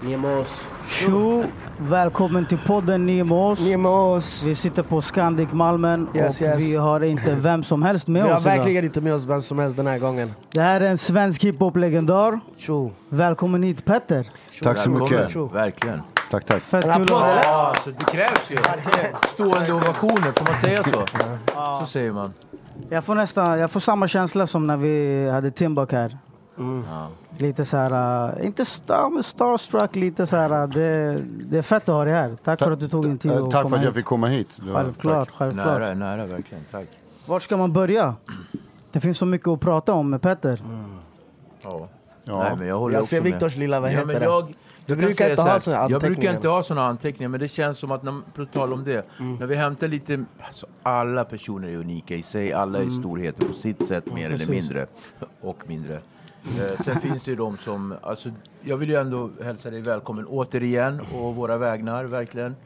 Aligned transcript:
Nemos. 0.00 0.68
Tjo! 0.88 1.44
Välkommen 1.78 2.46
till 2.46 2.58
podden 2.58 3.06
Nemos. 3.06 3.60
Nemos. 3.60 4.42
Vi 4.42 4.54
sitter 4.54 4.82
på 4.82 5.02
Scandic 5.02 5.48
Malmen 5.52 6.08
Yes, 6.14 6.40
och 6.40 6.46
yes. 6.46 6.58
vi 6.58 6.76
har 6.76 7.04
inte 7.04 7.34
vem 7.34 7.64
som 7.64 7.82
helst 7.82 8.06
med 8.06 8.22
Vi 8.22 8.28
har 8.28 8.36
oss 8.36 8.46
idag. 8.46 8.56
verkligen 8.56 8.84
inte 8.84 9.00
med 9.00 9.14
oss 9.14 9.24
vem 9.24 9.42
som 9.42 9.58
helst 9.58 9.76
den 9.76 9.86
här 9.86 9.98
gången. 9.98 10.34
Det 10.50 10.60
här 10.60 10.80
är 10.80 10.84
en 10.90 10.98
svensk 10.98 11.44
hiphop-legendar. 11.44 12.40
Tjo. 12.56 12.92
Välkommen 13.08 13.62
hit 13.62 13.84
Petter. 13.84 14.26
Tack 14.62 14.78
så 14.78 14.90
mycket. 14.90 15.18
Välkommen. 15.18 15.52
Verkligen. 15.54 16.02
Tack, 16.30 16.44
tack. 16.46 16.62
Fett 16.62 16.82
kul 16.84 16.90
att 16.92 17.00
applåd, 17.00 17.18
ha 17.20 17.26
dig. 17.26 17.32
eller? 17.32 17.42
Ja, 17.44 17.74
så 17.84 17.90
det 17.90 18.04
krävs 18.04 18.50
ju. 18.50 18.56
Stående 19.32 19.72
ovationer, 19.72 20.32
får 20.32 20.52
man 20.52 20.60
säga 20.60 20.82
så? 20.84 21.04
Så 21.80 21.86
säger 21.86 22.12
man. 22.12 22.32
Jag 22.88 23.04
får 23.04 23.14
nästan, 23.14 23.58
jag 23.58 23.70
får 23.70 23.80
samma 23.80 24.08
känsla 24.08 24.46
som 24.46 24.66
när 24.66 24.76
vi 24.76 25.28
hade 25.30 25.50
Timbuk 25.50 25.92
här. 25.92 26.18
Lite 27.38 27.64
så 27.64 27.76
här, 27.76 28.28
uh, 28.38 28.46
inte 28.46 28.64
star, 28.64 29.10
men 29.10 29.22
starstruck, 29.22 29.96
lite 29.96 30.26
så 30.26 30.36
här. 30.36 30.62
Uh, 30.62 30.68
det, 30.68 31.18
det 31.24 31.58
är 31.58 31.62
fett 31.62 31.82
att 31.88 31.94
ha 31.94 32.04
dig 32.04 32.12
här. 32.14 32.36
Tack 32.44 32.58
för 32.58 32.70
att 32.70 32.80
du 32.80 32.88
tog 32.88 33.02
din 33.02 33.18
tid 33.18 33.30
Eh, 33.30 33.42
att 33.44 33.50
Tack 33.50 33.62
komma 33.62 33.68
för 33.70 33.76
att 33.76 33.82
jag 33.82 33.90
hit. 33.90 33.96
fick 33.96 34.04
komma 34.04 34.26
hit. 34.26 34.58
Var- 34.62 34.74
Självklart, 34.74 35.28
tack. 35.28 35.36
självklart. 35.36 35.66
Nära, 35.80 35.94
nära 35.94 36.26
verkligen. 36.26 36.64
Tack. 36.70 36.86
Vart 37.26 37.42
ska 37.42 37.56
man 37.56 37.72
börja? 37.72 38.14
Det 38.92 39.00
finns 39.00 39.18
så 39.18 39.26
mycket 39.26 39.48
att 39.48 39.60
prata 39.60 39.92
om 39.92 40.10
med 40.10 40.22
Petter. 40.22 40.62
Ja. 41.62 41.88
Ja. 42.24 42.38
Nej, 42.42 42.52
men 42.58 42.66
jag 42.68 42.78
håller 42.78 42.96
Jag 42.96 43.04
ser. 43.04 43.20
Viktors 43.20 43.56
lilla, 43.56 43.80
vad 43.80 43.90
ja, 43.90 43.92
heter 43.92 44.06
men 44.06 44.18
det? 44.18 44.24
jag, 44.24 44.54
Du 44.86 44.96
brukar 44.96 45.30
inte 45.30 45.42
ha 45.42 45.60
såna 45.60 45.76
Jag 45.76 45.88
brukar 45.88 46.06
anteckningar. 46.06 46.34
inte 46.34 46.48
ha 46.48 46.62
såna 46.62 46.84
anteckningar, 46.86 47.28
men 47.28 47.40
det 47.40 47.48
känns 47.48 47.78
som 47.78 47.90
att, 47.90 48.02
när, 48.02 48.20
på 48.34 48.44
tal 48.44 48.72
om 48.72 48.84
det, 48.84 49.06
Mm. 49.20 49.36
när 49.36 49.46
vi 49.46 49.54
hämtar 49.56 49.88
lite... 49.88 50.24
Alltså, 50.46 50.66
alla 50.82 51.24
personer 51.24 51.68
är 51.68 51.76
unika 51.76 52.14
i 52.14 52.22
sig, 52.22 52.52
alla 52.52 52.78
Mm. 52.78 52.96
är 52.96 53.00
storheter 53.00 53.46
på 53.46 53.54
sitt 53.54 53.86
sätt, 53.86 54.14
mer 54.14 54.30
eller 54.30 54.46
mindre. 54.46 54.86
Och 55.40 55.62
mindre. 55.66 55.94
Eh, 55.94 56.82
sen 56.84 57.00
finns 57.00 57.24
det 57.24 57.30
ju 57.30 57.36
de 57.36 57.58
som... 57.58 57.94
Alltså, 58.02 58.30
jag 58.62 58.76
vill 58.76 58.88
ju 58.88 58.96
ändå 58.96 59.30
hälsa 59.44 59.70
dig 59.70 59.80
välkommen 59.80 60.26
återigen, 60.26 61.00
och 61.14 61.34
våra 61.36 61.58
vägnar, 61.58 62.04
verkligen. 62.04 62.56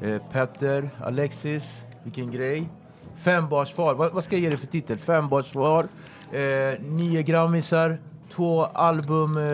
Eh, 0.00 0.22
Petter, 0.32 0.90
Alexis, 1.00 1.64
vilken 2.04 2.30
grej. 2.32 2.68
Fembarnsfar, 3.16 3.94
vad, 3.94 4.12
vad 4.12 4.24
ska 4.24 4.36
jag 4.36 4.42
ge 4.42 4.48
dig 4.48 4.58
för 4.58 4.66
titel? 4.66 4.98
Fembarnsfar, 4.98 5.86
eh, 6.32 6.80
nio 6.80 7.22
grammisar, 7.22 7.98
två 8.32 8.64
album, 8.64 9.36
eh, 9.36 9.44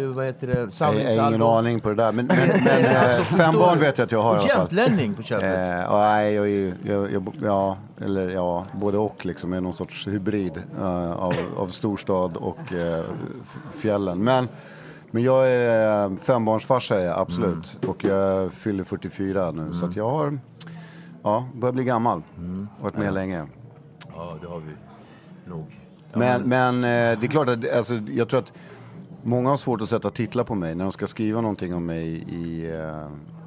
eh, 0.00 0.06
vad 0.08 0.26
heter 0.26 0.46
det, 0.46 0.52
Jag 0.52 0.58
har 0.60 0.62
ingen 0.62 0.72
samlingsalbum. 0.72 1.42
aning 1.42 1.80
på 1.80 1.88
det 1.88 1.94
där. 1.94 2.12
Men, 2.12 2.26
men, 2.26 2.36
men 2.48 2.84
eh, 2.84 3.16
Alltså, 3.18 3.34
fem 3.34 3.54
barn 3.54 3.78
vet 3.78 3.98
jag 3.98 4.04
att 4.04 4.12
jag 4.12 4.22
har 4.22 4.34
i 4.34 4.38
alla 4.38 4.48
fall. 4.48 4.58
jämtlänning 4.58 5.14
på 5.14 5.22
köpet. 5.22 5.84
Eh, 5.84 5.98
nej, 5.98 6.34
jag 6.34 6.48
jag, 6.82 7.12
jag, 7.12 7.34
ja, 7.42 7.76
eller 8.00 8.28
ja, 8.28 8.64
både 8.72 8.98
och 8.98 9.26
liksom. 9.26 9.52
Är 9.52 9.60
någon 9.60 9.74
sorts 9.74 10.08
hybrid 10.08 10.62
eh, 10.78 11.12
av, 11.12 11.34
av 11.56 11.68
storstad 11.68 12.36
och 12.36 12.72
eh, 12.72 13.04
fjällen. 13.74 14.24
Men, 14.24 14.48
men 15.10 15.22
jag 15.22 15.48
är 15.50 16.04
eh, 16.04 16.16
fembarnsfarsa, 16.16 17.00
är 17.00 17.04
jag, 17.06 17.18
absolut. 17.18 17.76
Mm. 17.82 17.90
Och 17.90 18.04
jag 18.04 18.52
fyller 18.52 18.84
44 18.84 19.50
nu. 19.50 19.74
Så 19.74 19.86
att 19.86 19.96
jag 19.96 20.10
har, 20.10 20.38
ja, 21.22 21.48
börjar 21.54 21.72
bli 21.72 21.84
gammal. 21.84 22.22
Mm. 22.36 22.68
Varit 22.80 22.96
med 22.96 23.14
länge. 23.14 23.46
Ja, 24.16 24.36
det 24.42 24.46
har 24.48 24.60
vi 24.60 24.72
nog. 25.50 25.66
Men, 26.16 26.42
men 26.42 26.76
eh, 26.84 27.20
det 27.20 27.26
är 27.26 27.30
klart 27.30 27.48
att 27.48 27.72
alltså, 27.72 27.94
jag 27.94 28.28
tror 28.28 28.40
att 28.40 28.52
många 29.22 29.50
har 29.50 29.56
svårt 29.56 29.82
att 29.82 29.88
sätta 29.88 30.10
titlar 30.10 30.44
på 30.44 30.54
mig 30.54 30.74
när 30.74 30.84
de 30.84 30.92
ska 30.92 31.06
skriva 31.06 31.40
någonting 31.40 31.74
om 31.74 31.86
mig 31.86 32.06
i... 32.28 32.72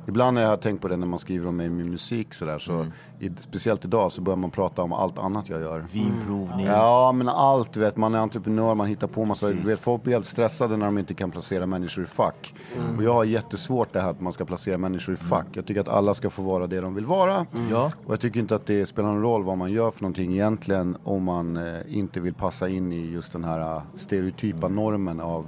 Ibland 0.07 0.35
när 0.35 0.41
jag 0.41 0.49
har 0.49 0.57
tänkt 0.57 0.81
på 0.81 0.87
det 0.87 0.97
när 0.97 1.07
man 1.07 1.19
skriver 1.19 1.47
om 1.47 1.55
mig 1.55 1.65
i 1.65 1.69
min 1.69 1.91
musik 1.91 2.33
sådär 2.33 2.59
så, 2.59 2.85
i, 3.19 3.31
speciellt 3.39 3.85
idag 3.85 4.11
så 4.11 4.21
börjar 4.21 4.37
man 4.37 4.51
prata 4.51 4.81
om 4.81 4.93
allt 4.93 5.17
annat 5.17 5.49
jag 5.49 5.61
gör. 5.61 5.85
Vinprovning. 5.91 6.65
Ja 6.65 7.11
men 7.11 7.29
allt, 7.29 7.73
du 7.73 7.79
vet, 7.79 7.97
man 7.97 8.15
är 8.15 8.19
entreprenör, 8.19 8.75
man 8.75 8.87
hittar 8.87 9.07
på 9.07 9.25
massa, 9.25 9.47
du 9.47 9.61
vet, 9.61 9.79
folk 9.79 10.03
blir 10.03 10.13
helt 10.13 10.25
stressade 10.25 10.77
när 10.77 10.85
de 10.85 10.97
inte 10.97 11.13
kan 11.13 11.31
placera 11.31 11.65
människor 11.65 12.03
i 12.03 12.07
fack. 12.07 12.53
Och 12.97 13.03
jag 13.03 13.13
har 13.13 13.23
jättesvårt 13.23 13.93
det 13.93 14.01
här 14.01 14.09
att 14.09 14.21
man 14.21 14.33
ska 14.33 14.45
placera 14.45 14.77
människor 14.77 15.13
i 15.13 15.17
fack. 15.17 15.47
Jag 15.53 15.65
tycker 15.65 15.81
att 15.81 15.87
alla 15.87 16.13
ska 16.13 16.29
få 16.29 16.41
vara 16.41 16.67
det 16.67 16.79
de 16.79 16.95
vill 16.95 17.05
vara. 17.05 17.45
Ja. 17.71 17.91
Och 18.05 18.13
jag 18.13 18.19
tycker 18.19 18.39
inte 18.39 18.55
att 18.55 18.65
det 18.65 18.85
spelar 18.85 19.09
någon 19.09 19.21
roll 19.21 19.43
vad 19.43 19.57
man 19.57 19.71
gör 19.71 19.91
för 19.91 20.01
någonting 20.01 20.33
egentligen 20.33 20.97
om 21.03 21.23
man 21.23 21.57
eh, 21.57 21.81
inte 21.87 22.19
vill 22.19 22.33
passa 22.33 22.69
in 22.69 22.93
i 22.93 23.11
just 23.11 23.31
den 23.31 23.43
här 23.43 23.59
eh, 23.59 23.81
stereotypa 23.95 24.67
normen 24.67 25.19
av 25.19 25.45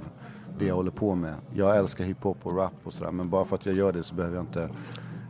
det 0.60 0.66
jag 0.66 0.74
håller 0.74 0.90
på 0.90 1.14
med. 1.14 1.34
Jag 1.54 1.76
älskar 1.76 2.04
hiphop 2.04 2.36
och 2.42 2.56
rap 2.56 2.72
och 2.84 2.92
sådär 2.92 3.10
men 3.10 3.30
bara 3.30 3.44
för 3.44 3.56
att 3.56 3.66
jag 3.66 3.74
gör 3.74 3.92
det 3.92 4.02
så 4.02 4.14
behöver 4.14 4.36
jag 4.36 4.42
inte... 4.42 4.68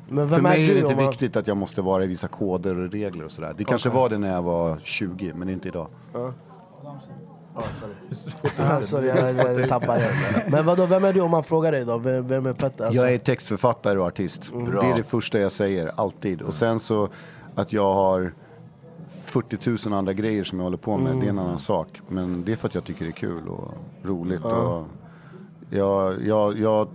Men 0.09 0.29
För 0.29 0.37
är 0.39 0.43
mig 0.43 0.65
är 0.65 0.69
du 0.69 0.75
det 0.75 0.81
inte 0.81 0.97
man- 1.03 1.11
viktigt 1.11 1.37
att 1.37 1.47
jag 1.47 1.57
måste 1.57 1.83
vara 1.83 2.05
i 2.05 2.07
vissa 2.07 2.29
koder 2.29 2.79
och 2.79 2.91
regler 2.93 3.25
och 3.25 3.31
sådär. 3.31 3.55
Det 3.59 3.65
kanske 3.65 3.89
var 3.89 4.09
det 4.09 4.19
när 4.19 4.33
jag 4.35 4.43
var 4.43 4.79
20 4.83 5.33
men 5.35 5.49
inte 5.49 5.69
idag. 5.69 5.87
Ja, 8.59 8.81
sorry, 8.83 9.07
jag, 9.09 9.37
jag 9.61 9.69
tappade 9.69 10.01
det. 10.01 10.45
Men 10.51 10.67
vadå, 10.67 10.87
vem 10.87 11.05
är 11.05 11.13
du 11.13 11.21
om 11.21 11.31
man 11.31 11.45
frågar 11.45 11.73
dig 11.73 11.85
då? 11.85 11.99
Vem, 11.99 12.27
vem 12.29 12.47
är 12.47 12.53
Petter? 12.53 12.85
Alltså, 12.85 13.03
Jag 13.03 13.15
är 13.15 13.19
textförfattare 13.19 13.99
och 13.99 14.07
artist. 14.07 14.53
Bra. 14.53 14.83
Det 14.83 14.89
är 14.89 14.97
det 14.97 15.03
första 15.03 15.39
jag 15.39 15.53
säger, 15.53 15.91
alltid. 15.97 16.43
Och 16.43 16.55
sen 16.55 16.81
så 16.81 17.09
att 17.55 17.73
jag 17.73 17.95
har 17.95 18.33
40 19.25 19.89
000 19.89 19.99
andra 19.99 20.13
grejer 20.13 20.45
som 20.45 20.59
jag 20.59 20.65
håller 20.65 20.77
på 20.77 20.97
med, 20.97 21.17
det 21.17 21.27
är 21.27 21.31
en 21.31 21.39
annan 21.39 21.59
sak. 21.59 22.01
Men 22.09 22.45
det 22.45 22.53
är 22.53 22.57
för 22.57 22.69
att 22.69 22.75
jag 22.75 22.85
tycker 22.85 23.05
det 23.05 23.11
är 23.11 23.13
kul 23.13 23.49
och 23.49 23.75
roligt. 24.03 24.45
Och 24.45 24.85
jag, 25.71 26.27
jag, 26.27 26.59
jag 26.59 26.89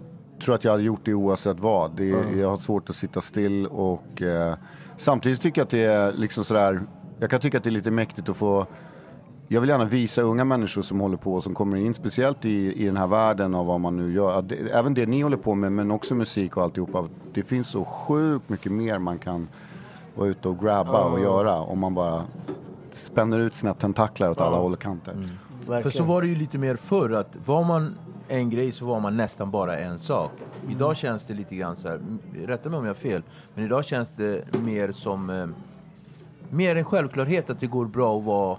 tror 0.44 0.56
att 0.56 0.64
jag 0.64 0.72
hade 0.72 0.84
gjort 0.84 1.02
det 1.04 1.14
oavsett 1.14 1.60
vad. 1.60 1.92
Det, 1.96 2.06
Jag 2.38 2.50
har 2.50 2.58
svårt 2.58 2.90
att 2.90 2.96
sitta 2.96 3.22
still 3.22 3.68
och 3.68 4.22
eh, 4.22 4.56
samtidigt 4.98 5.42
tycker 5.42 5.62
jag 5.62 5.66
att 5.66 5.72
det 5.72 5.84
är 5.84 6.12
liksom 6.12 6.44
sådär, 6.44 6.82
jag 7.20 7.30
kan 7.30 7.40
tycka 7.40 7.58
att 7.58 7.64
det 7.64 7.70
är 7.70 7.72
lite 7.72 7.92
mäktigt 7.92 8.30
att 8.30 8.38
få 8.38 8.66
jag 9.48 9.62
vill 9.62 9.70
gärna 9.70 9.86
visa 9.86 10.22
unga 10.22 10.46
människor 10.46 10.82
som 10.82 11.00
håller 11.00 11.18
på, 11.18 11.42
som 11.42 11.54
kommer 11.54 11.78
in, 11.78 11.94
speciellt 11.94 12.46
i, 12.46 12.84
i 12.84 12.86
den 12.86 12.98
här 12.98 13.08
världen 13.08 13.56
av 13.56 13.66
vad 13.66 13.80
man 13.80 13.98
nu 13.98 14.14
gör. 14.14 14.40
att 14.40 14.50
Det, 14.50 14.56
även 14.56 14.94
det 14.94 15.06
ni 15.06 15.22
håller 15.22 15.38
på 15.38 15.56
med, 15.56 15.72
men 15.72 15.92
också 15.92 16.16
musik 16.16 16.58
och 16.58 16.64
alltihopa. 16.64 17.08
Det 17.34 17.44
finns 17.44 17.68
så 17.68 17.86
sjukt 17.86 18.50
mycket 18.50 18.72
mer 18.72 19.00
man 19.00 19.18
kan 19.20 19.48
vara 20.16 20.28
ute 20.28 20.48
och 20.50 20.60
grabba 20.60 21.04
och 21.04 21.20
göra 21.20 21.60
om 21.60 21.80
man 21.80 21.94
bara 21.94 22.24
spänner 22.92 23.40
ut 23.40 23.54
sina 23.54 23.74
tentaklar 23.74 24.30
åt 24.30 24.42
alla 24.42 24.58
håll 24.58 24.74
och 24.74 24.82
kanter. 24.82 25.14
För 25.66 25.72
verkligen. 25.72 25.98
så 25.98 26.04
var 26.04 26.22
det 26.22 26.28
ju 26.28 26.36
lite 26.36 26.58
mer 26.58 26.76
förr, 26.76 27.10
att 27.10 27.38
var 27.46 27.64
man 27.64 27.96
en 28.28 28.50
grej 28.50 28.72
så 28.72 28.86
var 28.86 29.00
man 29.00 29.18
nästan 29.18 29.52
bara 29.52 29.78
en 29.78 30.00
sak. 30.00 30.32
Idag 30.70 30.98
känns 30.98 31.26
det 31.26 31.34
lite 31.34 31.56
grann 31.56 31.76
så 31.76 31.88
här, 31.88 32.00
rätta 32.46 32.70
mig 32.70 32.80
om 32.80 32.86
jag 32.86 32.90
har 32.90 33.00
fel, 33.00 33.24
men 33.54 33.66
idag 33.66 33.86
känns 33.86 34.10
det 34.10 34.44
mer 34.64 34.92
som 34.92 35.30
eh, 35.30 35.48
mer 36.50 36.76
en 36.76 36.86
självklarhet 36.86 37.50
att 37.50 37.60
det 37.60 37.68
går 37.68 37.86
bra 37.86 38.18
att 38.18 38.24
vara 38.24 38.58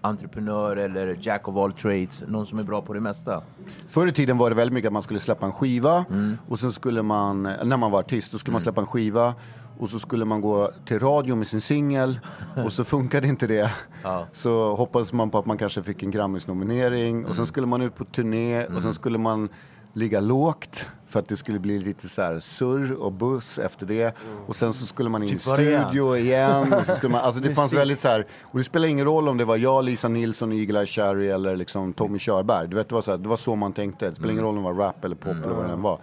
entreprenör 0.00 0.76
eller 0.76 1.16
jack 1.20 1.48
of 1.48 1.56
all 1.56 1.72
trades, 1.72 2.22
någon 2.28 2.46
som 2.46 2.58
är 2.58 2.62
bra 2.62 2.82
på 2.82 2.92
det 2.92 3.00
mesta. 3.00 3.42
Förr 3.88 4.06
i 4.06 4.12
tiden 4.12 4.38
var 4.38 4.50
det 4.50 4.56
väldigt 4.56 4.74
mycket 4.74 4.88
att 4.88 4.92
man 4.92 5.02
skulle 5.02 5.20
släppa 5.20 5.46
en 5.46 5.52
skiva 5.52 6.04
och 6.48 6.58
sen 6.58 6.72
skulle 6.72 7.02
man, 7.02 7.42
när 7.42 7.76
man 7.76 7.90
var 7.90 8.00
artist, 8.00 8.32
då 8.32 8.38
skulle 8.38 8.52
man 8.52 8.60
släppa 8.60 8.80
en 8.80 8.86
skiva 8.86 9.34
och 9.82 9.90
så 9.90 9.98
skulle 9.98 10.24
man 10.24 10.40
gå 10.40 10.70
till 10.84 10.98
radio 10.98 11.34
med 11.34 11.46
sin 11.46 11.60
singel 11.60 12.20
och 12.64 12.72
så 12.72 12.84
funkade 12.84 13.28
inte 13.28 13.46
det. 13.46 13.70
Ja. 14.04 14.26
Så 14.32 14.74
hoppades 14.74 15.12
man 15.12 15.30
på 15.30 15.38
att 15.38 15.46
man 15.46 15.58
kanske 15.58 15.82
fick 15.82 16.02
en 16.02 16.10
Grammis-nominering 16.10 17.26
och 17.26 17.36
sen 17.36 17.46
skulle 17.46 17.66
man 17.66 17.82
ut 17.82 17.94
på 17.94 18.04
turné 18.04 18.66
och 18.66 18.82
sen 18.82 18.94
skulle 18.94 19.18
man 19.18 19.48
ligga 19.92 20.20
lågt 20.20 20.86
för 21.08 21.20
att 21.20 21.28
det 21.28 21.36
skulle 21.36 21.58
bli 21.58 21.78
lite 21.78 22.08
så 22.08 22.22
här 22.22 22.40
surr 22.40 22.92
och 22.92 23.12
buss 23.12 23.58
efter 23.58 23.86
det. 23.86 24.14
Och 24.46 24.56
sen 24.56 24.72
så 24.72 24.86
skulle 24.86 25.10
man 25.10 25.22
in 25.22 25.28
Typ 25.28 25.38
i 25.38 25.40
studio 25.40 26.16
igen. 26.16 26.72
Och 26.72 26.86
så 26.86 26.94
skulle 26.94 27.12
man, 27.12 27.20
alltså 27.20 27.40
det 27.40 27.54
fanns 27.54 27.72
väldigt 27.72 28.00
så 28.00 28.08
här, 28.08 28.26
och 28.42 28.58
det 28.58 28.64
spelar 28.64 28.88
ingen 28.88 29.04
roll 29.04 29.28
om 29.28 29.36
det 29.36 29.44
var 29.44 29.56
jag, 29.56 29.84
Lisa 29.84 30.08
Nilsson, 30.08 30.52
Eagle 30.52 30.78
Eye 30.78 30.86
Cherry 30.86 31.28
eller 31.28 31.56
liksom 31.56 31.92
Tommy 31.92 32.18
Körberg. 32.18 32.68
Du 32.68 32.76
vet, 32.76 32.88
det, 32.88 32.94
var 32.94 33.02
så 33.02 33.10
här, 33.10 33.18
det 33.18 33.28
var 33.28 33.36
så 33.36 33.56
man 33.56 33.72
tänkte. 33.72 34.10
Det 34.10 34.14
spelar 34.14 34.32
ingen 34.32 34.44
roll 34.44 34.58
om 34.58 34.64
det 34.64 34.72
var 34.72 34.86
rap 34.86 35.04
eller 35.04 35.16
pop 35.16 35.36
eller 35.44 35.54
vad 35.54 35.66
det 35.66 35.72
än 35.72 35.82
var. 35.82 35.98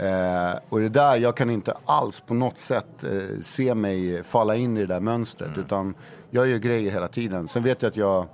Eh, 0.00 0.58
och 0.68 0.80
det 0.80 0.88
där, 0.88 1.16
jag 1.16 1.36
kan 1.36 1.50
inte 1.50 1.74
alls 1.84 2.20
på 2.20 2.34
något 2.34 2.58
sätt 2.58 3.04
eh, 3.04 3.40
se 3.40 3.74
mig 3.74 4.22
falla 4.22 4.56
in 4.56 4.76
i 4.76 4.80
det 4.80 4.86
där 4.86 5.00
mönstret. 5.00 5.58
Utan 5.58 5.94
jag 6.30 6.48
gör 6.48 6.58
grejer 6.58 6.92
hela 6.92 7.08
tiden. 7.08 7.48
Sen 7.48 7.62
vet 7.62 7.82
jag 7.82 7.90
att 7.90 7.96
jag, 7.96 8.26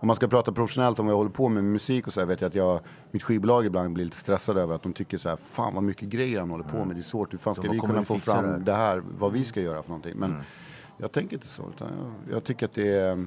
om 0.00 0.06
man 0.06 0.16
ska 0.16 0.28
prata 0.28 0.52
professionellt 0.52 0.98
om 0.98 1.06
vad 1.06 1.12
jag 1.12 1.16
håller 1.16 1.30
på 1.30 1.48
med, 1.48 1.64
med 1.64 1.72
musik 1.72 2.06
och 2.06 2.12
så 2.12 2.20
här, 2.20 2.26
vet 2.26 2.40
jag 2.40 2.48
att 2.48 2.54
jag, 2.54 2.80
mitt 3.10 3.22
skivbolag 3.22 3.66
ibland 3.66 3.94
blir 3.94 4.04
lite 4.04 4.16
stressade 4.16 4.60
över 4.60 4.74
att 4.74 4.82
de 4.82 4.92
tycker 4.92 5.18
så 5.18 5.28
här, 5.28 5.36
fan 5.36 5.74
vad 5.74 5.84
mycket 5.84 6.08
grejer 6.08 6.40
han 6.40 6.50
håller 6.50 6.64
på 6.64 6.84
med, 6.84 6.96
det 6.96 7.00
är 7.00 7.02
svårt, 7.02 7.32
hur 7.32 7.38
fan 7.38 7.54
ska 7.54 7.70
vi 7.70 7.78
kunna 7.78 8.04
få 8.04 8.18
fram 8.18 8.44
det? 8.44 8.58
det 8.58 8.74
här, 8.74 9.02
vad 9.18 9.32
vi 9.32 9.44
ska 9.44 9.60
göra 9.60 9.82
för 9.82 9.90
någonting. 9.90 10.16
Men 10.16 10.42
jag 10.98 11.12
tänker 11.12 11.36
inte 11.36 11.48
så, 11.48 11.62
utan 11.74 11.88
jag, 11.98 12.36
jag 12.36 12.44
tycker 12.44 12.66
att 12.66 12.74
det 12.74 12.88
är, 12.88 13.26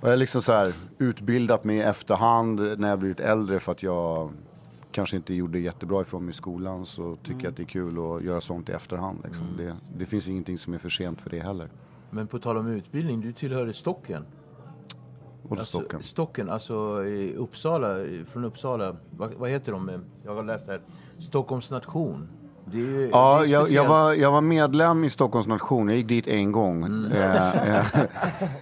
och 0.00 0.08
jag 0.08 0.08
har 0.08 0.16
liksom 0.16 0.42
så 0.42 0.52
här 0.52 0.72
utbildat 0.98 1.64
mig 1.64 1.76
i 1.76 1.82
efterhand 1.82 2.78
när 2.78 2.88
jag 2.88 2.98
blivit 2.98 3.20
äldre 3.20 3.60
för 3.60 3.72
att 3.72 3.82
jag 3.82 4.32
kanske 4.98 5.16
inte 5.16 5.34
gjorde 5.34 5.58
jättebra 5.58 6.00
ifrån 6.00 6.24
mig 6.24 6.30
i 6.30 6.32
skolan 6.32 6.86
så 6.86 7.16
tycker 7.16 7.44
jag 7.44 7.50
att 7.50 7.56
det 7.56 7.62
är 7.62 7.66
kul 7.66 7.98
att 7.98 8.24
göra 8.24 8.40
sånt 8.40 8.68
i 8.68 8.72
efterhand. 8.72 9.20
Liksom. 9.24 9.44
Det, 9.56 9.76
det 9.98 10.06
finns 10.06 10.28
ingenting 10.28 10.58
som 10.58 10.74
är 10.74 10.78
för 10.78 10.88
sent 10.88 11.20
för 11.20 11.30
det 11.30 11.40
heller. 11.40 11.68
Men 12.10 12.26
på 12.26 12.38
tal 12.38 12.56
om 12.56 12.66
utbildning, 12.66 13.20
du 13.20 13.32
tillhörde 13.32 13.72
Stocken. 13.72 14.24
Alltså, 15.50 15.64
Stocken. 15.64 16.02
Stocken, 16.02 16.50
alltså 16.50 17.04
i 17.04 17.34
Uppsala, 17.36 17.96
från 18.26 18.44
Uppsala. 18.44 18.96
Vad, 19.10 19.34
vad 19.34 19.50
heter 19.50 19.72
de? 19.72 20.04
Jag 20.24 20.34
har 20.34 20.42
läst 20.42 20.66
här. 20.66 20.80
Stockholms 21.18 21.70
nation. 21.70 22.28
Ju- 22.72 23.08
Ja, 23.12 23.44
jag, 23.44 23.70
jag, 23.70 23.84
var, 23.88 24.12
jag 24.14 24.32
var 24.32 24.40
medlem 24.40 25.04
i 25.04 25.10
Stockholms 25.10 25.46
nation. 25.46 25.88
Jag 25.88 25.96
gick 25.96 26.08
dit 26.08 26.26
en 26.28 26.52
gång. 26.52 26.84
Eh, 27.12 27.76
eh, 27.76 27.86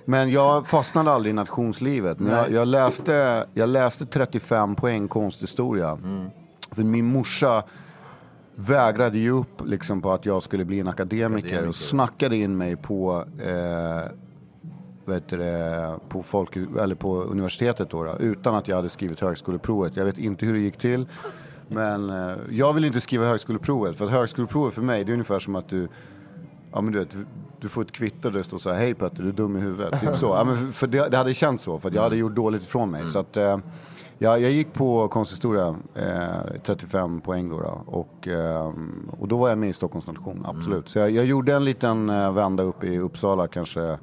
men 0.05 0.31
jag 0.31 0.67
fastnade 0.67 1.13
aldrig 1.13 1.31
i 1.31 1.35
nationslivet. 1.35 2.19
Men 2.19 2.33
jag, 2.37 2.51
jag, 2.51 2.69
läste, 2.69 3.47
jag 3.55 3.69
läste 3.69 4.07
35 4.07 4.75
poäng 4.75 5.09
konsthistoria. 5.09 5.99
För 6.71 6.85
min 6.85 7.05
morsa 7.05 7.63
vägrade 8.55 9.19
ju 9.19 9.31
upp 9.31 9.63
liksom, 9.65 10.03
på 10.03 10.13
att 10.13 10.27
jag 10.27 10.43
skulle 10.43 10.65
bli 10.65 10.81
en 10.81 10.89
akademiker, 10.89 11.39
Akademiker. 11.49 11.69
och 11.69 11.75
snackade 11.75 12.37
in 12.37 12.57
mig 12.57 12.77
på 12.77 13.25
eh, 13.47 14.11
vet 15.05 15.29
det, 15.29 15.99
på, 16.09 16.23
folk, 16.23 16.57
eller 16.57 16.95
på 16.95 17.23
universitetet 17.23 17.91
då, 17.91 18.05
då, 18.05 18.17
utan 18.21 18.55
att 18.55 18.69
jag 18.69 18.77
hade 18.77 18.89
skrivit 18.89 19.21
högskoleprovet. 19.21 19.97
Jag 19.97 20.05
vet 20.05 20.19
inte 20.19 20.47
hur 20.47 20.53
det 20.53 20.59
gick 20.61 20.77
till. 20.79 21.07
Men 21.69 22.11
eh, 22.11 22.37
jag 22.51 22.73
vill 22.73 22.85
inte 22.85 23.01
skriva 23.01 23.25
högskoleprovet. 23.27 23.97
För 23.97 24.05
att 24.05 24.11
högskoleprovet 24.11 24.75
för 24.75 24.83
mig, 24.83 25.05
det 25.05 25.11
är 25.11 25.15
ungefär 25.15 25.39
som 25.39 25.57
att 25.57 25.69
du, 25.69 25.89
ja 26.73 26.81
men 26.81 26.93
du 26.93 26.99
vet, 26.99 27.17
du 27.61 27.69
får 27.69 27.83
ett 27.83 27.93
kvitto 27.93 28.31
där 28.31 28.39
det 28.39 28.45
står 28.45 28.59
så 28.59 28.71
här, 28.71 28.77
hej 28.79 28.95
Petter, 28.95 29.23
du 29.23 29.29
är 29.29 29.33
dum 29.33 29.57
i 29.57 29.61
huvudet. 29.61 30.01
Typ 30.01 30.17
så. 30.17 30.27
Ja, 30.27 30.45
men 30.45 30.57
för- 30.57 30.73
för 30.73 30.87
det, 30.87 31.09
det 31.09 31.17
hade 31.17 31.35
känts 31.35 31.65
så, 31.65 31.79
för 31.79 31.89
att 31.89 31.95
jag 31.95 32.03
hade 32.03 32.17
gjort 32.17 32.35
dåligt 32.35 32.63
ifrån 32.63 32.91
mig. 32.91 33.07
Så 33.07 33.19
att, 33.19 33.37
eh, 33.37 33.59
ja, 34.19 34.39
jag 34.39 34.51
gick 34.51 34.73
på 34.73 35.09
konsthistoria, 35.09 35.77
eh, 35.95 36.61
35 36.65 37.21
poäng 37.21 37.49
då. 37.49 37.61
då 37.61 37.83
och, 37.87 38.29
eh, 38.29 38.73
och 39.19 39.29
då 39.29 39.37
var 39.39 39.49
jag 39.49 39.59
med 39.59 39.69
i 39.69 39.73
Stockholms 39.73 40.07
nation, 40.07 40.47
absolut. 40.49 40.89
Så 40.89 40.99
jag, 40.99 41.11
jag 41.11 41.25
gjorde 41.25 41.55
en 41.55 41.65
liten 41.65 42.11
eh, 42.11 42.33
vända 42.33 42.63
upp 42.63 42.85
i 42.85 42.99
Uppsala 42.99 43.47
kanske. 43.49 43.99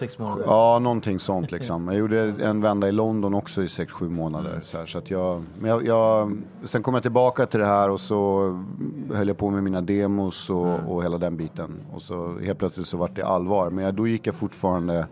Sex 0.00 0.18
månader. 0.18 0.44
Ja, 0.46 0.78
någonting 0.78 1.18
sånt 1.18 1.52
liksom. 1.52 1.86
Jag 1.88 1.96
gjorde 1.96 2.20
en 2.20 2.60
vända 2.60 2.88
i 2.88 2.92
London 2.92 3.34
också 3.34 3.62
i 3.62 3.66
6-7 3.66 4.08
månader. 4.08 4.50
Mm. 4.50 4.62
Så, 4.64 4.78
här, 4.78 4.86
så 4.86 4.98
att 4.98 5.10
jag, 5.10 5.44
men 5.60 5.70
jag, 5.70 5.86
jag, 5.86 6.32
sen 6.64 6.82
kom 6.82 6.94
jag 6.94 7.02
tillbaka 7.02 7.46
till 7.46 7.60
det 7.60 7.66
här 7.66 7.90
och 7.90 8.00
så 8.00 8.48
höll 9.14 9.28
jag 9.28 9.36
på 9.38 9.50
med 9.50 9.64
mina 9.64 9.80
demos 9.80 10.50
och, 10.50 10.66
Mm. 10.66 10.86
och 10.86 11.02
hela 11.04 11.18
den 11.18 11.36
biten. 11.36 11.80
Och 11.92 12.02
så 12.02 12.38
helt 12.38 12.58
plötsligt 12.58 12.86
så 12.86 12.96
vart 12.96 13.16
det 13.16 13.22
allvar. 13.22 13.70
Men 13.70 13.84
jag, 13.84 13.94
då 13.94 14.06
gick 14.06 14.26
jag 14.26 14.34
fortfarande, 14.34 15.06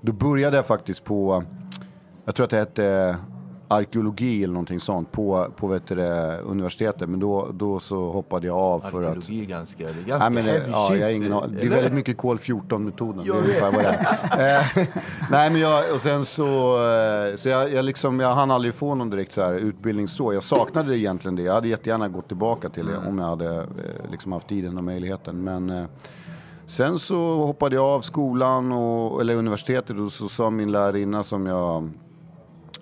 då 0.00 0.12
började 0.12 0.56
jag 0.56 0.66
faktiskt 0.66 1.04
på, 1.04 1.42
jag 2.24 2.34
tror 2.34 2.44
att 2.44 2.50
det 2.50 2.56
hette 2.56 3.16
arkeologi 3.68 4.44
eller 4.44 4.54
någonting 4.54 4.80
sånt 4.80 5.12
på, 5.12 5.46
på 5.56 5.66
vet 5.66 5.86
det, 5.86 6.38
universitetet. 6.38 7.08
Men 7.08 7.20
då, 7.20 7.48
då 7.52 7.80
så 7.80 8.10
hoppade 8.10 8.46
jag 8.46 8.56
av 8.56 8.80
för 8.80 8.86
att 8.88 8.94
Arkeologi 8.94 9.42
är 9.42 9.46
ganska, 9.46 9.84
det 9.84 9.90
är 9.90 9.94
ganska 9.94 10.28
Nej, 10.28 10.30
men, 10.30 10.44
heavy 10.44 10.70
ja, 10.70 10.88
shit. 10.90 11.00
jag 11.00 11.14
ingen, 11.14 11.30
det 11.30 11.66
är 11.66 11.70
väldigt 11.70 11.92
mycket 11.92 12.16
kol 12.16 12.36
14-metoden. 12.36 13.24
Det 13.24 13.30
är 13.30 13.36
ungefär 13.36 13.72
vad 13.72 13.82
det 13.84 13.88
är. 13.88 14.58
Eh, 14.78 14.86
Nej, 15.30 15.50
men 15.50 15.60
jag, 15.60 15.84
och 15.94 16.00
sen 16.00 16.24
så, 16.24 16.76
eh, 16.76 17.36
så 17.36 17.48
jag, 17.48 17.72
jag, 17.72 17.84
liksom, 17.84 18.20
jag 18.20 18.34
hann 18.34 18.50
aldrig 18.50 18.74
få 18.74 18.94
någon 18.94 19.10
direkt 19.10 19.32
så 19.32 19.42
här 19.42 19.54
utbildning 19.54 20.08
så. 20.08 20.32
Jag 20.32 20.42
saknade 20.42 20.98
egentligen 20.98 21.36
det. 21.36 21.42
Jag 21.42 21.54
hade 21.54 21.68
jättegärna 21.68 22.08
gått 22.08 22.28
tillbaka 22.28 22.68
till 22.68 22.86
det 22.86 22.96
Mm. 22.96 23.08
om 23.08 23.18
jag 23.18 23.26
hade 23.26 23.56
eh, 23.56 24.10
liksom 24.10 24.32
haft 24.32 24.48
tiden 24.48 24.78
och 24.78 24.84
möjligheten. 24.84 25.44
Men 25.44 25.88
sen 26.66 26.98
så 26.98 27.46
hoppade 27.46 27.76
jag 27.76 27.84
av 27.84 28.00
skolan, 28.00 28.72
och, 28.72 29.20
eller 29.20 29.36
universitetet, 29.36 29.98
och 29.98 30.12
så 30.12 30.28
sa 30.28 30.50
min 30.50 30.72
lärarinna 30.72 31.22
som 31.22 31.46
jag 31.46 31.90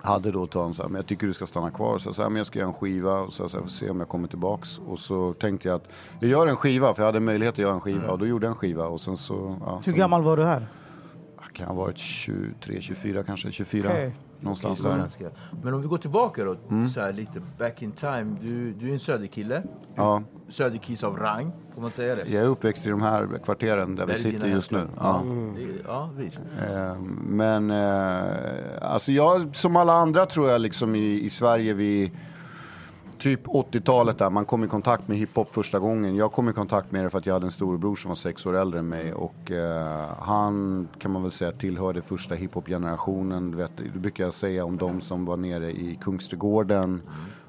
hade 0.07 0.31
då 0.31 0.43
en 0.55 0.75
så 0.75 0.83
här, 0.83 0.89
men 0.89 0.97
jag 0.97 1.07
tycker 1.07 1.27
du 1.27 1.33
ska 1.33 1.47
stanna 1.47 1.71
kvar. 1.71 1.99
Så 1.99 2.09
jag 2.09 2.15
sa, 2.15 2.29
men 2.29 2.37
jag 2.37 2.47
ska 2.47 2.59
göra 2.59 2.69
en 2.69 2.75
skiva 2.75 3.13
och 3.21 3.33
så 3.33 3.43
jag 3.43 3.51
får 3.51 3.67
se 3.69 3.91
om 3.91 3.99
jag 4.01 4.09
kommer 4.09 4.29
tillbaks. 4.29 4.79
Och 4.79 4.99
så 4.99 5.33
tänkte 5.33 5.69
jag 5.69 5.77
att 5.77 5.89
jag 6.21 6.31
gör 6.31 6.47
en 6.47 6.57
skiva, 6.57 6.95
för 6.95 7.03
jag 7.03 7.07
hade 7.07 7.21
möjlighet 7.21 7.55
att 7.55 7.59
göra 7.59 7.75
en 7.75 7.81
skiva. 7.81 8.11
Och 8.11 8.19
då 8.19 8.27
gjorde 8.27 8.47
jag 8.47 8.51
en 8.51 8.57
skiva 8.57 8.87
och 8.87 9.01
sen 9.01 9.17
så... 9.17 9.57
Ja, 9.67 9.77
Hur 9.77 9.83
sen, 9.83 9.95
gammal 9.95 10.23
var 10.23 10.37
du 10.37 10.45
här? 10.45 10.69
Kan 11.53 11.67
ha 11.67 11.75
varit 11.75 11.99
23, 11.99 12.81
24 12.81 13.23
kanske, 13.23 13.53
24. 13.53 13.89
Okej. 13.91 14.17
Någonstans 14.41 14.79
så 14.79 14.89
där. 14.89 15.09
Men 15.63 15.75
om 15.75 15.81
vi 15.83 15.89
går 15.89 15.99
tillbaka 15.99 16.45
då, 16.45 16.57
Mm. 16.71 16.89
så 16.89 17.01
här 17.01 17.13
lite 17.13 17.43
back 17.59 17.83
in 17.83 17.93
time. 17.93 18.37
Du, 18.43 18.73
du 18.73 18.89
är 18.89 18.93
en 18.93 18.99
söderkille. 18.99 19.63
Ja, 19.95 20.23
Söderkis 20.49 21.05
av 21.05 21.17
rang, 21.17 21.53
får 21.75 21.83
man 21.83 21.91
säga 21.91 22.15
det? 22.15 22.29
jag 22.29 22.43
är 22.43 22.47
uppväxt 22.49 22.87
i 22.87 22.91
de 22.91 23.03
här 23.03 23.39
kvarteren 23.45 23.97
där 23.97 24.07
vi 24.07 24.13
Där 24.13 24.19
är 24.19 24.23
sitter 24.23 24.47
just 24.49 24.71
nu. 24.71 24.89
Ja. 24.97 25.23
Det- 25.57 25.67
Ja, 25.87 26.11
visst. 26.17 26.41
Eh, 26.71 26.97
Men 27.21 27.71
eh, 27.71 28.23
alltså 28.81 29.13
jag, 29.13 29.57
som 29.57 29.77
alla 29.77 29.93
andra 29.93 30.27
tror 30.27 30.49
jag 30.51 30.61
liksom 30.61 30.95
i, 30.95 31.21
i 31.25 31.31
Sverige 31.31 31.73
vid 31.75 32.11
typ 33.19 33.47
80-talet 33.47 34.19
där 34.19 34.31
man 34.31 34.45
kom 34.45 34.65
i 34.65 34.69
kontakt 34.69 35.09
med 35.09 35.19
hiphop 35.19 35.55
första 35.55 35.79
gången. 35.79 36.17
Jag 36.17 36.33
kom 36.33 36.49
i 36.49 36.53
kontakt 36.53 36.93
med 36.93 37.05
det 37.05 37.11
för 37.11 37.19
att 37.19 37.27
jag 37.27 37.35
hade 37.35 37.47
en 37.47 37.51
storebror 37.51 37.97
som 37.97 38.09
var 38.09 38.17
sex 38.17 38.47
år 38.47 38.57
äldre 38.57 38.79
än 38.79 38.89
mig 38.89 39.15
och 39.15 39.51
eh, 39.51 40.09
han 40.21 40.89
kan 40.99 41.11
man 41.11 41.23
väl 41.23 41.31
säga 41.31 41.53
tillhörde 41.53 42.03
första 42.03 42.35
hiphop-generationen. 42.35 43.51
Du 43.51 43.57
vet, 43.57 43.71
det 43.77 43.99
brukar 43.99 44.25
jag 44.25 44.35
säga 44.35 44.65
om 44.65 44.77
de 44.77 45.01
som 45.01 45.25
var 45.25 45.37
nere 45.37 45.71
i 45.71 45.99
Kungsträdgården 46.03 47.03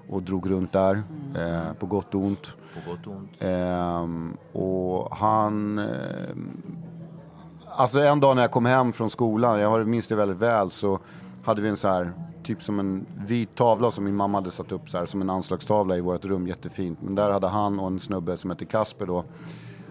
och 0.10 0.24
drog 0.24 0.50
runt 0.52 0.74
där 0.74 1.04
eh, 1.38 1.74
på 1.80 1.86
gott 1.86 2.16
och 2.16 2.22
ont. 2.22 2.56
På 2.86 2.92
gott 2.92 3.08
och 3.08 3.14
ont. 3.14 3.32
Ehm, 3.40 4.38
och 4.54 5.18
han... 5.18 5.80
ehm, 5.80 6.62
alltså 7.66 8.00
en 8.00 8.20
dag 8.20 8.36
när 8.36 8.44
jag 8.44 8.52
kom 8.52 8.66
hem 8.66 8.94
från 8.94 9.10
skolan, 9.10 9.60
jag 9.60 9.88
minns 9.88 10.08
det 10.08 10.16
väldigt 10.16 10.38
väl, 10.38 10.70
så 10.70 11.00
hade 11.44 11.62
vi 11.62 11.70
en 11.70 11.78
så 11.78 11.88
här, 11.88 12.12
typ 12.44 12.64
som 12.64 12.80
en 12.80 13.06
vit 13.28 13.56
tavla 13.56 13.92
som 13.92 14.04
min 14.04 14.16
mamma 14.16 14.38
hade 14.38 14.52
satt 14.52 14.72
upp 14.72 14.90
så 14.90 14.98
här, 14.98 15.06
som 15.06 15.22
en 15.22 15.30
anslagstavla 15.30 15.98
i 15.98 16.02
vårt 16.02 16.26
rum, 16.26 16.48
jättefint. 16.48 17.00
Men 17.02 17.16
där 17.16 17.32
hade 17.32 17.48
han 17.48 17.80
och 17.80 17.88
en 17.88 18.00
snubbe 18.00 18.38
som 18.38 18.52
heter 18.52 18.66
Kasper 18.66 19.06
då 19.06 19.24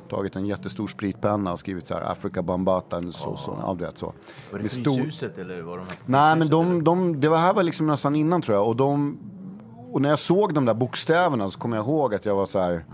tagit 0.08 0.36
en 0.36 0.46
jättestor 0.46 0.86
spritpenna 0.86 1.52
och 1.52 1.58
skrivit 1.58 1.86
så 1.86 1.94
här 1.94 2.12
Africa 2.12 2.42
Bambata, 2.42 2.96
en 2.96 3.12
så, 3.12 3.36
så, 3.36 3.58
ja, 3.62 3.74
du 3.78 3.84
vet 3.84 3.98
så. 3.98 4.12
Var 4.52 4.58
det 4.58 4.68
Fryshuset 4.68 5.38
eller 5.38 5.62
var 5.62 5.78
de? 5.78 5.84
Nej, 6.06 6.36
men 6.36 6.48
de, 6.48 6.84
de, 6.84 7.20
det 7.20 7.28
var 7.28 7.38
här 7.38 7.54
var 7.54 7.62
liksom 7.62 7.86
nästan 7.86 8.16
innan 8.16 8.42
tror 8.42 8.56
jag. 8.56 8.68
Och, 8.68 8.76
de, 8.76 9.18
och 9.96 10.02
när 10.02 10.08
jag 10.08 10.18
såg 10.18 10.54
de 10.54 10.64
där 10.64 10.74
bokstäverna 10.74 11.50
så 11.50 11.58
kommer 11.58 11.76
jag 11.76 11.86
ihåg 11.86 12.14
att 12.14 12.24
jag 12.24 12.36
var 12.36 12.46
så 12.46 12.58
här. 12.58 12.84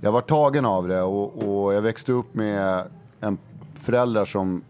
Jag 0.00 0.12
var 0.12 0.20
tagen 0.20 0.64
av 0.66 0.88
det 0.88 1.02
och, 1.02 1.42
och 1.42 1.74
jag 1.74 1.82
växte 1.82 2.12
upp 2.12 2.34
med 2.34 2.82
en 3.20 3.38
föräldrar 3.74 4.24
som 4.24 4.62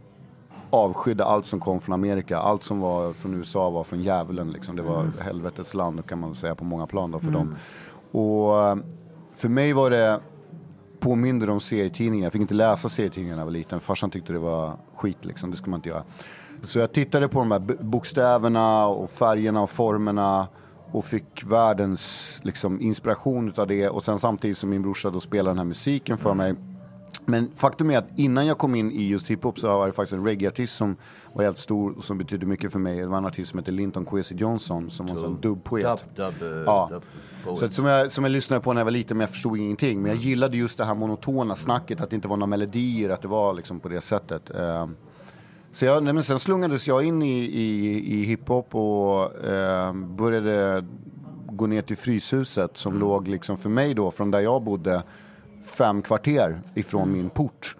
avskydde 0.70 1.24
allt 1.24 1.46
som 1.46 1.60
kom 1.60 1.80
från 1.80 1.92
Amerika. 1.92 2.38
Allt 2.38 2.62
som 2.62 2.80
var 2.80 3.12
från 3.12 3.34
USA 3.34 3.70
var 3.70 3.84
från 3.84 4.02
djävulen. 4.02 4.52
Liksom. 4.52 4.76
Det 4.76 4.82
var 4.82 5.06
helvetets 5.20 5.74
land 5.74 6.06
kan 6.06 6.20
man 6.20 6.34
säga 6.34 6.54
på 6.54 6.64
många 6.64 6.86
plan 6.86 7.10
då 7.10 7.18
för 7.18 7.30
dem. 7.30 7.54
Och 8.12 8.66
eh, 8.66 8.76
för 9.34 9.48
mig 9.48 9.72
var 9.72 9.90
det 9.90 10.20
påminde 11.00 11.50
om 11.50 11.60
serietidningar. 11.60 12.24
Jag 12.24 12.32
fick 12.32 12.42
inte 12.42 12.54
läsa 12.54 12.88
serietidningar 12.88 13.36
när 13.36 13.40
jag 13.40 13.46
var 13.46 13.52
liten. 13.52 13.80
Farsan 13.80 14.10
tyckte 14.10 14.32
det 14.32 14.38
var 14.38 14.76
skit 14.94 15.24
liksom, 15.24 15.50
det 15.50 15.56
ska 15.56 15.70
man 15.70 15.78
inte 15.78 15.88
göra. 15.88 16.02
Så 16.62 16.78
jag 16.78 16.92
tittade 16.92 17.28
på 17.28 17.38
de 17.38 17.50
här 17.50 17.60
bokstäverna 17.82 18.86
och 18.86 19.10
färgerna 19.10 19.62
och 19.62 19.70
formerna 19.70 20.48
och 20.92 21.04
fick 21.04 21.44
världens 21.46 22.40
liksom, 22.44 22.80
inspiration 22.80 23.48
utav 23.48 23.66
det. 23.66 23.88
Och 23.88 24.02
sen 24.02 24.18
samtidigt 24.18 24.58
som 24.58 24.70
min 24.70 24.82
brorsa 24.82 25.10
då 25.10 25.20
spelade 25.20 25.50
den 25.50 25.58
här 25.58 25.64
musiken 25.64 26.18
för 26.18 26.34
mig. 26.34 26.54
Men 27.24 27.50
faktum 27.56 27.90
är 27.90 27.98
att 27.98 28.08
innan 28.16 28.46
jag 28.46 28.58
kom 28.58 28.74
in 28.74 28.92
i 28.92 29.08
just 29.08 29.30
hiphop 29.30 29.58
så 29.58 29.66
var 29.66 29.86
det 29.86 29.92
faktiskt 29.92 30.12
en 30.12 30.24
reggae-artist 30.24 30.76
som 30.76 30.96
var 31.32 31.44
helt 31.44 31.58
stor 31.58 31.98
och 31.98 32.04
som 32.04 32.18
betydde 32.18 32.46
mycket 32.46 32.72
för 32.72 32.78
mig. 32.78 32.96
Det 33.00 33.06
var 33.06 33.18
en 33.18 33.24
artist 33.26 33.50
som 33.50 33.58
hette 33.58 33.72
Linton 33.72 34.04
Kwesi 34.04 34.34
Johnson 34.34 34.90
som 34.90 35.06
var 35.06 35.24
en 35.26 35.40
dubbpoet. 35.40 36.04
Dub, 36.16 36.34
dub, 36.40 36.52
eh, 36.52 36.62
Ja. 36.66 36.88
dub. 36.92 37.02
Så 37.56 37.70
som, 37.70 37.84
jag, 37.86 38.12
som 38.12 38.24
jag 38.24 38.30
lyssnade 38.30 38.62
på 38.62 38.72
när 38.72 38.80
jag 38.80 38.84
var 38.84 38.92
liten 38.92 39.16
men 39.16 39.22
jag 39.22 39.30
förstod 39.30 39.58
ingenting. 39.58 40.02
Men 40.02 40.10
jag 40.10 40.20
gillade 40.20 40.56
just 40.56 40.78
det 40.78 40.84
här 40.84 40.94
monotona 40.94 41.56
snacket, 41.56 42.00
att 42.00 42.10
det 42.10 42.16
inte 42.16 42.28
var 42.28 42.36
några 42.36 42.46
melodier, 42.50 43.10
att 43.10 43.22
det 43.22 43.28
var 43.28 43.54
liksom 43.54 43.80
på 43.80 43.88
det 43.88 44.00
sättet. 44.00 44.50
Så 45.70 45.84
jag, 45.84 46.04
nej, 46.04 46.12
men 46.12 46.22
sen 46.22 46.38
slungades 46.38 46.86
jag 46.86 47.04
in 47.04 47.22
i, 47.22 47.38
i, 47.38 48.20
i 48.20 48.24
hiphop 48.24 48.74
och 48.74 49.44
eh, 49.44 49.92
började 49.94 50.84
gå 51.50 51.66
ner 51.66 51.82
till 51.82 51.96
Fryshuset 51.96 52.76
som 52.76 52.98
låg 52.98 53.28
liksom 53.28 53.56
för 53.56 53.68
mig 53.68 53.94
då, 53.94 54.10
från 54.10 54.30
där 54.30 54.40
jag 54.40 54.62
bodde, 54.62 55.02
fem 55.64 56.02
kvarter 56.02 56.60
ifrån 56.74 57.12
min 57.12 57.30
port. 57.30 57.76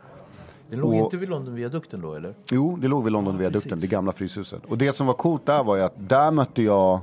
Det 0.71 0.77
låg 0.77 0.91
Och- 0.91 0.95
inte 0.97 1.17
vid 1.17 1.29
Londonviadukten 1.29 2.01
då 2.01 2.15
eller? 2.15 2.35
Jo, 2.51 2.77
det 2.81 2.89
låg 2.89 3.05
vid 3.05 3.13
Londonviadukten, 3.13 3.71
precis. 3.71 3.83
det 3.91 3.95
gamla 3.97 4.13
Fryshuset. 4.13 4.63
Och 4.69 4.79
det 4.79 4.93
som 4.93 5.07
var 5.07 5.15
coolt 5.15 5.47
där 5.47 5.65
var 5.65 5.77
ju 5.77 5.83
att 5.83 6.09
där 6.09 6.31
mötte 6.31 6.63
jag 6.63 7.01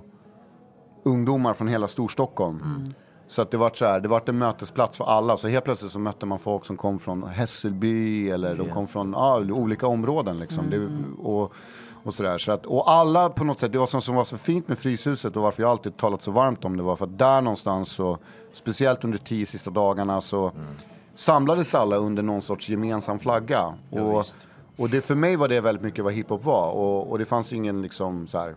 ungdomar 1.03 1.53
från 1.53 1.67
hela 1.67 1.87
Storstockholm. 1.87 2.59
Så 3.27 3.41
att 3.41 3.51
det 3.51 3.57
var 3.57 3.71
så 3.73 3.85
här, 3.85 3.99
det 3.99 4.07
var 4.07 4.21
en 4.25 4.37
mötesplats 4.37 4.97
för 4.97 5.05
alla. 5.05 5.37
Så 5.37 5.47
helt 5.47 5.65
plötsligt 5.65 5.91
så 5.91 5.99
mötte 5.99 6.25
man 6.25 6.39
folk 6.39 6.65
som 6.65 6.77
kom 6.77 6.99
från 6.99 7.23
Hässelby 7.23 8.29
eller 8.29 8.55
de 8.55 8.69
kom 8.69 8.87
från 8.87 9.13
ja, 9.13 9.39
olika 9.39 9.87
områden 9.87 10.39
liksom. 10.39 10.69
Det, 10.69 10.89
och, 11.23 11.53
och 12.03 12.13
sådär. 12.13 12.37
Så 12.37 12.51
att, 12.51 12.65
och 12.65 12.91
alla 12.91 13.29
på 13.29 13.43
något 13.43 13.59
sätt, 13.59 13.71
det 13.71 13.77
var 13.77 13.87
som, 13.87 14.01
som 14.01 14.15
var 14.15 14.23
så 14.23 14.37
fint 14.37 14.67
med 14.67 14.77
Fryshuset 14.77 15.35
och 15.35 15.43
varför 15.43 15.63
jag 15.63 15.69
alltid 15.69 15.97
talat 15.97 16.21
så 16.21 16.31
varmt 16.31 16.65
om 16.65 16.77
det 16.77 16.83
var 16.83 16.95
för 16.95 17.05
att 17.05 17.17
där 17.17 17.41
någonstans 17.41 17.89
så, 17.89 18.17
speciellt 18.53 19.03
under 19.03 19.17
tio 19.17 19.45
sista 19.45 19.69
dagarna 19.69 20.21
så 20.21 20.51
samlades 21.15 21.75
alla 21.75 21.95
under 21.95 22.23
någon 22.23 22.41
sorts 22.41 22.69
gemensam 22.69 23.19
flagga. 23.19 23.73
och, 23.89 24.19
visst. 24.19 24.35
och 24.77 24.89
det, 24.89 25.01
för 25.01 25.15
mig 25.15 25.35
var 25.35 25.47
det 25.47 25.61
väldigt 25.61 25.83
mycket 25.83 26.03
vad 26.03 26.13
hiphop 26.13 26.43
var. 26.43 26.71
Och, 26.71 27.11
och 27.11 27.19
det 27.19 27.25
fanns 27.25 27.53
ingen 27.53 27.81
liksom 27.81 28.27
så 28.27 28.37
här. 28.37 28.55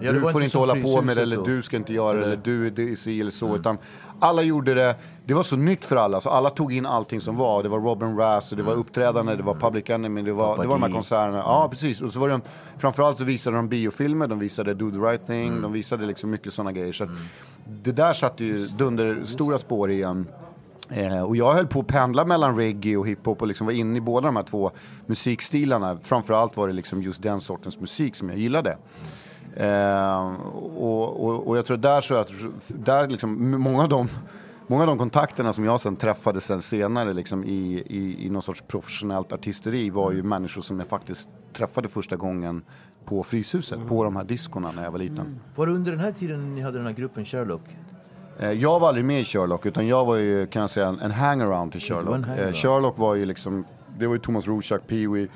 Ja, 0.00 0.12
du 0.12 0.20
får 0.20 0.42
inte 0.42 0.58
hålla 0.58 0.74
på 0.74 1.02
med 1.02 1.16
det 1.16 1.22
eller 1.22 1.36
då. 1.36 1.42
du 1.44 1.62
ska 1.62 1.76
inte 1.76 1.92
göra 1.92 2.18
det 2.18 2.24
eller 2.24 2.36
du 2.36 2.66
är 2.92 2.96
si 2.96 3.20
eller 3.20 3.30
så. 3.30 3.46
Mm. 3.46 3.60
Utan 3.60 3.78
alla 4.20 4.42
gjorde 4.42 4.74
det. 4.74 4.94
Det 5.26 5.34
var 5.34 5.42
så 5.42 5.56
nytt 5.56 5.84
för 5.84 5.96
alla. 5.96 6.20
Så 6.20 6.30
alla 6.30 6.50
tog 6.50 6.72
in 6.72 6.86
allting 6.86 7.20
som 7.20 7.36
var. 7.36 7.62
Det 7.62 7.68
var 7.68 7.80
Robin 7.80 8.16
Rass, 8.16 8.50
det 8.50 8.54
Mm. 8.54 8.66
var 8.66 8.74
uppträdande, 8.74 9.36
det 9.36 9.42
var 9.42 9.54
Public 9.54 9.90
Enemy, 9.90 10.22
det 10.22 10.32
var, 10.32 10.58
det 10.62 10.66
var 10.68 10.74
de 10.74 10.82
här 10.82 10.90
konserterna. 10.92 11.38
Ja, 11.38 11.68
precis. 11.70 12.00
Och 12.00 12.12
så 12.12 12.18
var 12.18 12.28
det, 12.28 12.40
framförallt 12.78 13.18
så 13.18 13.24
visade 13.24 13.56
de 13.56 13.68
biofilmer, 13.68 14.26
de 14.28 14.38
visade 14.38 14.74
Do 14.74 14.90
the 14.90 14.96
right 14.96 15.26
thing, 15.26 15.48
Mm. 15.48 15.62
de 15.62 15.72
visade 15.72 16.06
liksom 16.06 16.30
mycket 16.30 16.52
sådana 16.52 16.72
grejer. 16.72 16.92
Så 16.92 17.04
att 17.04 17.10
det 17.82 17.92
där 17.92 18.12
satte 18.12 18.44
ju 18.44 18.66
dunder 18.66 19.22
stora 19.24 19.58
spår 19.58 19.90
i 19.90 20.02
en. 20.02 20.26
Eh, 20.88 21.22
och 21.22 21.36
jag 21.36 21.52
höll 21.54 21.66
på 21.66 21.80
att 21.80 21.86
pendla 21.86 22.24
mellan 22.24 22.56
reggae 22.56 22.96
och 22.96 23.06
hiphop 23.08 23.42
och 23.42 23.48
liksom 23.48 23.66
var 23.66 23.74
inne 23.74 23.98
i 23.98 24.00
båda 24.00 24.26
de 24.26 24.36
här 24.36 24.42
två 24.42 24.70
musikstilarna. 25.06 25.98
Framförallt 26.02 26.56
var 26.56 26.66
det 26.68 26.72
liksom 26.74 27.02
just 27.02 27.22
den 27.22 27.40
sortens 27.40 27.80
musik 27.80 28.16
som 28.16 28.28
jag 28.28 28.38
gillade. 28.38 28.76
Eh, 29.56 30.36
och, 30.76 31.24
och, 31.24 31.48
och 31.48 31.56
jag 31.56 31.64
tror 31.64 31.76
där 31.76 32.00
så 32.00 32.14
att, 32.14 32.28
där 32.68 33.08
liksom, 33.08 33.50
många 33.60 33.82
av 33.82 33.88
de 33.88 34.08
Många 34.66 34.82
av 34.82 34.86
de 34.88 34.98
kontakterna 34.98 35.52
som 35.52 35.64
jag 35.64 35.80
sen 35.80 35.96
träffade 35.96 36.40
sen 36.40 36.62
senare 36.62 37.12
liksom 37.12 37.44
i, 37.44 37.82
i, 37.86 38.26
i 38.26 38.30
någon 38.30 38.42
sorts 38.42 38.62
professionellt 38.68 39.32
artisteri 39.32 39.90
var 39.90 40.12
ju 40.12 40.22
människor 40.22 40.62
som 40.62 40.78
jag 40.78 40.88
faktiskt 40.88 41.28
träffade 41.52 41.88
första 41.88 42.16
gången 42.16 42.62
på 43.04 43.22
Fryshuset, 43.22 43.86
på 43.88 44.04
de 44.04 44.16
här 44.16 44.24
diskorna 44.24 44.72
när 44.72 44.84
jag 44.84 44.90
var 44.90 44.98
liten. 44.98 45.40
Var 45.54 45.66
det 45.66 45.72
under 45.72 45.90
den 45.90 46.00
här 46.00 46.12
tiden 46.12 46.54
ni 46.54 46.60
hade 46.60 46.78
den 46.78 46.86
här 46.86 46.92
gruppen 46.94 47.24
Sherlock? 47.24 47.60
Eh, 48.38 48.50
Jag 48.52 48.80
var 48.80 48.88
aldrig 48.88 49.04
med 49.04 49.20
i 49.20 49.24
Sherlock, 49.24 49.66
utan 49.66 49.86
jag 49.86 50.04
var 50.04 50.16
ju 50.16 50.46
kan 50.46 50.60
jag 50.60 50.70
säga 50.70 50.96
en, 51.02 51.10
hangaround 51.10 51.72
till 51.72 51.80
Sherlock. 51.80 52.14
hangaround. 52.14 52.40
Eh, 52.40 52.52
Sherlock 52.52 52.98
var 52.98 53.14
ju 53.14 53.24
liksom, 53.26 53.64
det 53.98 54.06
var 54.06 54.14
ju 54.14 54.20
Thomas 54.20 54.46
Rorschach, 54.46 54.80
Pee-Wee, 54.88 55.28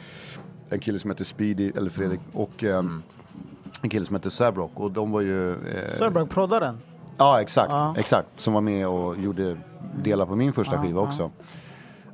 en 0.68 0.78
kille 0.80 0.98
som 0.98 1.10
hette 1.10 1.24
Speedy, 1.24 1.72
eller 1.76 1.90
Fredrik, 1.90 2.20
och 2.32 2.64
eh, 2.64 2.82
en 3.86 3.90
kille 3.90 4.06
som 4.06 4.16
hette 4.16 4.30
Sabrock. 4.30 4.72
Och 4.74 4.90
de 4.90 5.12
var 5.12 5.20
ju... 5.20 5.50
Eh, 5.52 5.90
den. 6.60 6.78
Ja, 7.16 7.40
exakt. 7.40 7.70
Ja. 7.70 7.94
Exakt. 7.98 8.28
Som 8.36 8.54
var 8.54 8.60
med 8.60 8.88
och 8.88 9.18
gjorde 9.18 9.56
delar 10.02 10.26
på 10.26 10.36
min 10.36 10.52
första 10.52 10.82
skiva 10.82 11.00
också. 11.00 11.30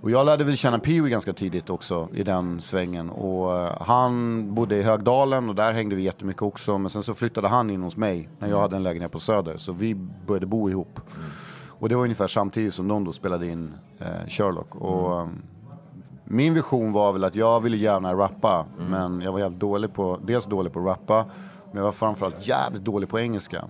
Och 0.03 0.11
jag 0.11 0.27
lärde 0.27 0.45
väl 0.45 0.57
känna 0.57 0.79
Pee-Wee 0.79 1.09
ganska 1.09 1.33
tidigt 1.33 1.71
också 1.71 2.09
i 2.13 2.23
den 2.23 2.61
svängen. 2.61 3.11
Och 3.11 3.59
eh, 3.59 3.73
han 3.81 4.55
bodde 4.55 4.77
i 4.77 4.83
Högdalen 4.83 5.49
och 5.49 5.55
där 5.55 5.73
hängde 5.73 5.97
vi 5.97 6.03
jättemycket 6.03 6.43
också. 6.43 6.79
Men 6.79 6.91
sen 6.91 7.03
så 7.03 7.15
flyttade 7.15 7.49
han 7.49 7.71
in 7.71 7.83
hos 7.83 7.97
mig 7.97 8.29
när 8.39 8.49
jag 8.49 8.61
hade 8.61 8.77
en 8.77 8.83
lägenhet 8.83 9.13
på 9.13 9.21
Söder. 9.21 9.57
Så 9.57 9.73
vi 9.73 9.95
började 10.27 10.47
bo 10.47 10.71
ihop. 10.71 11.01
Och 11.69 11.89
det 11.89 11.97
var 11.97 12.03
ungefär 12.03 12.29
samtidigt 12.29 12.75
som 12.75 12.89
de 12.89 13.05
då 13.05 13.13
spelade 13.13 13.47
in 13.47 13.75
eh, 13.99 14.29
Sherlock. 14.29 14.75
Och, 14.75 15.21
eh, 15.21 15.29
min 16.25 16.55
vision 16.55 16.93
var 16.93 17.13
väl 17.13 17.25
att 17.25 17.35
jag 17.35 17.61
ville 17.61 17.77
gärna 17.77 18.15
rappa. 18.15 18.67
Men 18.79 19.21
jag 19.21 19.33
var 19.33 19.39
helt 19.39 19.61
dålig 19.61 19.95
på, 19.95 20.19
dels 20.25 20.47
dålig 20.47 20.73
på 20.73 20.81
att 20.81 20.87
rappa. 20.87 21.25
Men 21.73 21.79
jag 21.79 21.85
var 21.85 21.93
framförallt 21.93 22.49
jävligt 22.49 22.85
dålig 22.85 23.09
på 23.09 23.21
engelska. 23.21 23.65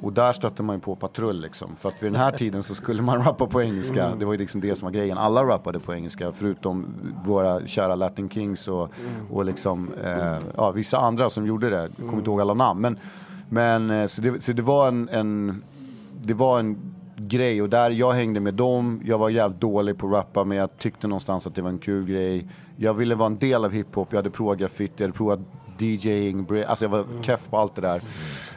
Och 0.00 0.12
där 0.12 0.32
stötte 0.32 0.62
man 0.62 0.76
ju 0.76 0.82
på 0.82 0.96
patrull 0.96 1.40
liksom. 1.40 1.76
För 1.76 1.88
att 1.88 2.02
vid 2.02 2.12
den 2.12 2.20
här 2.20 2.32
tiden 2.32 2.62
så 2.62 2.74
skulle 2.74 3.02
man 3.02 3.22
rappa 3.24 3.46
på 3.46 3.62
engelska. 3.62 4.14
Det 4.18 4.24
var 4.24 4.32
ju 4.32 4.38
liksom 4.38 4.60
det 4.60 4.76
som 4.76 4.86
var 4.86 4.92
grejen. 4.92 5.18
Alla 5.18 5.44
rappade 5.44 5.80
på 5.80 5.94
engelska 5.94 6.32
förutom 6.32 6.86
våra 7.24 7.66
kära 7.66 7.94
Latin 7.94 8.30
Kings 8.30 8.68
och, 8.68 8.90
och 9.30 9.44
liksom, 9.44 9.90
eh, 10.04 10.38
ja, 10.56 10.70
vissa 10.70 10.98
andra 10.98 11.30
som 11.30 11.46
gjorde 11.46 11.70
det. 11.70 11.76
Jag 11.76 11.96
kommer 11.96 12.18
inte 12.18 12.30
ihåg 12.30 12.40
alla 12.40 12.54
namn. 12.54 12.80
Men, 12.80 12.98
men 13.48 13.90
eh, 13.90 14.06
så, 14.06 14.22
det, 14.22 14.44
så 14.44 14.52
det 14.52 14.62
var 14.62 14.88
en, 14.88 15.08
en, 15.08 15.62
det 16.22 16.34
var 16.34 16.58
en 16.58 16.78
grej 17.16 17.62
och 17.62 17.68
där 17.68 17.90
jag 17.90 18.12
hängde 18.12 18.40
med 18.40 18.54
dem. 18.54 19.02
Jag 19.04 19.18
var 19.18 19.28
jävligt 19.28 19.60
dålig 19.60 19.98
på 19.98 20.06
att 20.06 20.12
rappa 20.12 20.44
men 20.44 20.58
jag 20.58 20.78
tyckte 20.78 21.06
någonstans 21.06 21.46
att 21.46 21.54
det 21.54 21.62
var 21.62 21.70
en 21.70 21.78
kul 21.78 22.06
grej. 22.06 22.48
Jag 22.76 22.94
ville 22.94 23.14
vara 23.14 23.26
en 23.26 23.38
del 23.38 23.64
av 23.64 23.70
hiphop. 23.70 24.08
Jag 24.10 24.18
hade 24.18 24.30
provat 24.30 24.58
graffiti, 24.58 24.92
jag 24.96 25.06
hade 25.06 25.16
provat 25.16 25.40
DJing, 25.78 26.46
alltså 26.68 26.84
jag 26.84 26.90
var 26.90 27.04
keff 27.22 27.50
på 27.50 27.58
allt 27.58 27.74
det 27.74 27.80
där. 27.80 28.00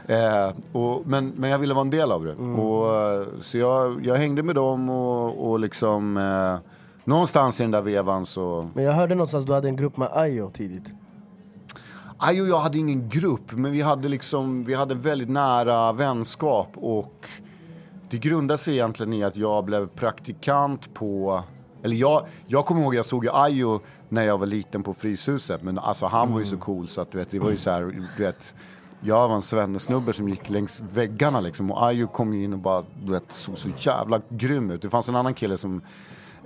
Eh, 0.07 0.53
och, 0.71 1.07
men, 1.07 1.33
men 1.35 1.49
jag 1.49 1.59
ville 1.59 1.73
vara 1.73 1.85
en 1.85 1.89
del 1.89 2.11
av 2.11 2.25
det. 2.25 2.35
Och, 2.35 2.95
eh, 2.95 3.27
så 3.41 3.57
jag, 3.57 4.05
jag 4.05 4.15
hängde 4.15 4.43
med 4.43 4.55
dem 4.55 4.89
och, 4.89 5.51
och 5.51 5.59
liksom 5.59 6.17
eh, 6.17 6.71
någonstans 7.03 7.59
i 7.59 7.63
den 7.63 7.71
där 7.71 7.81
vevan 7.81 8.25
så 8.25 8.69
Men 8.73 8.83
jag 8.83 8.93
hörde 8.93 9.15
någonstans 9.15 9.41
att 9.41 9.47
du 9.47 9.53
hade 9.53 9.67
en 9.67 9.75
grupp 9.75 9.97
med 9.97 10.09
Ayo 10.11 10.49
tidigt. 10.49 10.85
Aj, 12.23 12.41
och 12.41 12.47
jag 12.47 12.59
hade 12.59 12.77
ingen 12.77 13.09
grupp, 13.09 13.51
men 13.51 13.71
vi 13.71 13.81
hade 13.81 14.09
liksom, 14.09 14.63
vi 14.63 14.73
hade 14.73 14.95
väldigt 14.95 15.29
nära 15.29 15.91
vänskap 15.91 16.69
och 16.75 17.27
det 18.09 18.17
grundade 18.17 18.57
sig 18.57 18.73
egentligen 18.73 19.13
i 19.13 19.23
att 19.23 19.35
jag 19.35 19.65
blev 19.65 19.87
praktikant 19.87 20.93
på, 20.93 21.43
eller 21.83 21.95
jag, 21.95 22.25
jag 22.47 22.65
kommer 22.65 22.81
ihåg 22.81 22.95
jag 22.95 23.05
såg 23.05 23.25
ju 23.25 23.31
Ayo 23.31 23.79
när 24.11 24.23
jag 24.23 24.37
var 24.37 24.45
liten 24.45 24.83
på 24.83 24.93
Fryshuset, 24.93 25.63
men 25.63 25.79
alltså 25.79 26.05
han 26.05 26.33
var 26.33 26.39
ju 26.39 26.45
så 26.45 26.57
cool 26.57 26.87
så 26.87 27.01
att 27.01 27.11
du 27.11 27.17
vet, 27.17 27.31
det 27.31 27.39
var 27.39 27.51
ju 27.51 27.57
så 27.57 27.71
här, 27.71 28.07
du 28.17 28.23
vet, 28.23 28.55
jag 29.01 29.27
var 29.27 29.35
en 29.35 29.41
svennesnubbe 29.41 30.13
som 30.13 30.29
gick 30.29 30.49
längs 30.49 30.81
väggarna 30.93 31.39
liksom 31.39 31.71
och 31.71 31.83
Ayo 31.83 32.07
kom 32.07 32.33
ju 32.33 32.43
in 32.43 32.53
och 32.53 32.59
bara, 32.59 32.83
du 33.05 33.11
vet, 33.11 33.33
såg 33.33 33.57
så 33.57 33.69
jävla 33.77 34.21
grym 34.29 34.71
ut. 34.71 34.81
Det 34.81 34.89
fanns 34.89 35.09
en 35.09 35.15
annan 35.15 35.33
kille 35.33 35.57
som 35.57 35.81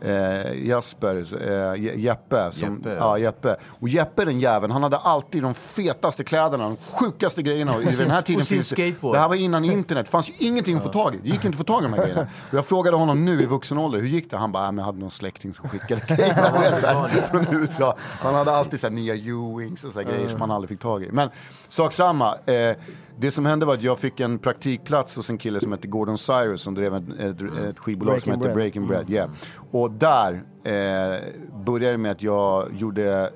Eh, 0.02 0.68
Jasper, 0.68 1.16
eh, 1.16 1.76
Je- 1.76 1.96
Jeppe, 1.96 2.52
som, 2.52 2.76
Jeppe, 2.76 2.90
ja. 2.90 3.18
Jeppe. 3.18 3.56
Och 3.80 3.90
Jeppe 3.90 4.26
den 4.26 4.40
jäveln, 4.40 4.72
han 4.72 4.84
hade 4.84 4.98
alltid 4.98 5.44
de 5.44 5.54
fetaste 5.54 6.24
kläderna, 6.24 6.64
de 6.64 6.78
sjukaste 6.78 7.42
grejerna. 7.42 7.76
Och 7.76 7.82
I 7.84 7.86
den 7.96 8.12
här 8.12 8.22
tiden 8.22 8.46
finns 8.46 8.70
det, 8.70 8.76
skateboard. 8.76 9.16
det 9.16 9.20
här 9.20 9.28
var 9.28 9.36
innan 9.36 9.66
internet, 9.66 10.06
det 10.06 10.12
fanns 10.12 10.30
ju 10.30 10.34
ingenting 10.48 10.78
att 10.78 10.84
få 10.84 10.90
tag 10.90 11.16
i. 11.16 11.18
Det 11.24 11.30
gick 11.30 11.36
inte 11.46 11.48
att 11.48 11.56
få 11.56 11.64
tag 11.64 11.80
i 11.80 11.84
de 11.84 11.94
här 11.94 12.04
grejerna. 12.04 12.22
Och 12.52 12.54
jag 12.58 12.66
frågade 12.66 12.98
honom 12.98 13.26
nu 13.26 13.42
i 13.42 13.46
vuxen 13.46 13.78
ålder, 13.78 14.00
hur 14.00 14.08
gick 14.08 14.32
det? 14.32 14.38
Han 14.38 14.52
bara, 14.52 14.66
äh, 14.66 14.72
men 14.72 14.78
jag 14.78 14.86
hade 14.86 15.00
någon 15.00 15.12
släkting 15.12 15.54
som 15.54 15.70
skickade 15.70 16.02
så 16.80 16.88
här, 16.88 17.08
från 17.32 17.62
USA. 17.62 17.98
Han 18.20 18.36
hade 18.36 18.52
alltid 18.52 18.80
så 18.80 18.88
här, 18.88 18.94
nya 18.94 19.14
U-wings 19.16 19.86
och 19.86 19.94
så 19.94 20.00
här 20.00 20.08
grejer 20.12 20.30
som 20.30 20.40
man 20.40 20.52
aldrig 20.52 20.70
fick 20.70 20.80
tag 20.80 21.04
i. 21.04 21.10
Men 21.12 21.30
sak 21.68 21.94
samma. 21.94 22.36
Eh, 22.46 22.76
det 23.18 23.32
som 23.32 23.46
hände 23.46 23.66
var 23.66 23.74
att 23.74 23.84
jag 23.84 24.00
fick 24.00 24.20
en 24.20 24.40
praktikplats 24.40 25.16
hos 25.16 25.30
en 25.30 25.38
kille 25.38 25.60
som 25.60 25.72
hette 25.72 25.88
Gordon 25.88 26.18
Cyrus 26.18 26.62
som 26.62 26.76
drev 26.76 26.96
ett, 26.96 27.20
ett, 27.20 27.42
ett 27.70 27.80
skivbolag 27.80 28.22
som 28.22 28.30
Breaking 28.30 28.32
hette 28.32 28.44
Bread. 28.44 28.56
Breaking 28.56 28.88
Bread. 28.88 29.10
Yeah. 29.10 29.30
Och 29.72 29.92
där 29.92 30.34
eh, 30.64 31.64
började 31.66 31.92
det 31.92 31.98
med 31.98 32.12
att 32.12 32.22
jag 32.22 32.74
gjorde 32.74 33.32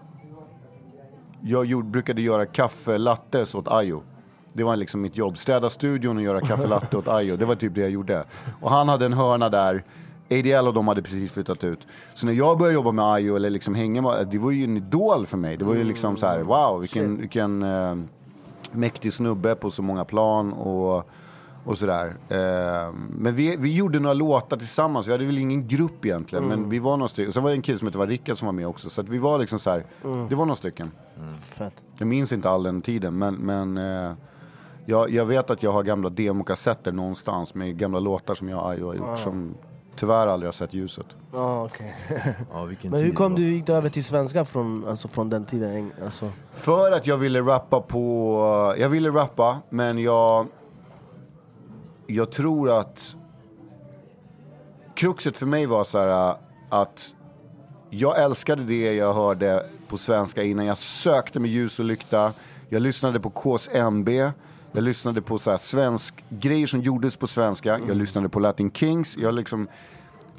jag 1.42 1.66
gjorde, 1.66 1.88
brukade 1.88 2.22
göra 2.22 2.46
kaffelattes 2.46 3.56
åt 3.56 3.68
Ayo. 3.68 4.04
Det 4.54 4.64
var 4.64 4.76
liksom 4.76 5.02
mitt 5.02 5.18
jobb. 5.18 5.38
Städa 5.38 5.70
studion 5.70 6.18
och 6.18 6.24
göra 6.24 6.40
kaffelatte 6.40 6.98
åt 6.98 7.08
Ayo. 7.08 7.38
Det 7.38 7.46
var 7.46 7.56
typ 7.56 7.76
det 7.76 7.82
jag 7.82 7.90
gjorde. 7.90 8.24
Och 8.62 8.72
han 8.72 8.90
hade 8.90 9.06
en 9.06 9.14
hörna 9.14 9.50
där. 9.50 9.84
ADL 10.32 10.68
och 10.68 10.74
de 10.74 10.88
hade 10.88 11.02
precis 11.02 11.32
flyttat 11.32 11.64
ut. 11.64 11.88
Så 12.14 12.26
när 12.26 12.34
jag 12.34 12.58
började 12.58 12.74
jobba 12.74 12.92
med 12.92 13.06
Ayo 13.06 13.36
eller 13.36 13.50
liksom 13.50 13.76
hänga 13.76 14.02
med, 14.02 14.28
det 14.28 14.38
var 14.38 14.52
ju 14.52 14.64
en 14.64 14.78
idol 14.78 15.26
för 15.26 15.38
mig. 15.38 15.58
Det 15.58 15.66
var 15.66 15.76
ju 15.76 15.84
liksom 15.84 16.18
så 16.18 16.26
här, 16.26 16.40
wow, 16.40 16.80
vilken, 16.80 17.18
vilken 17.18 17.64
eh, 17.64 17.96
mäktig 18.72 19.14
snubbe 19.14 19.56
på 19.56 19.72
så 19.72 19.82
många 19.82 20.06
plan 20.06 20.54
och, 20.54 21.10
och 21.64 21.78
sådär. 21.78 22.16
Eh, 22.30 22.94
men 23.10 23.36
vi, 23.36 23.56
vi 23.58 23.76
gjorde 23.76 24.00
några 24.00 24.14
låtar 24.14 24.58
tillsammans. 24.58 25.08
Vi 25.08 25.12
hade 25.12 25.26
väl 25.26 25.38
ingen 25.38 25.68
grupp 25.68 26.06
egentligen, 26.06 26.48
men 26.48 26.70
vi 26.70 26.80
var 26.80 26.98
några 26.98 27.10
stycken. 27.10 27.28
Och 27.28 27.34
sen 27.34 27.44
var 27.44 27.50
det 27.50 27.56
en 27.56 27.62
kille 27.62 27.78
som 27.78 27.88
hette 27.88 28.00
Rickard 28.00 28.38
som 28.38 28.46
var 28.46 28.54
med 28.54 28.68
också. 28.68 28.90
Så 28.90 29.02
att 29.02 29.10
vi 29.10 29.18
var 29.18 29.40
liksom 29.40 29.60
så 29.60 29.70
här, 29.70 29.86
det 30.30 30.36
var 30.36 30.46
några 30.46 30.56
stycken. 30.56 30.92
Fett. 31.42 31.74
Jag 31.98 32.08
minns 32.08 32.32
inte 32.32 32.50
all 32.50 32.64
den 32.64 32.82
tiden, 32.82 33.18
men, 33.18 33.36
men 33.36 33.78
eh, 33.78 34.12
jag, 34.86 35.10
jag 35.10 35.26
vet 35.26 35.50
att 35.50 35.64
jag 35.64 35.72
har 35.72 35.84
gamla 35.84 36.10
demokassetter 36.10 36.92
någonstans 36.92 37.56
med 37.56 37.78
gamla 37.78 38.00
låtar 38.00 38.36
som 38.36 38.50
jag 38.50 38.60
och 38.60 38.66
har 38.66 38.96
gjort 38.96 39.20
som 39.20 39.56
tyvärr 40.00 40.27
aldrig 40.27 40.48
har 40.48 40.51
sett 40.53 40.74
ljuset. 40.74 41.06
Ja, 41.34 41.65
okej. 41.65 41.96
Ja, 42.51 42.65
vilken 42.65 42.91
Men 42.91 43.00
hur 43.00 43.08
tid 43.08 43.18
kom 43.18 43.36
det 43.36 43.41
du, 43.41 43.53
gick 43.53 43.65
du 43.65 43.74
över 43.74 43.89
till 43.89 44.03
svenska 44.03 44.46
från, 44.46 44.88
alltså 44.88 45.08
från 45.08 45.29
den 45.29 45.46
tiden? 45.46 45.91
Alltså, 46.03 46.32
För 46.51 46.91
att 46.91 47.08
jag 47.08 47.18
ville 47.18 47.41
rappa 47.41 47.82
på... 47.82 48.75
Jag 48.77 48.89
ville 48.89 49.10
rappa, 49.10 49.58
men 49.70 49.98
jag... 49.98 50.48
Jag 52.08 52.32
tror 52.32 52.79
att... 52.79 53.15
Kruxet 54.96 55.38
för 55.38 55.46
mig 55.46 55.65
var 55.65 55.84
så 55.84 56.00
här 56.00 56.36
att 56.70 57.13
jag 57.89 58.24
älskade 58.24 58.63
det 58.63 58.94
jag 58.94 59.13
hörde 59.13 59.65
på 59.88 59.98
svenska 59.98 60.44
innan. 60.44 60.65
Jag 60.65 60.77
sökte 60.77 61.39
med 61.39 61.51
ljus 61.51 61.79
och 61.79 61.86
lykta. 61.86 62.34
Jag 62.70 62.82
lyssnade 62.82 63.20
på 63.20 63.29
KSMB. 63.29 64.10
Jag 64.72 64.84
lyssnade 64.84 65.22
på 65.22 65.40
så 65.40 65.52
här 65.52 65.58
svensk, 65.58 66.24
grejer 66.30 66.68
som 66.68 66.82
gjordes 66.82 67.18
på 67.18 67.28
svenska. 67.28 67.80
Jag 67.88 67.98
lyssnade 67.98 68.30
på 68.30 68.40
Latin 68.40 68.72
Kings. 68.72 69.18
Jag 69.18 69.34
liksom... 69.34 69.68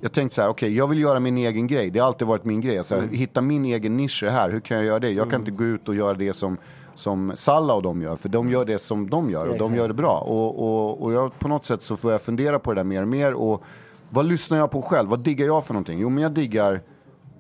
Jag 0.03 0.13
tänkte 0.13 0.35
så 0.35 0.43
här, 0.43 0.49
okej, 0.49 0.77
jag 0.77 0.87
vill 0.87 1.01
göra 1.01 1.21
min 1.21 1.39
egen 1.39 1.67
grej. 1.67 1.91
Det 1.91 1.99
har 1.99 2.07
alltid 2.07 2.29
varit 2.29 2.45
min 2.45 2.61
grej. 2.61 2.85
Så 2.85 2.95
här, 2.95 3.03
Hitta 3.03 3.41
min 3.41 3.65
egen 3.65 3.97
nisch 3.97 4.23
här. 4.23 4.51
Hur 4.51 4.61
kan 4.61 4.77
jag 4.77 4.87
göra 4.87 4.99
det? 4.99 5.11
Jag 5.11 5.31
kan 5.31 5.41
inte 5.41 5.51
gå 5.51 5.65
ut 5.65 5.89
och 5.89 5.95
göra 5.95 6.15
det 6.15 6.33
som, 6.33 6.57
som 6.95 7.33
Salla 7.35 7.75
och 7.75 7.83
de 7.83 8.03
gör. 8.03 8.17
För 8.17 8.29
de 8.29 8.51
gör 8.51 8.65
det 8.65 8.79
som 8.79 9.11
de 9.11 9.31
gör 9.31 9.47
och 9.47 9.59
de 9.59 9.75
gör 9.75 9.89
det 9.89 9.95
bra. 9.95 10.19
Och, 10.19 10.63
och, 10.63 11.03
och 11.03 11.13
jag, 11.13 11.39
på 11.39 11.49
något 11.49 11.65
sätt 11.65 11.83
så 11.83 11.97
får 11.97 12.13
jag 12.13 12.23
fundera 12.23 12.59
på 12.59 12.75
det 12.75 12.79
där 12.81 12.85
mer 12.85 13.03
och 13.03 13.09
mer. 13.09 13.35
Och 13.35 13.65
vad 14.11 14.27
lyssnar 14.27 14.59
jag 14.59 14.71
på 14.71 14.83
själv? 14.83 15.09
Vad 15.09 15.21
diggar 15.21 15.47
jag 15.47 15.65
för 15.65 15.75
någonting? 15.75 15.99
Jo, 15.99 16.09
men 16.09 16.23
jag 16.23 16.33
diggar 16.33 16.81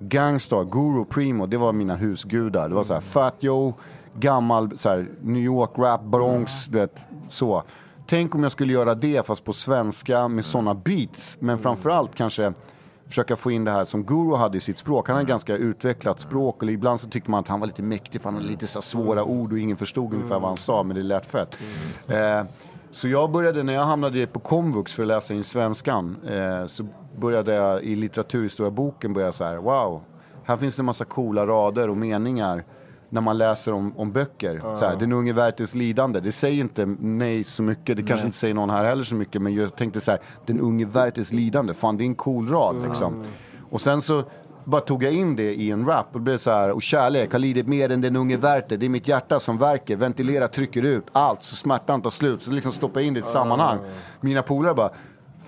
Gangstar, 0.00 0.64
Guru, 0.64 1.04
Primo. 1.04 1.46
Det 1.46 1.56
var 1.56 1.72
mina 1.72 1.96
husgudar. 1.96 2.68
Det 2.68 2.74
var 2.74 2.84
så 2.84 2.94
här 2.94 3.00
Fat 3.00 3.36
Joe, 3.40 3.74
gammal 4.18 4.78
så 4.78 4.88
här, 4.88 5.08
New 5.20 5.42
York 5.42 5.70
rap, 5.78 6.04
Bronx, 6.04 6.66
du 6.66 6.78
vet, 6.78 7.06
så. 7.28 7.62
Tänk 8.06 8.34
om 8.34 8.42
jag 8.42 8.52
skulle 8.52 8.72
göra 8.72 8.94
det 8.94 9.26
fast 9.26 9.44
på 9.44 9.52
svenska 9.52 10.28
med 10.28 10.44
sådana 10.44 10.74
beats. 10.74 11.36
Men 11.40 11.58
framförallt 11.58 12.14
kanske 12.14 12.52
försöka 13.10 13.36
få 13.36 13.50
in 13.50 13.64
det 13.64 13.70
här 13.70 13.84
som 13.84 14.04
Guru 14.04 14.36
hade 14.36 14.56
i 14.58 14.60
sitt 14.60 14.76
språk. 14.76 15.08
Han 15.08 15.16
hade 15.16 15.28
ganska 15.28 15.56
utvecklat 15.56 16.20
språk 16.20 16.62
och 16.62 16.70
ibland 16.70 17.00
så 17.00 17.08
tyckte 17.08 17.30
man 17.30 17.40
att 17.40 17.48
han 17.48 17.60
var 17.60 17.66
lite 17.66 17.82
mäktig 17.82 18.20
för 18.20 18.28
han 18.28 18.34
hade 18.34 18.46
lite 18.48 18.66
så 18.66 18.82
svåra 18.82 19.24
ord 19.24 19.52
och 19.52 19.58
ingen 19.58 19.76
förstod 19.76 20.12
ungefär 20.14 20.40
vad 20.40 20.48
han 20.48 20.56
sa 20.56 20.82
men 20.82 20.96
det 20.96 21.02
lät 21.02 21.26
fett. 21.26 21.48
Eh, 22.08 22.42
så 22.90 23.08
jag 23.08 23.30
började, 23.30 23.62
när 23.62 23.72
jag 23.72 23.84
hamnade 23.84 24.26
på 24.26 24.40
komvux 24.40 24.94
för 24.94 25.02
att 25.02 25.08
läsa 25.08 25.34
in 25.34 25.44
svenskan, 25.44 26.16
eh, 26.28 26.66
så 26.66 26.86
började 27.16 27.54
jag 27.54 27.82
i 27.82 27.96
litteraturhistorieboken 27.96 29.12
börja 29.12 29.32
så 29.32 29.44
här, 29.44 29.56
wow, 29.56 30.02
här 30.44 30.56
finns 30.56 30.76
det 30.76 30.80
en 30.80 30.86
massa 30.86 31.04
coola 31.04 31.46
rader 31.46 31.90
och 31.90 31.96
meningar 31.96 32.64
när 33.10 33.20
man 33.20 33.38
läser 33.38 33.72
om, 33.72 33.92
om 33.96 34.12
böcker. 34.12 34.60
Så 34.60 34.84
här, 34.84 34.96
den 34.96 35.12
unge 35.12 35.32
Werthers 35.32 35.74
lidande, 35.74 36.20
det 36.20 36.32
säger 36.32 36.60
inte 36.60 36.86
mig 36.86 37.44
så 37.44 37.62
mycket, 37.62 37.96
det 37.96 38.02
kanske 38.02 38.26
inte 38.26 38.38
säger 38.38 38.54
någon 38.54 38.70
här 38.70 38.84
heller 38.84 39.04
så 39.04 39.14
mycket, 39.14 39.42
men 39.42 39.54
jag 39.54 39.76
tänkte 39.76 40.00
så 40.00 40.10
här, 40.10 40.20
den 40.46 40.60
unge 40.60 40.84
Werthers 40.86 41.32
lidande, 41.32 41.74
fan 41.74 41.96
det 41.96 42.04
är 42.04 42.06
en 42.06 42.14
cool 42.14 42.48
rad 42.48 42.76
liksom. 42.88 43.24
Och 43.70 43.80
sen 43.80 44.02
så 44.02 44.22
bara 44.64 44.80
tog 44.80 45.02
jag 45.02 45.12
in 45.12 45.36
det 45.36 45.54
i 45.54 45.70
en 45.70 45.86
rap 45.86 46.06
och 46.12 46.20
blev 46.20 46.38
så 46.38 46.50
här, 46.50 46.70
och 46.70 46.82
kärlek 46.82 47.32
har 47.32 47.38
lidit 47.38 47.66
mer 47.66 47.90
än 47.90 48.00
den 48.00 48.16
unge 48.16 48.36
Werther, 48.36 48.76
det 48.76 48.86
är 48.86 48.90
mitt 48.90 49.08
hjärta 49.08 49.40
som 49.40 49.58
verkar, 49.58 49.96
ventilera, 49.96 50.48
trycker 50.48 50.82
ut. 50.82 51.04
Allt 51.12 51.42
så 51.42 51.56
smärtan 51.56 52.02
tar 52.02 52.10
slut, 52.10 52.42
så 52.42 52.50
liksom 52.50 52.72
stoppa 52.72 53.00
in 53.00 53.14
det 53.14 53.18
i 53.18 53.20
ett 53.20 53.28
sammanhang. 53.28 53.78
Mina 54.20 54.42
polare 54.42 54.74
bara, 54.74 54.90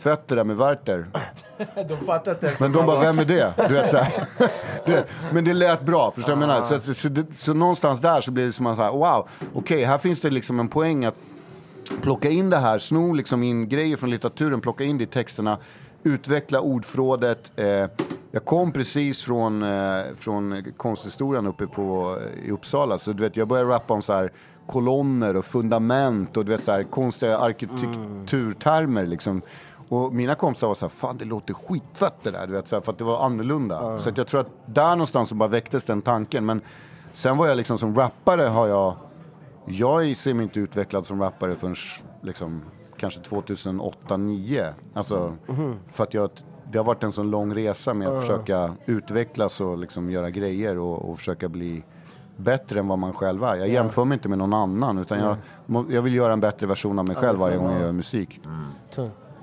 fett 0.02 0.28
det 0.28 0.34
där 0.34 0.44
med 0.44 0.56
Werther. 0.56 1.06
De 1.88 1.96
fattar 2.06 2.32
inte. 2.32 2.52
Men 2.60 2.72
de 2.72 2.86
bara, 2.86 3.00
vem 3.00 3.18
är 3.18 3.24
det? 3.24 3.52
Du 3.68 3.74
vet, 3.74 3.90
så 3.90 3.96
vet, 4.86 5.08
men 5.32 5.44
det 5.44 5.52
lät 5.54 5.82
bra, 5.82 6.10
förstår 6.14 6.32
du 6.32 6.38
vad 6.40 6.42
jag 6.42 6.48
menar? 6.48 6.62
Så, 6.66 6.80
så, 6.80 6.94
så, 6.94 7.08
det- 7.08 7.34
så 7.38 7.54
någonstans 7.54 8.00
där 8.00 8.20
så 8.20 8.30
blir 8.30 8.46
det 8.46 8.52
som 8.52 8.66
att, 8.66 8.78
wow, 8.94 9.28
okej, 9.54 9.84
här 9.84 9.98
finns 9.98 10.20
det 10.20 10.30
liksom 10.30 10.60
en 10.60 10.68
poäng 10.68 11.04
att 11.04 11.14
plocka 12.02 12.30
in 12.30 12.50
det 12.50 12.56
här, 12.56 12.78
sno 12.78 13.12
liksom 13.12 13.42
in 13.42 13.68
grejer 13.68 13.96
från 13.96 14.10
litteraturen, 14.10 14.60
plocka 14.60 14.84
in 14.84 14.98
det 14.98 15.04
i 15.04 15.06
texterna, 15.06 15.58
utveckla 16.02 16.60
ordförrådet. 16.60 17.52
Eh, 17.56 17.66
jag 18.30 18.44
kom 18.44 18.72
precis 18.72 19.22
från, 19.24 19.62
eh, 19.62 20.00
från 20.16 20.64
konsthistorien 20.76 21.46
uppe 21.46 21.66
på, 21.66 22.18
i 22.44 22.50
Uppsala, 22.50 22.98
så 22.98 23.12
du 23.12 23.22
vet, 23.22 23.36
jag 23.36 23.48
började 23.48 23.70
rappa 23.70 23.94
om 23.94 24.02
så 24.02 24.12
här 24.12 24.32
kolonner 24.66 25.36
och 25.36 25.44
fundament 25.44 26.36
och 26.36 26.44
du 26.44 26.52
vet 26.52 26.64
så 26.64 26.72
här 26.72 26.82
konstiga 26.82 27.38
arkitekturtermer 27.38 29.06
liksom. 29.06 29.42
Och 29.92 30.12
mina 30.14 30.34
kompisar 30.34 30.66
var 30.68 30.74
så 30.74 30.84
här, 30.84 30.90
fan 30.90 31.16
det 31.18 31.24
låter 31.24 31.54
skitfett 31.54 32.14
det 32.22 32.30
där, 32.30 32.46
du 32.46 32.52
vet, 32.52 32.68
så 32.68 32.76
här, 32.76 32.80
för 32.80 32.92
att 32.92 32.98
det 32.98 33.04
var 33.04 33.24
annorlunda. 33.24 33.98
Så 33.98 34.08
att 34.08 34.18
jag 34.18 34.26
tror 34.26 34.40
att 34.40 34.50
där 34.66 34.90
någonstans 34.90 35.28
så 35.28 35.34
bara 35.34 35.48
väcktes 35.48 35.84
den 35.84 36.02
tanken. 36.02 36.46
Men 36.46 36.60
sen 37.12 37.36
var 37.36 37.46
jag 37.46 37.56
liksom 37.56 37.78
som 37.78 37.94
rappare 37.94 38.42
har 38.42 38.66
jag, 38.66 38.94
jag 39.66 40.16
ser 40.16 40.34
mig 40.34 40.42
inte 40.42 40.60
utvecklad 40.60 41.06
som 41.06 41.20
rappare 41.22 41.54
förrän 41.54 41.74
liksom 42.22 42.62
kanske 42.96 43.20
2008-2009. 43.20 44.72
Alltså, 44.94 45.36
för 45.88 46.04
att 46.04 46.14
jag, 46.14 46.30
det 46.72 46.78
har 46.78 46.84
varit 46.84 47.02
en 47.02 47.12
sån 47.12 47.30
lång 47.30 47.54
resa 47.54 47.94
med 47.94 48.08
att 48.08 48.20
försöka 48.20 48.74
utvecklas 48.86 49.60
och 49.60 49.78
liksom 49.78 50.10
göra 50.10 50.30
grejer 50.30 50.78
och, 50.78 51.10
och 51.10 51.18
försöka 51.18 51.48
bli 51.48 51.84
bättre 52.36 52.80
än 52.80 52.88
vad 52.88 52.98
man 52.98 53.12
själv 53.12 53.44
är. 53.44 53.56
Jag 53.56 53.68
jämför 53.68 54.04
mig 54.04 54.16
inte 54.16 54.28
med 54.28 54.38
någon 54.38 54.52
annan 54.52 54.98
utan 54.98 55.18
jag, 55.18 55.36
jag 55.92 56.02
vill 56.02 56.14
göra 56.14 56.32
en 56.32 56.40
bättre 56.40 56.66
version 56.66 56.98
av 56.98 57.04
mig 57.04 57.16
själv 57.16 57.38
varje 57.38 57.56
gång 57.56 57.72
jag 57.72 57.80
gör 57.80 57.92
musik. 57.92 58.40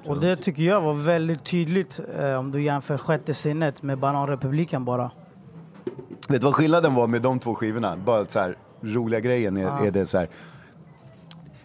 Och 0.06 0.20
det 0.20 0.36
tycker 0.36 0.64
jag 0.64 0.82
var 0.82 0.94
väldigt 0.94 1.46
tydligt 1.46 2.00
eh, 2.20 2.34
om 2.34 2.52
du 2.52 2.64
jämför 2.64 2.98
Sjätte 2.98 3.34
sinnet 3.34 3.84
med 3.84 4.00
Bananrepubliken 4.00 4.86
bara. 4.86 5.12
Vet 6.28 6.42
du 6.42 6.46
vad 6.46 6.56
skillnaden 6.56 6.96
var 6.96 7.08
med 7.08 7.22
de 7.22 7.40
två 7.40 7.56
skivorna? 7.56 7.98
Bara 8.06 8.26
så 8.26 8.40
här, 8.40 8.58
roliga 8.82 9.20
grejen 9.20 9.58
är, 9.58 9.86
är 9.88 9.92
det 9.92 10.06
så 10.06 10.18
här. 10.18 10.30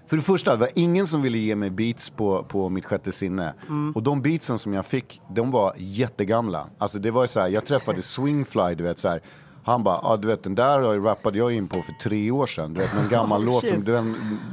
För 0.07 0.17
det 0.17 0.23
första, 0.23 0.53
det 0.53 0.57
var 0.57 0.69
ingen 0.75 1.07
som 1.07 1.23
ville 1.23 1.39
ge 1.39 1.57
mig 1.57 1.71
beats 1.71 2.11
på, 2.11 2.43
på 2.43 2.69
mitt 2.69 2.85
sjätte 2.85 3.13
sinne. 3.13 3.55
Och 3.95 4.03
de 4.03 4.23
beatsen 4.23 4.59
som 4.59 4.75
jag 4.75 4.87
fick, 4.87 5.21
de 5.35 5.51
var 5.51 5.75
jättegamla. 5.77 6.67
Alltså 6.79 6.99
det 6.99 7.11
var 7.11 7.27
så 7.27 7.41
här, 7.41 7.49
jag 7.49 7.67
träffade 7.67 8.03
Swingfly, 8.03 8.75
du 8.75 8.85
vet 8.85 8.99
så 8.99 9.09
här. 9.09 9.21
Han 9.65 9.85
bara, 9.85 9.99
ah, 10.03 10.17
du 10.17 10.29
vet 10.29 10.43
den 10.43 10.55
där 10.55 11.01
rappade 11.01 11.39
jag 11.39 11.53
in 11.53 11.69
på 11.69 11.83
för 11.83 11.93
tre 11.93 12.31
år 12.31 12.47
sedan. 12.47 12.75
Du 12.75 12.81
vet 12.81 12.95
en 13.03 13.09
gammal 13.09 13.45
låt 13.47 13.67
som, 13.67 13.85
du 13.85 13.93
vet, 13.93 14.05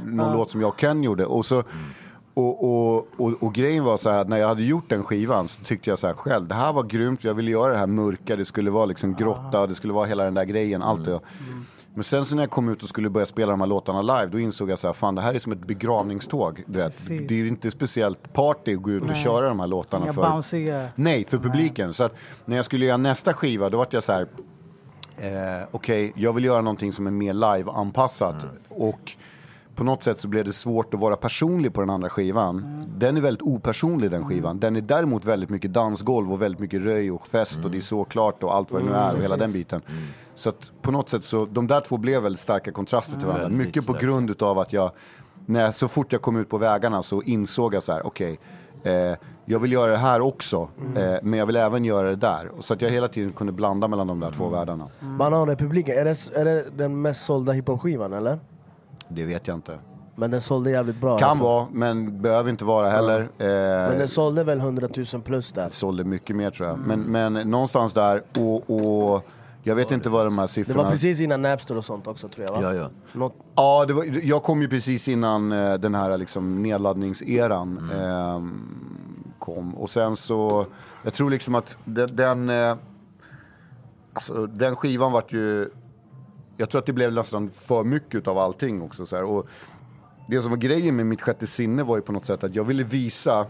någon 0.06 0.32
låt 0.32 0.50
som 0.50 0.60
jag 0.60 0.68
och 0.68 0.80
Ken 0.80 1.02
gjorde. 1.02 1.26
Och 1.26 1.46
så, 1.46 1.62
och, 2.34 2.64
och, 2.64 3.08
och, 3.16 3.42
och 3.42 3.54
grejen 3.54 3.84
var 3.84 3.96
så 3.96 4.10
här 4.10 4.18
att 4.18 4.28
när 4.28 4.36
jag 4.36 4.48
hade 4.48 4.62
gjort 4.62 4.88
den 4.88 5.04
skivan 5.04 5.48
så 5.48 5.62
tyckte 5.62 5.90
jag 5.90 5.98
så 5.98 6.06
här 6.06 6.14
själv, 6.14 6.48
det 6.48 6.54
här 6.54 6.72
var 6.72 6.82
grymt, 6.82 7.24
jag 7.24 7.34
ville 7.34 7.50
göra 7.50 7.72
det 7.72 7.78
här 7.78 7.86
mörka, 7.86 8.36
det 8.36 8.44
skulle 8.44 8.70
vara 8.70 8.86
liksom 8.86 9.14
grotta, 9.14 9.66
det 9.66 9.74
skulle 9.74 9.92
vara 9.92 10.06
hela 10.06 10.24
den 10.24 10.34
där 10.34 10.44
grejen, 10.44 10.82
allt 10.82 11.04
det. 11.04 11.20
Men 11.94 12.04
sen 12.04 12.24
så 12.24 12.36
när 12.36 12.42
jag 12.42 12.50
kom 12.50 12.68
ut 12.68 12.82
och 12.82 12.88
skulle 12.88 13.10
börja 13.10 13.26
spela 13.26 13.50
de 13.50 13.60
här 13.60 13.68
låtarna 13.68 14.02
live, 14.02 14.26
då 14.26 14.38
insåg 14.38 14.70
jag 14.70 14.78
så 14.78 14.86
här, 14.86 14.94
fan 14.94 15.14
det 15.14 15.20
här 15.22 15.34
är 15.34 15.38
som 15.38 15.52
ett 15.52 15.66
begravningståg. 15.66 16.64
Du 16.66 16.78
vet. 16.78 16.86
Precis. 16.86 17.28
Det 17.28 17.40
är 17.40 17.46
inte 17.46 17.70
speciellt 17.70 18.32
party 18.32 18.74
att 18.76 18.82
gå 18.82 18.90
ut 18.90 19.02
och 19.02 19.16
köra 19.16 19.48
de 19.48 19.60
här 19.60 19.66
låtarna 19.66 20.04
Inga 20.04 20.12
för. 20.12 20.22
Nej, 20.94 21.24
för 21.24 21.38
publiken. 21.38 21.94
Så 21.94 22.04
att 22.04 22.14
när 22.44 22.56
jag 22.56 22.64
skulle 22.64 22.84
göra 22.84 22.96
nästa 22.96 23.32
skiva, 23.34 23.68
då 23.68 23.78
var 23.78 23.86
jag 23.90 24.02
så 24.02 24.12
här, 24.12 24.26
eh, 25.16 25.68
okej, 25.70 26.12
jag 26.16 26.32
vill 26.32 26.44
göra 26.44 26.60
någonting 26.60 26.92
som 26.92 27.06
är 27.06 27.10
mer 27.10 27.34
live-anpassat. 27.34 28.44
Och 28.68 29.12
på 29.74 29.84
något 29.84 30.02
sätt 30.02 30.20
så 30.20 30.28
blev 30.28 30.44
det 30.44 30.52
svårt 30.52 30.94
att 30.94 31.00
vara 31.00 31.16
personlig 31.16 31.74
på 31.74 31.80
den 31.80 31.90
andra 31.90 32.10
skivan. 32.10 32.84
Den 32.98 33.16
är 33.16 33.20
väldigt 33.20 33.42
opersonlig 33.42 34.10
den 34.10 34.28
skivan. 34.28 34.60
Den 34.60 34.76
är 34.76 34.80
däremot 34.80 35.24
väldigt 35.24 35.50
mycket 35.50 35.72
dansgolv 35.72 36.32
och 36.32 36.42
väldigt 36.42 36.60
mycket 36.60 36.80
röj 36.80 37.10
och 37.10 37.26
fest 37.26 37.64
och 37.64 37.70
det 37.70 37.76
är 37.76 37.80
så 37.80 38.04
klart 38.04 38.42
och 38.42 38.54
allt 38.54 38.72
vad 38.72 38.82
det 38.82 38.86
nu 38.86 38.94
är 38.94 39.14
och 39.14 39.22
hela 39.22 39.36
den 39.36 39.52
biten. 39.52 39.82
Så 40.34 40.48
att 40.48 40.72
på 40.82 40.90
något 40.90 41.08
sätt 41.08 41.24
så, 41.24 41.46
de 41.46 41.66
där 41.66 41.80
två 41.80 41.96
blev 41.96 42.22
väldigt 42.22 42.40
starka 42.40 42.72
kontraster 42.72 43.16
till 43.16 43.26
varandra. 43.26 43.48
Väldigt 43.48 43.66
Mycket 43.66 43.86
på 43.86 43.92
grund 43.92 44.30
utav 44.30 44.58
att 44.58 44.72
jag, 44.72 44.90
när 45.46 45.60
jag, 45.60 45.74
så 45.74 45.88
fort 45.88 46.12
jag 46.12 46.22
kom 46.22 46.36
ut 46.36 46.48
på 46.48 46.58
vägarna 46.58 47.02
så 47.02 47.22
insåg 47.22 47.74
jag 47.74 47.82
så 47.82 47.92
här, 47.92 48.06
okej, 48.06 48.38
eh, 48.82 49.16
jag 49.44 49.58
vill 49.58 49.72
göra 49.72 49.90
det 49.90 49.98
här 49.98 50.20
också, 50.20 50.68
eh, 50.96 51.14
men 51.22 51.38
jag 51.38 51.46
vill 51.46 51.56
även 51.56 51.84
göra 51.84 52.08
det 52.08 52.16
där. 52.16 52.50
Så 52.60 52.74
att 52.74 52.82
jag 52.82 52.90
hela 52.90 53.08
tiden 53.08 53.32
kunde 53.32 53.52
blanda 53.52 53.88
mellan 53.88 54.06
de 54.06 54.20
där 54.20 54.30
två 54.30 54.48
världarna. 54.48 54.88
Bananrepubliken, 55.00 55.98
är 55.98 56.04
det, 56.04 56.36
är 56.36 56.44
det 56.44 56.64
den 56.76 57.02
mest 57.02 57.24
sålda 57.24 57.52
hiphop-skivan 57.52 58.12
eller? 58.12 58.38
Det 59.14 59.24
vet 59.24 59.48
jag 59.48 59.56
inte. 59.56 59.78
Men 60.16 60.30
den 60.30 60.40
sålde 60.40 60.70
jävligt 60.70 61.00
bra. 61.00 61.18
Kan 61.18 61.28
alltså. 61.30 61.44
vara, 61.44 61.66
men 61.72 62.22
behöver 62.22 62.50
inte 62.50 62.64
vara 62.64 62.90
heller. 62.90 63.28
Men 63.38 63.90
Eh, 63.92 63.98
den 63.98 64.08
sålde 64.08 64.44
väl 64.44 64.58
100 64.58 64.88
000 65.12 65.22
plus 65.22 65.52
där. 65.52 65.68
sålde 65.68 66.04
mycket 66.04 66.36
mer 66.36 66.50
tror 66.50 66.68
jag. 66.68 66.78
Men, 66.78 67.00
men 67.00 67.32
någonstans 67.32 67.92
där, 67.92 68.22
och, 68.38 68.70
och 68.70 69.26
jag 69.62 69.74
vet 69.74 69.90
inte 69.90 70.08
vad 70.08 70.26
de 70.26 70.38
här 70.38 70.46
Det 70.46 70.52
siffrorna... 70.52 70.82
var 70.82 70.90
precis 70.90 71.20
innan 71.20 71.42
Napster 71.42 71.78
och 71.78 71.84
sånt 71.84 72.06
också 72.06 72.28
tror 72.28 72.46
jag 72.48 72.54
va? 72.56 72.62
Ja, 72.62 72.74
ja. 72.74 72.90
Något, 73.12 73.34
Ja, 73.54 73.84
det 73.88 73.92
var, 73.94 74.04
jag 74.22 74.42
kom 74.42 74.62
ju 74.62 74.68
precis 74.68 75.08
innan 75.08 75.52
eh, 75.52 75.74
den 75.74 75.94
här 75.94 76.18
liksom, 76.18 76.62
nedladdningseran 76.62 77.90
eh, 78.00 78.42
kom. 79.38 79.74
Och 79.74 79.90
sen 79.90 80.16
så, 80.16 80.66
jag 81.02 81.12
tror 81.12 81.30
liksom 81.30 81.54
att 81.54 81.76
den, 81.84 82.16
den, 82.16 82.50
eh, 82.50 82.76
alltså, 84.12 84.46
den 84.46 84.76
skivan 84.76 85.12
vart 85.12 85.32
ju, 85.32 85.70
jag 86.56 86.70
tror 86.70 86.78
att 86.78 86.86
det 86.86 86.92
blev 86.92 87.12
nästan 87.12 87.50
för 87.50 87.84
mycket 87.84 88.28
av 88.28 88.38
allting 88.38 88.82
också. 88.82 89.06
Så 89.06 89.16
här. 89.16 89.24
Och 89.24 89.46
det 90.28 90.42
som 90.42 90.50
var 90.50 90.58
grejen 90.58 90.96
med 90.96 91.06
mitt 91.06 91.22
sjätte 91.22 91.46
sinne 91.46 91.82
var 91.82 91.96
ju 91.96 92.02
på 92.02 92.12
något 92.12 92.24
sätt 92.24 92.44
att 92.44 92.54
jag 92.54 92.64
ville 92.64 92.84
visa 92.84 93.46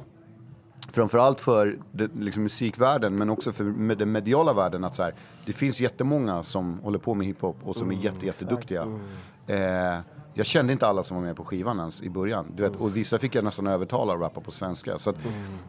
framförallt 0.88 1.40
för 1.40 1.78
det, 1.92 2.10
liksom 2.14 2.42
musikvärlden 2.42 3.18
men 3.18 3.30
också 3.30 3.52
för 3.52 3.64
med 3.64 3.98
den 3.98 4.12
mediala 4.12 4.52
världen 4.52 4.84
att 4.84 4.94
så 4.94 5.02
här, 5.02 5.14
det 5.46 5.52
finns 5.52 5.80
jättemånga 5.80 6.42
som 6.42 6.78
håller 6.78 6.98
på 6.98 7.14
med 7.14 7.26
hiphop 7.26 7.56
och 7.62 7.76
som 7.76 7.90
är 7.90 7.94
jätte, 7.94 8.26
jätteduktiga. 8.26 8.82
Eh, 9.46 9.98
jag 10.34 10.46
kände 10.46 10.72
inte 10.72 10.86
alla 10.86 11.02
som 11.02 11.16
var 11.16 11.24
med 11.24 11.36
på 11.36 11.44
skivan 11.44 11.78
ens 11.78 12.02
i 12.02 12.10
början. 12.10 12.52
Du 12.56 12.62
vet, 12.62 12.76
och 12.76 12.96
vissa 12.96 13.18
fick 13.18 13.34
jag 13.34 13.44
nästan 13.44 13.66
övertala 13.66 14.14
att 14.14 14.20
rappa 14.20 14.40
på 14.40 14.50
svenska. 14.50 14.98
Så 14.98 15.10
att 15.10 15.16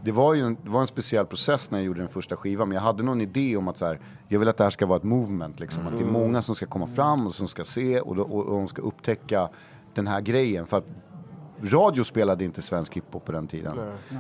det, 0.03 0.11
var 0.11 0.33
ju 0.33 0.41
en, 0.41 0.57
det 0.63 0.69
var 0.69 0.81
en 0.81 0.87
speciell 0.87 1.25
process 1.25 1.71
när 1.71 1.79
jag 1.79 1.85
gjorde 1.85 1.99
den 1.99 2.09
första 2.09 2.35
skivan. 2.35 2.69
Men 2.69 2.75
jag 2.75 2.81
hade 2.81 3.03
någon 3.03 3.21
idé 3.21 3.57
om 3.57 3.67
att 3.67 3.77
så 3.77 3.85
här, 3.85 3.99
jag 4.27 4.39
vill 4.39 4.47
att 4.47 4.57
det 4.57 4.63
här 4.63 4.71
ska 4.71 4.85
vara 4.85 4.97
ett 4.97 5.03
movement. 5.03 5.59
Liksom. 5.59 5.87
Att 5.87 5.97
det 5.97 6.03
är 6.03 6.11
många 6.11 6.41
som 6.41 6.55
ska 6.55 6.65
komma 6.65 6.87
fram 6.87 7.27
och 7.27 7.35
som 7.35 7.47
ska 7.47 7.65
se 7.65 7.99
och, 7.99 8.17
och, 8.17 8.45
och 8.47 8.57
de 8.57 8.67
ska 8.67 8.81
upptäcka 8.81 9.49
den 9.93 10.07
här 10.07 10.21
grejen. 10.21 10.65
För 10.65 10.77
att 10.77 10.87
Radio 11.61 12.03
spelade 12.03 12.43
inte 12.43 12.61
svensk 12.61 12.93
hiphop 12.93 13.25
på 13.25 13.31
den 13.31 13.47
tiden. 13.47 13.73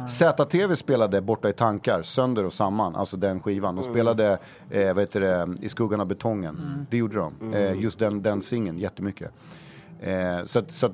ZTV 0.09 0.75
spelade 0.75 1.21
Borta 1.21 1.49
i 1.49 1.53
tankar, 1.53 2.01
Sönder 2.01 2.45
och 2.45 2.53
samman, 2.53 2.95
alltså 2.95 3.17
den 3.17 3.39
skivan. 3.39 3.75
De 3.75 3.83
spelade, 3.83 4.37
eh, 4.69 4.93
vad 4.93 5.03
heter 5.03 5.19
det, 5.19 5.47
I 5.61 5.69
skuggan 5.69 5.99
av 5.99 6.07
betongen. 6.07 6.87
Det 6.89 6.97
gjorde 6.97 7.15
de. 7.15 7.53
Eh, 7.53 7.81
just 7.81 7.99
den, 7.99 8.21
den 8.21 8.41
singeln, 8.41 8.77
jättemycket. 8.79 9.31
Eh, 10.03 10.45
så 10.45 10.59
att, 10.59 10.71
så 10.71 10.85
att, 10.85 10.93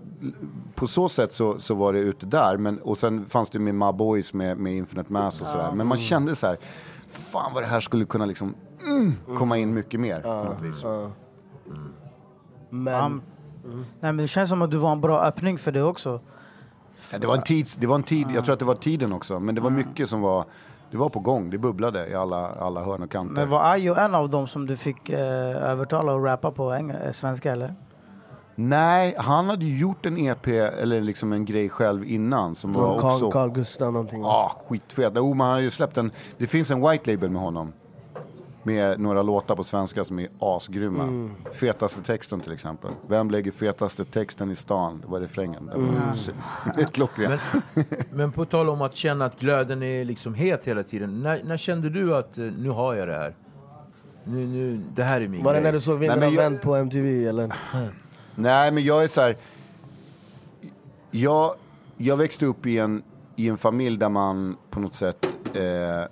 på 0.76 0.88
så 0.88 1.10
sätt 1.10 1.34
så, 1.34 1.60
så 1.60 1.76
var 1.76 1.94
det 1.94 2.00
ute 2.00 2.26
där. 2.26 2.58
Men, 2.58 2.80
och 2.80 2.98
sen 2.98 3.26
fanns 3.26 3.50
det 3.50 3.60
med 3.60 3.76
Ma 3.76 3.94
Boys 3.94 4.34
med, 4.34 4.58
med 4.58 4.74
Infinite 4.74 5.14
Mass 5.14 5.42
och 5.42 5.48
sådär. 5.48 5.72
Men 5.72 5.88
man 5.88 5.98
kände 5.98 6.36
så 6.36 6.48
här, 6.48 6.58
fan 7.08 7.54
vad 7.54 7.64
det 7.64 7.68
här 7.68 7.80
skulle 7.80 8.06
kunna 8.06 8.26
liksom 8.26 8.56
mm, 8.88 9.14
komma 9.38 9.58
in 9.58 9.74
mycket 9.74 10.00
mer. 10.00 10.22
på 10.22 10.30
något 10.30 10.62
vis. 10.62 10.84
Men... 12.70 12.94
Ja, 12.94 13.12
Nej, 13.64 13.84
men 14.00 14.18
det 14.18 14.28
känns 14.28 14.50
som 14.50 14.62
att 14.62 14.72
du 14.72 14.78
var 14.78 14.92
en 14.92 15.02
bra 15.02 15.22
öppning 15.22 15.58
för 15.58 15.72
det 15.72 15.84
också. 15.84 16.22
Ja, 17.12 17.20
det 17.20 17.28
var 17.28 17.36
en 17.36 17.44
tid, 17.44 17.68
det 17.80 17.88
var 17.88 17.96
en 17.96 18.04
tid 18.04 18.28
jag 18.34 18.46
tror 18.46 18.54
att 18.54 18.60
det 18.60 18.66
var 18.66 18.76
tiden 18.76 19.14
också. 19.14 19.40
Men 19.40 19.56
det 19.56 19.62
var 19.62 19.70
mycket 19.70 20.10
som 20.10 20.22
var, 20.22 20.46
det 20.92 20.98
var 20.98 21.10
på 21.10 21.20
gång. 21.20 21.50
Det 21.50 21.58
bubblade 21.58 22.08
i 22.08 22.16
alla, 22.16 22.50
alla 22.50 22.84
hörn 22.84 23.04
och 23.04 23.12
kanter. 23.12 23.34
Men 23.34 23.50
var 23.50 23.74
Ayo 23.74 23.96
en 23.96 24.16
av 24.16 24.30
dem 24.30 24.48
som 24.48 24.66
du 24.66 24.78
fick 24.78 25.10
eh, 25.10 25.72
övertala 25.72 26.16
att 26.16 26.24
rappa 26.24 26.52
på 26.52 26.74
eh, 26.74 27.12
svenska 27.12 27.52
eller? 27.52 27.76
Nej, 28.62 29.16
han 29.18 29.50
hade 29.50 29.66
ju 29.66 29.78
gjort 29.80 30.06
en 30.06 30.18
EP, 30.18 30.48
eller 30.48 31.02
liksom 31.02 31.34
en 31.34 31.46
grej 31.46 31.70
själv 31.70 32.04
innan 32.06 32.56
som 32.56 32.74
var 32.74 33.02
Carl, 33.02 33.12
också... 33.14 33.32
Carl 33.32 33.52
Gustav 33.52 33.94
någonting. 33.94 34.22
Ja, 34.22 34.52
skitfet. 34.68 35.14
Jo, 35.16 35.34
men 35.34 35.46
han 35.48 35.54
har 35.54 35.62
ju 35.62 35.70
släppt 35.70 35.98
en... 35.98 36.12
Det 36.38 36.48
finns 36.48 36.72
en 36.72 36.90
white 36.90 37.12
label 37.12 37.30
med 37.30 37.42
honom. 37.42 37.74
Med 38.64 39.00
några 39.00 39.22
låtar 39.22 39.56
på 39.56 39.64
svenska 39.64 40.04
som 40.06 40.20
är 40.20 40.28
asgrymma. 40.40 41.04
Mm. 41.04 41.32
Fetaste 41.54 42.02
texten 42.02 42.40
till 42.42 42.52
exempel. 42.52 42.92
Vem 43.08 43.32
lägger 43.32 43.52
fetaste 43.52 44.06
texten 44.06 44.52
i 44.52 44.56
stan? 44.56 45.00
Det 45.06 45.12
var 45.12 45.20
refrängen. 45.20 45.66
Det 45.66 45.72
var 45.72 45.88
Mm. 46.76 46.86
Klockrent. 46.92 47.42
Men, 47.74 47.86
men 48.12 48.32
på 48.32 48.46
tal 48.46 48.70
om 48.70 48.82
att 48.82 48.96
känna 48.96 49.26
att 49.26 49.40
glöden 49.40 49.84
är 49.84 50.06
liksom 50.06 50.34
het 50.34 50.66
hela 50.66 50.84
tiden. 50.84 51.22
När, 51.24 51.42
när 51.44 51.58
kände 51.58 51.90
du 51.90 52.16
att 52.16 52.38
eh, 52.38 52.44
nu 52.44 52.70
har 52.70 52.94
jag 52.96 53.08
det 53.08 53.14
här? 53.16 53.36
Nu, 54.24 54.46
nu, 54.46 54.82
det 54.96 55.04
här 55.04 55.22
är 55.22 55.28
min 55.28 55.44
Var 55.44 55.54
det 55.54 55.60
när 55.62 55.72
du 55.72 55.82
såg 55.82 56.00
Vinden 56.00 56.20
Nej, 56.20 56.34
jag- 56.36 56.42
vänt 56.42 56.62
på 56.62 56.76
MTV 56.76 57.26
eller? 57.28 57.54
Nej, 58.40 58.72
men 58.72 58.84
jag 58.84 59.04
är 59.04 59.08
så 59.08 59.22
här. 59.22 59.38
Jag, 61.12 61.56
jag 61.98 62.18
växte 62.18 62.46
upp 62.46 62.66
i 62.66 62.78
en, 62.78 63.04
i 63.36 63.50
en 63.50 63.58
familj 63.58 63.98
där 63.98 64.10
man 64.10 64.58
på 64.70 64.80
något 64.80 64.94
sätt... 64.94 65.38
Eh, 65.54 65.64
ja, 65.64 66.08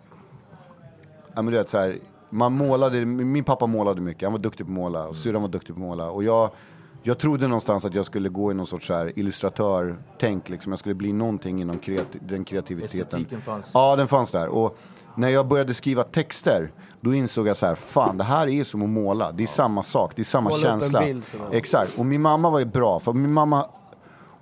men 1.35 1.45
du 1.45 1.51
vet, 1.51 1.69
så 1.69 1.77
här, 1.77 1.99
man 2.29 2.53
målade, 2.53 3.05
min 3.05 3.43
pappa 3.43 3.65
målade 3.65 4.01
mycket, 4.01 4.23
han 4.23 4.31
var 4.31 4.39
duktig 4.39 4.65
på 4.65 4.71
att 4.71 4.75
måla 4.75 5.07
och 5.07 5.15
syrran 5.15 5.41
var 5.41 5.49
duktig 5.49 5.75
på 5.75 5.81
att 5.81 5.87
måla. 5.87 6.09
Och 6.09 6.23
jag, 6.23 6.49
jag 7.03 7.17
trodde 7.17 7.47
någonstans 7.47 7.85
att 7.85 7.95
jag 7.95 8.05
skulle 8.05 8.29
gå 8.29 8.51
i 8.51 8.53
någon 8.53 8.67
sorts 8.67 8.87
så 8.87 8.93
här 8.93 9.19
illustratör-tänk, 9.19 10.49
liksom. 10.49 10.71
jag 10.71 10.79
skulle 10.79 10.95
bli 10.95 11.13
någonting 11.13 11.61
inom 11.61 11.79
kreati- 11.79 12.19
den 12.27 12.45
kreativiteten. 12.45 13.01
Estetiken 13.01 13.41
fanns. 13.41 13.69
Ja, 13.73 13.95
den 13.95 14.07
fanns 14.07 14.31
där. 14.31 14.47
Och 14.47 14.77
när 15.17 15.29
jag 15.29 15.47
började 15.47 15.73
skriva 15.73 16.03
texter, 16.03 16.71
då 17.01 17.13
insåg 17.13 17.47
jag 17.47 17.57
så 17.57 17.65
här, 17.65 17.75
fan 17.75 18.17
det 18.17 18.23
här 18.23 18.47
är 18.47 18.63
som 18.63 18.81
att 18.81 18.89
måla. 18.89 19.31
Det 19.31 19.43
är 19.43 19.47
samma 19.47 19.83
sak, 19.83 20.11
det 20.15 20.21
är 20.21 20.23
samma 20.23 20.49
Måla 20.49 20.61
känsla. 20.61 20.99
bild. 20.99 21.23
Exakt, 21.51 21.99
och 21.99 22.05
min 22.05 22.21
mamma 22.21 22.49
var 22.49 22.59
ju 22.59 22.65
bra, 22.65 22.99
för 22.99 23.13
min 23.13 23.33
mamma 23.33 23.69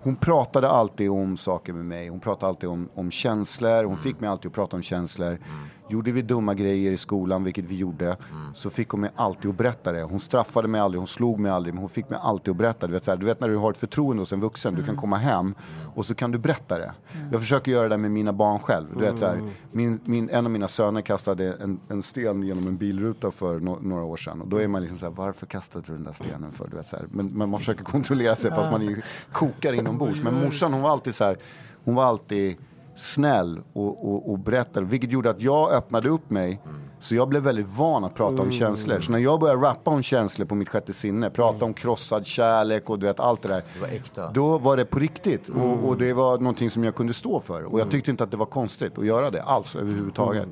hon 0.06 0.16
pratade 0.16 0.70
alltid 0.70 1.10
om 1.10 1.38
saker 1.38 1.74
med 1.74 1.86
mig. 1.86 2.10
Hon 2.10 2.20
pratade 2.20 2.48
alltid 2.50 2.70
om, 2.70 2.90
om 2.96 3.12
känslor. 3.12 3.84
Hon 3.84 3.98
fick 3.98 4.20
mig 4.20 4.30
alltid 4.30 4.50
att 4.50 4.56
prata 4.56 4.76
om 4.76 4.84
känslor. 4.84 5.40
Gjorde 5.89 6.12
vi 6.12 6.21
dumma 6.21 6.54
grejer 6.54 6.91
i 6.91 6.98
skolan, 6.98 7.43
vilket 7.43 7.65
vi 7.65 7.76
gjorde, 7.76 8.17
så 8.54 8.69
fick 8.69 8.89
hon 8.89 9.02
mig 9.02 9.10
alltid 9.15 9.52
att 9.52 9.58
berätta 9.58 9.91
det. 9.91 10.04
Hon 10.04 10.19
straffade 10.19 10.67
mig 10.67 10.82
aldrig, 10.82 11.00
hon 11.00 11.08
slog 11.08 11.39
mig 11.39 11.52
aldrig, 11.52 11.74
men 11.74 11.82
hon 11.82 11.89
fick 11.89 12.10
mig 12.10 12.19
alltid 12.21 12.52
att 12.52 12.58
berätta. 12.58 12.88
Du 12.88 12.93
vet, 12.93 13.04
så 13.04 13.12
här, 13.12 13.17
du 13.17 13.26
vet 13.26 13.39
när 13.39 13.50
du 13.50 13.56
har 13.56 13.71
ett 13.71 13.78
förtroende 13.78 14.21
hos 14.21 14.34
en 14.34 14.39
vuxen, 14.39 14.76
du 14.76 14.84
kan 14.84 14.95
komma 14.95 15.17
hem 15.17 15.56
och 15.95 16.06
så 16.06 16.15
kan 16.15 16.32
du 16.32 16.38
berätta 16.38 16.78
det. 16.78 16.93
Jag 17.32 17.41
försöker 17.41 17.71
göra 17.71 17.89
det 17.89 17.98
med 17.98 18.12
mina 18.12 18.34
barn 18.34 18.60
själv. 18.60 18.88
Du 18.93 19.00
vet, 19.00 19.19
så 19.19 19.26
här, 19.26 19.41
min, 19.71 20.00
min, 20.06 20.30
en 20.30 20.45
av 20.45 20.52
mina 20.52 20.67
söner 20.67 21.02
kastade 21.02 21.54
en, 21.54 21.80
en 21.89 22.04
sten 22.04 22.43
genom 22.43 22.67
en 22.67 22.78
bilruta 22.78 23.32
för 23.32 23.60
no, 23.60 23.80
några 23.82 24.04
år 24.04 24.17
sedan. 24.17 24.41
Och 24.41 24.48
då 24.48 24.58
är 24.58 24.67
man 24.67 24.82
liksom 24.82 24.98
så 24.98 25.06
här, 25.06 25.13
varför 25.13 25.45
kastade 25.45 25.86
du 25.88 25.93
den 25.93 26.04
där 26.04 26.12
stenen 26.12 26.52
för? 26.52 26.67
Du 26.67 26.76
vet, 26.76 26.86
så 26.86 26.95
här. 26.95 27.06
Men, 27.12 27.28
men 27.28 27.50
man 27.50 27.60
försöker 27.60 27.84
kontrollera 27.93 28.36
sig 28.36 28.52
fast 28.52 28.71
man 28.71 28.82
är, 28.82 29.06
kokar 29.32 29.74
inombords. 29.74 30.24
Men 30.24 30.34
morsan 30.34 30.74
hon 30.74 30.82
var 30.82 30.89
alltid 30.89 31.15
så 31.15 31.24
här, 31.24 31.38
hon 31.84 31.95
var 31.95 32.04
alltid 32.04 32.58
snäll 32.95 33.62
och, 33.73 34.13
och, 34.13 34.31
och 34.31 34.39
berättade, 34.39 34.86
vilket 34.86 35.12
gjorde 35.12 35.29
att 35.29 35.41
jag 35.41 35.71
öppnade 35.71 36.10
upp 36.10 36.29
mig. 36.29 36.62
Så 36.99 37.15
jag 37.15 37.29
blev 37.29 37.43
väldigt 37.43 37.67
van 37.77 38.03
att 38.03 38.15
prata 38.15 38.41
om 38.41 38.51
känslor. 38.51 38.99
Så 38.99 39.12
när 39.12 39.19
jag 39.19 39.39
började 39.39 39.62
rappa 39.62 39.91
om 39.91 40.01
känslor 40.03 40.45
på 40.45 40.55
mitt 40.55 40.69
sjätte 40.69 40.93
sinne, 40.93 41.29
prata 41.29 41.65
om 41.65 41.73
krossad 41.73 42.25
kärlek 42.25 42.89
och 42.89 42.99
du 42.99 43.05
vet 43.05 43.19
allt 43.19 43.41
det 43.41 43.47
där. 43.47 43.63
Det 43.73 43.79
var 43.79 43.88
äkta. 43.88 44.29
Då 44.31 44.58
var 44.58 44.77
det 44.77 44.86
på 44.86 44.99
riktigt 44.99 45.49
och, 45.49 45.89
och 45.89 45.97
det 45.97 46.13
var 46.13 46.38
någonting 46.38 46.69
som 46.69 46.84
jag 46.84 46.95
kunde 46.95 47.13
stå 47.13 47.39
för. 47.39 47.63
Och 47.63 47.79
jag 47.79 47.91
tyckte 47.91 48.12
inte 48.12 48.23
att 48.23 48.31
det 48.31 48.38
var 48.38 48.45
konstigt 48.45 48.97
att 48.97 49.05
göra 49.05 49.31
det 49.31 49.43
alls 49.43 49.75
överhuvudtaget. 49.75 50.47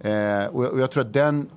Eh, 0.00 0.10
och, 0.46 0.64
jag, 0.64 0.72
och 0.72 0.80
jag 0.80 0.90
tror 0.90 1.04
att 1.04 1.12
den, 1.12 1.48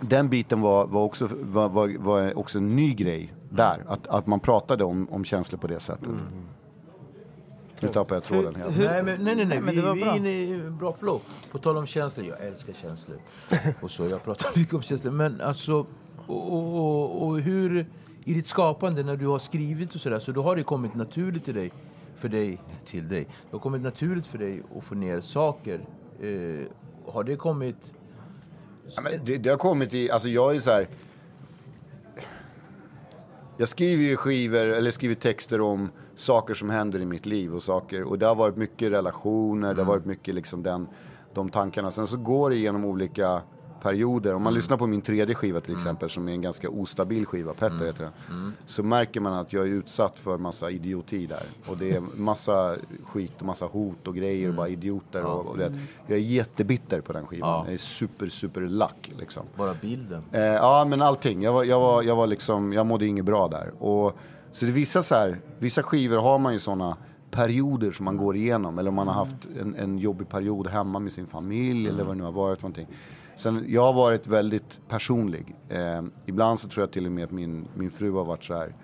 den 0.00 0.28
biten 0.28 0.60
var, 0.60 0.86
var, 0.86 1.02
också, 1.02 1.28
var, 1.42 1.68
var, 1.68 1.96
var 1.98 2.38
också 2.38 2.58
en 2.58 2.76
ny 2.76 2.94
grej 2.94 3.34
där. 3.50 3.84
Att, 3.88 4.06
att 4.06 4.26
man 4.26 4.40
pratade 4.40 4.84
om, 4.84 5.08
om 5.10 5.24
känslor 5.24 5.58
på 5.58 5.66
det 5.66 5.80
sättet. 5.80 6.08
Nu 7.80 7.88
tappade 7.88 8.14
jag 8.14 8.24
tråden 8.24 8.54
helt. 8.54 8.78
Nej, 8.78 9.02
men, 9.02 9.24
nej, 9.24 9.34
nej, 9.34 9.44
nej. 9.44 9.60
Vi, 9.60 9.76
det 9.76 9.82
var 9.82 9.94
vi 9.94 10.02
är 10.02 10.16
inne 10.16 10.30
i 10.30 10.52
en 10.52 10.76
bra 10.78 10.92
flow. 10.92 11.22
På 11.50 11.58
tal 11.58 11.76
om 11.76 11.86
känslor, 11.86 12.26
jag 12.26 12.46
älskar 12.46 12.72
känslor. 12.72 13.18
Och 13.80 13.90
så, 13.90 14.06
jag 14.06 14.24
pratar 14.24 14.50
mycket 14.58 14.74
om 14.74 14.82
känslor. 14.82 15.12
Men 15.12 15.40
alltså, 15.40 15.86
och, 16.26 16.52
och, 16.52 16.74
och, 16.74 17.26
och 17.26 17.40
hur, 17.40 17.86
i 18.24 18.34
ditt 18.34 18.46
skapande 18.46 19.02
när 19.02 19.16
du 19.16 19.26
har 19.26 19.38
skrivit 19.38 19.94
och 19.94 20.00
sådär, 20.00 20.18
så 20.18 20.32
då 20.32 20.42
har 20.42 20.56
det 20.56 20.62
kommit 20.62 20.94
naturligt 20.94 21.44
till 21.44 21.54
dig, 21.54 21.72
för 22.16 22.28
dig, 22.28 22.60
till 22.86 23.08
dig. 23.08 23.24
Det 23.24 23.56
har 23.56 23.58
kommit 23.58 23.82
naturligt 23.82 24.26
för 24.26 24.38
dig 24.38 24.62
att 24.78 24.84
få 24.84 24.94
ner 24.94 25.20
saker. 25.20 25.80
Eh, 26.20 26.66
har 27.12 27.24
det 27.24 27.36
kommit... 27.36 27.76
Ja, 28.96 29.02
men 29.02 29.12
det, 29.24 29.38
det 29.38 29.50
har 29.50 29.56
kommit 29.56 29.94
i, 29.94 30.10
alltså 30.10 30.28
jag 30.28 30.56
är 30.56 30.60
så 30.60 30.70
här. 30.70 30.86
Jag 33.56 33.68
skriver 33.68 34.02
ju 34.02 34.16
skivor, 34.16 34.66
eller 34.66 34.90
skriver 34.90 35.14
texter 35.14 35.60
om 35.60 35.90
saker 36.14 36.54
som 36.54 36.70
händer 36.70 37.00
i 37.00 37.04
mitt 37.04 37.26
liv 37.26 37.54
och 37.54 37.62
saker. 37.62 38.02
Och 38.02 38.18
det 38.18 38.26
har 38.26 38.34
varit 38.34 38.56
mycket 38.56 38.92
relationer, 38.92 39.74
det 39.74 39.82
har 39.82 39.88
varit 39.88 40.04
mycket 40.04 40.34
liksom 40.34 40.62
den, 40.62 40.88
de 41.34 41.48
tankarna. 41.48 41.90
Sen 41.90 42.06
så 42.06 42.16
går 42.16 42.50
det 42.50 42.56
genom 42.56 42.84
olika 42.84 43.42
perioder. 43.84 44.34
Om 44.34 44.42
man 44.42 44.54
lyssnar 44.54 44.76
på 44.76 44.86
min 44.86 45.00
tredje 45.00 45.34
skiva 45.34 45.60
till 45.60 45.74
exempel, 45.74 46.10
som 46.10 46.28
är 46.28 46.32
en 46.32 46.40
ganska 46.40 46.68
ostabil 46.70 47.26
skiva, 47.26 47.54
Petter 47.54 47.86
heter 47.86 48.02
den. 48.02 48.52
Så 48.66 48.82
märker 48.82 49.20
man 49.20 49.32
att 49.32 49.52
jag 49.52 49.62
är 49.62 49.70
utsatt 49.70 50.18
för 50.18 50.38
massa 50.38 50.70
idioti 50.70 51.26
där. 51.26 51.42
Och 51.66 51.78
det 51.78 51.92
är 51.96 52.02
massa 52.16 52.76
skit 53.04 53.32
och 53.38 53.46
massa 53.46 53.66
hot 53.66 54.08
och 54.08 54.14
grejer 54.14 54.48
och 54.48 54.54
bara 54.54 54.68
idioter. 54.68 55.24
Och, 55.24 55.46
och 55.46 55.58
det. 55.58 55.78
Jag 56.06 56.18
är 56.18 56.22
jättebitter 56.22 57.00
på 57.00 57.12
den 57.12 57.26
skivan. 57.26 57.48
Ja. 57.50 57.64
Jag 57.64 57.74
är 57.74 57.78
super, 57.78 58.26
super 58.26 58.60
lack 58.60 59.10
liksom. 59.18 59.42
Bara 59.56 59.74
bilden. 59.74 60.22
Eh, 60.32 60.40
ja, 60.40 60.86
men 60.88 61.02
allting. 61.02 61.42
Jag, 61.42 61.52
var, 61.52 61.64
jag, 61.64 61.80
var, 61.80 62.02
jag, 62.02 62.16
var 62.16 62.26
liksom, 62.26 62.72
jag 62.72 62.86
mådde 62.86 63.06
inget 63.06 63.24
bra 63.24 63.48
där. 63.48 63.72
Och, 63.82 64.18
så 64.52 64.64
det 64.64 64.72
vissa, 64.72 65.02
så 65.02 65.14
här, 65.14 65.40
vissa 65.58 65.82
skivor 65.82 66.16
har 66.18 66.38
man 66.38 66.52
ju 66.52 66.58
såna 66.58 66.96
perioder 67.30 67.90
som 67.90 68.04
man 68.04 68.16
går 68.16 68.36
igenom. 68.36 68.78
Eller 68.78 68.88
om 68.88 68.94
man 68.94 69.08
har 69.08 69.14
haft 69.14 69.36
en, 69.60 69.74
en 69.74 69.98
jobbig 69.98 70.28
period 70.28 70.66
hemma 70.66 70.98
med 70.98 71.12
sin 71.12 71.26
familj 71.26 71.88
eller 71.88 72.04
vad 72.04 72.14
det 72.14 72.18
nu 72.18 72.24
har 72.24 72.32
varit 72.32 72.60
för 72.60 72.68
någonting. 72.68 72.88
Sen, 73.36 73.64
jag 73.68 73.82
har 73.82 73.92
varit 73.92 74.26
väldigt 74.26 74.80
personlig. 74.88 75.56
Eh, 75.68 76.02
ibland 76.26 76.60
så 76.60 76.68
tror 76.68 76.82
jag 76.82 76.92
till 76.92 77.06
och 77.06 77.12
med 77.12 77.24
att 77.24 77.30
min, 77.30 77.68
min 77.74 77.90
fru 77.90 78.12
har 78.12 78.24
varit 78.24 78.44
så 78.44 78.54
här. 78.54 78.74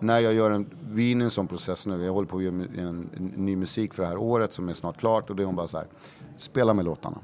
När 0.00 0.18
jag 0.18 0.34
gör 0.34 0.50
en, 0.50 0.70
vi 0.90 1.08
är 1.08 1.12
inne 1.12 1.24
i 1.24 1.26
en 1.26 1.30
sån 1.30 1.46
process 1.46 1.86
nu. 1.86 2.04
Jag 2.04 2.12
håller 2.12 2.28
på 2.28 2.36
att 2.36 2.42
göra 2.42 2.54
en, 2.54 2.78
en, 2.78 3.10
en 3.16 3.26
ny 3.26 3.56
musik 3.56 3.94
för 3.94 4.02
det 4.02 4.08
här 4.08 4.16
året 4.16 4.52
som 4.52 4.68
är 4.68 4.74
snart 4.74 4.98
klart. 4.98 5.30
Och 5.30 5.36
det 5.36 5.42
är 5.42 5.46
hon 5.46 5.56
bara 5.56 5.66
så 5.66 5.76
här. 5.78 5.86
Spela 6.36 6.74
med 6.74 6.84
låtarna. 6.84 7.18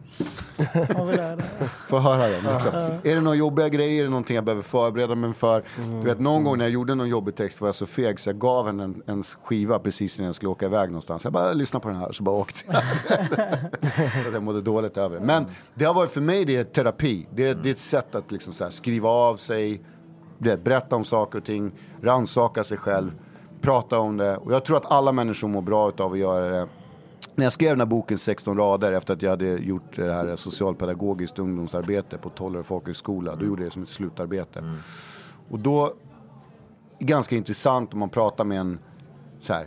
Få 1.89 1.99
höra 1.99 2.29
den. 2.29 2.45
Liksom. 2.45 2.73
Är 3.03 3.15
det 3.15 3.21
några 3.21 3.37
jobbiga 3.37 3.69
grejer, 3.69 4.01
är 4.01 4.05
det 4.05 4.11
någonting 4.11 4.35
jag 4.35 4.45
behöver 4.45 4.63
förbereda 4.63 5.15
mig 5.15 5.33
för? 5.33 5.65
Du 5.77 6.07
vet, 6.07 6.21
någon 6.21 6.45
gång 6.45 6.59
när 6.59 6.65
jag 6.65 6.73
gjorde 6.73 6.95
någon 6.95 7.09
jobbig 7.09 7.35
text 7.35 7.61
var 7.61 7.69
jag 7.69 7.75
så 7.75 7.87
feg 7.87 8.21
så 8.21 8.29
jag 8.29 8.39
gav 8.39 8.67
henne 8.67 8.85
en, 8.85 9.03
en 9.07 9.23
skiva 9.23 9.79
precis 9.79 10.19
när 10.19 10.27
jag 10.27 10.35
skulle 10.35 10.51
åka 10.51 10.67
iväg 10.67 10.89
någonstans. 10.89 11.25
Jag 11.25 11.33
bara, 11.33 11.53
lyssna 11.53 11.81
på 11.81 11.89
den 11.89 11.97
här, 11.97 12.13
så 12.13 12.23
bara 12.23 12.37
åkte 12.37 12.61
jag. 12.67 12.83
Jag 14.33 14.43
mådde 14.43 14.61
dåligt 14.61 14.97
över 14.97 15.21
det. 15.21 15.27
Men 15.27 15.47
det 15.75 15.85
har 15.85 15.95
varit 15.95 16.11
för 16.11 16.21
mig, 16.21 16.45
det 16.45 16.57
är 16.57 16.65
terapi. 16.65 17.27
Det 17.35 17.49
är, 17.49 17.55
det 17.55 17.69
är 17.69 17.73
ett 17.73 17.79
sätt 17.79 18.15
att 18.15 18.33
liksom 18.33 18.53
så 18.53 18.65
här, 18.65 18.71
skriva 18.71 19.09
av 19.09 19.37
sig, 19.37 19.83
vet, 20.39 20.65
berätta 20.65 20.97
om 20.97 21.05
saker 21.05 21.39
och 21.39 21.45
ting, 21.45 21.73
rannsaka 22.03 22.65
sig 22.65 22.79
själv, 22.79 23.11
prata 23.61 23.99
om 23.99 24.17
det. 24.17 24.37
Och 24.37 24.53
jag 24.53 24.65
tror 24.65 24.77
att 24.77 24.93
alla 24.93 25.13
människor 25.13 25.49
mår 25.49 25.63
bra 25.63 25.93
av 25.99 26.13
att 26.13 26.19
göra 26.19 26.49
det. 26.49 26.69
När 27.41 27.45
jag 27.45 27.53
skrev 27.53 27.71
den 27.71 27.81
här 27.81 27.87
boken 27.87 28.19
16 28.19 28.57
rader 28.59 28.93
efter 28.93 29.15
att 29.15 29.23
jag 29.23 29.31
hade 29.31 29.47
gjort 29.47 29.97
det 29.97 30.13
här 30.13 30.37
socialpedagogiskt 30.37 31.39
ungdomsarbete 31.39 32.19
på 32.19 32.31
Tollare 32.31 32.63
folkhögskola, 32.63 33.37
då 33.37 33.45
gjorde 33.47 33.63
jag 33.63 33.71
det 33.71 33.73
som 33.73 33.83
ett 33.83 33.89
slutarbete. 33.89 34.65
Och 35.51 35.59
då, 35.59 35.93
ganska 36.99 37.37
intressant 37.37 37.93
om 37.93 37.99
man 37.99 38.09
pratar 38.09 38.45
med 38.45 38.61
en 38.61 38.79
så 39.41 39.53
här, 39.53 39.65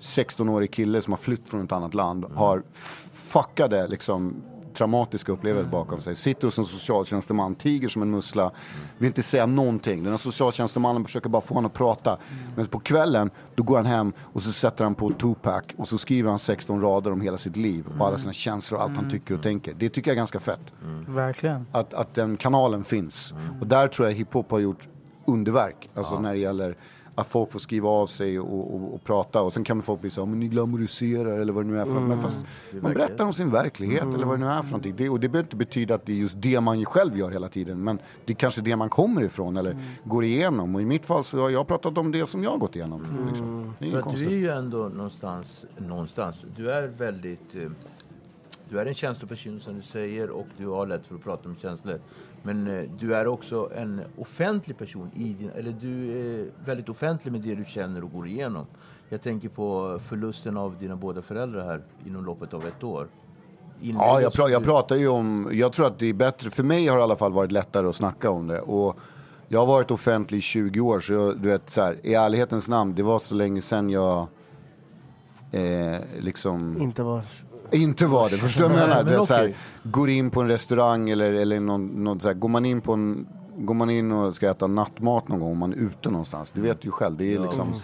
16-årig 0.00 0.70
kille 0.72 1.02
som 1.02 1.12
har 1.12 1.18
flytt 1.18 1.48
från 1.48 1.64
ett 1.64 1.72
annat 1.72 1.94
land, 1.94 2.24
har 2.34 2.62
f- 2.72 3.08
fuckade 3.12 3.88
liksom 3.88 4.42
traumatiska 4.76 5.32
upplevelser 5.32 5.70
bakom 5.70 6.00
sig. 6.00 6.16
Sitter 6.16 6.46
hos 6.46 6.58
en 6.58 6.64
socialtjänsteman, 6.64 7.54
tiger 7.54 7.88
som 7.88 8.02
en 8.02 8.10
mussla, 8.10 8.50
vill 8.98 9.06
inte 9.06 9.22
säga 9.22 9.46
någonting. 9.46 10.02
Den 10.02 10.12
här 10.12 10.18
socialtjänstemannen 10.18 11.04
försöker 11.04 11.28
bara 11.28 11.42
få 11.42 11.54
honom 11.54 11.66
att 11.66 11.74
prata. 11.74 12.16
Men 12.56 12.66
på 12.66 12.78
kvällen, 12.78 13.30
då 13.54 13.62
går 13.62 13.76
han 13.76 13.86
hem 13.86 14.12
och 14.20 14.42
så 14.42 14.52
sätter 14.52 14.84
han 14.84 14.94
på 14.94 15.10
Tupac 15.10 15.62
och 15.76 15.88
så 15.88 15.98
skriver 15.98 16.30
han 16.30 16.38
16 16.38 16.80
rader 16.80 17.12
om 17.12 17.20
hela 17.20 17.38
sitt 17.38 17.56
liv 17.56 17.86
och 17.98 18.06
alla 18.06 18.18
sina 18.18 18.32
känslor 18.32 18.78
och 18.78 18.84
allt 18.84 18.96
han 18.96 19.10
tycker 19.10 19.34
och 19.34 19.42
tänker. 19.42 19.74
Det 19.74 19.88
tycker 19.88 20.10
jag 20.10 20.14
är 20.14 20.20
ganska 20.20 20.40
fett. 20.40 20.72
Verkligen. 21.08 21.66
Att, 21.72 21.94
att 21.94 22.14
den 22.14 22.36
kanalen 22.36 22.84
finns. 22.84 23.34
Och 23.60 23.66
där 23.66 23.88
tror 23.88 24.08
jag 24.08 24.14
hiphop 24.14 24.50
har 24.50 24.58
gjort 24.58 24.88
underverk. 25.26 25.90
Alltså 25.94 26.20
när 26.20 26.32
det 26.32 26.38
gäller 26.38 26.76
att 27.16 27.26
folk 27.26 27.52
får 27.52 27.58
skriva 27.58 27.88
av 27.88 28.06
sig 28.06 28.40
och, 28.40 28.74
och, 28.74 28.94
och 28.94 29.04
prata 29.04 29.42
och 29.42 29.52
sen 29.52 29.64
kan 29.64 29.82
folk 29.82 30.00
bli 30.00 30.10
så 30.10 30.20
här, 30.20 30.26
men 30.26 30.40
ni 30.40 30.48
glamoriserar 30.48 31.38
eller 31.38 31.52
vad 31.52 31.64
det 31.64 31.70
nu 31.70 31.80
är 31.80 31.84
för 31.84 32.00
Men 32.00 32.22
fast 32.22 32.40
man 32.80 32.92
berättar 32.92 33.24
om 33.24 33.32
sin 33.32 33.50
verklighet 33.50 34.14
eller 34.14 34.26
vad 34.26 34.38
det 34.38 34.44
nu 34.44 34.50
är 34.50 34.62
för 34.62 34.70
någonting. 34.70 34.94
Det, 34.96 35.08
och 35.08 35.20
det 35.20 35.28
behöver 35.28 35.46
inte 35.46 35.56
betyda 35.56 35.94
att 35.94 36.06
det 36.06 36.12
är 36.12 36.16
just 36.16 36.34
det 36.42 36.60
man 36.60 36.84
själv 36.84 37.18
gör 37.18 37.30
hela 37.30 37.48
tiden. 37.48 37.84
Men 37.84 37.98
det 38.24 38.32
är 38.32 38.36
kanske 38.36 38.60
det 38.60 38.76
man 38.76 38.88
kommer 38.88 39.22
ifrån 39.22 39.56
eller 39.56 39.76
går 40.04 40.24
igenom. 40.24 40.74
Och 40.74 40.82
i 40.82 40.84
mitt 40.84 41.06
fall 41.06 41.24
så 41.24 41.40
har 41.40 41.50
jag 41.50 41.66
pratat 41.66 41.98
om 41.98 42.12
det 42.12 42.26
som 42.26 42.44
jag 42.44 42.50
har 42.50 42.58
gått 42.58 42.76
igenom. 42.76 43.26
Liksom. 43.28 43.74
Det 43.78 43.86
är 43.86 44.02
För 44.02 44.16
du 44.16 44.26
är 44.26 44.30
ju 44.30 44.50
ändå 44.50 44.78
någonstans, 44.78 45.64
någonstans, 45.78 46.44
du 46.56 46.70
är 46.70 46.86
väldigt, 46.86 47.54
eh, 47.54 47.70
du 48.68 48.80
är 48.80 48.86
en 48.86 48.94
känsloperson 48.94 49.60
som 49.60 49.76
du 49.76 49.82
säger 49.82 50.30
och 50.30 50.46
du 50.56 50.66
har 50.66 50.86
lätt 50.86 51.06
för 51.06 51.14
att 51.14 51.22
prata 51.24 51.48
om 51.48 51.56
känslor. 51.56 52.00
Men 52.46 52.66
eh, 52.66 52.84
du 52.98 53.14
är 53.14 53.26
också 53.26 53.70
en 53.74 54.00
offentlig 54.18 54.78
person 54.78 55.10
i 55.14 55.32
din, 55.32 55.50
eller 55.50 55.72
du 55.72 56.18
är 56.18 56.50
väldigt 56.64 56.88
offentlig 56.88 57.32
med 57.32 57.40
det 57.40 57.54
du 57.54 57.64
känner 57.64 58.04
och 58.04 58.12
går 58.12 58.28
igenom. 58.28 58.66
Jag 59.08 59.22
tänker 59.22 59.48
på 59.48 60.00
förlusten 60.08 60.56
av 60.56 60.78
dina 60.78 60.96
båda 60.96 61.22
föräldrar 61.22 61.64
här 61.64 61.82
inom 62.06 62.24
loppet 62.24 62.54
av 62.54 62.66
ett 62.66 62.84
år. 62.84 63.08
Ja, 63.80 64.20
jag, 64.20 64.32
pra, 64.32 64.48
jag 64.48 64.64
pratar 64.64 64.96
ju 64.96 65.08
om, 65.08 65.48
jag 65.52 65.72
tror 65.72 65.86
att 65.86 65.98
det 65.98 66.06
är 66.06 66.12
bättre, 66.12 66.50
för 66.50 66.62
mig 66.62 66.86
har 66.86 66.96
det 66.96 67.00
i 67.00 67.02
alla 67.02 67.16
fall 67.16 67.32
varit 67.32 67.52
lättare 67.52 67.86
att 67.86 67.96
snacka 67.96 68.30
om 68.30 68.46
det. 68.46 68.60
Och 68.60 68.96
jag 69.48 69.58
har 69.58 69.66
varit 69.66 69.90
offentlig 69.90 70.38
i 70.38 70.40
20 70.40 70.80
år, 70.80 71.00
så 71.00 71.12
jag, 71.12 71.38
du 71.38 71.48
vet 71.48 71.70
så 71.70 71.82
här, 71.82 71.96
i 72.02 72.14
ärlighetens 72.14 72.68
namn, 72.68 72.94
det 72.94 73.02
var 73.02 73.18
så 73.18 73.34
länge 73.34 73.62
sedan 73.62 73.90
jag 73.90 74.26
eh, 75.52 75.98
liksom 76.18 76.76
Inte 76.80 77.02
var... 77.02 77.22
inte 77.72 78.06
var 78.06 78.30
det. 78.30 78.36
Förstår 78.36 78.68
du 78.68 78.74
vad 78.74 78.82
jag 78.82 78.88
menar? 78.88 79.42
Men 79.42 79.54
går 79.82 80.10
in 80.10 80.30
på 80.30 80.40
en 80.40 80.48
restaurang 80.48 81.10
eller, 81.10 81.32
eller 81.32 81.60
någon, 81.60 82.04
någon 82.04 82.20
så 82.20 82.28
här, 82.28 82.34
går 82.34 82.48
man 82.48 82.64
in 82.64 82.80
på 82.80 82.92
en 82.92 83.26
Går 83.58 83.74
man 83.74 83.90
in 83.90 84.12
och 84.12 84.34
ska 84.34 84.50
äta 84.50 84.66
nattmat 84.66 85.28
någon 85.28 85.40
gång 85.40 85.52
om 85.52 85.58
man 85.58 85.72
är 85.72 85.76
ute 85.76 86.10
någonstans, 86.10 86.50
det 86.50 86.60
vet 86.60 86.80
du 86.80 86.88
ju 86.88 86.92
själv. 86.92 87.16
Det 87.16 87.34
är, 87.34 87.38
liksom, 87.38 87.74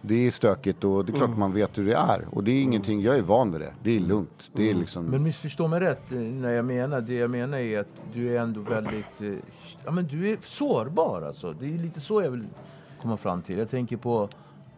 det 0.00 0.26
är 0.26 0.30
stökigt 0.30 0.84
och 0.84 1.04
det 1.04 1.12
är 1.12 1.16
klart 1.16 1.36
man 1.36 1.52
vet 1.52 1.78
hur 1.78 1.86
det 1.86 1.94
är. 1.94 2.28
Och 2.30 2.44
det 2.44 2.50
är 2.50 2.62
ingenting, 2.62 3.00
jag 3.00 3.18
är 3.18 3.22
van 3.22 3.52
vid 3.52 3.60
det. 3.60 3.72
Det 3.82 3.96
är 3.96 4.00
lugnt. 4.00 4.50
Det 4.52 4.70
är 4.70 4.74
liksom... 4.74 5.04
Men 5.04 5.22
missförstå 5.22 5.68
mig 5.68 5.80
rätt 5.80 6.10
när 6.10 6.50
jag 6.50 6.64
menar, 6.64 7.00
det 7.00 7.14
jag 7.14 7.30
menar 7.30 7.58
är 7.58 7.80
att 7.80 7.88
du 8.14 8.36
är 8.36 8.40
ändå 8.40 8.60
väldigt, 8.60 9.20
eh, 9.20 9.32
ja 9.84 9.90
men 9.90 10.06
du 10.06 10.30
är 10.30 10.38
sårbar 10.44 11.22
alltså. 11.22 11.52
Det 11.52 11.74
är 11.74 11.78
lite 11.78 12.00
så 12.00 12.22
jag 12.22 12.30
vill 12.30 12.44
komma 13.02 13.16
fram 13.16 13.42
till. 13.42 13.58
Jag 13.58 13.70
tänker 13.70 13.96
på, 13.96 14.28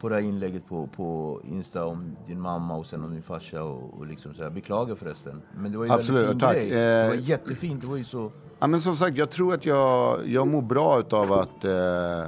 på 0.03 0.09
det 0.09 0.15
här 0.15 0.23
inlägget 0.23 0.69
på, 0.69 0.87
på 0.87 1.41
Insta 1.45 1.85
om 1.87 2.17
din 2.27 2.41
mamma 2.41 2.77
och 2.77 2.87
sen 2.87 3.05
om 3.05 3.13
din 3.13 3.23
farsa 3.23 3.63
och, 3.63 3.99
och 3.99 4.07
liksom 4.07 4.35
så 4.35 4.43
här, 4.43 4.51
beklagar 4.51 4.95
förresten. 4.95 5.43
Men 5.57 5.73
det 5.73 5.79
var 5.79 5.85
ju 5.85 5.93
Absolut, 5.93 6.21
väldigt 6.23 6.31
fin 6.33 6.41
tack. 6.41 6.57
grej. 6.57 6.71
Det 6.71 7.07
var 7.09 7.15
Eh, 7.15 7.29
jättefint, 7.29 7.81
det 7.81 7.87
var 7.87 7.97
ju 7.97 8.05
så... 8.05 8.33
Ja, 8.59 8.67
men 8.67 8.81
som 8.81 8.95
sagt, 8.97 9.17
jag 9.17 9.31
tror 9.31 9.55
att 9.55 9.67
jag, 9.67 10.27
jag 10.29 10.47
mår 10.49 10.63
bra 10.63 11.01
utav 11.01 11.33
att, 11.33 11.65
eh, 11.65 12.25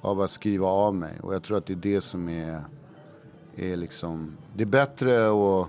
av 0.00 0.20
att 0.20 0.30
skriva 0.30 0.66
av 0.66 0.94
mig. 0.94 1.20
Och 1.22 1.34
jag 1.34 1.42
tror 1.42 1.58
att 1.58 1.66
det 1.66 1.72
är 1.72 1.76
det 1.76 2.00
som 2.00 2.28
är, 2.28 2.60
är 3.56 3.76
liksom... 3.76 4.36
Det 4.56 4.62
är 4.62 4.66
bättre 4.66 5.28
att, 5.30 5.68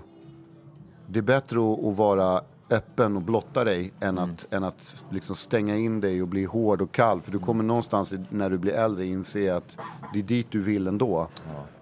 det 1.06 1.18
är 1.18 1.22
bättre 1.22 1.60
att, 1.72 1.84
att 1.84 1.96
vara 1.96 2.40
öppen 2.70 3.16
och 3.16 3.22
blotta 3.22 3.64
dig 3.64 3.92
än 4.00 4.18
att, 4.18 4.46
än 4.54 4.64
att 4.64 4.96
liksom 5.10 5.36
stänga 5.36 5.76
in 5.76 6.00
dig 6.00 6.22
och 6.22 6.28
bli 6.28 6.44
hård 6.44 6.82
och 6.82 6.92
kall. 6.92 7.20
För 7.20 7.32
du 7.32 7.38
kommer 7.38 7.64
någonstans 7.64 8.12
i- 8.12 8.24
när 8.30 8.50
du 8.50 8.58
blir 8.58 8.72
äldre 8.72 9.06
inse 9.06 9.54
att 9.56 9.78
det 10.12 10.18
är 10.18 10.22
dit 10.22 10.46
du 10.50 10.60
vill 10.62 10.86
ändå. 10.86 11.28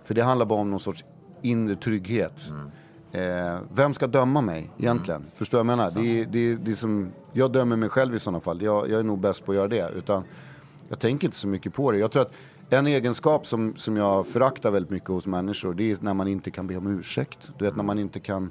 För 0.05 0.14
det 0.14 0.22
handlar 0.22 0.46
bara 0.46 0.61
om 0.61 0.70
någon 0.70 0.81
sorts 0.81 1.05
inre 1.42 1.77
trygghet. 1.77 2.42
Eh, 3.12 3.59
vem 3.74 3.94
ska 3.94 4.07
döma 4.07 4.40
mig 4.40 4.70
egentligen? 4.79 5.24
Förstår 5.35 5.59
du 5.59 5.64
vad 5.64 5.72
jag 5.72 5.77
menar? 5.79 5.90
Det 6.03 6.20
är, 6.20 6.27
det, 6.27 6.38
är, 6.38 6.57
det 6.57 6.70
är 6.70 6.74
som, 6.74 7.11
jag 7.33 7.53
dömer 7.53 7.77
mig 7.77 7.88
själv 7.88 8.14
i 8.14 8.18
sådana 8.18 8.40
fall. 8.40 8.62
Jag, 8.62 8.90
jag 8.90 9.01
är 9.01 9.05
nog 9.05 9.18
bäst 9.20 9.44
på 9.44 9.53
att 9.53 9.57
göra 9.57 9.68
det. 9.68 9.90
Utan 9.96 10.24
jag 10.88 10.98
tänker 10.98 11.27
inte 11.27 11.37
så 11.37 11.48
mycket 11.48 11.74
på 11.74 11.92
det. 11.92 11.98
Jag 11.98 12.11
tror 12.11 12.22
att 12.22 12.33
en 12.70 12.87
egenskap 12.87 13.46
som, 13.46 13.77
som 13.77 13.96
jag 13.96 14.27
föraktar 14.27 14.70
väldigt 14.70 14.90
mycket 14.90 15.09
hos 15.09 15.27
människor, 15.27 15.74
det 15.74 15.90
är 15.90 15.96
när 16.01 16.14
man 16.14 16.29
inte 16.29 16.51
kan 16.51 16.66
be 16.66 16.77
om 16.77 16.87
ursäkt. 16.98 17.51
Du 17.59 17.64
vet 17.64 17.77
när 17.77 17.85
man 17.85 17.98
inte 17.98 18.20
kan 18.20 18.51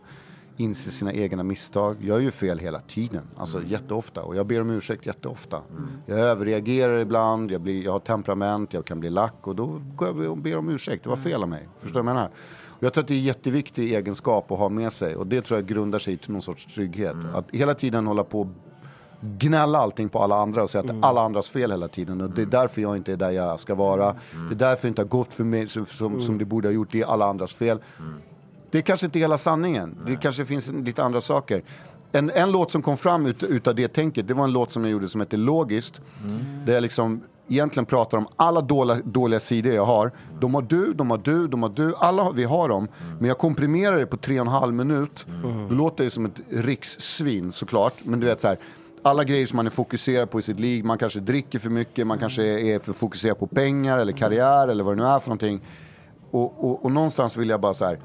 inse 0.57 0.91
sina 0.91 1.13
egna 1.13 1.43
misstag. 1.43 1.97
Jag 1.99 2.07
gör 2.07 2.19
ju 2.19 2.31
fel 2.31 2.59
hela 2.59 2.79
tiden, 2.79 3.23
alltså 3.37 3.63
jätteofta. 3.63 4.21
Och 4.21 4.35
jag 4.35 4.47
ber 4.47 4.61
om 4.61 4.69
ursäkt 4.69 5.05
jätteofta. 5.05 5.61
Jag 6.05 6.19
överreagerar 6.19 6.99
ibland, 6.99 7.51
jag, 7.51 7.61
blir, 7.61 7.83
jag 7.83 7.91
har 7.91 7.99
temperament, 7.99 8.73
jag 8.73 8.85
kan 8.85 8.99
bli 8.99 9.09
lack 9.09 9.47
och 9.47 9.55
då 9.55 9.81
går 9.95 10.07
jag 10.07 10.31
och 10.31 10.37
ber 10.37 10.57
om 10.57 10.69
ursäkt. 10.69 11.03
Det 11.03 11.09
var 11.09 11.17
fel 11.17 11.43
av 11.43 11.49
mig. 11.49 11.67
Förstår 11.77 11.99
du 11.99 12.05
vad 12.05 12.09
jag 12.09 12.15
menar? 12.15 12.29
Jag 12.79 12.93
tror 12.93 13.03
att 13.03 13.07
det 13.07 13.13
är 13.13 13.17
en 13.17 13.23
jätteviktig 13.23 13.93
egenskap 13.93 14.51
att 14.51 14.59
ha 14.59 14.69
med 14.69 14.93
sig 14.93 15.15
och 15.15 15.27
det 15.27 15.41
tror 15.41 15.59
jag 15.59 15.67
grundar 15.67 15.99
sig 15.99 16.17
till 16.17 16.31
någon 16.31 16.41
sorts 16.41 16.65
trygghet. 16.65 17.15
Att 17.33 17.51
hela 17.51 17.73
tiden 17.73 18.07
hålla 18.07 18.23
på 18.23 18.41
och 18.41 18.47
gnälla 19.21 19.77
allting 19.77 20.09
på 20.09 20.19
alla 20.19 20.35
andra 20.35 20.63
och 20.63 20.69
säga 20.69 20.79
att 20.81 20.87
det 20.87 20.93
är 20.93 21.05
alla 21.05 21.21
andras 21.21 21.49
fel 21.49 21.71
hela 21.71 21.87
tiden. 21.87 22.21
Och 22.21 22.29
det 22.29 22.41
är 22.41 22.45
därför 22.45 22.81
jag 22.81 22.97
inte 22.97 23.11
är 23.11 23.17
där 23.17 23.31
jag 23.31 23.59
ska 23.59 23.75
vara. 23.75 24.15
Det 24.49 24.55
är 24.55 24.59
därför 24.59 24.81
det 24.81 24.87
inte 24.87 25.01
har 25.01 25.07
gått 25.07 25.33
för 25.33 25.43
mig 25.43 25.67
som, 25.67 25.85
som, 25.85 26.21
som 26.21 26.37
det 26.37 26.45
borde 26.45 26.67
ha 26.67 26.73
gjort. 26.73 26.91
Det 26.91 27.01
är 27.01 27.05
alla 27.05 27.25
andras 27.25 27.53
fel. 27.53 27.79
Det 28.71 28.77
är 28.77 28.81
kanske 28.81 29.05
inte 29.05 29.19
hela 29.19 29.37
sanningen. 29.37 29.97
Det 30.05 30.15
kanske 30.15 30.45
finns 30.45 30.67
lite 30.67 31.03
andra 31.03 31.21
saker. 31.21 31.63
En, 32.11 32.29
en 32.29 32.51
låt 32.51 32.71
som 32.71 32.81
kom 32.81 32.97
fram 32.97 33.25
ut, 33.25 33.43
utav 33.43 33.75
det 33.75 33.87
tänket, 33.87 34.27
det 34.27 34.33
var 34.33 34.43
en 34.43 34.51
låt 34.51 34.71
som 34.71 34.83
jag 34.83 34.91
gjorde 34.91 35.07
som 35.07 35.21
heter 35.21 35.37
Logiskt. 35.37 36.01
Där 36.65 36.73
jag 36.73 36.81
liksom 36.81 37.21
egentligen 37.47 37.85
pratar 37.85 38.17
om 38.17 38.27
alla 38.35 38.61
dåliga, 38.61 38.97
dåliga 39.03 39.39
sidor 39.39 39.73
jag 39.73 39.85
har. 39.85 40.11
De 40.39 40.55
har 40.55 40.61
du, 40.61 40.93
de 40.93 41.11
har 41.11 41.17
du, 41.17 41.47
de 41.47 41.63
har 41.63 41.69
du. 41.69 41.95
Alla 41.95 42.31
vi 42.31 42.43
har 42.43 42.69
dem. 42.69 42.87
Men 43.19 43.27
jag 43.27 43.37
komprimerar 43.37 43.97
det 43.97 44.05
på 44.05 44.17
tre 44.17 44.39
och 44.39 44.45
en 44.45 44.51
halv 44.51 44.73
minut. 44.73 45.25
Då 45.69 45.75
låter 45.75 46.03
jag 46.03 46.13
som 46.13 46.25
ett 46.25 46.39
rikssvin 46.49 47.51
såklart. 47.51 47.93
Men 48.03 48.19
du 48.19 48.25
vet 48.25 48.41
så 48.41 48.47
här. 48.47 48.57
Alla 49.03 49.23
grejer 49.23 49.47
som 49.47 49.57
man 49.57 49.65
är 49.65 49.69
fokuserad 49.69 50.29
på 50.29 50.39
i 50.39 50.41
sitt 50.41 50.59
liv. 50.59 50.85
Man 50.85 50.97
kanske 50.97 51.19
dricker 51.19 51.59
för 51.59 51.69
mycket, 51.69 52.07
man 52.07 52.17
kanske 52.19 52.43
är 52.43 52.79
för 52.79 52.93
fokuserad 52.93 53.39
på 53.39 53.47
pengar 53.47 53.97
eller 53.97 54.13
karriär 54.13 54.67
eller 54.67 54.83
vad 54.83 54.97
det 54.97 55.03
nu 55.03 55.09
är 55.09 55.19
för 55.19 55.29
någonting. 55.29 55.61
Och, 56.31 56.65
och, 56.65 56.85
och 56.85 56.91
någonstans 56.91 57.37
vill 57.37 57.49
jag 57.49 57.61
bara 57.61 57.73
så 57.73 57.85
här. 57.85 57.99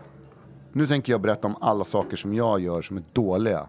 Nu 0.73 0.87
tänker 0.87 1.13
jag 1.13 1.21
berätta 1.21 1.47
om 1.47 1.57
alla 1.61 1.85
saker 1.85 2.17
som 2.17 2.35
jag 2.35 2.61
gör 2.61 2.83
som 2.83 2.97
är 2.97 3.03
dåliga. 3.13 3.67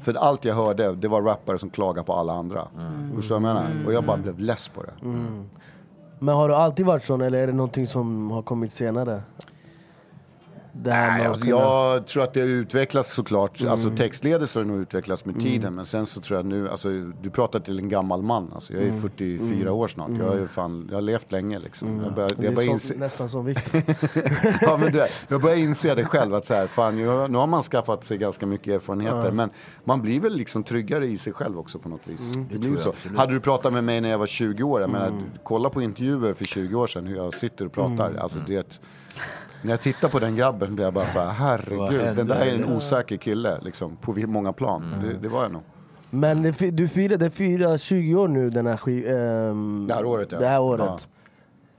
För 0.00 0.14
allt 0.14 0.44
jag 0.44 0.54
hörde, 0.54 0.94
det 0.94 1.08
var 1.08 1.22
rappare 1.22 1.58
som 1.58 1.70
klagade 1.70 2.06
på 2.06 2.12
alla 2.12 2.32
andra. 2.32 2.68
Förstår 3.14 3.34
du 3.36 3.42
vad 3.42 3.50
jag 3.50 3.56
menar? 3.56 3.86
Och 3.86 3.92
jag 3.92 4.04
bara 4.04 4.16
blev 4.16 4.38
less 4.40 4.68
på 4.68 4.82
det. 4.82 4.92
Men 6.18 6.34
har 6.34 6.48
du 6.48 6.54
alltid 6.54 6.86
varit 6.86 7.02
sån 7.02 7.20
eller 7.20 7.38
är 7.38 7.46
det 7.46 7.52
någonting 7.52 7.86
som 7.86 8.30
har 8.30 8.42
kommit 8.42 8.72
senare? 8.72 9.22
Det 10.82 10.92
här 10.92 11.18
Nej, 11.18 11.26
alltså, 11.26 11.40
kunna- 11.40 11.56
jag 11.56 12.06
tror 12.06 12.22
att 12.22 12.32
det 12.34 12.40
har 12.40 12.46
utvecklats 12.48 13.12
såklart. 13.12 13.64
Alltså 13.64 13.90
textledes 13.96 14.54
har 14.54 14.62
det 14.62 14.68
nog 14.68 14.80
utvecklats 14.80 15.24
med 15.24 15.40
tiden. 15.40 15.74
Men 15.74 15.84
sen 15.86 16.06
så 16.06 16.20
tror 16.20 16.36
jag 16.38 16.46
nu, 16.46 16.68
alltså 16.68 16.88
du 17.22 17.30
pratar 17.30 17.60
till 17.60 17.78
en 17.78 17.88
gammal 17.88 18.22
man. 18.22 18.50
Alltså, 18.54 18.72
jag 18.72 18.82
är 18.82 19.00
44 19.00 19.72
år 19.72 19.88
snart. 19.88 20.10
Jag, 20.18 20.38
är 20.40 20.46
fan, 20.46 20.86
jag 20.90 20.96
har 20.96 21.02
levt 21.02 21.32
länge 21.32 21.58
liksom. 21.58 22.00
Jag 22.04 22.14
börjar, 22.14 22.30
jag 22.38 22.54
börjar 22.54 22.70
inse, 22.70 22.94
nästan 22.94 23.28
som 23.28 23.44
Viktor. 23.44 23.82
ja, 24.60 24.76
men 24.80 24.92
det, 24.92 25.08
jag 25.28 25.40
börjar 25.42 25.56
inse 25.56 25.94
det 25.94 26.04
själv 26.04 26.34
att 26.34 26.46
så 26.46 26.54
här, 26.54 26.66
fan, 26.66 26.96
nu, 26.96 27.28
nu 27.28 27.38
har 27.38 27.46
man 27.46 27.62
skaffat 27.62 28.04
sig 28.04 28.18
ganska 28.18 28.46
mycket 28.46 28.74
erfarenheter. 28.74 29.30
Men 29.30 29.50
man 29.84 30.02
blir 30.02 30.20
väl 30.20 30.34
liksom 30.36 30.64
tryggare 30.64 31.06
i 31.06 31.18
sig 31.18 31.32
själv 31.32 31.58
också 31.58 31.78
på 31.78 31.88
något 31.88 32.06
vis. 32.08 32.32
Det 32.52 32.58
blir 32.58 32.76
så. 32.76 32.92
Hade 33.16 33.32
du 33.32 33.40
pratat 33.40 33.72
med 33.72 33.84
mig 33.84 34.00
när 34.00 34.08
jag 34.08 34.18
var 34.18 34.26
20 34.26 34.62
år, 34.62 34.80
jag 34.80 34.90
menar, 34.90 35.12
kolla 35.42 35.70
på 35.70 35.82
intervjuer 35.82 36.34
för 36.34 36.44
20 36.44 36.74
år 36.76 36.86
sedan 36.86 37.06
hur 37.06 37.16
jag 37.16 37.34
sitter 37.34 37.64
och 37.66 37.72
pratar. 37.72 38.14
Alltså, 38.20 38.38
det, 38.46 38.80
när 39.66 39.72
jag 39.72 39.80
tittar 39.80 40.08
på 40.08 40.18
den 40.18 40.36
grabben 40.36 40.74
blir 40.74 40.84
jag 40.84 40.94
bara 40.94 41.06
så 41.06 41.20
här, 41.20 41.30
herregud, 41.30 42.16
den 42.16 42.26
där 42.26 42.40
är 42.46 42.54
en 42.54 42.64
osäker 42.76 43.16
kille 43.16 43.58
liksom, 43.62 43.96
på 43.96 44.12
många 44.12 44.52
plan. 44.52 44.94
Det, 45.02 45.12
det 45.22 45.28
var 45.28 45.42
jag 45.42 45.52
nog. 45.52 45.62
Men 46.10 46.42
det, 46.42 46.70
du 46.70 46.88
firar, 46.88 47.16
det 47.16 47.30
firar 47.30 47.78
20 47.78 48.14
år 48.14 48.28
nu 48.28 48.50
den 48.50 48.66
här 48.66 48.76
skiv, 48.76 49.06
ehm, 49.08 49.86
Det 49.88 49.94
här 49.94 50.04
året, 50.04 50.28
ja. 50.32 50.38
Det 50.38 50.46
här 50.46 50.60
året. 50.60 50.84
Ja. 50.86 50.98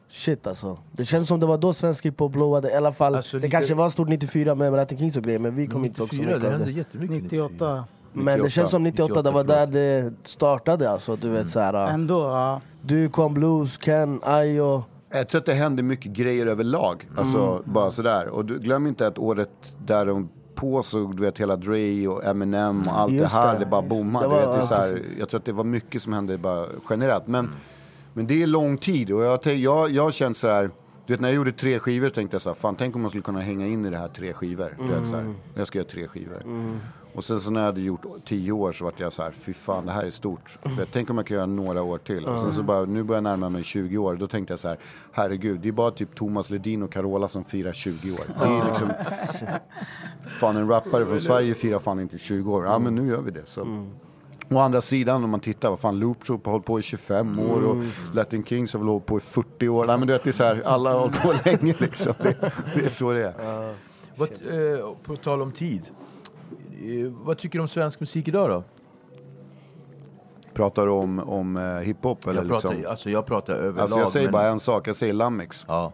Shit 0.09 0.47
alltså. 0.47 0.77
Det 0.91 1.05
känns 1.05 1.27
som 1.27 1.39
det 1.39 1.45
var 1.45 1.57
då 1.57 1.73
svensk 1.73 2.05
hiphop 2.05 2.31
blowade, 2.31 2.71
i 2.71 2.75
alla 2.75 2.91
fall. 2.93 3.15
Alltså, 3.15 3.37
det 3.37 3.41
lite- 3.41 3.51
kanske 3.57 3.73
var 3.75 3.89
stort 3.89 4.07
94 4.09 4.55
med 4.55 4.73
Latin 4.73 4.97
Kings 4.97 5.17
och 5.17 5.23
grejer, 5.23 5.39
men 5.39 5.55
vi 5.55 5.67
kom 5.67 5.85
inte 5.85 6.01
ihåg 6.01 6.09
så 6.09 6.15
94, 6.15 6.27
mycket 6.35 6.41
det 6.41 6.47
av 6.47 6.51
hände 6.53 6.65
det. 6.65 6.71
jättemycket 6.71 7.23
98. 7.23 7.85
Men 8.13 8.25
det 8.25 8.31
98. 8.31 8.49
känns 8.49 8.71
som 8.71 8.83
98, 8.83 9.21
det 9.21 9.31
var 9.31 9.43
98, 9.43 9.65
där 9.65 9.67
det 10.03 10.13
startade 10.23 10.89
alltså. 10.89 11.15
Du 11.15 11.29
vet 11.29 11.49
såhär, 11.49 11.73
Ändå, 11.73 12.19
ja. 12.21 12.61
du 12.81 13.09
kom 13.09 13.33
blues, 13.33 13.77
Ken, 13.77 14.19
Ayo. 14.23 14.83
Jag 15.09 15.27
tror 15.29 15.39
att 15.39 15.45
det 15.45 15.53
hände 15.53 15.83
mycket 15.83 16.11
grejer 16.11 16.45
överlag. 16.47 17.07
Alltså 17.17 17.63
bara 17.65 17.91
sådär. 17.91 18.27
Och 18.27 18.45
du, 18.45 18.59
glöm 18.59 18.87
inte 18.87 19.07
att 19.07 19.17
året 19.17 19.75
där 19.85 20.05
de 20.05 20.29
på 20.55 20.83
så 20.83 21.11
du 21.15 21.23
vet 21.23 21.37
hela 21.37 21.55
Dre 21.55 22.07
och 22.07 22.25
Eminem 22.25 22.81
och 22.87 22.99
allt 22.99 23.13
Just 23.13 23.35
det 23.35 23.41
här, 23.41 23.53
det. 23.53 23.59
det, 23.59 23.65
bara 23.65 23.81
bommade. 23.81 24.27
Det 24.27 24.29
Du 24.41 24.45
var- 24.45 24.57
vet, 24.57 24.69
det 24.69 24.75
är 24.75 24.77
ja, 24.77 24.83
så 24.83 24.87
här, 24.93 24.93
precis. 24.93 25.17
jag 25.17 25.29
tror 25.29 25.39
att 25.39 25.45
det 25.45 25.51
var 25.51 25.63
mycket 25.63 26.01
som 26.01 26.13
hände 26.13 26.37
bara 26.37 26.65
generellt. 26.89 27.27
Men, 27.27 27.49
men 28.13 28.27
det 28.27 28.43
är 28.43 28.47
lång 28.47 28.77
tid 28.77 29.11
och 29.11 29.23
jag, 29.23 29.45
jag, 29.45 29.91
jag 29.91 30.13
så 30.35 30.47
här. 30.47 30.69
Du 31.05 31.13
vet 31.13 31.19
när 31.19 31.29
jag 31.29 31.35
gjorde 31.35 31.51
tre 31.51 31.79
skivor 31.79 32.09
tänkte 32.09 32.35
jag 32.35 32.41
så 32.41 32.49
här, 32.49 32.55
fan 32.55 32.75
tänk 32.75 32.95
om 32.95 33.01
man 33.01 33.09
skulle 33.11 33.21
kunna 33.23 33.39
hänga 33.41 33.67
in 33.67 33.85
i 33.85 33.89
det 33.89 33.97
här 33.97 34.07
tre 34.07 34.33
skivor. 34.33 34.75
Du 34.79 34.87
vet, 34.87 35.07
så 35.09 35.15
här, 35.15 35.33
jag 35.55 35.67
ska 35.67 35.77
göra 35.79 35.87
tre 35.89 36.07
skivor. 36.07 36.43
Och 37.17 37.25
sen 37.25 37.39
så 37.39 37.51
när 37.51 37.59
jag 37.59 37.65
hade 37.65 37.81
gjort 37.81 38.05
tio 38.25 38.51
år 38.51 38.71
så 38.71 38.83
vart 38.85 38.99
jag 38.99 39.13
så 39.13 39.23
här, 39.23 39.31
fy 39.31 39.53
fan 39.53 39.85
det 39.85 39.91
här 39.91 40.03
är 40.03 40.11
stort. 40.11 40.57
Tänk 40.91 41.09
om 41.09 41.17
jag 41.17 41.27
kan 41.27 41.35
göra 41.35 41.45
några 41.45 41.83
år 41.83 41.97
till. 41.97 42.25
Och 42.25 42.39
sen 42.39 42.53
så 42.53 42.63
bara, 42.63 42.85
nu 42.85 43.03
börjar 43.03 43.17
jag 43.17 43.23
närma 43.23 43.49
mig 43.49 43.63
20 43.63 43.97
år. 43.97 44.15
Då 44.15 44.27
tänkte 44.27 44.51
jag 44.51 44.59
så 44.59 44.67
här, 44.67 44.77
herregud, 45.11 45.59
det 45.59 45.67
är 45.67 45.71
bara 45.71 45.91
typ 45.91 46.15
Thomas 46.15 46.49
Ledin 46.49 46.83
och 46.83 46.91
Carola 46.91 47.27
som 47.27 47.43
firar 47.43 47.71
20 47.71 48.11
år. 48.11 48.19
Det 48.39 48.45
är 48.45 48.67
liksom, 48.67 48.89
fan 50.39 50.57
en 50.57 50.67
rappare 50.67 51.05
från 51.05 51.19
Sverige 51.19 51.55
firar 51.55 51.79
fan 51.79 51.99
inte 51.99 52.17
20 52.17 52.53
år. 52.53 52.65
Ja 52.65 52.79
men 52.79 52.95
nu 52.95 53.07
gör 53.07 53.21
vi 53.21 53.31
det. 53.31 53.43
Så. 53.45 53.87
Å 54.49 54.59
andra 54.59 54.81
sidan 54.81 55.23
om 55.23 55.29
man 55.29 55.39
tittar, 55.39 55.69
vad 55.69 55.79
fan 55.79 55.99
Loop 55.99 56.23
Troop 56.23 56.45
har 56.45 56.51
hållit 56.51 56.65
på 56.65 56.79
i 56.79 56.81
25 56.83 57.39
år 57.39 57.63
och 57.63 57.83
Latin 58.13 58.43
Kings 58.43 58.73
har 58.73 58.79
väl 58.79 58.89
hållit 58.89 59.05
på 59.05 59.17
i 59.17 59.21
40 59.21 59.69
år. 59.69 59.85
Nej 59.85 59.97
men 59.97 60.07
du 60.07 60.13
vet 60.13 60.23
det 60.23 60.29
är 60.29 60.31
så 60.31 60.43
här, 60.43 60.61
alla 60.65 60.93
har 60.93 60.99
hållit 60.99 61.21
på 61.21 61.33
länge 61.49 61.75
liksom. 61.79 62.13
Det, 62.17 62.53
det 62.75 62.85
är 62.85 62.89
så 62.89 63.13
det 63.13 63.23
är. 63.23 63.33
Vad, 64.15 64.29
eh, 64.29 64.95
på 65.03 65.15
tal 65.15 65.41
om 65.41 65.51
tid. 65.51 65.81
Eh, 66.81 67.11
vad 67.23 67.37
tycker 67.37 67.59
du 67.59 67.61
om 67.61 67.67
svensk 67.67 67.99
musik 67.99 68.27
idag 68.27 68.49
då? 68.49 68.63
Pratar 70.53 70.85
du 70.85 70.91
om, 70.91 71.19
om 71.19 71.57
eh, 71.57 71.63
hiphop 71.63 72.27
eller 72.27 72.41
Jag 72.41 72.47
pratar, 72.47 72.69
liksom? 72.69 72.91
alltså 72.91 73.09
jag 73.09 73.25
pratar 73.25 73.53
överlag. 73.53 73.79
Alltså 73.81 73.99
jag 73.99 74.09
säger 74.09 74.25
men- 74.25 74.31
bara 74.33 74.47
en 74.47 74.59
sak, 74.59 74.87
jag 74.87 74.95
säger 74.95 75.13
Lamix. 75.13 75.65
Ja, 75.67 75.91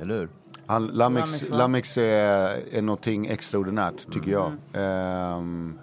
eller 0.00 0.14
hur? 0.14 0.28
Han, 0.66 0.86
Lamix, 0.86 1.30
Lamix, 1.30 1.50
va? 1.50 1.56
Lamix 1.56 1.98
är, 1.98 2.02
är 2.72 2.82
någonting 2.82 3.26
extraordinärt, 3.26 4.12
tycker 4.12 4.30
jag. 4.30 4.46
Mm. 4.46 4.58
Ehm, 4.72 5.78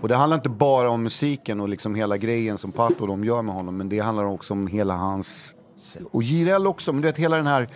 och 0.00 0.08
det 0.08 0.14
handlar 0.14 0.36
inte 0.36 0.48
bara 0.48 0.90
om 0.90 1.02
musiken 1.02 1.60
och 1.60 1.68
liksom 1.68 1.94
hela 1.94 2.16
grejen 2.16 2.58
som 2.58 2.72
Pato 2.72 3.00
och 3.00 3.06
de 3.08 3.24
gör 3.24 3.42
med 3.42 3.54
honom, 3.54 3.76
men 3.76 3.88
det 3.88 3.98
handlar 3.98 4.24
också 4.24 4.54
om 4.54 4.66
hela 4.66 4.96
hans... 4.96 5.54
Och 6.10 6.22
Jireel 6.22 6.66
också, 6.66 6.92
men 6.92 7.02
du 7.02 7.08
vet 7.08 7.18
hela 7.18 7.36
den 7.36 7.46
här 7.46 7.68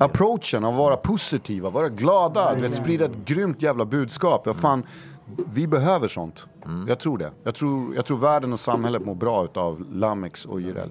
approachen 0.00 0.64
av 0.64 0.72
att 0.72 0.78
vara 0.78 0.96
positiva, 0.96 1.70
vara 1.70 1.88
glada, 1.88 2.54
du 2.54 2.60
vet, 2.60 2.74
sprida 2.74 3.04
ett 3.04 3.24
grymt 3.24 3.62
jävla 3.62 3.84
budskap. 3.84 4.42
Ja, 4.46 4.54
fan, 4.54 4.82
vi 5.54 5.66
behöver 5.66 6.08
sånt. 6.08 6.46
Mm. 6.64 6.88
Jag 6.88 6.98
tror 6.98 7.18
det. 7.18 7.30
Jag 7.44 7.54
tror, 7.54 7.94
jag 7.94 8.06
tror 8.06 8.18
världen 8.18 8.52
och 8.52 8.60
samhället 8.60 9.04
mår 9.04 9.14
bra 9.14 9.44
utav 9.44 9.84
Lamix 9.92 10.44
och 10.44 10.60
Jireel. 10.60 10.90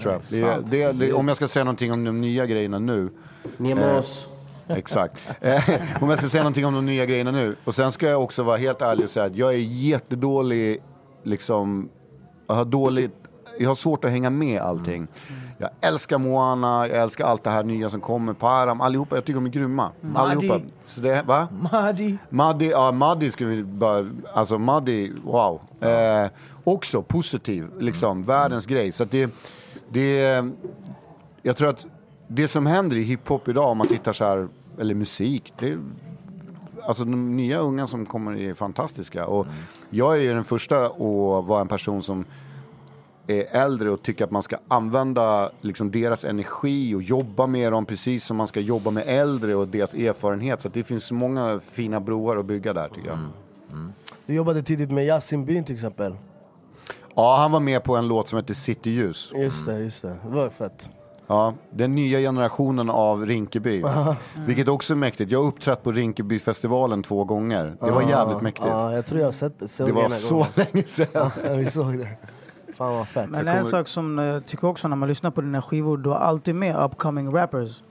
Tror 0.00 0.12
jag. 0.12 0.22
Det, 0.30 0.70
det, 0.70 0.92
det, 0.92 1.12
om 1.12 1.28
jag 1.28 1.36
ska 1.36 1.48
säga 1.48 1.64
någonting 1.64 1.92
om 1.92 2.04
de 2.04 2.20
nya 2.20 2.46
grejerna 2.46 2.78
nu, 2.78 3.10
Nemos. 3.56 4.28
Exakt. 4.66 5.20
Eh, 5.40 5.62
om 6.00 6.08
jag 6.08 6.18
ska 6.18 6.28
säga 6.28 6.42
någonting 6.42 6.66
om 6.66 6.74
de 6.74 6.86
nya 6.86 7.06
grejerna 7.06 7.30
nu. 7.30 7.56
Och 7.64 7.74
sen 7.74 7.92
ska 7.92 8.08
jag 8.08 8.22
också 8.22 8.42
vara 8.42 8.56
helt 8.56 8.82
ärlig 8.82 9.04
och 9.04 9.10
säga 9.10 9.26
att 9.26 9.36
jag 9.36 9.54
är 9.54 9.58
jättedålig, 9.58 10.82
liksom, 11.22 11.88
jag 12.46 12.54
har 12.54 12.64
dåligt, 12.64 13.14
jag 13.58 13.70
har 13.70 13.74
svårt 13.74 14.04
att 14.04 14.10
hänga 14.10 14.30
med 14.30 14.60
allting. 14.60 15.08
Jag 15.58 15.70
älskar 15.80 16.18
Moana, 16.18 16.88
jag 16.88 17.02
älskar 17.02 17.24
allt 17.24 17.44
det 17.44 17.50
här 17.50 17.64
nya 17.64 17.90
som 17.90 18.00
kommer, 18.00 18.32
Param, 18.32 18.80
allihopa, 18.80 19.16
jag 19.16 19.24
tycker 19.24 19.34
de 19.34 19.46
är 19.46 19.50
grymma. 19.50 19.90
Allihopa. 20.14 20.60
Så 20.84 21.00
det, 21.00 21.22
va? 21.22 21.48
Mahdi. 21.72 22.16
Maddi, 22.28 22.70
ja 22.70 22.92
Maddi 22.92 23.30
ska 23.30 23.46
vi 23.46 23.62
bara, 23.62 24.06
alltså 24.34 24.58
Maddi, 24.58 25.12
wow. 25.24 25.60
Eh, 25.80 26.30
också 26.64 27.02
positiv, 27.02 27.70
liksom, 27.78 28.22
världens 28.24 28.66
grej. 28.66 28.92
Så 28.92 29.02
att 29.02 29.10
det, 29.10 29.30
det, 29.88 30.44
jag 31.42 31.56
tror 31.56 31.68
att 31.68 31.86
det 32.28 32.48
som 32.48 32.66
händer 32.66 32.96
i 32.96 33.02
hiphop 33.02 33.48
idag, 33.48 33.70
om 33.70 33.78
man 33.78 33.86
tittar 33.86 34.12
så 34.12 34.24
här, 34.24 34.48
eller 34.78 34.94
musik, 34.94 35.52
det, 35.58 35.78
alltså 36.86 37.04
de 37.04 37.36
nya 37.36 37.58
unga 37.58 37.86
som 37.86 38.06
kommer 38.06 38.36
är 38.36 38.54
fantastiska. 38.54 39.26
Och 39.26 39.46
jag 39.90 40.16
är 40.18 40.22
ju 40.22 40.34
den 40.34 40.44
första 40.44 40.86
att 40.86 41.46
vara 41.46 41.60
en 41.60 41.68
person 41.68 42.02
som 42.02 42.24
är 43.26 43.44
äldre 43.50 43.90
och 43.90 44.02
tycker 44.02 44.24
att 44.24 44.30
man 44.30 44.42
ska 44.42 44.56
använda 44.68 45.50
liksom 45.60 45.90
deras 45.90 46.24
energi 46.24 46.94
och 46.94 47.02
jobba 47.02 47.46
med 47.46 47.72
dem 47.72 47.86
precis 47.86 48.24
som 48.24 48.36
man 48.36 48.46
ska 48.46 48.60
jobba 48.60 48.90
med 48.90 49.04
äldre 49.06 49.54
och 49.54 49.68
deras 49.68 49.94
erfarenhet. 49.94 50.60
Så 50.60 50.68
att 50.68 50.74
det 50.74 50.82
finns 50.82 51.12
många 51.12 51.60
fina 51.60 52.00
broar 52.00 52.36
att 52.36 52.46
bygga 52.46 52.72
där 52.72 52.88
tycker 52.88 53.08
jag. 53.08 53.18
Du 54.26 54.34
jobbade 54.34 54.62
tidigt 54.62 54.90
med 54.90 55.06
Yasin 55.06 55.44
Byn 55.44 55.64
till 55.64 55.74
exempel. 55.74 56.16
Ja, 57.14 57.36
han 57.36 57.52
var 57.52 57.60
med 57.60 57.84
på 57.84 57.96
en 57.96 58.08
låt 58.08 58.28
som 58.28 58.36
heter 58.36 58.54
Cityljus. 58.54 59.32
Just 59.34 59.66
det, 59.66 59.78
just 59.78 60.02
det. 60.02 60.16
Det 60.24 60.36
var 60.36 60.48
fett. 60.48 60.88
Ja, 61.26 61.54
den 61.70 61.94
nya 61.94 62.18
generationen 62.18 62.90
av 62.90 63.26
Rinkeby. 63.26 63.84
Vilket 64.46 64.68
också 64.68 64.92
är 64.92 64.96
mäktigt. 64.96 65.30
Jag 65.30 65.38
har 65.38 65.46
uppträtt 65.46 65.82
på 65.82 65.92
Rinkebyfestivalen 65.92 67.02
två 67.02 67.24
gånger. 67.24 67.76
Det 67.80 67.90
var 67.90 68.02
jävligt 68.02 68.40
mäktigt. 68.42 68.66
Ja, 68.66 68.94
jag 68.94 69.06
tror 69.06 69.20
jag 69.20 69.26
har 69.26 69.32
sett 69.32 69.58
det. 69.58 69.86
Det 69.86 69.92
var 69.92 70.08
så 70.08 70.34
gången. 70.34 70.50
länge 70.54 70.82
sedan. 70.86 71.30
Ja, 71.44 71.54
vi 71.54 71.70
såg 71.70 71.98
det. 71.98 72.08
Fan 72.82 72.94
vad 72.96 73.08
fett. 73.08 73.30
Men 73.30 73.46
Jag 73.46 73.56
en 73.56 73.62
kommer- 73.62 73.70
sak 73.70 73.88
som 73.88 74.18
jag 74.18 74.46
tycker 74.46 74.66
också 74.68 74.88
när 74.88 74.96
man 74.96 75.08
lyssnar 75.08 75.30
på 75.30 75.40
dina 75.40 75.62
skivor, 75.62 75.96
du 75.98 76.08
har 76.10 76.16
alltid 76.16 76.54
med 76.54 76.76
upcoming 76.84 77.30
rappers. 77.34 77.82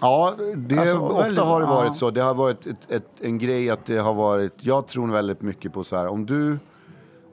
Ja, 0.00 0.34
det, 0.56 0.78
Alltså, 0.78 0.98
ofta 0.98 1.22
väldigt- 1.22 1.44
har 1.44 1.60
det 1.60 1.66
varit 1.66 1.86
ja. 1.86 1.92
så. 1.92 2.10
Det 2.10 2.20
har 2.20 2.34
varit 2.34 2.66
ett, 2.66 2.90
ett, 2.90 3.06
en 3.20 3.38
grej 3.38 3.70
att 3.70 3.86
det 3.86 3.98
har 3.98 4.14
varit, 4.14 4.52
jag 4.58 4.86
tror 4.86 5.08
väldigt 5.12 5.42
mycket 5.42 5.72
på 5.72 5.84
så 5.84 5.96
här, 5.96 6.06
om 6.06 6.26
du, 6.26 6.58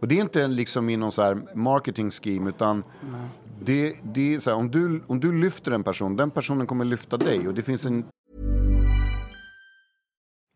och 0.02 0.08
det 0.08 0.18
är 0.18 0.22
inte 0.22 0.48
liksom 0.48 0.90
i 0.90 0.98
någon 0.98 1.12
så 1.12 1.22
här 1.22 1.38
marketing 1.56 2.12
scheme, 2.12 2.50
utan 2.50 2.84
det, 3.62 3.96
det 4.04 4.36
är 4.36 4.40
så 4.40 4.50
här, 4.50 4.58
om 4.58 4.72
du, 4.72 5.04
om 5.08 5.20
du 5.20 5.32
lyfter 5.42 5.72
en 5.72 5.84
person, 5.84 6.16
den 6.16 6.32
personen 6.32 6.68
kommer 6.68 6.86
lyfta 6.86 7.18
dig. 7.18 7.48
Och 7.48 7.54
det 7.54 7.62
finns 7.62 7.86
en 7.86 8.06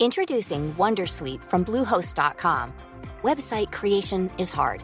Introducing 0.04 0.74
Wondersuite 0.78 1.44
from 1.44 1.64
Bluehost.com. 1.64 2.72
Website 3.24 3.72
creation 3.72 4.30
is 4.38 4.54
hard, 4.54 4.84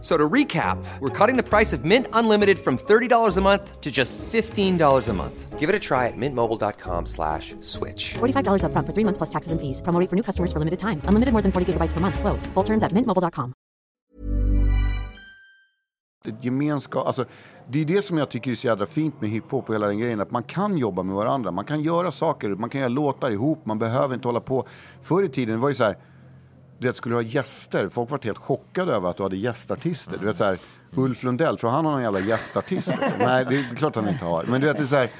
So 0.00 0.16
to 0.16 0.28
recap, 0.28 0.78
we're 1.00 1.10
cutting 1.10 1.36
the 1.36 1.42
price 1.42 1.72
of 1.72 1.84
Mint 1.84 2.06
Unlimited 2.12 2.58
from 2.58 2.78
$30 2.78 3.36
a 3.36 3.40
month 3.40 3.80
to 3.80 3.90
just 3.90 4.16
$15 4.18 5.08
a 5.08 5.12
month. 5.12 5.58
Give 5.58 5.68
it 5.68 5.74
a 5.74 5.80
try 5.80 6.06
at 6.06 6.16
mintmobile.com 6.16 7.06
slash 7.06 7.56
switch. 7.60 8.14
$45 8.20 8.62
upfront 8.62 8.86
for 8.86 8.94
three 8.94 9.04
months 9.04 9.18
plus 9.18 9.30
taxes 9.30 9.50
and 9.50 9.60
fees. 9.60 9.82
Promo 9.82 9.98
rate 9.98 10.08
for 10.08 10.14
new 10.14 10.22
customers 10.22 10.52
for 10.52 10.60
limited 10.60 10.78
time. 10.78 11.02
Unlimited 11.08 11.32
more 11.32 11.42
than 11.42 11.50
40 11.50 11.72
gigabytes 11.72 11.94
per 11.94 12.00
month. 12.00 12.20
Slows. 12.20 12.46
Full 12.54 12.64
terms 12.64 12.84
at 12.84 12.92
mintmobile.com. 12.92 13.54
gemenskap, 16.40 17.06
alltså, 17.06 17.24
det 17.68 17.80
är 17.80 17.84
det 17.84 18.02
som 18.02 18.18
jag 18.18 18.30
tycker 18.30 18.50
är 18.50 18.54
så 18.54 18.66
jävla 18.66 18.86
fint 18.86 19.20
med 19.20 19.30
hiphop 19.30 19.68
och 19.68 19.74
hela 19.74 19.86
den 19.86 19.98
grejen. 19.98 20.20
Att 20.20 20.30
man 20.30 20.42
kan 20.42 20.78
jobba 20.78 21.02
med 21.02 21.14
varandra, 21.16 21.50
man 21.50 21.64
kan 21.64 21.80
göra 21.80 22.10
saker, 22.10 22.48
man 22.48 22.70
kan 22.70 22.80
göra 22.80 22.88
låtar 22.88 23.30
ihop, 23.30 23.66
man 23.66 23.78
behöver 23.78 24.14
inte 24.14 24.28
hålla 24.28 24.40
på. 24.40 24.66
Förr 25.02 25.22
i 25.22 25.28
tiden 25.28 25.60
var 25.60 25.68
det 25.68 25.74
så 25.74 25.84
här, 25.84 25.96
du 26.78 26.86
vet, 26.86 26.96
skulle 26.96 27.12
du 27.14 27.16
ha 27.16 27.22
gäster, 27.22 27.88
folk 27.88 28.10
var 28.10 28.20
helt 28.22 28.38
chockade 28.38 28.92
över 28.92 29.10
att 29.10 29.16
du 29.16 29.22
hade 29.22 29.36
gästartister. 29.36 30.18
Du 30.20 30.26
vet 30.26 30.36
så 30.36 30.44
här, 30.44 30.58
Ulf 30.94 31.22
Lundell, 31.22 31.58
tror 31.58 31.70
han 31.70 31.84
har 31.84 31.92
någon 31.92 32.02
jävla 32.02 32.20
gästartist? 32.20 32.88
Nej, 33.18 33.46
det 33.48 33.56
är 33.56 33.76
klart 33.76 33.96
han 33.96 34.08
inte 34.08 34.24
har. 34.24 34.44
Men 34.44 34.60
du 34.60 34.66
vet, 34.66 34.76
det 34.76 34.82
är 34.82 34.86
så 34.86 34.96
här, 34.96 35.10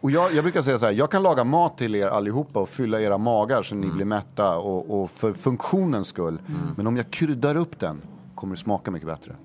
och 0.00 0.10
jag, 0.10 0.34
jag 0.34 0.44
brukar 0.44 0.62
säga 0.62 0.78
så 0.78 0.86
här, 0.86 0.92
jag 0.92 1.10
kan 1.10 1.22
laga 1.22 1.44
mat 1.44 1.78
till 1.78 1.94
er 1.94 2.06
allihopa 2.06 2.60
och 2.60 2.68
fylla 2.68 3.00
era 3.00 3.18
magar 3.18 3.62
så 3.62 3.74
ni 3.74 3.86
blir 3.86 4.04
mätta 4.04 4.56
och, 4.56 5.02
och 5.02 5.10
för 5.10 5.32
funktionens 5.32 6.08
skull. 6.08 6.38
Men 6.76 6.86
om 6.86 6.96
jag 6.96 7.10
kryddar 7.10 7.56
upp 7.56 7.80
den 7.80 8.02
kommer 8.34 8.54
det 8.54 8.60
smaka 8.60 8.90
mycket 8.90 9.08
bättre. 9.08 9.36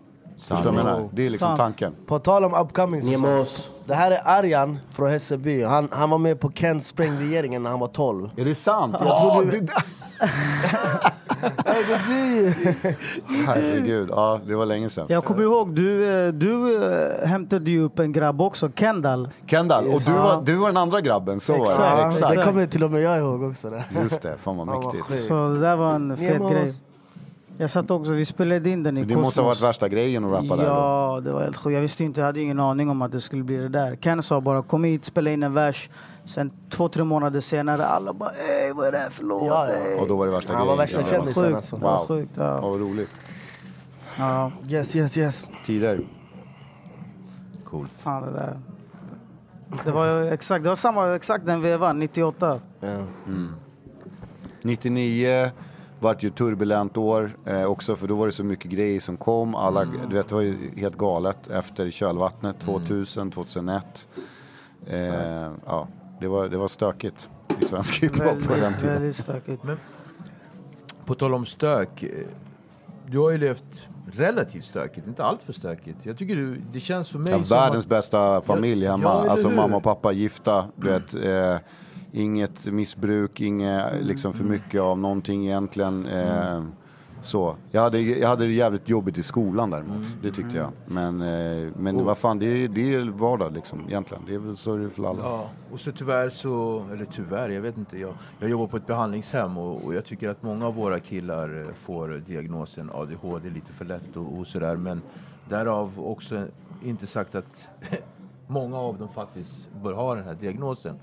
Förstår 0.48 0.72
du 0.72 0.78
vad 0.78 0.86
jag 0.86 0.96
menar? 0.98 1.10
Det 1.14 1.26
är 1.26 1.30
liksom 1.30 1.48
Sant. 1.48 1.60
tanken. 1.60 1.96
På 2.06 2.20
tal 2.20 2.44
om 2.46 2.54
upcoming 2.54 3.12
Nemos. 3.12 3.72
Det 3.86 3.94
här 3.96 4.12
är 4.12 4.20
Arjan 4.26 4.78
från 4.90 5.10
Hässelby. 5.10 5.64
Han, 5.64 5.88
han 5.92 6.10
var 6.10 6.18
med 6.18 6.40
på 6.40 6.52
Kent 6.56 6.84
sprängregeringen 6.86 7.64
när 7.64 7.70
han 7.70 7.80
var 7.80 7.88
12. 7.88 8.30
Är 8.38 8.46
det 8.46 8.56
sant? 8.56 8.96
Jag 9.00 9.08
Ja, 9.08 9.32
tror 9.42 9.52
du- 9.52 9.60
det, 9.62 9.74
herregud, 13.48 14.10
ja, 14.12 14.40
det 14.48 14.56
var 14.56 14.66
länge 14.66 14.90
sedan. 14.90 15.06
Jag 15.10 15.26
kommer 15.26 15.42
ihåg, 15.44 15.76
du, 15.76 16.10
eh, 16.28 16.34
du 16.34 16.84
eh, 16.94 17.28
hämtade 17.28 17.72
ju 17.72 17.82
upp 17.84 18.00
en 18.00 18.12
grabb 18.12 18.42
också, 18.42 18.70
Kendall. 18.76 19.30
Kendall, 19.48 19.88
och 19.88 20.02
du 20.06 20.12
var, 20.12 20.42
du 20.46 20.56
var 20.56 20.68
den 20.68 20.78
andra 20.78 21.02
grabben, 21.02 21.40
så 21.40 21.54
var 21.54 21.60
det. 21.60 21.72
Exakt. 21.72 22.14
Exakt. 22.16 22.36
Det 22.36 22.44
kommer 22.44 22.66
till 22.66 22.84
och 22.84 22.92
med 22.92 23.02
jag 23.02 23.18
ihåg 23.20 23.44
också. 23.44 23.70
Det. 23.70 23.86
Just 24.02 24.22
det, 24.22 24.38
fan 24.38 24.58
vad 24.58 24.68
mäktigt. 24.68 25.28
Så 25.28 25.34
det 25.38 25.60
där 25.60 25.76
var 25.76 25.94
en 25.94 26.18
fet 26.18 26.34
Nemos. 26.34 26.52
grej. 26.52 26.74
Jag 27.60 27.72
satt 27.72 27.92
också, 27.92 28.12
vi 28.12 28.26
spelade 28.26 28.70
in 28.70 28.84
den 28.84 28.98
i 28.98 29.06
Det 29.06 29.16
måste 29.16 29.42
ha 29.42 29.46
varit 29.48 29.56
Kosmos. 29.58 29.70
värsta 29.70 29.88
grejen 29.90 30.26
att 30.26 30.32
rappa 30.32 30.56
där 30.56 30.64
då. 30.66 30.70
Ja, 30.72 31.22
det 31.24 31.32
var 31.32 31.42
helt 31.44 31.58
sjukt. 31.58 31.74
Jag 31.74 31.82
visste 31.82 32.04
inte, 32.04 32.20
jag 32.20 32.26
hade 32.26 32.40
ingen 32.42 32.60
aning 32.60 32.90
om 32.90 33.02
att 33.02 33.12
det 33.12 33.22
skulle 33.22 33.44
bli 33.44 33.58
det 33.58 33.70
där. 33.70 33.96
Ken 33.96 34.22
sa 34.24 34.42
bara 34.42 34.62
kom 34.62 34.84
hit, 34.84 35.06
spela 35.06 35.30
in 35.30 35.44
en 35.44 35.54
vers. 35.54 35.90
Sen 36.26 36.52
två, 36.70 36.90
tre 36.90 37.04
månader 37.04 37.40
senare, 37.40 37.86
alla 37.86 38.14
bara 38.14 38.30
ey 38.30 38.74
vad 38.74 38.88
är 38.88 38.92
det 38.92 38.98
här 38.98 39.10
för 39.10 39.24
låt? 39.24 39.46
Ja, 39.46 39.68
ja. 39.70 39.74
ey?" 39.76 40.00
Och 40.02 40.08
då 40.08 40.16
var 40.18 40.26
det 40.26 40.32
värsta 40.32 40.54
Han 40.54 40.68
var 40.68 40.76
grejen. 40.76 40.96
värsta 40.98 41.16
Ja. 41.16 41.18
kändisen 41.24 41.56
alltså. 41.56 41.76
Det 41.76 41.84
var 41.84 41.98
Wow. 41.98 42.08
sjukt. 42.08 42.32
Ja, 42.38 42.44
Ja. 42.44 42.62
vad 42.70 42.80
roligt. 42.82 43.10
Ja, 44.18 44.52
Yes, 44.70 44.96
yes, 44.96 45.18
yes. 45.18 45.50
Tider. 45.66 46.00
Coolt. 47.66 47.92
fan 47.96 48.24
det 48.24 48.32
där. 48.32 48.60
Det 49.86 49.92
var 49.92 50.06
ju 50.06 50.28
exakt, 50.34 50.64
det 50.64 50.70
var 50.70 50.76
samma, 50.76 51.16
exakt 51.16 51.46
den 51.46 51.62
vevan, 51.62 52.00
98. 52.00 52.60
Ja. 52.80 52.98
99 54.62 55.52
vart 56.00 56.24
ju 56.24 56.30
turbulent 56.30 56.98
år 56.98 57.38
eh, 57.46 57.64
också 57.66 57.96
för 57.96 58.08
då 58.08 58.16
var 58.16 58.26
det 58.26 58.32
så 58.32 58.44
mycket 58.44 58.72
grejer 58.72 59.00
som 59.00 59.18
kom. 59.18 59.56
Alla, 59.56 59.86
Du 60.10 60.16
vet, 60.16 60.28
det 60.30 60.36
var 60.36 60.42
ju 60.42 60.72
helt 60.76 60.98
galet 60.98 61.48
efter 61.48 61.90
kölvattnet 61.92 62.60
2000, 62.60 63.32
2001. 63.32 64.08
Eh, 64.88 65.02
ja, 65.66 65.88
det 66.20 66.28
var, 66.28 66.48
det 66.48 66.58
var 66.58 66.68
stökigt 66.68 67.30
i 67.62 67.66
svensk 67.66 68.04
hiphop 68.04 68.48
på 68.48 68.56
den 68.56 68.74
tiden. 68.74 68.94
väldigt 68.94 69.16
stökigt. 69.16 69.64
På 71.06 71.16
tal 71.16 71.34
om 71.34 71.46
stök. 71.46 72.04
eh, 72.04 72.10
Du 73.10 73.20
har 73.20 73.32
ju 73.32 73.38
levt 73.38 73.88
relativt 74.12 74.64
stökigt, 74.66 75.08
inte 75.08 75.24
allt 75.24 75.42
för 75.42 75.54
stökigt. 75.54 75.98
Jag 76.04 76.18
tycker 76.18 76.36
du, 76.36 76.62
det 76.74 76.80
känns 76.80 77.10
för 77.10 77.20
mig 77.20 77.32
Ja, 77.32 77.44
som 77.44 77.58
världens 77.58 77.84
att, 77.86 77.90
bästa 77.90 78.42
familj 78.42 78.86
hemma. 78.88 79.04
ja, 79.04 79.30
alltså 79.30 79.48
hur? 79.48 79.56
mamma 79.56 79.78
och 79.78 79.84
pappa 79.84 80.12
gifta. 80.12 80.66
Du 80.76 80.88
vet, 80.90 81.14
eh, 81.14 81.58
inget 82.12 82.66
missbruk, 82.66 83.42
inget 83.42 84.06
liksom 84.06 84.34
för 84.34 84.44
mycket 84.44 84.82
av 84.82 85.00
någonting 85.00 85.46
egentligen. 85.48 86.06
Eh, 86.06 86.64
så. 87.22 87.56
Jag, 87.72 87.82
hade, 87.82 88.02
jag 88.02 88.28
hade 88.30 88.46
det 88.46 88.52
jävligt 88.52 88.90
jobbigt 88.90 89.18
i 89.18 89.24
skolan 89.24 89.70
däremot. 89.70 90.08
Det 90.22 90.32
tyckte 90.32 90.58
jag. 90.58 90.70
Men, 90.86 91.22
eh, 91.22 91.72
men 91.78 92.06
vad 92.06 92.18
fan, 92.18 92.40
det, 92.40 92.46
är- 92.46 92.68
det 92.68 92.94
är 92.94 93.02
vardag 93.10 93.54
liksom 93.54 93.84
egentligen. 93.88 94.24
Det 94.28 94.34
är 94.34 94.40
väl 94.40 94.58
så 94.58 94.74
är 94.74 94.80
det 94.80 94.90
för 94.90 95.04
alla. 95.10 95.20
Ja, 95.24 95.50
och 95.72 95.80
så 95.80 95.92
tyvärr 95.92 96.30
så, 96.30 96.86
eller 96.94 97.06
tyvärr, 97.06 97.50
jag 97.50 97.62
vet 97.62 97.78
inte. 97.78 98.00
Jag, 98.00 98.14
jag 98.40 98.50
jobbar 98.50 98.68
på 98.68 98.78
ett 98.78 98.88
behandlingshem 98.88 99.58
och, 99.58 99.86
och 99.86 99.94
jag 99.96 100.06
tycker 100.06 100.30
att 100.30 100.44
många 100.44 100.68
av 100.68 100.76
våra 100.76 101.00
killar 101.00 101.62
eh, 101.68 101.74
får 101.74 102.24
diagnosen 102.28 102.90
ADHD 102.94 103.50
lite 103.50 103.74
för 103.74 103.86
lätt 103.86 104.16
och, 104.18 104.40
och 104.40 104.48
sådär. 104.48 104.76
Men 104.76 105.02
därav 105.50 105.92
också 106.00 106.48
inte 106.84 107.08
sagt 107.08 107.36
att 107.36 107.68
många 108.48 108.78
av 108.78 108.98
dem 108.98 109.10
faktiskt 109.10 109.68
bör 109.84 109.94
ha 109.94 110.16
den 110.16 110.24
här 110.24 110.36
diagnosen. 110.36 110.96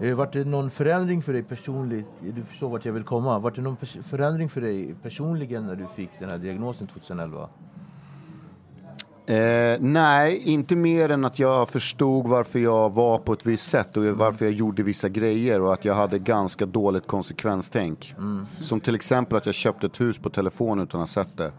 Eh, 0.00 0.14
Vart 0.14 0.32
det 0.32 0.44
någon 0.44 0.70
förändring 0.70 1.22
för 1.22 1.32
dig 1.32 1.42
personligt? 1.42 2.06
Du 2.34 2.42
förstår 2.44 2.68
vart 2.68 2.84
jag 2.84 2.92
vill 2.92 3.04
komma. 3.04 3.38
Vart 3.38 3.54
det 3.56 3.62
någon 3.62 3.76
förändring 4.10 4.48
för 4.48 4.60
dig 4.60 4.94
personligen 5.02 5.66
när 5.66 5.74
du 5.76 5.86
fick 5.96 6.10
den 6.20 6.30
här 6.30 6.38
diagnosen 6.38 6.86
2011? 6.86 7.48
Eh, 9.26 9.76
nej, 9.80 10.36
inte 10.44 10.76
mer 10.76 11.08
än 11.10 11.24
att 11.24 11.38
jag 11.38 11.68
förstod 11.68 12.26
varför 12.28 12.58
jag 12.58 12.90
var 12.94 13.18
på 13.18 13.32
ett 13.32 13.46
visst 13.46 13.66
sätt 13.68 13.96
och 13.96 14.04
varför 14.04 14.44
jag 14.44 14.54
gjorde 14.54 14.82
vissa 14.82 15.08
grejer 15.08 15.60
och 15.60 15.72
att 15.72 15.84
jag 15.84 15.94
hade 15.94 16.18
ganska 16.18 16.66
dåligt 16.66 17.06
konsekvenstänk. 17.06 18.14
Som 18.58 18.80
till 18.80 18.94
exempel 18.94 19.38
att 19.38 19.46
jag 19.46 19.54
köpte 19.54 19.86
ett 19.86 20.00
hus 20.00 20.18
på 20.18 20.30
telefon 20.30 20.80
utan 20.80 21.00
att 21.00 21.08
ha 21.14 21.24
sett 21.24 21.36
det. 21.36 21.52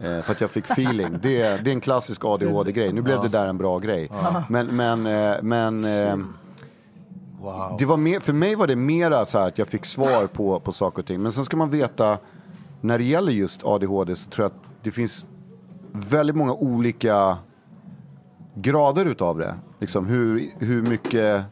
Eh, 0.00 0.22
för 0.22 0.32
att 0.32 0.40
jag 0.40 0.50
fick 0.50 0.64
feeling. 0.70 1.18
Det, 1.22 1.42
är- 1.42 1.62
det 1.62 1.70
är 1.70 1.74
en 1.74 1.80
klassisk 1.80 2.24
ADHD-grej. 2.24 2.92
Nu 2.92 3.02
blev 3.02 3.22
det 3.22 3.28
där 3.28 3.46
en 3.48 3.58
bra 3.58 3.78
grej. 3.78 4.10
Men, 4.48 4.66
men, 4.76 5.06
eh, 5.06 5.36
men 5.42 5.84
eh, 5.84 6.16
Wow. 7.42 7.76
det 7.78 7.84
var 7.84 7.96
mer, 7.96 8.20
för 8.20 8.32
mig 8.32 8.54
var 8.54 8.66
det 8.66 8.76
mera 8.76 9.24
så 9.24 9.38
här 9.38 9.48
att 9.48 9.58
jag 9.58 9.68
fick 9.68 9.84
svar 9.86 10.26
på, 10.26 10.60
på 10.60 10.72
saker 10.72 10.98
och 10.98 11.06
ting. 11.06 11.22
Men 11.22 11.32
sen 11.32 11.44
ska 11.44 11.56
man 11.56 11.70
veta, 11.70 12.18
när 12.80 12.98
det 12.98 13.04
gäller 13.04 13.32
just 13.32 13.64
ADHD 13.64 14.16
så 14.16 14.30
tror 14.30 14.44
jag 14.44 14.50
att 14.50 14.68
det 14.82 14.90
finns 14.90 15.26
väldigt 15.92 16.36
många 16.36 16.52
olika 16.52 17.36
grader 18.54 19.04
utav 19.04 19.38
det. 19.38 19.54
Liksom 19.78 20.06
hur, 20.06 20.54
hur 20.58 20.82
mycket, 20.82 21.44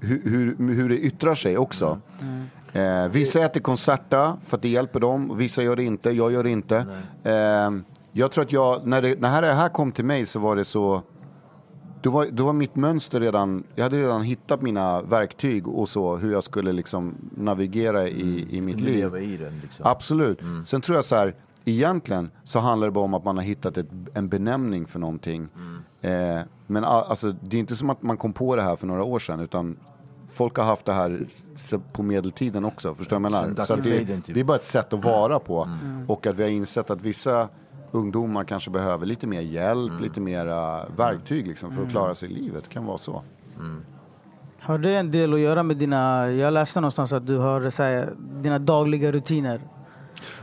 hur, 0.00 0.22
hur, 0.24 0.74
hur 0.74 0.88
det 0.88 0.98
yttrar 0.98 1.34
sig 1.34 1.58
också. 1.58 1.98
Eh, 2.72 3.08
vissa 3.08 3.44
äter 3.44 3.60
Concerta 3.60 4.36
för 4.42 4.56
att 4.56 4.62
det 4.62 4.68
hjälper 4.68 5.00
dem, 5.00 5.36
vissa 5.36 5.62
gör 5.62 5.76
det 5.76 5.84
inte, 5.84 6.10
jag 6.10 6.32
gör 6.32 6.42
det 6.42 6.50
inte. 6.50 6.86
Eh, 7.24 7.70
jag 8.12 8.30
tror 8.30 8.44
att 8.44 8.52
jag, 8.52 8.86
när 8.86 9.02
det, 9.02 9.20
när 9.20 9.42
det 9.42 9.52
här 9.52 9.68
kom 9.68 9.92
till 9.92 10.04
mig 10.04 10.26
så 10.26 10.38
var 10.38 10.56
det 10.56 10.64
så, 10.64 11.02
då 12.06 12.12
var, 12.12 12.26
då 12.26 12.44
var 12.44 12.52
mitt 12.52 12.76
mönster 12.76 13.20
redan, 13.20 13.64
jag 13.74 13.82
hade 13.82 14.02
redan 14.02 14.22
hittat 14.22 14.62
mina 14.62 15.02
verktyg 15.02 15.68
och 15.68 15.88
så, 15.88 16.16
hur 16.16 16.32
jag 16.32 16.44
skulle 16.44 16.72
liksom 16.72 17.14
navigera 17.36 18.08
i, 18.08 18.46
i 18.50 18.60
mitt 18.60 18.80
liv. 18.80 19.16
i 19.16 19.36
den 19.36 19.60
liksom. 19.62 19.86
Absolut. 19.86 20.40
Sen 20.64 20.80
tror 20.80 20.96
jag 20.96 21.04
så 21.04 21.16
här, 21.16 21.34
egentligen 21.64 22.30
så 22.44 22.58
handlar 22.58 22.86
det 22.86 22.90
bara 22.92 23.04
om 23.04 23.14
att 23.14 23.24
man 23.24 23.36
har 23.36 23.44
hittat 23.44 23.76
ett, 23.76 23.88
en 24.14 24.28
benämning 24.28 24.86
för 24.86 24.98
någonting. 24.98 25.48
Eh, 26.00 26.40
men 26.66 26.84
alltså, 26.84 27.32
det 27.42 27.56
är 27.56 27.60
inte 27.60 27.76
som 27.76 27.90
att 27.90 28.02
man 28.02 28.16
kom 28.16 28.32
på 28.32 28.56
det 28.56 28.62
här 28.62 28.76
för 28.76 28.86
några 28.86 29.04
år 29.04 29.18
sedan, 29.18 29.40
utan 29.40 29.76
folk 30.28 30.56
har 30.56 30.64
haft 30.64 30.86
det 30.86 30.92
här 30.92 31.26
på 31.92 32.02
medeltiden 32.02 32.64
också. 32.64 32.94
Förstår 32.94 33.16
du 33.16 33.22
vad 33.22 33.32
jag 33.32 33.48
menar? 33.48 33.64
Så 33.64 33.76
det, 33.76 34.06
typ. 34.06 34.34
det 34.34 34.40
är 34.40 34.44
bara 34.44 34.56
ett 34.56 34.64
sätt 34.64 34.92
att 34.92 35.04
vara 35.04 35.38
på. 35.38 35.68
Och 36.08 36.26
att 36.26 36.38
vi 36.38 36.42
har 36.42 36.50
insett 36.50 36.90
att 36.90 37.02
vissa 37.02 37.48
ungdomar 37.90 38.44
kanske 38.44 38.70
behöver 38.70 39.06
lite 39.06 39.26
mer 39.26 39.40
hjälp, 39.40 40.00
lite 40.00 40.20
mera 40.20 40.86
verktyg 40.96 41.46
liksom, 41.46 41.72
för 41.72 41.82
att 41.82 41.90
klara 41.90 42.14
sig 42.14 42.30
i 42.30 42.34
livet. 42.34 42.64
Det 42.64 42.70
kan 42.70 42.86
vara 42.86 42.98
så. 42.98 43.22
Har 44.60 44.78
det 44.78 44.96
en 44.96 45.10
del 45.10 45.34
att 45.34 45.40
göra 45.40 45.62
med 45.62 45.76
dina, 45.76 46.30
jag 46.32 46.52
läste 46.52 46.80
någonstans 46.80 47.12
att 47.12 47.26
du 47.26 47.36
har 47.36 47.70
så 47.70 47.82
här, 47.82 48.12
dina 48.18 48.58
dagliga 48.58 49.12
rutiner? 49.12 49.60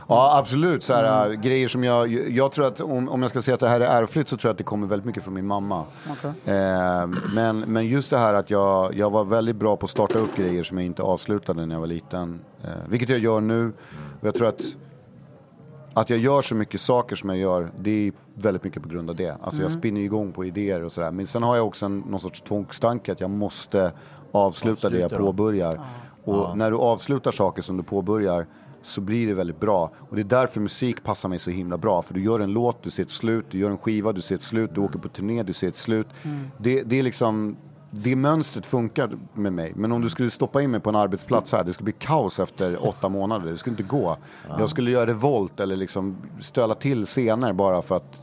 Ja, 0.08 0.38
absolut. 0.38 0.82
Så 0.82 0.92
här, 0.92 1.30
äh, 1.30 1.32
Grejer 1.32 1.68
som 1.68 1.84
jag, 1.84 2.12
jag 2.12 2.52
tror 2.52 2.66
att 2.66 2.80
om, 2.80 3.08
om 3.08 3.22
jag 3.22 3.30
ska 3.30 3.42
säga 3.42 3.54
att 3.54 3.60
det 3.60 3.68
här 3.68 3.80
är 3.80 4.02
ärftligt 4.02 4.28
så 4.28 4.36
tror 4.36 4.48
jag 4.48 4.52
att 4.52 4.58
det 4.58 4.64
kommer 4.64 4.86
väldigt 4.86 5.06
mycket 5.06 5.22
från 5.22 5.34
min 5.34 5.46
mamma. 5.46 5.84
Okej. 6.10 6.54
Eh, 6.54 7.06
men, 7.34 7.58
men 7.58 7.86
just 7.86 8.10
det 8.10 8.18
här 8.18 8.34
att 8.34 8.50
jag, 8.50 8.94
jag 8.94 9.10
var 9.10 9.24
väldigt 9.24 9.56
bra 9.56 9.76
på 9.76 9.84
att 9.84 9.90
starta 9.90 10.18
upp 10.18 10.36
grejer 10.36 10.62
som 10.62 10.78
jag 10.78 10.86
inte 10.86 11.02
avslutade 11.02 11.66
när 11.66 11.74
jag 11.74 11.80
var 11.80 11.86
liten. 11.86 12.40
Eh, 12.64 12.70
vilket 12.88 13.08
jag 13.08 13.18
gör 13.18 13.40
nu. 13.40 13.72
Och 14.20 14.26
jag 14.26 14.34
tror 14.34 14.48
att 14.48 14.62
att 15.94 16.10
jag 16.10 16.18
gör 16.18 16.42
så 16.42 16.54
mycket 16.54 16.80
saker 16.80 17.16
som 17.16 17.28
jag 17.28 17.38
gör, 17.38 17.72
det 17.78 17.90
är 17.90 18.12
väldigt 18.34 18.64
mycket 18.64 18.82
på 18.82 18.88
grund 18.88 19.10
av 19.10 19.16
det. 19.16 19.36
Alltså 19.42 19.62
jag 19.62 19.72
spinner 19.72 20.00
igång 20.00 20.32
på 20.32 20.44
idéer 20.44 20.82
och 20.82 20.92
sådär. 20.92 21.10
Men 21.10 21.26
sen 21.26 21.42
har 21.42 21.56
jag 21.56 21.66
också 21.66 21.86
en, 21.86 21.98
någon 21.98 22.20
sorts 22.20 22.40
tvångstanke 22.40 23.12
att 23.12 23.20
jag 23.20 23.30
måste 23.30 23.92
avsluta 24.32 24.90
det 24.90 24.98
jag 24.98 25.10
påbörjar. 25.10 25.80
Och 26.24 26.58
när 26.58 26.70
du 26.70 26.76
avslutar 26.76 27.30
saker 27.30 27.62
som 27.62 27.76
du 27.76 27.82
påbörjar 27.82 28.46
så 28.82 29.00
blir 29.00 29.26
det 29.26 29.34
väldigt 29.34 29.60
bra. 29.60 29.90
Och 29.98 30.16
det 30.16 30.22
är 30.22 30.24
därför 30.24 30.60
musik 30.60 31.02
passar 31.02 31.28
mig 31.28 31.38
så 31.38 31.50
himla 31.50 31.78
bra. 31.78 32.02
För 32.02 32.14
du 32.14 32.24
gör 32.24 32.40
en 32.40 32.52
låt, 32.52 32.82
du 32.82 32.90
ser 32.90 33.02
ett 33.02 33.10
slut, 33.10 33.46
du 33.50 33.58
gör 33.58 33.70
en 33.70 33.78
skiva, 33.78 34.12
du 34.12 34.20
ser 34.20 34.34
ett 34.34 34.42
slut, 34.42 34.70
du 34.74 34.80
åker 34.80 34.98
på 34.98 35.08
turné, 35.08 35.42
du 35.42 35.52
ser 35.52 35.68
ett 35.68 35.76
slut. 35.76 36.06
Det, 36.58 36.82
det 36.82 36.98
är 36.98 37.02
liksom, 37.02 37.56
det 37.96 38.16
mönstret 38.16 38.66
funkar 38.66 39.18
med 39.34 39.52
mig. 39.52 39.72
Men 39.76 39.92
om 39.92 40.00
du 40.00 40.10
skulle 40.10 40.30
stoppa 40.30 40.62
in 40.62 40.70
mig 40.70 40.80
på 40.80 40.88
en 40.88 40.96
arbetsplats 40.96 41.52
här, 41.52 41.64
det 41.64 41.72
skulle 41.72 41.84
bli 41.84 41.94
kaos 41.98 42.38
efter 42.38 42.86
åtta 42.86 43.08
månader. 43.08 43.50
Det 43.50 43.56
skulle 43.58 43.72
inte 43.72 43.82
gå. 43.82 44.16
Jag 44.58 44.70
skulle 44.70 44.90
göra 44.90 45.06
revolt 45.06 45.60
eller 45.60 45.76
liksom 45.76 46.16
stöla 46.40 46.74
till 46.74 47.06
scener 47.06 47.52
bara 47.52 47.82
för 47.82 47.96
att 47.96 48.22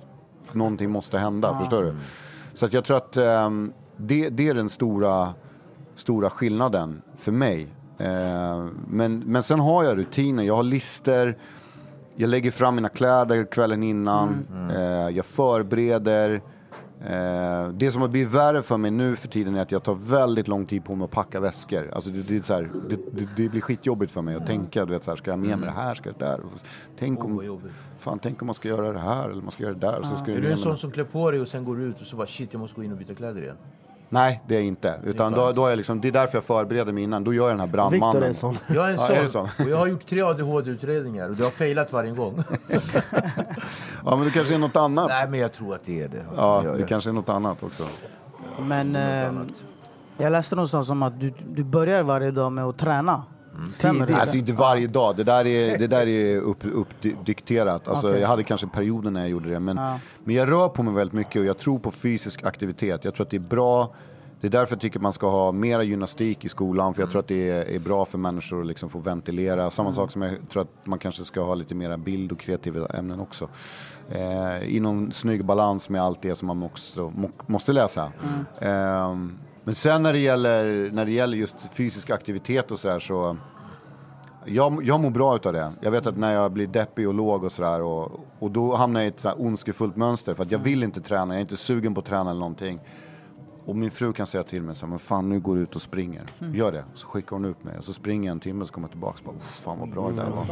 någonting 0.52 0.90
måste 0.90 1.18
hända. 1.18 1.58
Förstår 1.60 1.84
du? 1.84 1.96
Så 2.54 2.66
att 2.66 2.74
jag 2.74 2.86
tror 2.86 2.98
att 2.98 3.18
ehm, 3.18 3.74
det, 3.98 4.30
det 4.30 4.48
är 4.48 4.54
den 4.54 4.70
stora, 4.70 5.34
stora 5.96 6.30
skillnaden 6.30 7.02
för 7.16 7.32
mig. 7.32 7.68
Eh, 7.98 8.66
men, 8.88 9.20
men 9.20 9.44
sen 9.44 9.60
har 9.60 9.84
jag 9.84 9.98
rutiner, 9.98 10.44
jag 10.44 10.56
har 10.56 10.64
lister. 10.64 11.38
Jag 12.16 12.30
lägger 12.30 12.52
fram 12.52 12.76
mina 12.76 12.90
kläder 12.90 13.52
kvällen 13.52 13.84
innan. 13.84 14.46
Eh, 14.76 15.16
jag 15.16 15.26
förbereder. 15.26 16.42
Eh, 17.06 17.68
det 17.70 17.92
som 17.92 18.02
har 18.02 18.10
blivit 18.10 18.34
värre 18.34 18.62
för 18.62 18.78
mig 18.78 18.92
nu 18.92 19.16
för 19.16 19.28
tiden 19.28 19.56
är 19.56 19.62
att 19.62 19.72
jag 19.72 19.84
tar 19.84 19.94
väldigt 19.96 20.48
lång 20.48 20.66
tid 20.66 20.84
på 20.84 20.96
mig 20.96 21.06
att 21.06 21.12
packa 21.12 21.40
väskor. 21.40 21.92
Alltså 21.94 22.10
det, 22.10 22.22
det, 22.22 22.38
är 22.38 22.42
så 22.42 22.54
här, 22.54 22.70
det, 22.90 22.96
det, 23.12 23.28
det 23.36 23.50
blir 23.50 23.62
skitjobbigt 23.62 24.12
för 24.12 24.22
mig 24.22 24.36
att 24.36 24.46
tänka. 24.48 24.86
Du 24.86 24.94
vet, 24.94 25.04
så 25.04 25.12
här, 25.12 25.16
ska 25.16 25.32
jag 25.32 25.40
med 25.40 25.58
mig 25.58 25.70
det 25.70 25.76
här? 25.82 25.94
Ska 25.96 26.10
jag 26.10 26.20
det 26.20 26.26
där? 26.26 26.40
Tänk 27.00 27.20
Oh, 27.20 27.26
om, 27.26 27.46
jobbigt. 27.46 27.72
fan, 28.00 28.20
tänk 28.20 28.42
om 28.42 28.46
man 28.46 28.54
ska 28.54 28.68
göra 28.68 28.94
det 28.94 29.00
här 29.00 29.30
eller 29.30 29.42
man 29.42 29.52
ska 29.52 29.64
göra 29.64 29.74
det 29.74 29.80
där. 29.80 30.00
Och 30.00 30.06
så 30.06 30.16
ska 30.16 30.32
jag 30.32 30.38
Är 30.38 30.42
du 30.42 30.52
en 30.52 30.58
sån 30.58 30.78
som 30.78 30.92
klär 30.92 31.04
på 31.04 31.32
dig 31.32 31.42
och 31.42 31.48
sen 31.48 31.66
går 31.66 31.82
ut 31.82 32.02
och 32.02 32.08
så 32.08 32.16
bara 32.16 32.28
shit 32.28 32.54
jag 32.54 32.60
måste 32.60 32.76
gå 32.76 32.84
in 32.84 32.92
och 32.92 32.98
byta 32.98 33.16
kläder 33.16 33.42
igen? 33.42 33.58
Nej, 34.14 34.42
det 34.48 34.56
är 34.56 34.62
inte. 34.62 34.96
Utan 35.04 35.32
då, 35.32 35.52
då 35.52 35.66
är 35.68 35.76
liksom, 35.76 36.02
det 36.02 36.08
är 36.08 36.12
därför 36.12 36.38
jag 36.38 36.44
förbereder 36.44 36.94
mig 36.94 37.04
innan. 37.04 37.24
Då 37.24 37.34
gör 37.34 37.44
jag 37.44 37.52
den 37.52 37.60
här 37.60 37.68
brandmannen. 37.68 38.08
Viktor 38.12 38.24
är 38.24 38.28
en 38.28 38.34
sån. 38.36 38.58
Jag 38.70 38.86
är 38.86 38.90
en 38.90 38.96
Ja, 39.00 39.08
sån. 39.08 39.16
är 39.16 39.22
det 39.24 39.30
så? 39.30 39.42
Och 39.42 39.70
jag 39.70 39.78
har 39.78 39.88
gjort 39.88 40.06
tre 40.06 40.22
ADHD-utredningar 40.22 41.30
och 41.30 41.36
det 41.36 41.44
har 41.44 41.52
failat 41.52 41.94
varje 41.94 42.12
gång. 42.12 42.44
Ja, 44.06 44.16
men 44.16 44.26
det 44.26 44.32
kanske 44.32 44.54
är 44.54 44.58
något 44.60 44.76
annat. 44.76 45.08
Nej 45.08 45.28
men 45.30 45.40
jag 45.40 45.54
tror 45.54 45.76
att 45.76 45.82
det 45.86 46.02
är 46.02 46.08
det. 46.08 46.20
Alltså, 46.30 46.70
Ja, 46.70 46.76
det 46.78 46.84
kanske 46.84 47.10
är 47.10 47.14
något 47.14 47.30
annat 47.30 47.64
också. 47.64 47.84
Men 48.62 48.96
eh, 48.96 49.32
jag 50.18 50.32
läste 50.32 50.56
någonstans 50.56 50.90
om 50.90 51.04
att 51.04 51.20
du, 51.20 51.34
du 51.50 51.64
börjar 51.64 52.04
varje 52.04 52.32
dag 52.32 52.52
med 52.52 52.64
att 52.66 52.78
träna. 52.78 53.24
Det? 53.82 54.14
Alltså 54.16 54.38
inte 54.38 54.54
varje 54.54 54.88
dag, 54.88 55.16
det 55.18 55.24
där 55.24 55.46
är, 55.48 55.78
det 55.78 55.88
där 55.88 56.08
är 56.08 56.38
upp, 56.38 56.66
uppdikterat. 56.66 57.88
Alltså, 57.88 58.10
Okej. 58.10 58.22
Jag 58.22 58.28
hade 58.28 58.44
kanske 58.44 58.68
perioder 58.68 59.12
när 59.12 59.20
jag 59.22 59.30
gjorde 59.30 59.50
det. 59.50 59.60
Men, 59.60 59.78
Ja. 59.78 60.00
men 60.24 60.36
jag 60.36 60.52
rör 60.52 60.70
på 60.70 60.84
mig 60.84 60.94
väldigt 60.94 61.14
mycket 61.14 61.40
och 61.40 61.46
jag 61.46 61.58
tror 61.58 61.80
på 61.80 61.92
fysisk 61.92 62.44
aktivitet. 62.44 63.06
Jag 63.06 63.14
tror 63.16 63.26
att 63.26 63.32
det 63.32 63.38
är 63.38 63.50
bra 63.50 63.94
Det 64.42 64.48
är 64.48 64.52
därför 64.52 64.76
jag 64.76 64.82
tycker 64.82 65.00
man 65.00 65.14
ska 65.14 65.30
ha 65.30 65.52
mera 65.52 65.84
gymnastik 65.84 66.46
i 66.46 66.50
skolan, 66.50 66.94
för 66.94 67.02
jag 67.02 67.12
tror 67.12 67.20
att 67.20 67.28
det 67.28 67.50
är, 67.50 67.66
är 67.76 67.80
bra 67.80 68.06
för 68.06 68.18
människor 68.18 68.62
att 68.62 68.68
liksom 68.68 68.90
få 68.90 69.00
ventilera. 69.00 69.70
Samma 69.70 69.94
sak 69.94 70.12
som 70.12 70.22
jag 70.22 70.36
tror 70.50 70.62
att 70.62 70.86
man 70.86 71.00
kanske 71.00 71.24
ska 71.24 71.42
ha 71.44 71.56
lite 71.56 71.76
mera 71.76 71.98
bild 71.98 72.32
och 72.32 72.40
kreativa 72.40 72.88
ämnen 72.88 73.20
också. 73.20 73.50
Eh, 74.10 74.64
I 74.76 74.80
någon 74.80 75.12
snygg 75.12 75.46
balans 75.46 75.90
med 75.90 76.02
allt 76.02 76.22
det 76.22 76.36
som 76.36 76.48
man 76.48 76.64
också 76.64 77.10
må, 77.16 77.30
måste 77.48 77.74
läsa. 77.74 78.12
Eh, 78.60 79.16
men 79.64 79.76
sen 79.76 80.04
när 80.04 80.14
det 80.14 80.20
gäller, 80.20 80.92
när 80.92 81.06
det 81.06 81.12
gäller 81.12 81.38
just 81.38 81.56
fysisk 81.74 82.10
aktivitet 82.10 82.72
och 82.72 82.80
sådär 82.80 83.00
så 83.00 83.38
jag, 84.46 84.84
jag 84.84 85.00
mår 85.00 85.10
bra 85.10 85.36
utav 85.36 85.54
det. 85.54 85.72
Jag 85.82 85.92
vet 85.92 86.08
att 86.08 86.18
när 86.18 86.32
jag 86.32 86.52
blir 86.52 86.68
deppig 86.68 87.08
och 87.08 87.14
låg 87.14 87.44
och 87.44 87.52
sådär 87.52 87.82
och, 87.82 88.12
och 88.40 88.52
då 88.52 88.76
hamnar 88.76 89.00
jag 89.00 89.06
i 89.06 89.10
ett 89.10 89.20
så 89.20 89.28
här 89.28 89.42
ondskefullt 89.42 89.96
mönster 89.96 90.34
för 90.34 90.44
att 90.44 90.52
jag 90.52 90.60
vill 90.60 90.84
inte 90.84 91.02
träna, 91.02 91.34
jag 91.34 91.38
är 91.38 91.42
inte 91.42 91.58
sugen 91.58 91.94
på 91.94 92.00
att 92.00 92.06
träna 92.06 92.30
eller 92.30 92.40
någonting. 92.40 92.80
Och 93.66 93.76
min 93.76 93.92
fru 93.92 94.14
kan 94.14 94.28
säga 94.28 94.44
till 94.44 94.62
mig 94.62 94.76
så 94.76 94.86
här, 94.86 94.90
men 94.90 95.00
fan 95.00 95.30
nu 95.30 95.40
går 95.40 95.56
du 95.56 95.62
ut 95.62 95.76
och 95.76 95.82
springer. 95.82 96.24
Gör 96.54 96.72
det. 96.72 96.84
Så 96.94 97.08
skickar 97.08 97.30
hon 97.36 97.46
upp 97.46 97.64
mig 97.64 97.78
och 97.78 97.86
så 97.86 97.94
springer 97.94 98.28
jag 98.30 98.32
en 98.32 98.40
timme 98.40 98.62
och 98.62 98.68
så 98.68 98.74
kommer 98.74 98.88
jag 98.88 98.92
tillbaka 98.92 99.18
och 99.20 99.34
bara, 99.34 99.38
"Uff, 99.38 99.60
fan 99.64 99.80
vad 99.80 99.90
bra 99.90 100.10
det 100.10 100.16
där 100.16 100.30
var. 100.30 100.46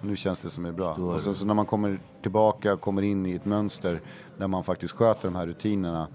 Nu 0.00 0.16
känns 0.16 0.40
det 0.40 0.50
som 0.50 0.64
är 0.66 0.72
bra. 0.72 0.94
Och 1.14 1.20
sen 1.20 1.34
så 1.34 1.46
när 1.46 1.54
man 1.54 1.66
kommer 1.66 2.00
tillbaka, 2.22 2.76
kommer 2.76 3.02
in 3.02 3.26
i 3.26 3.34
ett 3.34 3.44
mönster 3.44 4.00
där 4.38 4.48
man 4.48 4.64
faktiskt 4.64 4.94
sköter 4.94 5.28
de 5.28 5.36
här 5.36 5.46
rutinerna. 5.46 6.08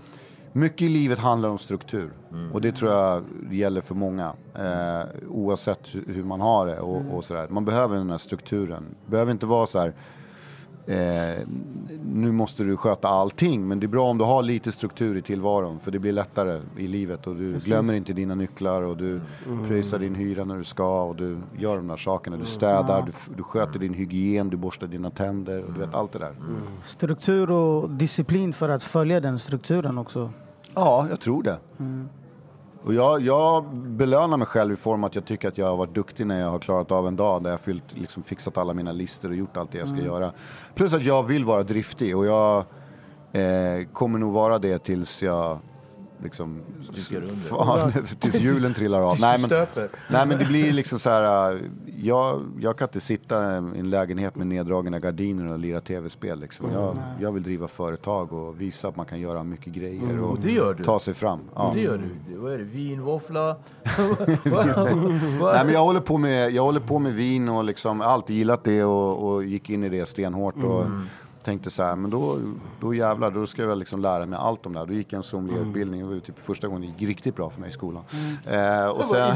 Mycket 0.53 0.81
i 0.81 0.89
livet 0.89 1.19
handlar 1.19 1.49
om 1.49 1.57
struktur. 1.57 2.11
Och 2.53 2.61
det 2.61 2.71
tror 2.71 2.91
jag 2.91 3.23
gäller 3.51 3.81
för 3.81 3.95
många. 3.95 4.33
Eh, 4.55 5.07
oavsett 5.29 5.95
hur, 6.07 6.23
man 6.23 6.41
har 6.41 6.65
det 6.65 6.79
och, 6.79 7.15
och 7.15 7.25
sådär. 7.25 7.47
Man 7.49 7.65
behöver 7.65 7.97
den 7.97 8.09
här 8.09 8.17
strukturen. 8.17 8.95
Behöver 9.05 9.31
inte 9.31 9.45
vara 9.45 9.67
så 9.67 9.79
här. 9.79 9.93
Eh, 10.87 11.47
nu 12.05 12.31
måste 12.31 12.63
du 12.63 12.77
sköta 12.77 13.07
allting, 13.07 13.67
men 13.67 13.79
det 13.79 13.85
är 13.85 13.87
bra 13.87 14.09
om 14.09 14.17
du 14.17 14.23
har 14.23 14.43
lite 14.43 14.71
struktur 14.71 15.17
i 15.17 15.21
tillvaron 15.21 15.79
för 15.79 15.91
det 15.91 15.99
blir 15.99 16.11
lättare 16.11 16.61
i 16.77 16.87
livet 16.87 17.27
och 17.27 17.35
du 17.35 17.57
glömmer 17.57 17.93
inte 17.93 18.13
dina 18.13 18.35
nycklar 18.35 18.81
och 18.81 18.97
du 18.97 19.21
pröjsar 19.67 19.99
din 19.99 20.15
hyra 20.15 20.43
när 20.45 20.57
du 20.57 20.63
ska 20.63 21.03
och 21.03 21.15
du 21.15 21.37
gör 21.57 21.75
de 21.75 21.87
där 21.87 21.97
sakerna. 21.97 22.37
Du 22.37 22.45
städar, 22.45 23.01
du, 23.05 23.11
du 23.37 23.43
sköter 23.43 23.79
din 23.79 23.93
hygien, 23.93 24.49
du 24.49 24.57
borstar 24.57 24.87
dina 24.87 25.09
tänder 25.09 25.63
och 25.63 25.73
du 25.73 25.79
vet 25.79 25.93
allt 25.95 26.11
det 26.11 26.19
där. 26.19 26.33
Struktur 26.83 27.51
och 27.51 27.89
disciplin 27.89 28.53
för 28.53 28.69
att 28.69 28.83
följa 28.83 29.19
den 29.19 29.39
strukturen 29.39 29.97
också. 29.97 30.31
Ja, 30.75 31.07
jag 31.09 31.19
tror 31.19 31.43
det. 31.43 31.57
Och 32.83 32.93
jag, 32.93 33.21
jag 33.21 33.65
belönar 33.75 34.37
mig 34.37 34.47
själv 34.47 34.73
i 34.73 34.75
form 34.75 35.03
att 35.03 35.15
jag 35.15 35.25
tycker 35.25 35.47
att 35.47 35.57
jag 35.57 35.67
har 35.67 35.77
varit 35.77 35.95
duktig 35.95 36.27
när 36.27 36.39
jag 36.41 36.49
har 36.49 36.59
klarat 36.59 36.91
av 36.91 37.07
en 37.07 37.15
dag 37.15 37.43
där 37.43 37.49
jag 37.49 37.59
fyllt, 37.59 37.83
liksom 37.93 38.23
fixat 38.23 38.57
alla 38.57 38.73
mina 38.73 38.91
listor 38.91 39.29
och 39.29 39.35
gjort 39.35 39.57
allt 39.57 39.71
det 39.71 39.77
jag 39.77 39.87
ska 39.87 39.97
göra. 39.97 40.31
Plus 40.75 40.93
att 40.93 41.03
jag 41.03 41.23
vill 41.23 41.45
vara 41.45 41.63
driftig 41.63 42.17
och 42.17 42.25
jag 42.25 42.57
eh, 43.31 43.87
kommer 43.93 44.19
nog 44.19 44.33
vara 44.33 44.59
det 44.59 44.79
tills 44.79 45.23
jag 45.23 45.59
liksom... 46.23 46.61
Fan, 47.49 47.91
tills 48.19 48.35
hjulen 48.35 48.73
trillar 48.73 49.01
av. 49.01 49.17
nej, 49.19 49.39
men, 49.39 49.49
nej 50.09 50.27
men 50.27 50.37
det 50.37 50.45
blir 50.45 50.71
liksom 50.71 50.99
så 50.99 51.09
här, 51.09 51.51
äh, 51.51 51.61
jag, 51.97 52.41
jag 52.59 52.77
kan 52.77 52.87
inte 52.87 52.99
sitta 52.99 53.53
i 53.53 53.57
en 53.57 53.89
lägenhet 53.89 54.35
med 54.35 54.47
neddragna 54.47 54.99
gardiner 54.99 55.51
och 55.51 55.59
lira 55.59 55.81
tv-spel 55.81 56.39
liksom. 56.39 56.71
Jag, 56.71 56.97
jag 57.19 57.31
vill 57.31 57.43
driva 57.43 57.67
företag 57.67 58.33
och 58.33 58.61
visa 58.61 58.87
att 58.87 58.95
man 58.95 59.05
kan 59.05 59.19
göra 59.19 59.43
mycket 59.43 59.73
grejer 59.73 60.19
och, 60.19 60.31
Och 60.31 60.83
ta 60.83 60.99
sig 60.99 61.13
fram. 61.13 61.39
Ja. 61.55 61.71
Det 61.73 61.81
gör 61.81 61.97
du. 61.97 62.35
Vad 62.37 62.53
är 62.53 62.57
det? 62.57 62.63
Vin, 62.63 63.01
våffla? 63.01 63.55
Nej, 65.43 65.65
men 65.65 65.73
jag, 65.73 65.83
håller 65.83 65.99
på 65.99 66.17
med, 66.17 66.51
jag 66.51 66.63
håller 66.63 66.79
på 66.79 66.99
med 66.99 67.13
vin 67.13 67.49
och 67.49 67.63
liksom, 67.63 68.01
alltid 68.01 68.35
gillat 68.35 68.63
det 68.63 68.83
och, 68.83 69.31
och 69.31 69.43
gick 69.43 69.69
in 69.69 69.83
i 69.83 69.89
det 69.89 70.05
stenhårt. 70.05 70.63
Och 70.63 70.85
tänkte 71.43 71.69
så 71.69 71.83
här, 71.83 71.95
men 71.95 72.11
då, 72.11 72.37
då 72.79 72.93
jävlar, 72.93 73.31
då 73.31 73.47
ska 73.47 73.61
jag 73.61 73.77
liksom 73.77 74.01
lära 74.01 74.25
mig 74.25 74.39
allt 74.39 74.65
om 74.65 74.73
det 74.73 74.79
här. 74.79 74.85
Då 74.85 74.93
gick 74.93 75.13
jag 75.13 75.17
en 75.17 75.23
sommelierutbildning, 75.23 76.01
det 76.01 76.13
var 76.13 76.19
typ 76.19 76.39
första 76.39 76.67
gången 76.67 76.81
det 76.81 76.87
gick 76.87 77.09
riktigt 77.09 77.35
bra 77.35 77.49
för 77.49 77.59
mig 77.59 77.69
i 77.69 77.73
skolan. 77.73 78.03
Eh, 78.45 78.87
och 78.87 79.05
sen, 79.05 79.17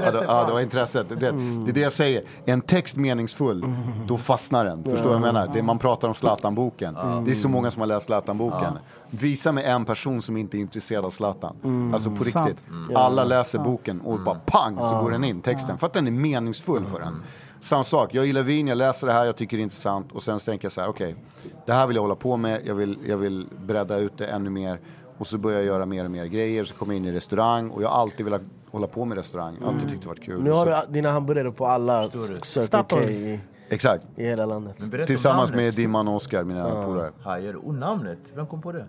ja, 0.00 0.10
det, 0.10 0.24
ja, 0.26 0.44
det 0.46 0.52
var 0.52 0.60
intresset. 0.60 1.08
Det, 1.08 1.14
det, 1.14 1.30
det 1.64 1.70
är 1.70 1.72
det 1.72 1.80
jag 1.80 1.92
säger, 1.92 2.22
en 2.44 2.60
text 2.60 2.96
meningsfull, 2.96 3.64
då 4.06 4.18
fastnar 4.18 4.64
den. 4.64 4.84
Förstår 4.84 5.02
du 5.02 5.04
vad 5.04 5.14
jag 5.14 5.20
menar? 5.20 5.50
Det, 5.54 5.62
man 5.62 5.78
pratar 5.78 6.08
om 6.08 6.14
Zlatan-boken. 6.14 6.94
Det 7.24 7.30
är 7.30 7.34
så 7.34 7.48
många 7.48 7.70
som 7.70 7.80
har 7.80 7.86
läst 7.86 8.06
Zlatan-boken. 8.06 8.78
Visa 9.10 9.52
mig 9.52 9.64
en 9.64 9.84
person 9.84 10.22
som 10.22 10.36
inte 10.36 10.58
är 10.58 10.60
intresserad 10.60 11.04
av 11.04 11.10
Zlatan. 11.10 11.90
Alltså 11.94 12.10
på 12.10 12.24
riktigt. 12.24 12.64
Alla 12.94 13.24
läser 13.24 13.58
boken 13.58 14.00
och 14.00 14.20
bara 14.20 14.38
pang 14.46 14.76
så 14.76 15.00
går 15.02 15.10
den 15.10 15.24
in, 15.24 15.42
texten. 15.42 15.78
För 15.78 15.86
att 15.86 15.92
den 15.92 16.06
är 16.06 16.10
meningsfull 16.10 16.84
för 16.84 17.00
en. 17.00 17.22
Samma 17.66 17.84
sak, 17.84 18.14
jag 18.14 18.26
gillar 18.26 18.42
vin, 18.42 18.68
jag 18.68 18.78
läser 18.78 19.06
det 19.06 19.12
här, 19.12 19.26
jag 19.26 19.36
tycker 19.36 19.56
det 19.56 19.60
är 19.60 19.62
intressant 19.62 20.12
och 20.12 20.22
sen 20.22 20.38
tänker 20.38 20.64
jag 20.64 20.72
så 20.72 20.80
här, 20.80 20.88
okej, 20.88 21.16
det 21.66 21.72
här 21.72 21.86
vill 21.86 21.96
jag 21.96 22.02
hålla 22.02 22.14
på 22.14 22.36
med, 22.36 22.60
jag 22.64 22.74
vill, 22.74 22.98
jag 23.06 23.16
vill 23.16 23.46
bredda 23.66 23.96
ut 23.96 24.12
det 24.18 24.26
ännu 24.26 24.50
mer 24.50 24.80
och 25.18 25.26
så 25.26 25.38
börjar 25.38 25.58
jag 25.58 25.66
göra 25.66 25.86
mer 25.86 26.04
och 26.04 26.10
mer 26.10 26.26
grejer, 26.26 26.64
så 26.64 26.74
kommer 26.74 26.94
jag 26.94 26.96
in 26.96 27.04
i 27.04 27.12
restaurang 27.12 27.70
och 27.70 27.82
jag 27.82 27.88
har 27.88 28.00
alltid 28.00 28.24
velat 28.24 28.42
hålla 28.70 28.86
på 28.86 29.04
med 29.04 29.18
restaurang, 29.18 29.56
jag 29.60 29.66
har 29.66 29.72
alltid 29.74 29.88
tyckt 29.88 30.02
det 30.02 30.08
varit 30.08 30.22
kul. 30.22 30.42
Nu 30.42 30.50
har 30.50 30.66
Så- 30.80 30.86
du 30.86 30.92
dina 30.92 31.10
hamburgare 31.10 31.52
på 31.52 31.66
alla 31.66 32.10
Circle 32.10 32.84
K 32.90 33.00
i, 33.00 33.40
Exakt, 33.68 34.04
i 34.16 34.24
hela 34.24 34.46
landet. 34.46 34.76
Tillsammans 35.06 35.50
med 35.52 35.74
Dimman 35.74 36.08
och 36.08 36.14
Oskar, 36.14 36.44
mina 36.44 36.84
polare. 36.84 37.10
Hajar. 37.22 37.54
Och 37.66 37.74
namnet, 37.74 38.18
vem 38.34 38.46
kom 38.46 38.62
på 38.62 38.72
det? 38.72 38.86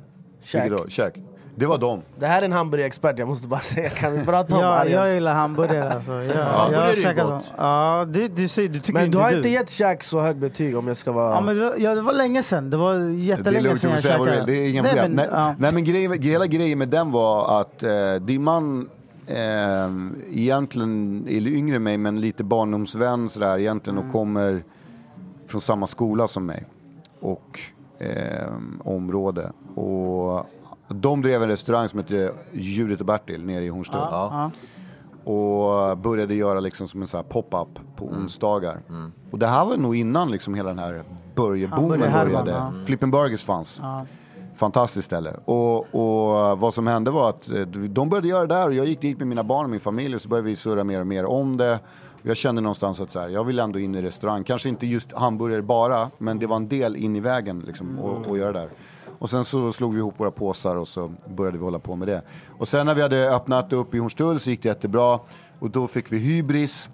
Käk. 0.89 1.15
Det 1.59 1.65
var 1.65 1.77
dem. 1.77 2.01
Det 2.19 2.25
här 2.27 2.41
är 2.41 2.45
en 2.45 2.51
hamburgerexpert, 2.51 3.19
jag 3.19 3.27
måste 3.27 3.47
bara 3.47 3.59
säga. 3.59 3.89
Kan 3.89 4.13
vi 4.13 4.25
prata 4.25 4.55
om 4.55 4.61
Ja, 4.61 4.85
jag 4.85 5.13
gillar 5.13 5.33
hamburgare 5.33 5.93
alltså. 5.93 6.13
Jag, 6.13 6.25
jag 6.35 6.43
Hamburgare 6.43 7.09
är 7.09 7.13
gott. 7.23 7.53
Ja, 7.57 8.05
du, 8.09 8.27
du, 8.27 8.47
säger, 8.47 8.69
du 8.69 8.79
tycker 8.79 8.93
Men 8.93 9.11
du 9.11 9.17
har 9.17 9.31
du. 9.31 9.37
inte 9.37 9.49
gett 9.49 9.69
Shaq 9.69 10.03
så 10.03 10.19
hög 10.21 10.37
betyg 10.37 10.77
om 10.77 10.87
jag 10.87 10.97
ska 10.97 11.11
vara... 11.11 11.33
Ja, 11.33 11.41
men 11.41 11.55
det 11.57 11.65
var, 11.65 11.73
ja, 11.77 11.95
det 11.95 12.01
var 12.01 12.13
länge 12.13 12.43
sedan. 12.43 12.69
Det 12.69 12.77
var 12.77 12.95
jättelänge 13.09 13.75
får 13.75 13.89
jag 13.89 14.01
käkade. 14.03 14.43
Det 14.45 14.51
är 14.53 14.69
inga 14.69 14.81
Nej, 14.81 14.91
problem. 14.91 15.11
men, 15.11 15.25
nej, 15.25 15.27
ja. 15.31 15.55
nej, 15.59 15.71
men 15.73 15.83
grejen, 15.83 16.21
hela 16.21 16.45
grejen 16.47 16.77
med 16.79 16.89
den 16.89 17.11
var 17.11 17.61
att 17.61 17.83
eh, 17.83 18.13
Dimman 18.21 18.89
eh, 19.27 19.35
egentligen 20.41 21.25
är 21.29 21.47
yngre 21.47 21.75
än 21.75 21.83
mig, 21.83 21.97
men 21.97 22.21
lite 22.21 22.43
barndomsvän 22.43 23.29
sådär 23.29 23.57
egentligen 23.59 23.97
Mm. 23.97 24.07
och 24.07 24.13
kommer 24.13 24.63
från 25.47 25.61
samma 25.61 25.87
skola 25.87 26.27
som 26.27 26.45
mig 26.45 26.65
och 27.19 27.59
eh, 27.99 28.47
område. 28.83 29.51
Och 29.75 30.45
de 30.87 31.21
drev 31.21 31.43
en 31.43 31.49
restaurang 31.49 31.89
som 31.89 31.99
heter 31.99 32.31
Judith 32.51 33.01
och 33.01 33.05
Bertil 33.05 33.45
nere 33.45 33.63
i 33.65 33.69
Hornstull. 33.69 33.99
Ja. 34.01 34.51
Och 35.23 35.97
började 35.97 36.35
göra 36.35 36.59
liksom 36.59 36.87
som 36.87 37.01
en 37.01 37.07
sån 37.07 37.17
här 37.17 37.23
pop-up 37.25 37.67
på 37.95 38.05
onsdagar. 38.05 38.79
Och 39.31 39.39
det 39.39 39.47
här 39.47 39.65
var 39.65 39.77
nog 39.77 39.95
innan 39.95 40.31
liksom 40.31 40.53
hela 40.55 40.69
den 40.69 40.79
här 40.79 41.03
burgerboomen 41.35 41.89
Hamburgerhärvan, 41.89 42.45
började. 42.45 42.51
ja. 42.51 42.73
Flippin' 42.85 43.11
Burgers 43.11 43.43
fanns. 43.43 43.81
Fantastiskt 44.55 45.05
ställe. 45.05 45.33
Och, 45.45 45.77
och 45.95 46.59
vad 46.59 46.73
som 46.73 46.87
hände 46.87 47.11
var 47.11 47.29
att 47.29 47.51
eh, 47.51 47.61
de 47.67 48.09
började 48.09 48.27
göra 48.27 48.47
det 48.47 48.55
där 48.55 48.67
och 48.67 48.73
jag 48.73 48.85
gick 48.87 49.01
dit 49.01 49.17
med 49.17 49.27
mina 49.27 49.43
barn 49.43 49.63
och 49.63 49.69
min 49.69 49.79
familj 49.79 50.15
och 50.15 50.21
så 50.21 50.29
började 50.29 50.47
vi 50.47 50.55
surra 50.55 50.83
mer 50.83 50.99
och 50.99 51.07
mer 51.07 51.25
om 51.25 51.57
det. 51.57 51.79
Och 52.21 52.25
jag 52.29 52.37
kände 52.37 52.61
någonstans 52.61 52.99
att 52.99 53.11
så 53.11 53.19
här, 53.19 53.29
jag 53.29 53.43
vill 53.43 53.59
ändå 53.59 53.79
in 53.79 53.95
i 53.95 54.01
restaurang. 54.01 54.43
Kanske 54.43 54.69
inte 54.69 54.87
just 54.87 55.13
hamburgare 55.13 55.61
bara, 55.61 56.09
men 56.17 56.39
det 56.39 56.47
var 56.47 56.55
en 56.55 56.67
del 56.67 56.95
in 56.95 57.15
i 57.15 57.19
vägen 57.19 57.59
liksom, 57.67 57.99
och, 57.99 58.27
och 58.27 58.37
göra 58.37 58.51
det 58.51 58.59
där. 58.59 58.69
Och 59.19 59.29
sen 59.29 59.45
så 59.45 59.73
slog 59.73 59.93
vi 59.93 59.99
ihop 59.99 60.13
våra 60.17 60.31
påsar 60.31 60.75
och 60.75 60.87
så 60.87 61.11
började 61.27 61.57
vi 61.57 61.63
hålla 61.63 61.79
på 61.79 61.95
med 61.95 62.07
det. 62.07 62.21
Och 62.57 62.67
sen 62.67 62.85
när 62.85 62.95
vi 62.95 63.01
hade 63.01 63.35
öppnat 63.35 63.73
upp 63.73 63.95
i 63.95 63.97
Hornstull 63.97 64.39
så 64.39 64.49
gick 64.49 64.63
det 64.63 64.69
jättebra. 64.69 65.19
Och 65.59 65.69
då 65.69 65.87
fick 65.87 66.11
vi 66.11 66.17
hybris. 66.17 66.89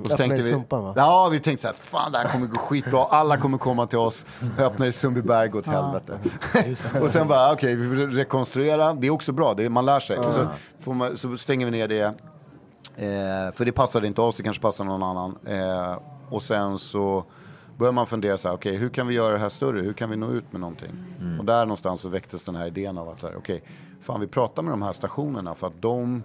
Och 0.00 0.06
så 0.06 0.16
tänkte 0.16 0.36
vi, 0.36 0.42
Sumpan, 0.42 0.84
va? 0.84 0.92
Ja, 0.96 1.28
vi 1.32 1.40
tänkte 1.40 1.62
så 1.62 1.68
här, 1.68 1.74
fan 1.74 2.12
det 2.12 2.18
här 2.18 2.32
kommer 2.32 2.46
gå 2.46 2.58
skitbra. 2.58 3.04
Alla 3.04 3.36
kommer 3.36 3.58
komma 3.58 3.86
till 3.86 3.98
oss. 3.98 4.26
Öppnar 4.58 4.86
i 4.86 4.92
Sundbyberg, 4.92 5.48
gå 5.48 5.58
åt 5.58 5.66
helvete. 5.66 6.18
och 7.02 7.10
sen 7.10 7.28
bara, 7.28 7.52
okej, 7.52 7.74
vi 7.74 7.86
vill 7.86 8.10
rekonstruera. 8.10 8.94
Det 8.94 9.06
är 9.06 9.10
också 9.10 9.32
bra, 9.32 9.54
det 9.54 9.68
man 9.68 9.84
lär 9.84 10.00
sig. 10.00 10.18
Och 10.18 10.34
så, 10.84 10.92
man, 10.92 11.16
så 11.16 11.36
stänger 11.36 11.66
vi 11.66 11.72
ner 11.72 11.88
det. 11.88 12.14
Eh, 12.96 13.52
för 13.54 13.64
det 13.64 13.72
passade 13.72 14.06
inte 14.06 14.20
oss, 14.20 14.36
det 14.36 14.42
kanske 14.42 14.62
passar 14.62 14.84
någon 14.84 15.02
annan. 15.02 15.38
Eh, 15.46 15.98
och 16.30 16.42
sen 16.42 16.78
så 16.78 17.24
börjar 17.78 17.92
man 17.92 18.06
fundera 18.06 18.38
så 18.38 18.48
här, 18.48 18.54
okej, 18.54 18.76
hur 18.76 18.88
kan 18.88 19.06
vi 19.06 19.14
göra 19.14 19.32
det 19.32 19.38
här 19.38 19.48
större? 19.48 19.80
Hur 19.80 19.92
kan 19.92 20.10
vi 20.10 20.16
nå 20.16 20.30
ut 20.30 20.52
med 20.52 20.60
någonting? 20.60 20.90
Och 21.38 21.44
där 21.44 21.66
någonstans 21.66 22.00
så 22.00 22.08
väcktes 22.08 22.44
den 22.44 22.56
här 22.56 22.66
idén 22.66 22.98
av 22.98 23.08
att, 23.08 23.24
okej, 23.24 23.62
fan 24.00 24.20
vi 24.20 24.26
pratar 24.26 24.62
med 24.62 24.72
de 24.72 24.82
här 24.82 24.92
stationerna 24.92 25.54
för 25.54 25.66
att 25.66 25.82
de 25.82 26.22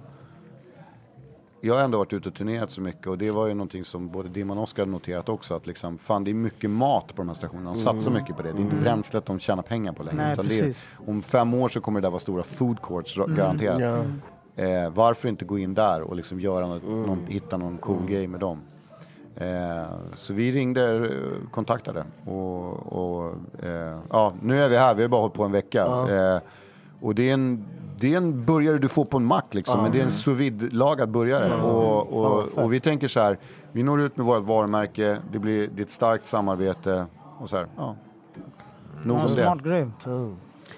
jag 1.62 1.76
har 1.76 1.82
ändå 1.82 1.98
varit 1.98 2.14
ute 2.14 2.30
och 2.30 2.36
turnerat 2.36 2.72
så 2.72 2.82
mycket 2.82 3.08
och 3.08 3.18
det 3.18 3.32
var 3.32 3.48
ju 3.48 3.54
någonting 3.54 3.84
som 3.84 4.10
både 4.10 4.30
Dimman 4.30 4.58
och 4.58 4.64
Oskar 4.64 4.86
noterat 4.86 5.30
också 5.30 5.56
att 5.56 5.68
liksom, 5.68 5.98
fan 5.98 6.24
det 6.24 6.32
är 6.32 6.36
mycket 6.36 6.70
mat 6.70 7.08
på 7.08 7.22
de 7.22 7.28
här 7.28 7.36
stationerna. 7.36 7.74
De 7.74 7.80
satsar 7.80 8.12
mycket 8.12 8.36
på 8.38 8.44
det. 8.44 8.52
Det 8.52 8.58
är 8.58 8.62
inte 8.62 8.76
bränslet 8.76 9.26
de 9.26 9.40
tjänar 9.40 9.64
pengar 9.64 9.94
på 9.94 10.04
längre. 10.04 10.24
Nej, 10.24 10.34
utan 10.34 10.48
det 10.48 10.60
är, 10.60 10.76
om 11.08 11.22
fem 11.22 11.54
år 11.54 11.70
så 11.70 11.82
kommer 11.82 12.02
det 12.02 12.06
där 12.06 12.12
vara 12.12 12.20
stora 12.20 12.44
food 12.44 12.82
courts, 12.82 13.16
garanterat. 13.16 13.82
Ja. 13.82 14.04
Eh, 14.64 14.90
varför 14.90 15.30
inte 15.30 15.46
gå 15.46 15.60
in 15.60 15.74
där 15.74 16.02
och 16.02 16.16
liksom 16.16 16.40
göra 16.40 16.68
något, 16.68 16.84
någon, 16.84 17.26
hitta 17.28 17.58
någon 17.58 17.78
cool 17.78 18.06
grej 18.06 18.28
med 18.28 18.40
dem? 18.40 18.62
Eh, 19.38 19.88
så 20.16 20.34
vi 20.34 20.52
ringde, 20.52 20.96
eh, 20.96 21.50
kontaktade 21.52 22.04
och, 22.26 22.94
och 22.94 23.34
eh, 23.64 23.98
ja, 24.10 24.34
nu 24.42 24.60
är 24.60 24.70
vi 24.70 24.78
här. 24.78 24.96
Vi 24.96 25.02
har 25.02 25.10
bara 25.10 25.22
hållit 25.22 25.34
på 25.34 25.44
en 25.44 25.52
vecka. 25.52 25.86
Eh, 25.86 26.40
och 27.02 27.16
det 27.16 27.30
är 27.30 27.34
en, 27.34 27.66
det 28.00 28.14
är 28.14 28.18
en 28.18 28.46
burgare 28.46 28.78
du 28.78 28.88
får 28.88 29.06
på 29.06 29.18
en 29.18 29.26
mack 29.26 29.54
liksom, 29.54 29.84
men 29.84 29.92
det 29.92 30.00
är 30.00 30.04
en 30.04 30.12
sous 30.12 30.38
vide-lagad 30.38 31.10
burgare. 31.10 31.62
Och, 31.62 32.14
och, 32.14 32.58
och 32.58 32.74
vi 32.74 32.80
tänker 32.80 33.08
så 33.08 33.20
här, 33.20 33.38
vi 33.72 33.84
når 33.84 34.02
ut 34.02 34.18
med 34.18 34.26
vårt 34.26 34.44
varumärke, 34.44 35.18
det 35.32 35.40
blir 35.40 35.70
det 35.76 35.82
är 35.82 35.86
ett 35.86 35.92
starkt 35.92 36.26
samarbete 36.26 37.06
och 37.40 37.50
så 37.50 37.58
här, 37.58 37.68
ja. 37.78 37.96
Nog 39.04 39.18
om 39.18 39.24
det. 39.24 39.30
smart 39.30 39.64
grej. 39.64 39.88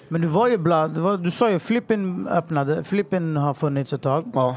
Men 0.07 0.22
du 0.22 0.28
var 0.28 0.47
ju 0.47 0.57
bland, 0.57 0.93
det 0.93 1.01
var, 1.01 1.18
du 1.18 1.32
sa 1.32 1.49
ju 1.49 1.60
Flippen 1.60 2.28
öppnade, 2.28 2.84
Flippen 2.84 3.38
har 3.38 3.53
funnits 3.53 3.93
ett 3.93 4.01
tag. 4.01 4.32
Ja. 4.34 4.55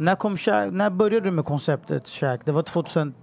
När, 0.00 0.14
kom 0.14 0.36
när 0.70 0.90
började 0.90 1.26
du 1.26 1.30
med 1.30 1.44
konceptet 1.44 2.08
Shack? 2.08 2.40
Det 2.44 2.52
var 2.52 2.62
2013? 2.62 3.14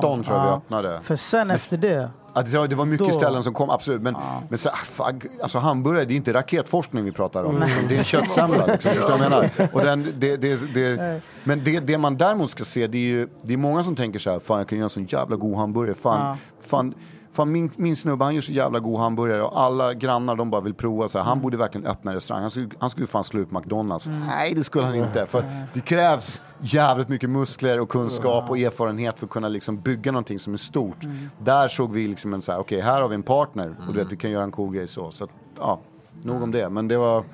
13 0.00 0.22
tror 0.22 0.36
jag 0.38 0.44
vi 0.44 0.50
Ja. 0.50 0.56
öppnade. 0.56 1.00
För 1.02 1.16
sen 1.16 1.50
efter 1.50 1.76
det, 1.76 2.10
Alltså, 2.36 2.66
det 2.66 2.74
var 2.76 2.84
mycket 2.84 3.06
Då- 3.06 3.12
ställen 3.12 3.42
som 3.42 3.54
kom, 3.54 3.70
absolut. 3.70 4.02
Men, 4.02 4.16
men 4.48 4.58
så, 4.58 4.68
ah, 4.98 5.10
alltså, 5.42 5.58
hamburgare, 5.58 6.04
det 6.04 6.14
är 6.14 6.16
inte 6.16 6.32
raketforskning 6.32 7.04
vi 7.04 7.12
pratar 7.12 7.44
om. 7.44 7.58
Liksom. 7.60 7.82
Det 7.88 7.94
är 7.94 7.98
en 7.98 8.04
köttsemla, 8.04 8.66
liksom, 8.66 8.90
förstår 8.92 8.94
du 8.94 9.00
vad 9.00 9.10
jag 9.12 9.30
menar? 9.30 9.50
Och 9.72 9.80
den, 9.80 10.06
det, 10.18 10.36
det, 10.36 10.74
det, 10.74 11.20
men 11.44 11.64
det, 11.64 11.80
det 11.80 11.98
man 11.98 12.16
däremot 12.16 12.50
ska 12.50 12.64
se, 12.64 12.86
det 12.86 12.98
är 12.98 13.02
ju 13.02 13.28
det 13.42 13.52
är 13.52 13.56
många 13.56 13.84
som 13.84 13.96
tänker 13.96 14.18
så 14.18 14.30
här, 14.30 14.38
fan 14.38 14.58
jag 14.58 14.68
kan 14.68 14.78
göra 14.78 14.84
en 14.86 14.90
sån 14.90 15.04
jävla 15.06 15.36
god 15.36 15.56
hamburgare. 15.56 15.94
Fan, 15.94 16.26
Ja. 16.26 16.36
fan, 16.68 16.94
fan 17.34 17.52
min, 17.52 17.70
min 17.76 17.96
snubbe 17.96 18.24
han 18.24 18.34
gör 18.34 18.42
så 18.42 18.52
jävla 18.52 18.78
god 18.80 19.00
hamburgare 19.00 19.42
och 19.42 19.60
alla 19.60 19.94
grannar 19.94 20.36
de 20.36 20.50
bara 20.50 20.60
vill 20.60 20.74
prova. 20.74 21.08
Så 21.08 21.18
här, 21.18 21.24
han 21.24 21.40
borde 21.40 21.56
verkligen 21.56 21.86
öppna 21.86 22.10
en 22.10 22.14
restaurang. 22.14 22.42
Han 22.42 22.50
skulle, 22.50 22.68
han 22.78 22.90
skulle 22.90 23.06
fan 23.06 23.24
slå 23.24 23.40
ut 23.40 23.50
McDonalds. 23.52 24.08
Nej, 24.08 24.54
det 24.54 24.64
skulle 24.64 24.84
han 24.86 24.94
inte. 24.94 25.26
För 25.26 25.44
det 25.72 25.80
krävs 25.80 26.42
jävligt 26.60 27.08
mycket 27.08 27.30
muskler 27.30 27.80
och 27.80 27.88
kunskap 27.88 28.50
och 28.50 28.58
erfarenhet 28.58 29.18
för 29.18 29.26
att 29.26 29.32
kunna 29.32 29.48
liksom 29.48 29.80
bygga 29.80 30.12
någonting 30.12 30.38
som 30.38 30.52
är 30.52 30.58
stort. 30.58 30.98
Där 31.38 31.68
såg 31.68 31.92
vi 31.92 32.08
liksom 32.08 32.34
en 32.34 32.42
så 32.42 32.52
här, 32.52 32.58
okej 32.58 32.80
här 32.80 33.00
har 33.00 33.08
vi 33.08 33.14
en 33.14 33.22
partner 33.22 33.76
och 33.86 33.94
du 33.94 33.98
vet, 33.98 34.12
vi 34.12 34.16
kan 34.16 34.30
göra 34.30 34.44
en 34.44 34.52
cool 34.52 34.74
grej 34.74 34.86
så. 34.86 35.10
Så 35.10 35.24
att, 35.24 35.30
ja, 35.58 35.80
nog 36.22 36.42
om 36.42 36.50
det. 36.50 36.70
Men 36.70 36.88
det 36.88 36.96
var, 36.96 37.24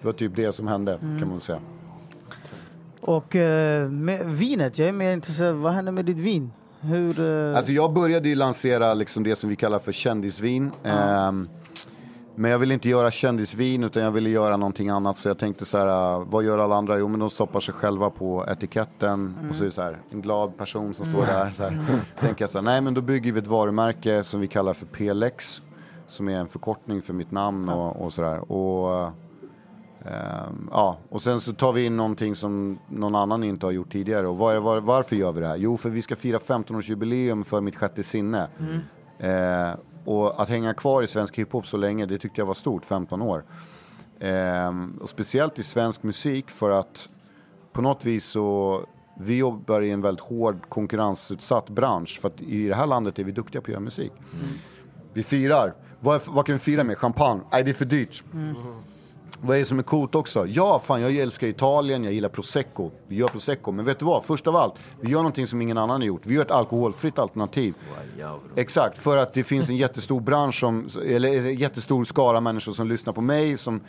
det 0.00 0.06
var 0.06 0.12
typ 0.12 0.36
det 0.36 0.52
som 0.52 0.66
hände 0.66 0.98
kan 1.18 1.28
man 1.28 1.40
säga. 1.40 1.60
och 3.00 3.36
eh, 3.36 3.88
vinet, 4.24 4.78
jag 4.78 4.88
är 4.88 4.92
mer 4.92 5.12
intresserad, 5.12 5.54
vad 5.54 5.72
hände 5.72 5.92
med 5.92 6.04
ditt 6.04 6.16
vin? 6.16 6.52
Hur... 6.80 7.20
eh, 7.50 7.56
Alltså 7.56 7.72
jag 7.72 7.92
började 7.92 8.28
ju 8.28 8.34
lansera 8.34 8.94
liksom 8.94 9.22
det 9.22 9.36
som 9.36 9.50
vi 9.50 9.56
kallar 9.56 9.78
för 9.78 9.92
kändisvin. 9.92 10.70
Ehm, 10.84 11.48
men 12.34 12.50
jag 12.50 12.58
ville 12.58 12.74
inte 12.74 12.88
göra 12.88 13.10
kändisvin 13.10 13.84
utan 13.84 14.02
jag 14.02 14.10
ville 14.10 14.30
göra 14.30 14.56
någonting 14.56 14.88
annat. 14.88 15.16
Så 15.16 15.28
jag 15.28 15.38
tänkte 15.38 15.64
så 15.64 15.78
här, 15.78 16.18
uh, 16.18 16.24
vad 16.30 16.44
gör 16.44 16.58
alla 16.58 16.74
andra? 16.76 16.98
Jo 16.98 17.08
men 17.08 17.20
de 17.20 17.30
stoppar 17.30 17.60
sig 17.60 17.74
själva 17.74 18.10
på 18.10 18.44
etiketten. 18.48 19.36
Och 19.50 19.56
så 19.56 19.62
är 19.62 19.66
det 19.66 19.72
så 19.72 19.82
här, 19.82 19.98
en 20.10 20.22
glad 20.22 20.56
person 20.56 20.94
som 20.94 21.06
står 21.06 21.22
där. 21.22 21.50
Så 21.50 21.62
här. 21.62 21.78
Tänker 22.20 22.42
jag 22.42 22.50
så 22.50 22.58
här, 22.58 22.62
nej 22.62 22.80
men 22.80 22.94
då 22.94 23.00
bygger 23.00 23.32
vi 23.32 23.38
ett 23.38 23.46
varumärke 23.46 24.24
som 24.24 24.40
vi 24.40 24.46
kallar 24.48 24.72
för 24.72 24.86
PLX. 24.86 25.62
Som 26.06 26.28
är 26.28 26.38
en 26.38 26.48
förkortning 26.48 27.02
för 27.02 27.12
mitt 27.14 27.30
namn 27.30 27.68
och, 27.68 27.96
och 28.04 28.12
sådär. 28.12 28.52
Och, 28.52 29.10
ehm, 30.04 30.68
ja, 30.72 30.98
och 31.08 31.22
sen 31.22 31.40
så 31.40 31.52
tar 31.52 31.72
vi 31.72 31.84
in 31.84 31.96
någonting 31.96 32.36
som 32.36 32.78
någon 32.88 33.14
annan 33.14 33.44
inte 33.44 33.66
har 33.66 33.70
gjort 33.70 33.92
tidigare. 33.92 34.26
Och 34.26 34.38
var, 34.38 34.56
var, 34.56 34.80
varför 34.80 35.16
gör 35.16 35.32
vi 35.32 35.40
det 35.40 35.46
här? 35.46 35.56
Jo, 35.56 35.76
för 35.76 35.90
vi 35.90 36.02
ska 36.02 36.16
fira 36.16 36.38
15-årsjubileum 36.38 37.44
för 37.44 37.60
mitt 37.60 37.76
sjätte 37.76 38.02
sinne. 38.02 38.48
Eh, 39.18 39.70
och 40.04 40.42
att 40.42 40.48
hänga 40.48 40.74
kvar 40.74 41.02
i 41.02 41.06
svensk 41.06 41.38
hiphop 41.38 41.66
så 41.66 41.76
länge, 41.76 42.06
det 42.06 42.18
tyckte 42.18 42.40
jag 42.40 42.46
var 42.46 42.54
stort, 42.54 42.84
15 42.84 43.22
år. 43.22 43.44
Ehm, 44.20 44.98
och 45.00 45.08
speciellt 45.08 45.58
i 45.58 45.62
svensk 45.62 46.02
musik 46.02 46.50
för 46.50 46.70
att 46.70 47.08
på 47.72 47.82
något 47.82 48.04
vis 48.04 48.24
så, 48.24 48.80
vi 49.20 49.36
jobbar 49.36 49.80
i 49.80 49.90
en 49.90 50.00
väldigt 50.00 50.24
hård 50.24 50.68
konkurrensutsatt 50.68 51.68
bransch. 51.68 52.20
För 52.20 52.28
att 52.28 52.40
i 52.40 52.68
det 52.68 52.74
här 52.74 52.86
landet 52.86 53.18
är 53.18 53.24
vi 53.24 53.32
duktiga 53.32 53.62
på 53.62 53.64
att 53.64 53.68
göra 53.68 53.80
musik. 53.80 54.12
Vi 55.12 55.22
firar. 55.22 55.74
Vad, 56.00 56.20
vad 56.26 56.46
kan 56.46 56.52
vi 56.52 56.58
fira 56.58 56.84
med? 56.84 56.98
Champagne? 56.98 57.40
Nej, 57.52 57.64
det 57.64 57.70
är 57.70 57.74
för 57.74 57.84
dyrt. 57.84 58.24
Vad 59.40 59.56
är 59.56 59.60
det 59.60 59.66
som 59.66 59.78
är 59.78 59.82
coolt 59.82 60.14
också? 60.14 60.46
Ja, 60.46 60.78
fan 60.84 61.02
jag 61.02 61.16
älskar 61.16 61.46
Italien, 61.46 62.04
jag 62.04 62.12
gillar 62.12 62.28
prosecco. 62.28 62.90
Vi 63.06 63.16
gör 63.16 63.28
prosecco, 63.28 63.72
men 63.72 63.84
vet 63.84 63.98
du 63.98 64.04
vad? 64.04 64.24
Först 64.24 64.46
av 64.46 64.56
allt, 64.56 64.74
vi 65.00 65.10
gör 65.10 65.18
någonting 65.18 65.46
som 65.46 65.62
ingen 65.62 65.78
annan 65.78 66.00
har 66.00 66.06
gjort. 66.06 66.20
Vi 66.24 66.34
gör 66.34 66.42
ett 66.42 66.50
alkoholfritt 66.50 67.18
alternativ. 67.18 67.74
Exakt, 68.56 68.98
för 68.98 69.16
att 69.16 69.34
det 69.34 69.44
finns 69.44 69.68
en 69.68 69.76
jättestor 69.76 70.20
bransch, 70.20 70.60
som, 70.60 70.88
eller 71.06 71.28
en 71.28 71.54
jättestor 71.54 72.04
skara 72.04 72.40
människor 72.40 72.72
som 72.72 72.88
lyssnar 72.88 73.12
på 73.12 73.20
mig, 73.20 73.56
som, 73.56 73.80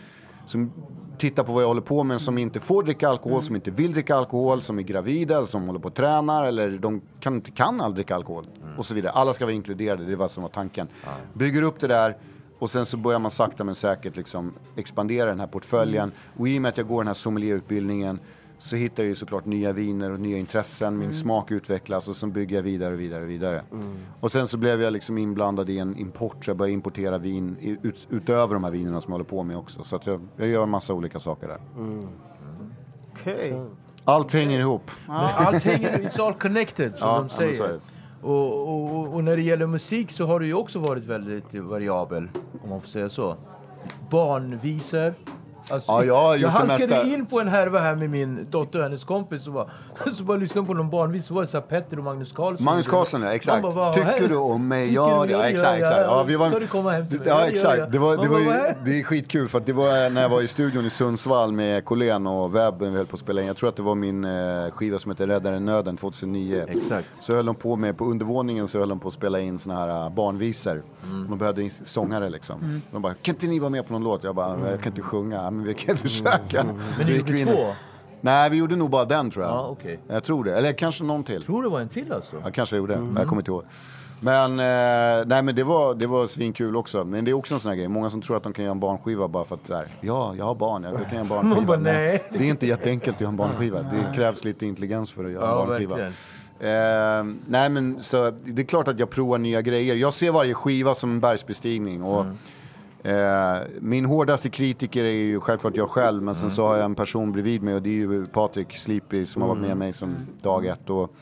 som 0.46 0.72
tittar 1.18 1.44
på 1.44 1.52
vad 1.52 1.64
jag 1.64 1.68
håller 1.68 1.82
på 1.82 2.04
med, 2.04 2.22
som 2.22 2.38
inte 2.38 2.60
får 2.60 2.84
dricka 2.84 3.10
alkohol, 3.10 3.44
som 3.44 3.56
inte 3.56 3.72
vill 3.72 3.94
dricka 3.94 4.16
alkohol, 4.16 4.62
som 4.62 4.80
är 4.80 4.84
gravida, 4.84 5.48
som 5.48 5.68
håller 5.68 5.80
på 5.80 5.88
och 5.88 5.94
tränar, 5.94 6.46
eller 6.46 6.72
de 6.72 7.02
kan 7.20 7.36
inte 7.36 7.52
kan 7.52 7.82
aldrig 7.82 7.96
dricka 7.96 8.16
alkohol. 8.16 8.46
Och 8.78 8.86
så 8.86 8.94
vidare. 8.94 9.12
Alla 9.12 9.34
ska 9.34 9.46
vara 9.46 9.56
inkluderade, 9.56 10.06
det 10.06 10.16
var 10.16 10.28
som 10.28 10.44
var 10.44 10.50
tanken. 10.50 10.88
Bygger 11.34 11.62
upp 11.62 11.80
det 11.80 11.88
där. 11.88 12.18
Och 12.62 12.70
sen 12.70 12.86
så 12.86 12.98
börjar 12.98 13.20
man 13.20 13.32
sakta 13.32 13.64
men 13.64 13.76
säkert 13.76 14.16
liksom 14.16 14.54
expandera 14.76 15.26
den 15.30 15.40
här 15.40 15.48
portföljen. 15.48 16.12
Och 16.38 16.48
i 16.48 16.58
och 16.58 16.62
med 16.62 16.70
att 16.70 16.78
jag 16.78 16.88
går 16.88 16.98
den 16.98 17.08
här 17.08 17.14
sommelierutbildningen 17.14 18.20
så 18.58 18.76
hittar 18.76 19.04
jag 19.04 19.08
ju 19.10 19.16
såklart 19.16 19.46
nya 19.46 19.72
viner 19.74 20.12
och 20.12 20.20
nya 20.20 20.38
intressen. 20.38 20.98
Min 20.98 21.14
smak 21.14 21.52
utvecklas 21.52 22.08
och 22.08 22.16
så 22.16 22.28
bygger 22.28 22.56
jag 22.56 22.64
vidare 22.64 22.94
och 22.94 23.00
vidare 23.00 23.24
och 23.24 23.30
vidare. 23.30 23.64
Och 24.20 24.32
sen 24.32 24.48
så 24.48 24.58
blev 24.58 24.82
jag 24.82 24.94
liksom 24.94 25.18
inblandad 25.18 25.70
i 25.70 25.80
en 25.80 25.98
import 25.98 26.46
så 26.46 26.50
jag 26.50 26.58
började 26.58 26.74
importera 26.74 27.18
vin 27.18 27.78
ut, 27.84 28.08
utöver 28.10 28.54
de 28.54 28.64
här 28.64 28.72
vinerna 28.72 29.02
som 29.02 29.12
jag 29.12 29.14
håller 29.14 29.30
på 29.30 29.44
med 29.44 29.58
också. 29.58 29.84
Så 29.84 29.96
att 29.96 30.06
jag, 30.06 30.28
jag 30.38 30.48
gör 30.48 30.64
en 30.64 30.70
massa 30.70 30.94
olika 30.94 31.20
saker 31.20 31.48
där. 31.48 31.60
Okej. 33.12 33.62
Allt 34.04 34.34
hänger 34.34 34.60
ihop. 34.60 34.92
Allt 35.08 35.64
hänger, 35.64 35.98
it's 35.98 36.22
all 36.22 36.34
connected 36.34 36.96
som 36.96 37.10
Ja, 37.10 37.20
de 37.20 37.30
säger. 37.30 37.80
Och, 38.22 38.68
och, 38.68 39.14
och 39.14 39.24
när 39.24 39.38
det 39.38 39.44
gäller 39.44 39.68
musik 39.68 40.12
så 40.12 40.26
har 40.26 40.40
du 40.40 40.46
ju 40.46 40.54
också 40.54 40.80
varit 40.80 41.06
väldigt 41.06 41.54
variabel, 41.54 42.30
om 42.64 42.70
man 42.70 42.82
får 42.82 42.88
säga 42.88 43.10
så. 43.10 43.38
Barnvisor. 44.10 45.14
Alltså, 45.72 45.92
Ja, 45.92 46.04
jag 46.04 46.16
har 46.16 46.36
gjort 46.36 46.42
jag 46.42 46.52
det 46.52 46.58
halkade 46.72 46.88
mesta. 46.88 47.08
in 47.08 47.26
på 47.26 47.40
en 47.40 47.48
härva 47.48 47.80
här 47.80 47.96
med 47.96 48.10
min 48.10 48.48
dotter 48.50 48.80
och 48.80 48.86
hennes 48.86 49.04
kompis 49.04 49.48
och 49.48 49.54
bara, 49.54 49.68
så 50.18 50.24
bara 50.24 50.38
lyssnade 50.38 50.68
på 50.68 50.74
någon 50.74 50.90
barnvis. 50.90 51.26
Så 51.26 51.34
var 51.34 51.42
det 51.42 51.48
så 51.48 51.58
här 51.58 51.62
Petter 51.66 51.98
och 51.98 52.04
Magnus 52.04 52.32
Carlsson. 52.32 52.66
Magnus 52.66 52.88
Carlsson, 52.88 53.22
ja, 53.22 53.30
exakt. 53.34 53.62
bara, 53.62 53.72
vad- 53.72 53.94
Tycker 53.94 54.28
du 54.28 54.36
om 54.36 54.68
mig? 54.68 54.94
Ja, 54.94 55.26
ja, 55.30 55.44
exakt, 55.44 55.80
exakt. 55.82 56.02
Ja, 56.02 56.24
vi 56.28 56.36
var, 56.36 56.50
Ska 56.50 56.60
du 56.60 56.68
komma 56.68 56.92
hem 56.92 57.08
till 57.08 57.20
mig? 57.20 57.28
Ja, 57.28 57.48
exakt. 57.48 57.92
Det, 57.92 58.00
var, 58.00 58.12
det, 58.12 58.18
var 58.18 58.28
bara, 58.28 58.40
ju, 58.42 58.50
är- 58.50 58.78
det 58.86 59.00
är 59.00 59.04
skitkul 59.04 59.48
för 59.48 59.58
att 59.58 59.66
det 59.66 59.74
var 59.74 60.10
när 60.10 60.22
jag 60.22 60.30
var 60.30 60.42
i 60.42 60.48
studion 60.48 60.86
i 60.86 60.90
Sundsvall 60.90 61.52
med 61.52 61.86
Colén 61.86 62.28
och 62.28 62.56
Webben 62.56 62.92
vi 62.92 62.98
höll 62.98 63.06
på 63.06 63.16
att 63.16 63.20
spela 63.20 63.42
in. 63.42 63.48
Jag 63.48 63.58
tror 63.58 63.70
att 63.70 63.76
det 63.76 63.84
var 63.84 63.96
min 63.96 64.26
eh, 64.26 64.72
skiva 64.72 65.00
som 65.00 65.12
heter 65.12 65.28
Räddare 65.28 65.60
nöden 65.60 65.98
2009. 65.98 66.66
Exakt. 66.68 67.08
Så 67.20 67.36
höll 67.36 67.46
de 67.46 67.56
på 67.56 67.76
med, 67.76 67.98
på 67.98 68.06
undervåningen 68.06 68.68
så 68.68 68.80
höll 68.80 68.90
de 68.90 69.00
på 69.00 69.08
att 69.08 69.14
spela 69.14 69.40
in 69.40 69.60
såna 69.60 69.76
här 69.76 70.06
uh, 70.06 70.14
barnvisor. 70.16 70.84
Mm. 71.04 71.28
De 71.30 71.38
behövde 71.38 71.70
sångare 71.70 72.30
liksom. 72.30 72.82
De 72.92 73.02
bara, 73.02 73.14
kan 73.14 73.36
inte 73.36 73.48
ni 73.48 73.60
vara 73.60 73.70
med 73.70 73.88
på 73.88 73.94
någon 73.94 74.04
låt? 74.04 74.24
Jag 74.24 74.36
bara, 74.36 74.70
jag 74.70 74.80
kan 74.82 74.92
inte 74.92 75.02
sjunga. 75.02 75.42
"Ja, 75.62 75.68
Men 75.68 75.68
vi 75.68 75.74
kan 75.86 75.98
försöka. 75.98 76.64
Men 76.64 76.76
Så 77.06 77.08
ni 77.12 77.14
gick 77.18 77.30
vi 77.30 77.40
gjorde 77.42 77.54
två? 77.56 77.74
Nej, 78.22 78.50
vi 78.50 78.58
gjorde 78.58 78.76
nog 78.76 78.90
bara 78.90 79.06
den 79.06 79.32
tror 79.32 79.46
jag. 79.46 79.54
Ja, 79.54 79.68
okej. 79.68 80.00
Jag 80.08 80.24
tror 80.24 80.44
det. 80.44 80.58
Eller 80.58 80.74
kanske 80.74 81.04
någon 81.04 81.24
till. 81.24 81.44
Tror 81.44 81.64
det 81.64 81.70
var 81.70 81.80
en 81.80 81.90
till 81.90 82.14
alltså? 82.14 82.36
Ja, 82.46 82.52
kanske 82.52 82.76
jag 82.76 82.82
gjorde. 82.82 82.94
Jag 83.18 83.28
kommer 83.28 83.42
inte 83.42 83.52
ihåg. 83.52 83.64
Men, 84.24 84.52
eh, 84.60 85.26
nej, 85.28 85.42
men 85.44 85.56
det 85.56 85.64
var, 85.64 85.96
det 85.96 86.08
var 86.08 86.28
svinkul 86.28 86.76
också. 86.76 87.06
Men 87.06 87.26
det 87.26 87.32
är 87.32 87.34
också 87.34 87.54
en 87.54 87.60
sån 87.60 87.70
här 87.70 87.76
grej. 87.78 87.88
Många 87.88 88.10
som 88.10 88.22
tror 88.22 88.38
att 88.38 88.44
de 88.44 88.54
kan 88.54 88.66
göra 88.66 88.72
en 88.72 88.80
barnskiva 88.80 89.28
bara 89.28 89.46
för 89.46 89.56
att 89.56 89.68
så 89.68 89.76
här, 89.76 89.86
ja, 90.02 90.34
jag 90.38 90.46
har 90.46 90.56
barn, 90.56 90.84
jag 90.84 90.94
kan 90.94 91.12
göra 91.14 91.20
en 91.22 91.28
barnskiva. 91.30 91.66
Bara, 91.66 91.78
nej. 91.80 92.24
Det 92.30 92.38
är 92.46 92.50
inte 92.50 92.68
jätteenkelt 92.68 93.16
att 93.16 93.22
göra 93.22 93.30
en 93.30 93.38
barnskiva. 93.38 93.80
Det 93.82 94.16
krävs 94.16 94.44
lite 94.46 94.66
intelligens 94.66 95.12
för 95.12 95.26
att 95.26 95.32
göra 95.32 95.46
Ja, 95.46 95.62
en 95.62 95.68
barnskiva. 95.68 95.96
verkligen. 95.96 96.14
Eh, 96.60 97.36
nej 97.48 97.70
men 97.70 98.04
så 98.04 98.32
det 98.44 98.62
är 98.62 98.66
klart 98.66 98.88
att 98.88 99.00
jag 99.00 99.10
provar 99.10 99.38
nya 99.38 99.62
grejer. 99.62 99.96
Jag 99.96 100.14
ser 100.14 100.32
varje 100.32 100.54
skiva 100.54 100.96
som 100.96 101.12
en 101.12 101.20
bergsbestigning. 101.20 102.04
Och, 102.04 102.26
eh, 102.26 102.32
min 103.80 104.06
hårdaste 104.06 104.50
kritiker 104.50 105.04
är 105.04 105.12
ju 105.12 105.40
självklart 105.40 105.76
jag 105.76 105.90
själv. 105.90 106.24
Men 106.24 106.36
sen 106.36 106.52
så 106.52 106.68
har 106.68 106.76
jag 106.76 106.86
en 106.86 106.96
person 106.96 107.32
bredvid 107.32 107.64
mig 107.64 107.76
och 107.76 107.82
det 107.82 107.90
är 107.90 107.94
ju 107.94 108.26
Patrik 108.26 108.78
Sleepy 108.78 109.26
som 109.26 109.42
har 109.42 109.50
varit 109.50 109.62
med 109.62 109.78
mig 109.78 109.94
sedan 109.94 110.28
dag 110.42 110.66
ett. 110.66 110.90
Och 110.90 111.14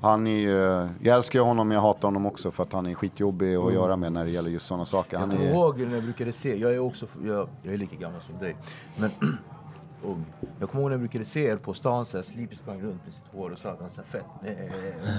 han 0.00 0.26
är 0.26 0.40
ju, 0.40 0.88
jag 1.02 1.16
älskar 1.16 1.40
honom 1.40 1.68
men 1.68 1.74
jag 1.74 1.82
hatar 1.82 2.08
honom 2.08 2.26
också 2.26 2.50
för 2.50 2.62
att 2.62 2.72
han 2.72 2.86
är 2.86 2.94
skitjobbig 2.94 3.54
att 3.54 3.72
göra 3.72 3.96
med 3.96 4.12
när 4.12 4.24
det 4.24 4.30
gäller 4.30 4.50
just 4.50 4.66
sådana 4.66 4.84
saker. 4.84 5.18
Jag 5.18 5.30
kommer 5.30 5.44
är, 5.44 5.50
ihåg 5.50 5.80
när 5.80 5.94
jag 5.94 6.04
brukade 6.04 6.32
se, 6.32 6.58
jag 6.58 6.74
är 6.74 6.78
också, 6.78 7.06
jag, 7.24 7.48
jag 7.62 7.74
är 7.74 7.78
lika 7.78 7.96
gammal 7.96 8.20
som 8.20 8.38
dig. 8.38 8.56
Men 9.00 9.10
ung. 10.04 10.24
Jag 10.60 10.70
kommer 10.70 10.82
ihåg 10.82 10.90
när 10.90 10.94
jag 10.94 11.00
brukade 11.00 11.24
se 11.24 11.44
er 11.46 11.56
på 11.56 11.74
stan, 11.74 12.06
så 12.06 12.16
här, 12.16 12.24
Sleepy 12.24 12.56
sprang 12.56 12.80
runt 12.82 13.04
med 13.04 13.14
sitt 13.14 13.22
hår 13.32 13.50
och 13.50 13.58
sa 13.58 13.68
att 13.70 13.80
han 13.80 13.90
så 13.90 13.96
här 13.96 14.08
fett 14.08 14.24
med, 14.42 14.70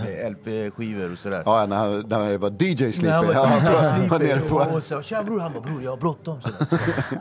med 0.06 0.32
LP-skivor 0.32 1.12
och 1.14 1.18
sådär. 1.18 1.44
ja, 1.46 1.66
när, 1.66 1.76
han- 1.78 2.06
när 2.08 2.30
det 2.30 2.38
var 2.38 2.50
DJ 2.64 2.92
Sleepy. 2.92 3.08
Han 3.10 3.28
var 3.28 3.34
Ja, 3.34 3.46
han 3.46 3.74
var- 4.02 4.10
var 4.10 4.20
nere 4.20 4.40
på- 4.40 4.56
och, 4.56 4.76
och 4.76 4.84
så, 4.84 5.02
tja 5.02 5.24
bror, 5.24 5.40
han 5.40 5.54
bara 5.54 5.62
bror 5.64 5.82
jag 5.84 5.92
har 5.92 5.98
bråttom. 5.98 6.40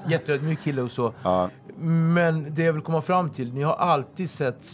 Jätteödmjuk 0.08 0.60
kille 0.62 0.82
och 0.82 0.90
så. 0.90 1.12
Ja. 1.22 1.48
Men 1.82 2.54
det 2.54 2.62
jag 2.62 2.72
vill 2.72 2.82
komma 2.82 3.02
fram 3.02 3.30
till, 3.30 3.54
ni 3.54 3.62
har 3.62 3.74
alltid 3.74 4.30
sett 4.30 4.64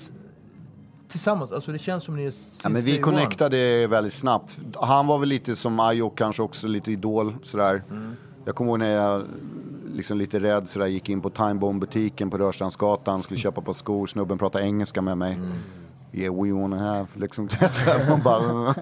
tillsammans, 1.08 1.52
alltså 1.52 1.72
det 1.72 1.78
känns 1.78 2.04
som 2.04 2.16
ni 2.16 2.24
är 2.24 2.32
Ja, 2.62 2.68
men 2.68 2.82
vi 2.82 2.92
one. 2.94 3.02
connectade 3.02 3.86
väldigt 3.86 4.12
snabbt. 4.12 4.58
Han 4.74 5.06
var 5.06 5.18
väl 5.18 5.28
lite 5.28 5.56
som 5.56 5.80
Ayok 5.80 6.18
kanske 6.18 6.42
också, 6.42 6.66
lite 6.66 6.92
idol 6.92 7.34
sådär. 7.42 7.82
Jag 8.44 8.54
kommer 8.54 8.70
ihåg 8.70 8.78
när 8.78 8.92
jag 8.92 9.22
liksom 9.96 10.18
lite 10.18 10.38
rädd 10.38 10.68
sådär 10.68 10.86
gick 10.86 11.08
in 11.08 11.20
på 11.20 11.30
Time 11.30 11.54
Bomb 11.54 11.80
butiken 11.80 12.30
på 12.30 12.38
Rörstrandsgatan, 12.38 13.22
skulle 13.22 13.40
köpa 13.40 13.60
på 13.60 13.74
skor, 13.74 14.06
snubben 14.06 14.38
pratade 14.38 14.64
engelska 14.64 15.02
med 15.02 15.18
mig. 15.18 15.38
Yeah 16.12 16.42
we 16.42 16.52
wanna 16.52 16.78
have, 16.78 17.06
liksom. 17.14 17.48
man 18.08 18.22
bara, 18.22 18.42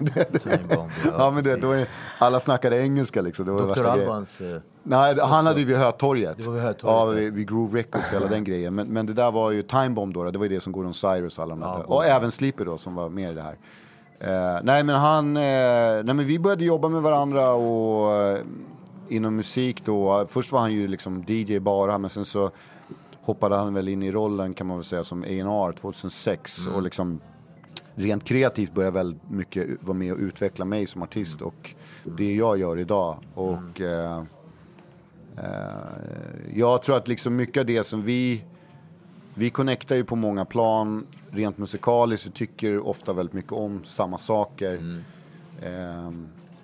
ja, 1.17 1.31
men 1.31 1.43
det, 1.43 1.79
ju, 1.79 1.85
alla 2.17 2.39
snackade 2.39 2.79
engelska 2.79 3.21
liksom. 3.21 3.45
Det 3.45 3.51
var 3.51 3.61
Dr. 3.61 3.67
värsta 3.67 3.95
grejen. 3.95 4.09
Albans... 4.09 4.41
eh, 4.41 4.61
Nej, 4.83 5.15
han 5.21 5.45
hade 5.45 5.59
ju 5.59 5.65
vid 5.65 5.77
Hötorget. 5.77 6.37
Det 6.37 6.43
var 6.43 6.53
vid 6.53 6.63
Hötorget, 6.63 6.95
Ja, 6.95 7.05
vid, 7.05 7.33
vid 7.33 7.49
Groove 7.49 7.79
Records, 7.79 8.13
hela 8.13 8.27
den 8.27 8.43
grejen. 8.43 8.75
Men, 8.75 8.87
men 8.87 9.05
det 9.05 9.13
där 9.13 9.31
var 9.31 9.51
ju 9.51 9.61
Time 9.61 9.89
Bomb 9.89 10.13
då, 10.13 10.31
det 10.31 10.37
var 10.37 10.45
ju 10.45 10.55
det 10.55 10.61
som 10.61 10.73
Gordon 10.73 10.93
Cyrus 10.93 11.39
alla 11.39 11.49
de 11.55 11.59
där. 11.59 11.67
Ja, 11.67 11.83
och 11.87 12.05
även 12.05 12.31
Sleeper 12.31 12.65
då, 12.65 12.77
som 12.77 12.95
var 12.95 13.09
med 13.09 13.31
i 13.31 13.35
det 13.35 13.41
här. 13.41 13.57
Eh, 14.19 14.59
nej, 14.63 14.83
men 14.83 14.95
han... 14.95 15.37
Eh, 15.37 15.43
nej, 16.03 16.03
men 16.13 16.25
vi 16.25 16.39
började 16.39 16.65
jobba 16.65 16.89
med 16.89 17.01
varandra 17.01 17.51
och... 17.53 18.13
eh, 18.13 18.37
inom 19.09 19.35
musik 19.35 19.85
då, 19.85 20.25
först 20.29 20.51
var 20.51 20.59
han 20.59 20.73
ju 20.73 20.87
liksom 20.87 21.23
DJ 21.27 21.59
bara, 21.59 21.97
men 21.97 22.09
sen 22.09 22.25
så 22.25 22.51
hoppade 23.21 23.55
han 23.55 23.73
väl 23.73 23.87
in 23.87 24.03
i 24.03 24.11
rollen 24.11 24.53
kan 24.53 24.67
man 24.67 24.77
väl 24.77 24.83
säga 24.83 25.03
som 25.03 25.23
A&R 25.23 25.71
2006 25.71 26.67
och 26.67 26.81
liksom 26.81 27.19
rent 27.95 28.23
kreativt 28.23 28.73
började 28.73 28.97
väldigt 28.97 29.29
mycket 29.29 29.67
vara 29.79 29.97
med 29.97 30.13
och 30.13 30.19
utveckla 30.19 30.65
mig 30.65 30.85
som 30.85 31.03
artist 31.03 31.41
och 31.41 31.75
det 32.03 32.35
jag 32.35 32.57
gör 32.57 32.79
idag. 32.79 33.17
Och 33.33 33.81
eh, 33.81 34.23
eh, 35.37 35.43
jag 36.53 36.81
tror 36.81 36.97
att 36.97 37.07
liksom 37.07 37.35
mycket 37.35 37.59
av 37.59 37.65
det 37.65 37.83
som 37.83 38.01
vi, 38.01 38.43
vi 39.33 39.49
connectar 39.49 39.95
ju 39.95 40.03
på 40.03 40.15
många 40.15 40.45
plan. 40.45 41.07
Rent 41.29 41.57
musikaliskt, 41.57 42.27
vi 42.27 42.31
tycker 42.31 42.87
ofta 42.87 43.13
väldigt 43.13 43.33
mycket 43.33 43.51
om 43.51 43.83
samma 43.83 44.17
saker. 44.17 45.01
Eh, 45.61 46.11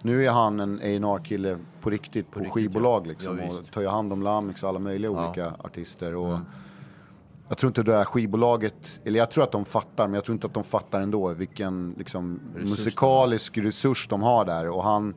nu 0.03 0.25
är 0.25 0.31
han 0.31 0.59
en 0.59 0.79
A&R 1.03 1.23
kille 1.23 1.57
på 1.81 1.89
riktigt 1.89 2.31
på, 2.31 2.45
skivbolag 2.45 3.07
liksom 3.07 3.39
Ja, 3.39 3.47
och 3.47 3.71
tar 3.71 3.81
ju 3.81 3.87
hand 3.87 4.13
om 4.13 4.21
Lamix 4.23 4.63
och 4.63 4.69
alla 4.69 4.79
möjliga 4.79 5.11
olika 5.11 5.53
artister. 5.59 6.15
Och 6.15 6.39
Jag 7.49 7.57
tror 7.57 7.69
inte 7.69 7.83
det 7.83 7.95
här 7.95 8.05
skivbolaget, 8.05 8.99
eller 9.03 9.19
jag 9.19 9.31
tror 9.31 9.43
att 9.43 9.51
de 9.51 9.65
fattar, 9.65 10.07
men 10.07 10.13
jag 10.13 10.25
tror 10.25 10.33
inte 10.33 10.47
att 10.47 10.53
de 10.53 10.63
fattar 10.63 11.01
ändå 11.01 11.29
vilken 11.33 11.95
liksom, 11.97 12.39
musikalisk 12.55 13.57
resurs 13.57 14.07
de 14.07 14.21
har 14.21 14.45
där. 14.45 14.69
Och 14.69 14.83
han, 14.83 15.15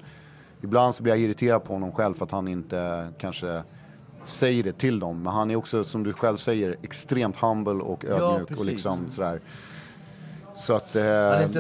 ibland 0.63 0.95
så 0.95 1.03
blir 1.03 1.13
jag 1.13 1.21
irriterad 1.21 1.65
på 1.65 1.73
honom 1.73 1.93
själv 1.93 2.15
för 2.15 2.25
att 2.25 2.31
han 2.31 2.49
inte 2.49 3.09
kanske 3.19 3.63
säger 4.25 4.63
det 4.63 4.73
till 4.73 4.99
dem. 4.99 5.23
Men 5.23 5.33
han 5.33 5.51
är 5.51 5.57
också, 5.57 5.85
som 5.85 6.03
du 6.03 6.13
själv 6.13 6.37
säger, 6.37 6.77
extremt 6.83 7.37
humble 7.37 7.83
och 7.83 8.05
ödmjuk 8.05 8.43
och 8.43 8.49
precis. 8.49 8.67
liksom 8.67 9.09
sådär. 9.09 9.41
Så 10.57 10.73
att, 10.73 10.97
eh, 10.97 11.05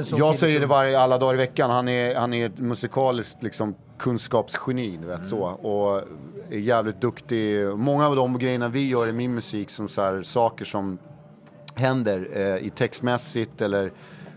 sån 0.04 0.18
jag 0.18 0.36
säger 0.36 0.60
det 0.60 0.66
varje, 0.66 0.98
alla 1.00 1.18
dagar 1.18 1.34
i 1.34 1.36
veckan. 1.36 1.70
Han 1.70 1.88
är, 1.88 2.14
han 2.14 2.34
är 2.34 2.46
ett 2.46 2.58
musikaliskt 2.58 3.42
liksom, 3.42 3.74
kunskapsgeni, 3.98 4.96
vet 4.96 5.04
Mm. 5.06 5.24
så. 5.24 5.40
Och 5.42 6.02
är 6.50 6.58
jävligt 6.58 7.00
duktig. 7.00 7.66
Många 7.76 8.06
av 8.06 8.16
de 8.16 8.38
grejerna 8.38 8.68
vi 8.68 8.88
gör 8.88 9.08
i 9.08 9.12
min 9.12 9.34
musik, 9.34 9.70
som 9.70 9.88
så 9.88 10.02
här, 10.02 10.22
saker 10.22 10.64
som 10.64 10.98
händer 11.74 12.28
eh, 12.32 12.66
i 12.66 12.70
textmässigt 12.76 13.60
eller 13.60 13.92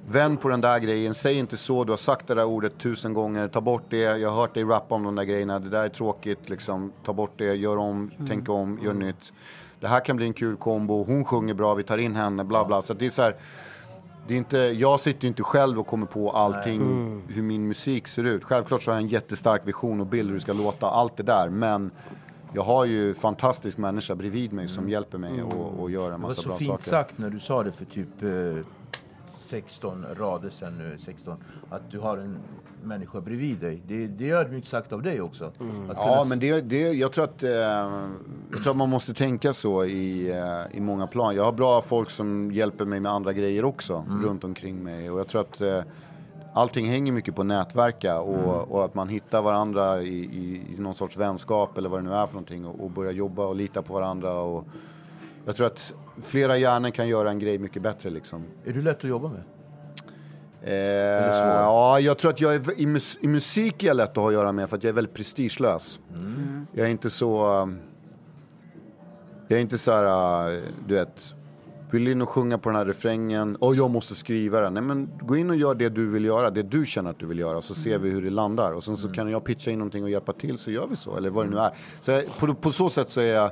vänd 0.09 0.41
på 0.41 0.49
den 0.49 0.61
där 0.61 0.79
grejen, 0.79 1.13
säg 1.13 1.37
inte 1.37 1.57
så, 1.57 1.83
du 1.83 1.91
har 1.91 1.97
sagt 1.97 2.27
det 2.27 2.35
där 2.35 2.45
ordet 2.45 2.77
tusen 2.77 3.13
gånger, 3.13 3.47
ta 3.47 3.61
bort 3.61 3.83
det, 3.89 3.97
jag 3.97 4.29
har 4.29 4.41
hört 4.41 4.53
dig 4.53 4.63
rappa 4.63 4.95
om 4.95 5.03
de 5.03 5.15
där 5.15 5.23
grejerna, 5.23 5.59
det 5.59 5.69
där 5.69 5.85
är 5.85 5.89
tråkigt, 5.89 6.49
liksom, 6.49 6.91
ta 7.05 7.13
bort 7.13 7.31
det, 7.37 7.55
gör 7.55 7.77
om, 7.77 8.11
tänk 8.27 8.49
om, 8.49 8.79
gör 8.83 8.93
nytt. 8.93 9.33
Det 9.79 9.87
här 9.87 9.99
kan 9.99 10.15
bli 10.15 10.25
en 10.25 10.33
kul 10.33 10.57
kombo, 10.57 11.03
hon 11.03 11.25
sjunger 11.25 11.53
bra, 11.53 11.73
vi 11.73 11.83
tar 11.83 11.97
in 11.97 12.15
henne, 12.15 12.43
bla 12.43 12.65
bla. 12.65 12.81
Så 12.81 12.93
det 12.93 13.05
är 13.05 13.09
så 13.09 13.21
här, 13.21 13.35
det 14.27 14.33
är 14.33 14.37
inte, 14.37 14.57
jag 14.57 14.99
sitter 14.99 15.23
ju 15.23 15.27
inte 15.27 15.43
själv 15.43 15.79
och 15.79 15.87
kommer 15.87 16.05
på 16.05 16.31
allting, 16.31 16.81
hur 17.27 17.41
min 17.41 17.67
musik 17.67 18.07
ser 18.07 18.23
ut. 18.23 18.43
Självklart 18.43 18.81
så 18.81 18.91
har 18.91 18.95
jag 18.95 19.03
en 19.03 19.07
jättestark 19.07 19.67
vision 19.67 20.01
och 20.01 20.07
bild 20.07 20.29
hur 20.29 20.35
det 20.35 20.41
ska 20.41 20.53
låta, 20.53 20.89
allt 20.89 21.17
det 21.17 21.23
där. 21.23 21.49
Men 21.49 21.91
jag 22.53 22.63
har 22.63 22.85
ju 22.85 23.13
fantastisk 23.13 23.77
människa 23.77 24.15
bredvid 24.15 24.53
mig 24.53 24.67
som 24.67 24.89
hjälper 24.89 25.17
mig 25.17 25.43
och, 25.43 25.79
och 25.79 25.91
gör 25.91 26.05
en 26.05 26.11
Det 26.11 26.11
var 26.11 26.17
massa 26.17 26.41
så 26.41 26.49
bra 26.49 26.57
fint 26.57 26.71
saker. 26.71 26.89
sagt 26.89 27.17
när 27.17 27.29
du 27.29 27.39
sa 27.39 27.63
det 27.63 27.71
för 27.71 27.85
typ 27.85 28.23
eh, 28.23 28.65
16 29.29 30.05
rader 30.19 30.49
sen 30.49 30.77
nu, 30.77 30.97
16, 31.05 31.37
att 31.69 31.91
du 31.91 31.99
har 31.99 32.17
en 32.17 32.37
människa 32.83 33.21
bredvid 33.21 33.57
dig. 33.57 33.81
Det, 33.87 34.07
det 34.07 34.29
är 34.29 34.35
ödmjukt 34.35 34.67
sagt 34.67 34.93
av 34.93 35.01
dig 35.01 35.21
också. 35.21 35.45
Att 35.45 35.53
Ja, 35.95 36.25
men 36.29 36.39
det, 36.39 36.61
det, 36.61 36.91
jag, 36.91 37.11
tror 37.11 37.23
att, 37.23 37.43
eh, 37.43 37.49
jag 37.49 38.61
tror 38.63 38.71
att 38.71 38.77
man 38.77 38.89
måste 38.89 39.13
tänka 39.13 39.53
så 39.53 39.85
i, 39.85 40.31
eh, 40.31 40.77
i 40.77 40.79
många 40.79 41.07
plan. 41.07 41.35
Jag 41.35 41.43
har 41.43 41.51
bra 41.51 41.81
folk 41.81 42.09
som 42.09 42.51
hjälper 42.51 42.85
mig 42.85 42.99
med 42.99 43.11
andra 43.11 43.33
grejer 43.33 43.65
också 43.65 44.05
runt 44.23 44.43
omkring 44.43 44.83
mig. 44.83 45.11
Och 45.11 45.19
jag 45.19 45.27
tror 45.27 45.41
att 45.41 45.61
eh, 45.61 45.81
allting 46.53 46.89
hänger 46.89 47.11
mycket 47.11 47.35
på 47.35 47.43
nätverka 47.43 48.19
och, 48.19 48.71
och 48.71 48.85
att 48.85 48.95
man 48.95 49.09
hittar 49.09 49.41
varandra 49.41 50.01
i, 50.01 50.17
i, 50.17 50.61
i 50.75 50.81
någon 50.81 50.93
sorts 50.93 51.17
vänskap 51.17 51.77
eller 51.77 51.89
vad 51.89 51.99
det 51.99 52.09
nu 52.09 52.13
är 52.13 52.25
för 52.25 52.33
någonting 52.33 52.65
och, 52.65 52.83
och 52.83 52.91
börjar 52.91 53.11
jobba 53.11 53.45
och 53.45 53.55
lita 53.55 53.81
på 53.81 53.93
varandra. 53.93 54.33
Och 54.39 54.67
jag 55.45 55.55
tror 55.55 55.67
att 55.67 55.93
flera 56.21 56.57
hjärnor 56.57 56.89
kan 56.89 57.07
göra 57.07 57.29
en 57.29 57.39
grej 57.39 57.57
mycket 57.57 57.81
bättre 57.81 58.09
liksom. 58.09 58.43
Är 58.65 58.73
du 58.73 58.81
lätt 58.81 58.97
att 58.97 59.03
jobba 59.03 59.29
med? 59.29 59.41
Eh, 60.63 60.73
ja, 60.73 61.99
jag 61.99 62.17
tror 62.17 62.31
att 62.31 62.41
jag 62.41 62.55
är, 62.55 62.79
i, 62.79 62.85
mus, 62.85 63.17
i 63.21 63.27
musik 63.27 63.83
är 63.83 63.87
jag 63.87 63.97
lätt 63.97 64.09
att 64.09 64.17
ha 64.17 64.27
att 64.27 64.33
göra 64.33 64.51
med 64.51 64.69
för 64.69 64.77
att 64.77 64.83
jag 64.83 64.89
är 64.89 64.93
väldigt 64.93 65.13
prestigelös. 65.13 65.99
Jag 66.73 66.85
är 66.85 66.91
inte 66.91 67.09
så... 67.09 67.61
um, 67.61 67.79
Jag 69.47 69.57
är 69.57 69.61
inte 69.61 69.77
så 69.77 69.91
här, 69.91 70.47
uh, 70.49 70.59
du 70.87 70.93
vet, 70.93 71.35
vill 71.91 72.07
in 72.07 72.21
och 72.21 72.29
sjunga 72.29 72.57
på 72.57 72.69
den 72.69 72.75
här 72.75 72.85
refrängen, 72.85 73.55
och 73.55 73.75
jag 73.75 73.89
måste 73.91 74.15
skriva 74.15 74.59
den. 74.59 74.73
Nej 74.73 74.83
men 74.83 75.09
gå 75.21 75.37
in 75.37 75.49
och 75.49 75.55
gör 75.55 75.75
det 75.75 75.89
du 75.89 76.09
vill 76.09 76.25
göra, 76.25 76.49
det 76.49 76.63
du 76.63 76.85
känner 76.85 77.09
att 77.09 77.19
du 77.19 77.25
vill 77.25 77.39
göra, 77.39 77.61
så 77.61 77.73
ser 77.73 77.97
vi 77.97 78.09
hur 78.09 78.21
det 78.21 78.29
landar. 78.29 78.71
Och 78.71 78.83
sen 78.83 78.97
så 78.97 79.09
kan 79.09 79.31
jag 79.31 79.43
pitcha 79.43 79.71
in 79.71 79.79
någonting 79.79 80.03
och 80.03 80.09
hjälpa 80.09 80.33
till 80.33 80.57
så 80.57 80.71
gör 80.71 80.87
vi 80.87 80.95
så, 80.95 81.17
eller 81.17 81.29
vad 81.29 81.45
det 81.45 81.49
nu 81.49 81.57
är. 81.57 81.71
Så 82.01 82.11
jag, 82.11 82.23
på, 82.39 82.53
på 82.53 82.71
så 82.71 82.89
sätt 82.89 83.09
så 83.09 83.21
är 83.21 83.33
jag 83.33 83.51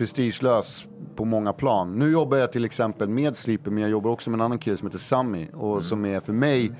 prestigelös 0.00 0.84
på 1.16 1.24
många 1.24 1.52
plan. 1.52 1.98
Nu 1.98 2.10
jobbar 2.10 2.36
jag 2.36 2.52
till 2.52 2.64
exempel 2.64 3.08
med 3.08 3.36
Sleeper, 3.36 3.70
men 3.70 3.82
jag 3.82 3.90
jobbar 3.90 4.10
också 4.10 4.30
med 4.30 4.38
en 4.38 4.44
annan 4.44 4.58
kille 4.58 4.76
som 4.76 4.86
heter 4.86 4.98
Sammy. 4.98 5.48
Och 5.50 5.84
som 5.84 6.04
är 6.04 6.20
för 6.20 6.32
mig 6.32 6.72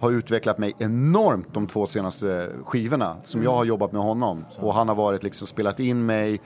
har 0.00 0.10
utvecklat 0.10 0.58
mig 0.58 0.76
enormt 0.78 1.54
de 1.54 1.66
två 1.66 1.86
senaste 1.86 2.50
skivorna 2.64 3.16
som 3.24 3.42
jag 3.42 3.50
har 3.50 3.64
jobbat 3.64 3.92
med 3.92 4.02
honom. 4.02 4.44
Och 4.56 4.74
han 4.74 4.88
har 4.88 4.94
varit 4.94 5.22
liksom 5.22 5.46
spelat 5.46 5.80
in 5.80 6.06
mig, 6.06 6.40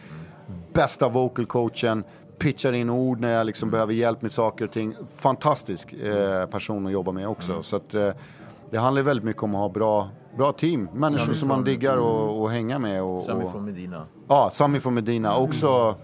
bästa 0.72 1.08
vocal 1.08 1.46
coachen, 1.46 2.04
pitchar 2.38 2.72
in 2.72 2.90
ord 2.90 3.20
när 3.20 3.32
jag 3.32 3.46
liksom 3.46 3.70
behöver 3.70 3.92
hjälp 3.92 4.22
med 4.22 4.32
saker 4.32 4.64
och 4.64 4.72
ting. 4.72 4.94
Fantastisk 5.16 5.92
eh, 5.92 6.46
person 6.46 6.86
att 6.86 6.92
jobba 6.92 7.12
med 7.12 7.28
också. 7.28 7.62
Så 7.62 7.76
att, 7.76 7.94
eh, 7.94 8.10
det 8.70 8.78
handlar 8.78 9.02
väldigt 9.02 9.24
mycket 9.24 9.42
om 9.42 9.54
att 9.54 9.60
ha 9.60 9.68
bra, 9.68 10.08
bra 10.37 10.53
team. 10.53 10.89
Människor 10.95 11.24
Sammy 11.24 11.35
som 11.37 11.49
man 11.49 11.64
diggar 11.64 11.97
och, 11.97 12.43
och 12.43 12.51
hänga 12.51 12.79
med. 12.79 13.03
Och, 13.03 13.24
Sami 13.24 13.45
och, 13.45 13.53
från 13.53 13.64
Medina. 13.64 14.07
Ja, 14.29 14.51
Sami 14.51 14.81
från 14.81 14.95
Medina. 14.95 15.37
Också, 15.37 15.95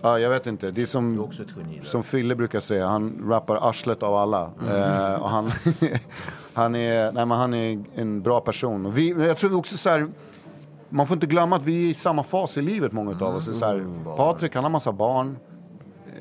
ja, 0.00 0.18
jag 0.18 0.30
vet 0.30 0.46
inte. 0.46 0.66
Det 0.66 0.70
är 0.70 0.74
Du 0.74 0.82
är 0.82 0.86
som, 0.86 1.20
också 1.20 1.42
geni. 1.56 1.80
som 1.84 2.02
Fille 2.02 2.34
brukar 2.34 2.60
säga, 2.60 2.86
han 2.86 3.24
rappar 3.28 3.68
arslet 3.68 4.02
av 4.02 4.14
alla. 4.14 4.42
Eh, 4.42 5.22
och 5.22 5.28
han, 5.28 5.50
han, 6.54 6.74
är, 6.74 7.12
nej, 7.12 7.26
men 7.26 7.38
han 7.38 7.54
är 7.54 7.84
en 7.94 8.22
bra 8.22 8.40
person. 8.40 8.86
Och 8.86 8.98
vi, 8.98 9.08
jag 9.26 9.36
tror 9.36 9.56
också 9.56 9.76
så 9.76 9.90
här, 9.90 10.08
man 10.88 11.06
får 11.06 11.14
inte 11.14 11.26
glömma 11.26 11.56
att 11.56 11.62
vi 11.62 11.86
är 11.86 11.90
i 11.90 11.94
samma 11.94 12.22
fas 12.22 12.56
i 12.56 12.62
livet, 12.62 12.92
många 12.92 13.10
av 13.10 13.36
oss. 13.36 13.46
Det 13.46 13.52
är 13.52 13.54
Så 13.54 13.66
här, 13.66 14.16
Patrik, 14.16 14.54
han 14.54 14.64
har 14.64 14.70
massa 14.70 14.92
barn. 14.92 15.36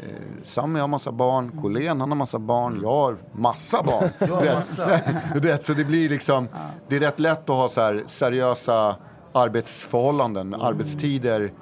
Eh, 0.02 0.08
Sami 0.43 0.80
har 0.80 0.88
massa 0.88 1.12
barn, 1.12 1.52
Colén 1.62 1.99
han 1.99 2.12
har 2.12 2.16
massa 2.18 2.39
barn, 2.39 2.80
jag 2.82 2.89
har 2.89 3.18
massa 3.32 3.84
barn. 3.84 4.10
Du 4.20 4.26
vet, 4.36 4.64
du 5.41 5.47
vet, 5.47 5.64
så 5.64 5.74
det 5.74 5.84
blir 5.86 6.10
liksom, 6.10 6.47
det 6.88 6.95
är 6.95 6.99
rätt 6.99 7.20
lätt 7.20 7.49
att 7.49 7.56
ha 7.56 7.70
så 7.70 7.82
här 7.82 8.04
seriösa 8.08 8.95
arbetsförhållanden, 9.34 10.54
arbetstider. 10.54 11.54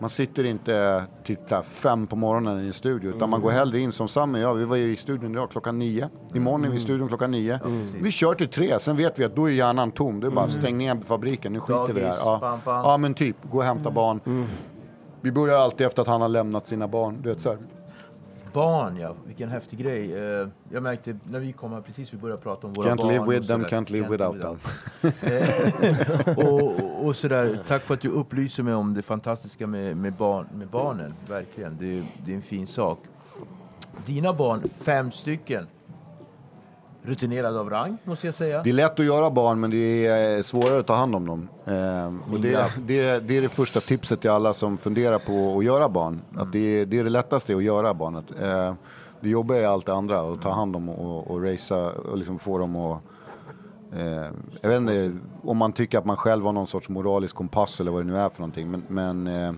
Man 0.00 0.10
sitter 0.10 0.44
inte 0.44 1.04
till 1.24 1.36
här 1.50 1.62
fem 1.62 2.06
på 2.06 2.16
morgonen 2.16 2.64
i 2.64 2.66
en 2.66 2.72
studio, 2.72 3.10
utan 3.10 3.30
man 3.30 3.40
går 3.40 3.50
hellre 3.50 3.80
in 3.80 3.92
som 3.92 4.08
Sami 4.08 4.38
och 4.38 4.42
jag. 4.42 4.54
Vi 4.54 4.64
var 4.64 4.76
i 4.76 4.96
studion 4.96 5.32
idag 5.32 5.50
klockan 5.50 5.78
nio. 5.78 6.08
Imorgon 6.34 6.64
är 6.64 6.68
vi 6.68 6.76
i 6.76 6.78
studion 6.78 7.08
klockan 7.08 7.30
nio. 7.30 7.60
Vi 8.00 8.10
kör 8.10 8.34
till 8.34 8.48
tre, 8.48 8.78
sen 8.78 8.96
vet 8.96 9.18
vi 9.18 9.24
att 9.24 9.36
då 9.36 9.48
är 9.48 9.52
hjärnan 9.52 9.90
tom. 9.90 10.20
Det 10.20 10.26
är 10.26 10.30
bara 10.30 10.48
stäng 10.48 10.78
ner 10.78 10.96
fabriken, 11.06 11.52
nu 11.52 11.60
skiter 11.60 11.92
vi 11.92 12.00
i 12.00 12.04
det 12.04 12.08
här. 12.10 12.16
Ja. 12.16 12.38
bam, 12.40 12.60
bam. 12.64 12.84
ja, 12.84 12.96
men 12.96 13.14
typ. 13.14 13.36
Gå 13.50 13.58
och 13.58 13.64
hämta 13.64 13.90
barn. 13.90 14.46
Vi 15.20 15.32
börjar 15.32 15.56
alltid 15.56 15.86
efter 15.86 16.02
att 16.02 16.08
han 16.08 16.20
har 16.20 16.28
lämnat 16.28 16.66
sina 16.66 16.88
barn. 16.88 17.18
Du 17.22 17.28
vet, 17.28 17.40
så 17.40 17.48
här. 17.48 17.58
Barn 18.52 18.96
ja, 18.96 19.14
vilken 19.26 19.48
häftig 19.48 19.78
grej. 19.78 20.14
Eh, 20.40 20.48
Jag 20.72 20.82
märkte 20.82 21.18
när 21.24 21.40
vi 21.40 21.52
kom 21.52 21.72
här 21.72 21.80
precis, 21.80 22.12
vi 22.14 22.16
började 22.18 22.42
prata 22.42 22.66
om 22.66 22.72
våra 22.72 22.90
Can't 22.94 22.96
barn. 22.96 23.08
live 23.08 23.24
with 23.26 23.46
them, 23.46 23.64
can't 23.64 23.92
live 23.92 24.08
without 24.08 24.40
them. 24.42 24.58
Och, 26.36 27.06
och 27.06 27.16
sådär, 27.16 27.58
tack 27.66 27.82
för 27.82 27.94
att 27.94 28.00
du 28.00 28.08
upplyser 28.08 28.62
mig 28.62 28.74
om 28.74 28.92
det 28.92 29.02
fantastiska 29.02 29.66
med, 29.66 29.96
med, 29.96 30.12
barn, 30.12 30.46
med 30.54 30.68
barnen. 30.68 31.14
Verkligen, 31.28 31.76
det, 31.80 32.02
det 32.26 32.32
är 32.32 32.36
en 32.36 32.42
fin 32.42 32.66
sak. 32.66 32.98
Dina 34.06 34.32
barn, 34.32 34.62
fem 34.80 35.10
stycken. 35.12 35.66
Rutinerade 37.02 37.60
av 37.60 37.70
rang, 37.70 37.98
måste 38.04 38.26
jag 38.26 38.34
säga. 38.34 38.62
Det 38.62 38.70
är 38.70 38.74
lätt 38.74 39.00
att 39.00 39.06
göra 39.06 39.30
barn, 39.30 39.60
men 39.60 39.70
det 39.70 40.06
är 40.06 40.42
svårare 40.42 40.78
att 40.80 40.86
ta 40.86 40.94
hand 40.94 41.14
om 41.14 41.26
dem. 41.26 41.48
Ehm, 41.64 42.22
och 42.32 42.40
det, 42.40 42.50
Ja. 42.50 42.64
det, 42.86 43.18
det 43.28 43.36
är 43.38 43.42
det 43.42 43.48
första 43.48 43.80
tipset 43.80 44.20
till 44.20 44.30
alla 44.30 44.54
som 44.54 44.78
funderar 44.78 45.18
på 45.18 45.58
att 45.58 45.64
göra 45.64 45.88
barn. 45.88 46.20
Att 46.36 46.52
det, 46.52 46.84
det 46.84 46.98
är 46.98 47.04
det 47.04 47.10
lättaste 47.10 47.56
att 47.56 47.62
göra 47.62 47.94
barnet. 47.94 48.24
Ehm, 48.42 48.74
det 49.20 49.28
jobbiga 49.28 49.58
är 49.58 49.66
allt 49.66 49.86
det 49.86 49.94
andra, 49.94 50.20
att 50.20 50.42
ta 50.42 50.50
hand 50.52 50.76
om 50.76 50.88
och, 50.88 51.30
och 51.30 51.42
racea 51.42 51.90
och 51.90 52.18
liksom 52.18 52.38
få 52.38 52.58
dem 52.58 52.76
att... 52.76 53.00
Eh, 53.92 54.30
jag 54.60 54.68
vet 54.68 54.76
inte 54.76 55.16
om 55.42 55.56
man 55.56 55.72
tycker 55.72 55.98
att 55.98 56.04
man 56.04 56.16
själv 56.16 56.44
har 56.44 56.52
någon 56.52 56.66
sorts 56.66 56.88
moralisk 56.88 57.36
kompass 57.36 57.80
eller 57.80 57.90
vad 57.90 58.00
det 58.00 58.06
nu 58.06 58.18
är 58.18 58.28
för 58.28 58.40
någonting. 58.40 58.70
Men, 58.70 58.82
men 58.88 59.26
eh, 59.26 59.52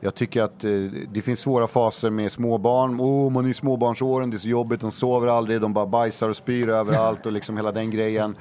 jag 0.00 0.14
tycker 0.14 0.42
att 0.42 0.64
eh, 0.64 0.70
det 1.12 1.22
finns 1.22 1.40
svåra 1.40 1.66
faser 1.66 2.10
med 2.10 2.32
småbarn. 2.32 3.00
Oh, 3.00 3.30
man 3.30 3.44
är 3.46 3.50
i 3.50 3.54
småbarnsåren, 3.54 4.30
det 4.30 4.36
är 4.36 4.38
så 4.38 4.48
jobbigt, 4.48 4.80
de 4.80 4.92
sover 4.92 5.26
aldrig, 5.26 5.60
de 5.60 5.72
bara 5.72 5.86
bajsar 5.86 6.28
och 6.28 6.36
spyr 6.36 6.68
överallt 6.68 7.26
och 7.26 7.32
liksom 7.32 7.56
hela 7.56 7.72
den 7.72 7.90
grejen. 7.90 8.36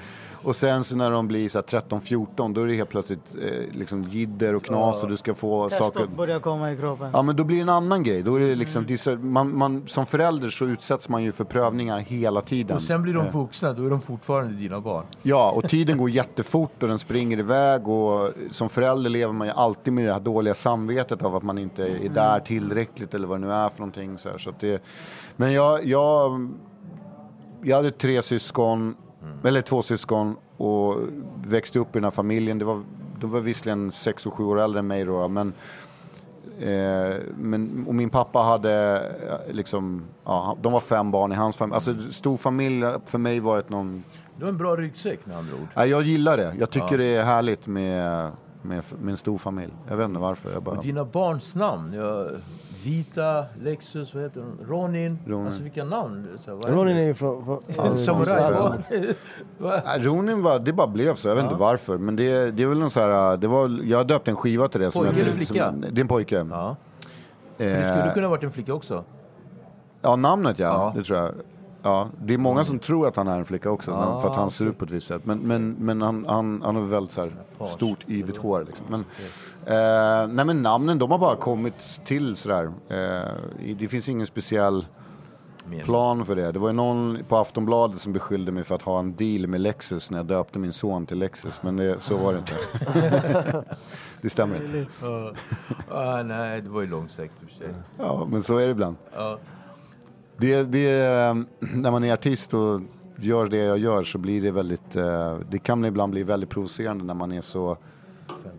Och 0.48 0.56
sen 0.56 0.84
så 0.84 0.96
när 0.96 1.12
de 1.12 1.28
blir 1.28 1.50
så 1.50 1.58
här 1.58 1.66
13-14 1.66 2.54
då 2.54 2.62
är 2.62 2.68
det 2.68 2.74
helt 2.74 2.90
plötsligt 2.90 3.36
eh, 3.42 3.78
liksom 3.78 4.04
jidder 4.04 4.56
och 4.56 4.64
knas 4.64 5.04
och 5.04 5.10
du 5.10 5.18
ska 5.18 5.36
få 5.36 5.70
saker... 5.70 6.00
Testot 6.00 6.18
börjar 6.18 6.40
komma 6.40 6.72
i 6.72 6.78
kroppen. 6.78 7.10
Ja 7.14 7.22
men 7.22 7.36
då 7.36 7.44
blir 7.44 7.58
det 7.58 7.62
en 7.62 7.70
annan 7.70 8.04
grej. 8.04 8.24
Då 8.24 8.36
är 8.36 8.40
det 8.40 8.56
liksom, 8.56 8.86
det 8.86 8.94
är 8.94 8.98
så, 8.98 9.16
man, 9.16 9.58
man, 9.58 9.88
som 9.88 10.06
förälder 10.06 10.50
så 10.50 10.66
utsätts 10.66 11.10
man 11.10 11.24
ju 11.24 11.32
för 11.32 11.44
prövningar 11.44 12.00
hela 12.00 12.42
tiden. 12.42 12.78
Och 12.78 12.84
sen 12.84 13.02
blir 13.02 13.14
de 13.14 13.28
Eh, 13.28 13.38
vuxna, 13.38 13.74
då 13.74 13.86
är 13.86 13.90
de 13.90 14.02
fortfarande 14.02 14.54
dina 14.54 14.82
barn. 14.82 15.06
Ja, 15.22 15.52
och 15.52 15.70
tiden 15.70 15.98
går 15.98 16.10
jättefort 16.10 16.84
och 16.84 16.90
den 16.90 17.00
springer 17.00 17.40
iväg 17.40 17.88
och 17.88 18.30
som 18.52 18.70
förälder 18.70 19.10
lever 19.10 19.34
man 19.34 19.48
ju 19.48 19.54
alltid 19.54 19.94
med 19.94 20.06
det 20.06 20.14
här 20.14 20.20
dåliga 20.20 20.54
samvetet 20.54 21.22
av 21.22 21.36
att 21.36 21.44
man 21.44 21.58
inte 21.58 21.84
är 21.84 22.10
där 22.10 22.40
tillräckligt 22.40 23.14
eller 23.14 23.28
vad 23.28 23.42
det 23.42 23.48
nu 23.48 23.54
är 23.54 23.70
för 23.70 23.80
någonting. 23.80 24.18
Så 24.18 24.30
här. 24.30 24.38
Så 24.38 24.50
att 24.50 24.60
det, 24.60 24.84
men 25.36 25.54
jag, 25.54 25.86
jag, 25.86 26.50
jag 27.64 27.76
hade 27.76 27.92
tre 27.92 28.22
syskon, 28.22 28.96
eller 29.44 29.62
två 29.62 29.82
syskon 29.82 30.36
och 30.58 30.96
växte 31.46 31.80
upp 31.80 31.88
i 31.88 32.00
den 32.00 32.04
här 32.04 32.12
familjen. 32.12 32.60
Det 32.60 32.66
var, 32.66 32.84
de 33.20 33.32
var 33.32 33.40
visserligen 33.40 33.92
sex 33.92 34.26
och 34.26 34.34
sju 34.34 34.44
år 34.44 34.60
äldre 34.60 34.80
än 34.80 34.88
mig 34.88 35.06
då, 35.06 35.28
men 35.28 35.54
Eh, 36.60 37.16
men, 37.38 37.86
och 37.88 37.96
min 37.96 38.10
pappa 38.10 38.40
hade 38.40 38.96
eh, 39.48 39.54
liksom, 39.56 40.04
ja, 40.26 40.58
de 40.62 40.74
var 40.74 40.80
fem 40.80 41.12
barn 41.12 41.32
i 41.32 41.36
hans 41.36 41.58
familj. 41.58 41.76
Alltså 41.76 42.00
stor 42.12 42.38
familj 42.38 42.86
för 43.06 43.18
mig 43.18 43.40
varit 43.40 43.70
någon 43.70 44.04
Du 44.38 44.46
har 44.46 44.50
en 44.50 44.58
bra 44.58 44.76
ryggsäck 44.76 45.26
med 45.26 45.38
andra 45.38 45.54
ord. 45.56 45.88
Jag 45.88 46.04
gillar 46.04 46.38
det. 46.38 46.56
Jag 46.60 46.70
tycker 46.70 46.92
Ja. 46.92 46.98
det 46.98 47.16
är 47.16 47.24
härligt 47.24 47.68
med, 47.68 48.32
med, 48.62 48.84
med 49.02 49.12
en 49.12 49.18
stor 49.18 49.38
familj. 49.38 49.74
Jag 49.90 49.98
vet 49.98 50.06
inte 50.06 50.20
varför. 50.20 50.52
Jag 50.52 50.64
bara... 50.64 50.78
Och 50.78 50.84
dina 50.84 51.06
barns 51.06 51.56
namn? 51.56 51.94
Ja, 51.94 52.28
Vita, 52.88 53.46
Lexus, 53.62 54.14
vad 54.14 54.24
heter 54.24 54.42
de? 54.42 54.66
Ronin? 54.74 55.20
Ronin. 55.26 55.46
Alltså 55.46 55.64
vilka 55.64 55.84
namn? 55.84 56.28
Så, 56.40 56.56
vad 56.56 56.70
Ronin 56.70 56.98
är 56.98 57.02
ju 57.04 57.14
från... 57.14 57.46
från 57.46 57.62
Ja, 57.78 57.96
Samurai. 57.96 59.14
Ronin 60.00 60.44
var, 60.44 60.60
det 60.60 60.74
bara 60.74 60.88
blev 60.88 61.16
så. 61.16 61.28
Jag 61.28 61.36
vet 61.36 61.44
inte 61.44 61.56
varför. 61.56 61.98
Men 61.98 62.16
det, 62.16 62.52
det 62.52 62.64
är 62.64 62.68
väl 62.68 62.80
någon 62.80 62.90
så 62.90 63.00
här, 63.00 63.38
det 63.38 63.48
var, 63.48 63.84
jag 63.84 63.98
har 63.98 64.06
döpt 64.06 64.28
en 64.28 64.36
skiva 64.36 64.68
till 64.68 64.82
det. 64.82 64.92
som 64.92 65.04
Pojke 65.04 65.20
jag, 65.20 65.28
eller 65.28 65.36
flicka? 65.38 65.70
Som, 65.70 65.82
det 65.82 66.00
är 66.00 66.02
en 66.02 66.08
pojke. 66.08 66.36
Ja. 66.50 66.76
För 67.58 67.64
det 67.66 67.86
Eh, 67.88 67.98
skulle 68.00 68.14
kunna 68.14 68.28
varit 68.28 68.44
en 68.44 68.52
flicka 68.52 68.74
också. 68.74 69.04
Ja, 70.02 70.16
namnet 70.16 70.60
ja. 70.60 70.66
Ja. 70.66 70.94
Det 70.96 71.04
tror 71.04 71.20
jag. 71.20 71.32
Ja, 71.82 72.08
det 72.22 72.34
är 72.34 72.38
många 72.38 72.64
som 72.64 72.80
tror 72.80 73.08
att 73.08 73.16
han 73.16 73.28
är 73.28 73.40
en 73.40 73.46
flicka 73.46 73.70
också. 73.72 73.92
Men 73.92 74.22
för 74.22 74.30
att 74.30 74.36
han 74.36 74.52
ser 74.52 74.66
ut 74.66 74.78
på 74.78 74.86
ett 74.86 74.92
visst 74.92 75.08
sätt. 75.08 75.26
Men, 75.26 75.40
men, 75.40 75.76
men 75.80 76.02
han, 76.02 76.26
han, 76.30 76.62
han 76.66 76.76
har 76.76 76.84
väldigt 76.84 77.12
så 77.12 77.22
här 77.22 77.32
stort 77.66 78.10
yvigt 78.10 78.38
hår. 78.38 78.66
Liksom. 78.68 78.86
Men, 78.90 79.00
eh, 79.66 80.28
nej 80.34 80.46
men 80.46 80.62
namnen, 80.62 81.00
de 81.00 81.12
har 81.12 81.18
bara 81.18 81.36
kommit 81.36 82.02
till 82.06 82.36
sådär. 82.36 82.72
Eh, 82.90 83.74
det 83.80 83.88
finns 83.88 84.10
ingen 84.10 84.28
speciell 84.28 84.86
plan 85.84 86.26
för 86.26 86.36
det. 86.36 86.52
Det 86.52 86.60
var 86.60 86.68
ju 86.68 86.74
någon 86.74 87.24
på 87.28 87.38
Aftonbladet 87.38 87.98
som 87.98 88.14
beskyllde 88.14 88.52
mig 88.52 88.64
för 88.64 88.76
att 88.76 88.82
ha 88.82 89.00
en 89.00 89.16
deal 89.16 89.48
med 89.48 89.62
Lexus 89.62 90.12
när 90.12 90.18
jag 90.18 90.26
döpte 90.26 90.60
min 90.60 90.74
son 90.74 91.06
till 91.06 91.18
Lexus. 91.18 91.64
Men 91.64 91.78
det, 91.78 92.00
så 92.00 92.18
var 92.18 92.34
det 92.34 92.40
inte. 92.40 93.64
det 94.22 94.30
stämmer 94.30 94.56
inte. 94.56 94.86
Ah, 95.92 96.24
nej, 96.24 96.62
det 96.62 96.70
var 96.70 96.82
ju 96.82 96.88
långsökt 96.88 97.34
i 97.42 97.46
och 97.46 97.50
för 97.50 97.58
sig. 97.58 97.74
Ja, 97.98 98.28
men 98.30 98.44
så 98.44 98.58
är 98.58 98.66
det 98.66 98.72
ibland. 98.72 98.96
Det, 100.38 100.64
det, 100.64 101.06
eh, 101.06 101.36
när 101.60 101.92
man 101.92 102.04
är 102.04 102.14
artist 102.14 102.54
och 102.54 102.82
gör 103.20 103.48
det 103.48 103.58
jag 103.58 103.78
gör 103.78 104.04
så 104.04 104.18
blir 104.18 104.42
det 104.42 104.52
väldigt, 104.52 104.96
eh, 104.96 105.38
det 105.50 105.60
kan 105.60 105.86
ibland 105.86 106.12
bli 106.12 106.24
väldigt 106.24 106.50
provocerande 106.50 107.04
när 107.04 107.14
man 107.14 107.32
är 107.32 107.42
så 107.42 107.78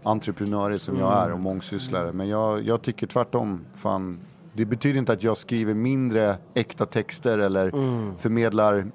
entreprenörig 0.02 0.80
som 0.80 0.98
jag 0.98 1.12
är 1.12 1.32
och 1.32 1.38
mångsysslare. 1.40 2.12
Men 2.12 2.28
jag, 2.28 2.62
jag 2.62 2.82
tycker 2.82 3.06
tvärtom, 3.06 3.64
fan, 3.74 4.18
det 4.52 4.64
betyder 4.64 4.98
inte 4.98 5.12
att 5.12 5.22
jag 5.22 5.36
skriver 5.36 5.74
mindre 5.74 6.36
äkta 6.54 6.86
texter 6.86 7.38
eller 7.38 7.70
förmedlar 8.16 8.86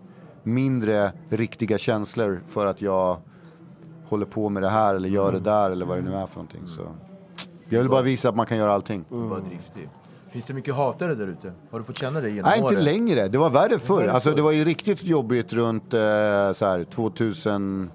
mindre 0.44 1.12
riktiga 1.30 1.78
känslor 1.78 2.42
för 2.48 2.66
att 2.66 2.82
jag 2.82 3.18
håller 4.06 4.26
på 4.26 4.50
med 4.50 4.64
det 4.64 4.70
här 4.70 4.96
eller 4.96 5.10
gör 5.10 5.32
det 5.32 5.40
där 5.40 5.72
eller 5.72 5.86
vad 5.86 5.98
det 5.98 6.02
nu 6.02 6.16
är 6.16 6.26
för 6.26 6.36
någonting. 6.36 6.68
Så. 6.68 6.82
Jag 7.70 7.80
vill 7.80 7.90
bara 7.90 8.02
visa 8.02 8.30
att 8.30 8.36
man 8.36 8.46
kan 8.46 8.58
göra 8.58 8.74
allting. 8.74 9.06
Driftig. 9.50 9.90
Finns 10.34 10.46
det 10.46 10.54
mycket 10.54 10.76
hatare 10.76 11.16
där 11.16 11.28
ute? 11.28 11.52
Har 11.72 11.80
du 11.80 11.86
fått 11.86 11.98
känna 11.98 12.22
det 12.22 12.30
genom 12.30 12.50
Nej, 12.50 12.60
inte 12.60 12.74
åren? 12.74 12.84
längre. 12.84 13.28
Det 13.28 13.38
var 13.38 13.50
värre 13.50 13.80
förr. 13.80 14.08
Alltså, 14.08 14.32
det 14.32 14.42
var 14.42 14.52
ju 14.52 14.64
riktigt 14.64 15.04
jobbigt 15.04 15.54
runt 15.54 15.94
eh, 15.94 16.00
så 16.54 16.66
här, 16.66 16.84
2000... 16.84 17.90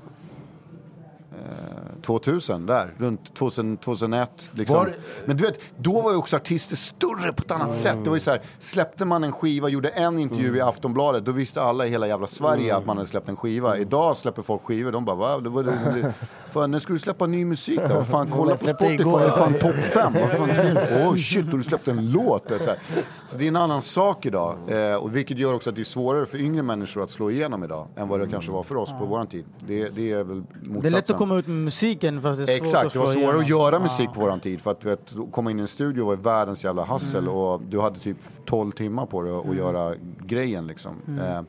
Eh, 1.33 1.78
2000, 2.03 2.67
där. 2.67 2.95
Runt 2.99 3.35
2000, 3.35 3.77
2001. 3.77 4.51
Liksom. 4.53 4.77
Var- 4.77 4.95
Men 5.25 5.37
du 5.37 5.45
vet, 5.45 5.61
då 5.77 6.01
var 6.01 6.11
ju 6.11 6.17
också 6.17 6.37
artister 6.37 6.77
större 6.77 7.33
på 7.33 7.43
ett 7.43 7.51
annat 7.51 7.75
sätt. 7.75 7.99
Det 8.05 8.11
var 8.11 8.17
ju 8.17 8.21
så 8.21 8.31
här, 8.31 8.41
släppte 8.59 9.05
man 9.05 9.25
en 9.25 9.33
skiva, 9.33 9.69
gjorde 9.69 9.89
en 9.89 10.19
intervju 10.19 10.57
i 10.57 10.61
Aftonbladet, 10.61 11.25
då 11.25 11.33
visste 11.33 11.63
alla 11.63 11.87
i 11.87 11.91
hela 11.91 12.07
jävla 12.07 12.27
Sverige 12.27 12.77
att 12.77 12.87
man 12.87 12.97
hade 12.97 13.09
släppt 13.09 13.29
en 13.29 13.37
skiva. 13.37 13.77
Idag 13.79 14.17
släpper 14.17 14.43
folk 14.43 14.63
skivor, 14.63 14.93
de 14.93 15.05
bara 15.05 15.17
va? 15.17 15.41
Det 15.41 15.49
var 15.49 15.63
det, 15.63 15.71
det, 15.71 16.15
fan, 16.53 16.71
när 16.71 16.79
ska 16.79 16.93
du 16.93 16.99
släppa 16.99 17.27
ny 17.27 17.45
musik 17.45 17.81
då? 17.89 18.05
Fan, 18.05 18.29
kolla 18.31 18.51
på 18.51 18.57
Spotify, 18.57 18.95
igår. 18.95 19.29
fan 19.29 19.55
topp 19.55 19.75
fem. 19.75 20.13
Åh 20.17 21.09
oh, 21.09 21.17
shit, 21.17 21.53
och 21.53 21.59
du 21.59 21.63
släppte 21.63 21.91
en 21.91 22.11
låt. 22.11 22.49
Så, 22.49 22.55
här. 22.55 22.79
så 23.25 23.39
det 23.39 23.45
är 23.45 23.49
en 23.49 23.57
annan 23.57 23.83
sak 23.83 24.27
idag. 24.27 24.57
Eh, 24.69 24.95
och 24.95 25.17
vilket 25.17 25.39
gör 25.39 25.55
också 25.55 25.71
att 25.71 25.77
det 25.77 25.83
är 25.83 25.85
svårare 25.85 26.27
för 26.27 26.39
yngre 26.39 26.63
människor 26.63 27.03
att 27.03 27.11
slå 27.11 27.31
igenom 27.31 27.65
idag 27.65 27.89
än 27.97 28.09
vad 28.09 28.21
det 28.21 28.29
kanske 28.29 28.51
var 28.51 28.63
för 28.63 28.77
oss 28.77 28.91
på 28.91 29.07
vår 29.07 29.25
tid. 29.25 29.45
Det, 29.67 29.89
det 29.89 30.13
är 30.13 30.25
väl 30.25 30.37
motsatsen. 30.37 30.81
Det 30.83 30.89
är 30.89 30.91
lätt 30.91 31.11
att 31.11 31.17
komma 31.17 31.39
ut 31.39 31.47
med 31.47 31.73
musiken 31.89 32.23
fast 32.23 32.39
det 32.39 32.53
är 32.53 32.57
svårt 32.57 32.67
Exakt, 32.67 32.87
att 32.87 32.93
det 32.93 32.99
var 32.99 33.07
svårare 33.07 33.39
att 33.39 33.49
göra 33.49 33.79
musik 33.79 34.09
på 34.15 34.21
våran 34.21 34.41
tid. 34.41 34.61
För 34.61 34.71
att 34.71 34.85
vet, 34.85 35.15
komma 35.31 35.51
in 35.51 35.59
i 35.59 35.63
en 35.63 35.69
studio 35.69 36.05
var 36.05 36.17
världens 36.17 36.65
jävla 36.65 36.85
hassel 36.85 37.29
och 37.29 37.63
du 37.63 37.81
hade 37.81 37.99
typ 37.99 38.17
12 38.45 38.73
timmar 38.73 39.07
på 39.07 39.23
dig 39.23 39.33
att 39.33 39.57
göra 39.57 39.95
grejen 40.27 40.67
liksom. 40.67 40.93
Eh, 41.21 41.43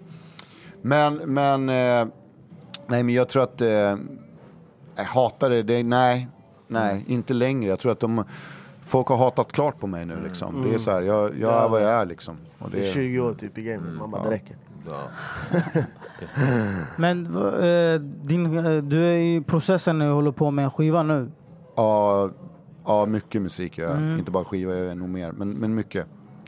men, 0.81 1.15
men, 1.15 1.69
eh, 1.69 2.13
nej 2.87 3.03
men 3.03 3.09
jag 3.09 3.29
tror 3.29 3.43
att, 3.43 3.61
eh, 3.61 3.97
jag 4.95 5.05
hatar 5.05 5.49
det, 5.49 5.63
det, 5.63 5.83
nej, 5.83 6.27
nej, 6.67 7.03
inte 7.07 7.33
längre. 7.33 7.69
Jag 7.69 7.79
tror 7.79 7.91
att 7.91 7.99
de, 7.99 8.23
folk 8.81 9.07
har 9.07 9.17
hatat 9.17 9.51
klart 9.51 9.79
på 9.79 9.87
mig 9.87 10.05
nu 10.05 10.17
liksom. 10.23 10.63
Det 10.67 10.73
är 10.73 10.77
så 10.77 10.91
här, 10.91 11.01
jag, 11.01 11.39
jag 11.39 11.63
är 11.63 11.69
vad 11.69 11.81
jag 11.81 11.91
är 11.91 12.05
liksom. 12.05 12.37
Och 12.59 12.69
Det 12.69 12.87
är 12.87 12.93
20 12.93 13.19
år 13.19 13.33
typ 13.33 13.57
i 13.57 13.61
gamet, 13.61 13.93
man 13.99 14.11
bara 14.11 14.23
det 14.23 14.29
räcker. 14.29 14.57
Ja. 14.87 15.07
Men 16.97 17.25
eh, 17.63 18.01
din, 18.01 18.57
eh, 18.65 18.83
du 18.83 19.03
är 19.07 19.17
i 19.17 19.41
processen 19.47 19.99
nu 19.99 20.09
och 20.09 20.15
håller 20.15 20.31
på 20.31 20.51
med 20.51 20.65
en 20.65 20.71
skiva 20.71 21.03
nu. 21.03 21.31
Ja, 21.75 22.29
ja, 22.85 23.05
mycket 23.05 23.41
musik 23.41 23.77
gör 23.77 23.87
jag. 23.87 23.97
Mm. 23.97 24.19
Inte 24.19 24.31
bara 24.31 24.45
skiva, 24.45 24.75
jag 24.75 24.85
gör 24.85 24.95
nog 24.95 25.09
mer. 25.09 25.31
Men, 25.31 25.49
men 25.51 25.75
mycket. 25.75 26.05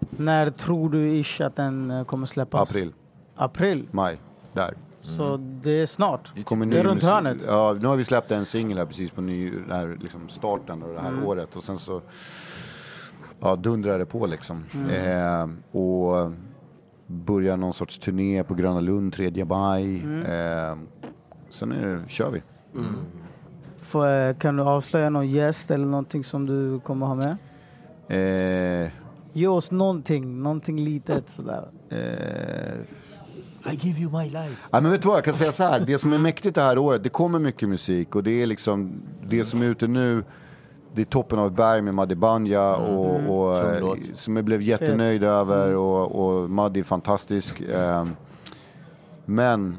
När 0.09 0.49
tror 0.49 0.89
du 0.89 1.09
ish 1.15 1.41
att 1.41 1.55
den 1.55 1.91
eh, 1.91 2.03
kommer 2.03 2.25
släppas? 2.27 2.69
April, 2.69 2.93
April? 3.35 3.87
maj, 3.91 4.19
där. 4.53 4.73
Så 5.01 5.37
det 5.63 5.71
är 5.71 5.85
snart? 5.85 6.45
Kommer 6.45 6.65
Det 6.65 6.79
är 6.79 6.83
runt 6.83 7.03
hörnet? 7.03 7.37
Ja, 7.47 7.75
nu 7.81 7.87
har 7.87 7.95
vi 7.95 8.05
släppt 8.05 8.31
en 8.31 8.45
singel 8.45 8.77
här 8.77 8.85
precis 8.85 9.11
på 9.11 9.21
ny, 9.21 9.51
här 9.69 9.97
liksom 10.01 10.29
starten 10.29 10.83
av 10.83 10.93
det 10.93 10.99
här 10.99 11.09
Mm. 11.09 11.23
året. 11.25 11.55
Och 11.55 11.63
sen 11.63 11.77
så 11.77 12.01
ja, 13.39 13.55
dundrar 13.55 13.99
det 13.99 14.05
på 14.05 14.25
liksom. 14.27 14.63
Mm. 14.73 14.89
Eh, 14.89 15.77
och 15.81 16.31
börjar 17.11 17.57
någon 17.57 17.73
sorts 17.73 17.99
turné 17.99 18.43
på 18.43 18.53
Gröna 18.53 18.79
Lund 18.79 19.13
3 19.13 19.45
maj. 19.45 19.99
Mm. 20.03 20.19
Eh, 20.21 20.77
sen 21.49 21.71
är 21.71 21.85
det, 21.87 22.09
kör 22.09 22.31
vi. 22.31 22.41
Får, 23.77 24.07
eh, 24.07 24.33
kan 24.35 24.55
du 24.57 24.63
avslöja 24.63 25.09
någon 25.09 25.29
gäst 25.29 25.71
eller 25.71 25.85
någonting 25.85 26.23
som 26.23 26.45
du 26.45 26.79
kommer 26.79 27.05
ha 27.05 27.15
med? 27.15 27.37
Eh, 28.85 28.91
Ge 29.33 29.47
oss 29.47 29.71
någonting, 29.71 30.41
någonting 30.43 30.83
litet 30.83 31.29
sådär. 31.29 31.67
eh, 31.89 32.79
I 33.73 33.75
give 33.75 34.01
you 34.01 34.11
my 34.19 34.25
life. 34.29 34.67
Ja, 34.71 34.81
men 34.81 34.91
vet 34.91 35.01
du 35.01 35.07
vad, 35.07 35.17
jag 35.17 35.23
kan 35.25 35.33
säga 35.33 35.51
så 35.51 35.63
här. 35.63 35.79
Det 35.79 35.97
som 35.97 36.13
är 36.13 36.17
mäktigt 36.17 36.55
det 36.55 36.61
här 36.61 36.77
året, 36.77 37.03
det 37.03 37.09
kommer 37.09 37.39
mycket 37.39 37.69
musik 37.69 38.15
och 38.15 38.23
det 38.23 38.31
är 38.43 38.45
liksom 38.47 38.91
det 39.29 39.43
som 39.43 39.61
är 39.61 39.65
ute 39.65 39.87
nu. 39.87 40.23
Det 40.93 41.01
är 41.01 41.05
toppen 41.05 41.39
av 41.39 41.47
ett 41.47 41.53
berg 41.53 41.81
med 41.81 41.93
Madde 41.93 42.15
Banja 42.15 42.75
och, 42.75 43.15
och 43.15 43.61
Tung 43.61 43.75
eh, 43.75 43.79
låt. 43.81 43.97
som 44.13 44.35
jag 44.35 44.45
blev 44.45 44.61
jättenöjd 44.61 45.23
över 45.23 45.75
och, 45.75 46.11
och 46.25 46.49
Madde 46.49 46.79
är 46.79 46.83
fantastisk. 46.83 47.61
Eh, 47.61 48.05
men 49.25 49.77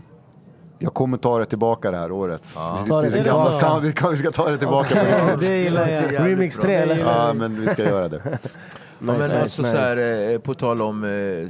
jag 0.78 0.94
kommer 0.94 1.16
ta 1.18 1.38
det 1.38 1.46
tillbaka 1.46 1.90
det 1.90 1.96
här 1.96 2.12
året. 2.12 2.42
Det 2.54 3.00
det 3.02 3.10
tillbaka. 3.10 3.24
gamla 3.24 3.52
sound, 3.52 3.84
vi, 3.84 3.92
kan, 3.92 4.10
vi 4.10 4.16
ska 4.16 4.30
ta 4.30 4.50
det 4.50 4.58
tillbaka. 4.58 4.88
på 4.94 5.06
Ja, 5.10 5.32
riktigt. 5.32 5.48
det 5.48 5.56
gillar 5.58 5.88
jag. 5.88 6.26
Remix 6.26 6.56
3 6.56 6.74
eller? 6.74 6.98
Ja, 6.98 7.32
men 7.34 7.60
vi 7.60 7.66
ska 7.66 7.82
göra 7.84 8.08
det. 8.08 8.20
Ja, 8.24 8.30
Nice, 8.98 9.18
men 9.18 9.28
nice, 9.30 9.42
alltså 9.42 9.62
nice. 9.62 9.72
så 9.74 9.78
här, 9.78 10.32
eh, 10.34 10.38
på 10.38 10.54
tal 10.54 10.82
om 10.82 11.04
eh, 11.04 11.48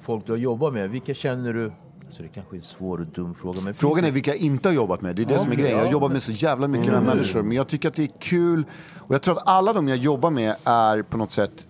folk 0.00 0.26
du 0.26 0.32
har 0.32 0.38
jobbat 0.38 0.72
med, 0.72 0.90
vilka 0.90 1.14
känner 1.14 1.52
du... 1.52 1.72
Alltså 2.16 2.22
det 2.22 2.34
kanske 2.34 2.56
är 2.56 2.58
en 2.58 2.62
svår 2.62 3.00
och 3.00 3.06
dum 3.06 3.34
fråga, 3.34 3.60
men 3.60 3.74
Frågan 3.74 4.04
är 4.04 4.10
vilka 4.10 4.30
jag 4.30 4.38
inte 4.38 4.68
har 4.68 4.74
jobbat 4.74 5.00
med. 5.00 5.16
Det 5.16 5.22
är 5.22 5.26
det 5.26 5.38
som 5.38 5.52
är 5.52 5.56
grejen. 5.56 5.70
Jag 5.70 5.78
har 5.78 5.86
ja, 5.86 5.92
jobbat 5.92 6.12
med 6.12 6.22
så 6.22 6.32
jävla 6.32 6.68
mycket 6.68 6.92
med 6.92 7.02
människor. 7.02 7.42
Men 7.42 7.56
jag 7.56 7.68
tycker 7.68 7.88
att 7.88 7.94
det 7.94 8.02
är 8.02 8.20
kul. 8.20 8.64
Och 8.98 9.14
jag 9.14 9.22
tror 9.22 9.36
att 9.36 9.42
alla 9.48 9.72
de 9.72 9.88
jag 9.88 9.98
jobbar 9.98 10.30
med 10.30 10.54
är 10.64 11.02
på 11.02 11.16
något 11.16 11.30
sätt 11.30 11.66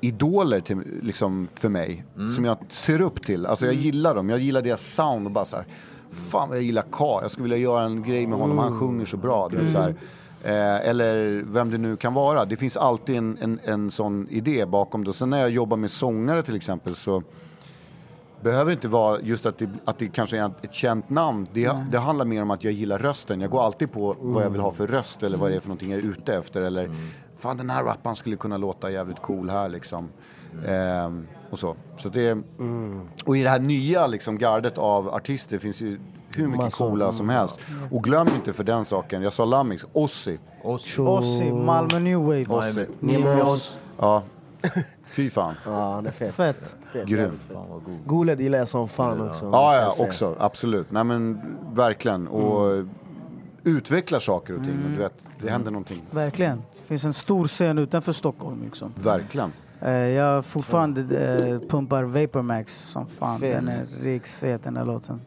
idoler 0.00 0.60
till, 0.60 0.82
liksom, 1.02 1.48
för 1.54 1.68
mig. 1.68 2.04
Som 2.34 2.44
jag 2.44 2.58
ser 2.68 3.00
upp 3.00 3.22
till. 3.22 3.46
Alltså 3.46 3.66
jag 3.66 3.74
gillar 3.74 4.14
dem. 4.14 4.30
Jag 4.30 4.38
gillar 4.38 4.62
deras 4.62 4.94
sound 4.94 5.26
och 5.26 5.32
bara 5.32 5.44
så 5.44 5.56
här. 5.56 5.66
Fan 6.10 6.48
vad 6.48 6.58
jag 6.58 6.64
gillar 6.64 6.84
K. 6.90 7.18
Jag 7.22 7.30
skulle 7.30 7.42
vilja 7.42 7.58
göra 7.58 7.84
en 7.84 8.02
grej 8.02 8.26
med 8.26 8.38
honom. 8.38 8.58
Han 8.58 8.80
sjunger 8.80 9.06
så 9.06 9.16
bra. 9.16 9.48
Vet, 9.48 9.70
så 9.70 9.78
här. 9.78 9.94
Eh, 10.42 10.88
eller 10.88 11.44
vem 11.46 11.70
det 11.70 11.78
nu 11.78 11.96
kan 11.96 12.14
vara. 12.14 12.44
Det 12.44 12.56
finns 12.56 12.76
alltid 12.76 13.16
en, 13.16 13.38
en, 13.40 13.60
en 13.64 13.90
sån 13.90 14.28
idé 14.30 14.66
bakom 14.66 15.04
det. 15.04 15.12
Sen 15.12 15.30
när 15.30 15.40
jag 15.40 15.50
jobbar 15.50 15.76
med 15.76 15.90
sångare 15.90 16.42
till 16.42 16.56
exempel 16.56 16.94
så 16.94 17.22
behöver 18.40 18.72
inte 18.72 18.88
vara 18.88 19.20
just 19.20 19.46
att 19.46 19.58
det, 19.58 19.68
att 19.84 19.98
det 19.98 20.08
kanske 20.08 20.38
är 20.38 20.50
ett 20.62 20.74
känt 20.74 21.10
namn. 21.10 21.46
Det, 21.52 21.76
det 21.90 21.98
handlar 21.98 22.24
mer 22.24 22.42
om 22.42 22.50
att 22.50 22.64
jag 22.64 22.72
gillar 22.72 22.98
rösten. 22.98 23.40
Jag 23.40 23.50
går 23.50 23.62
alltid 23.62 23.92
på 23.92 24.16
vad 24.20 24.44
jag 24.44 24.50
vill 24.50 24.60
ha 24.60 24.72
för 24.72 24.86
röst 24.86 25.22
eller 25.22 25.36
vad 25.38 25.50
det 25.50 25.56
är 25.56 25.60
för 25.60 25.68
någonting 25.68 25.90
jag 25.90 26.00
är 26.00 26.04
ute 26.04 26.34
efter. 26.34 26.62
Eller 26.62 26.90
fan 27.38 27.56
den 27.56 27.70
här 27.70 27.84
rapparen 27.84 28.16
skulle 28.16 28.36
kunna 28.36 28.56
låta 28.56 28.90
jävligt 28.90 29.22
cool 29.22 29.50
här 29.50 29.68
liksom. 29.68 30.08
Ehm, 30.66 31.26
och 31.50 31.58
så. 31.58 31.76
så 31.96 32.08
det, 32.08 32.38
Och 33.24 33.36
i 33.36 33.42
det 33.42 33.50
här 33.50 33.58
nya 33.58 34.06
liksom, 34.06 34.38
gardet 34.38 34.78
av 34.78 35.08
artister 35.14 35.58
finns 35.58 35.80
ju 35.80 35.98
hur 36.36 36.46
mycket 36.46 36.58
Massor. 36.58 36.88
coola 36.88 37.12
som 37.12 37.28
helst. 37.28 37.60
Och 37.90 38.04
glöm 38.04 38.28
inte 38.34 38.52
för 38.52 38.64
den 38.64 38.84
saken, 38.84 39.22
jag 39.22 39.32
sa 39.32 39.44
Lammix, 39.44 39.84
Ossi. 39.92 40.38
Ossi, 40.62 41.52
Malmö 41.52 41.98
New 41.98 42.18
Wave. 42.18 43.42
Ossi. 43.42 43.70
Ja, 43.98 44.22
fy 45.06 45.30
fan. 45.30 45.54
Ja, 45.66 45.92
han 45.92 46.06
är 46.06 46.10
fet. 46.10 46.34
Fett. 46.34 46.74
Fet 46.98 47.08
Grym. 47.08 47.38
Goled 48.06 48.40
gillar 48.40 48.58
jag 48.58 48.68
som 48.68 48.88
fan 48.88 49.28
också. 49.28 49.44
Ja, 49.52 49.76
ja, 49.98 50.04
också. 50.04 50.36
Absolut. 50.38 50.90
Nej 50.90 51.04
men 51.04 51.40
verkligen. 51.74 52.28
Och 52.28 52.84
utvecklar 53.64 54.18
saker 54.18 54.58
och 54.58 54.64
ting. 54.64 54.78
Du 54.96 55.02
vet, 55.02 55.12
det 55.42 55.50
händer 55.50 55.70
någonting. 55.70 56.02
Verkligen. 56.10 56.56
Det 56.56 56.88
finns 56.88 57.04
en 57.04 57.12
stor 57.12 57.48
scen 57.48 57.78
utanför 57.78 58.12
Stockholm. 58.12 58.62
Liksom. 58.64 58.92
Verkligen. 58.96 59.52
Eh, 59.80 59.90
Jag 59.92 60.44
fortfarande 60.44 61.00
eh, 61.00 61.68
pumpar 61.68 62.02
Vapormax 62.04 62.76
som 62.76 63.06
fan. 63.06 63.38
Fet. 63.38 63.52
Den 63.56 63.68
är 63.68 63.86
riksfet 64.02 64.64
den 64.64 64.76
här 64.76 64.84
låten. 64.84 65.20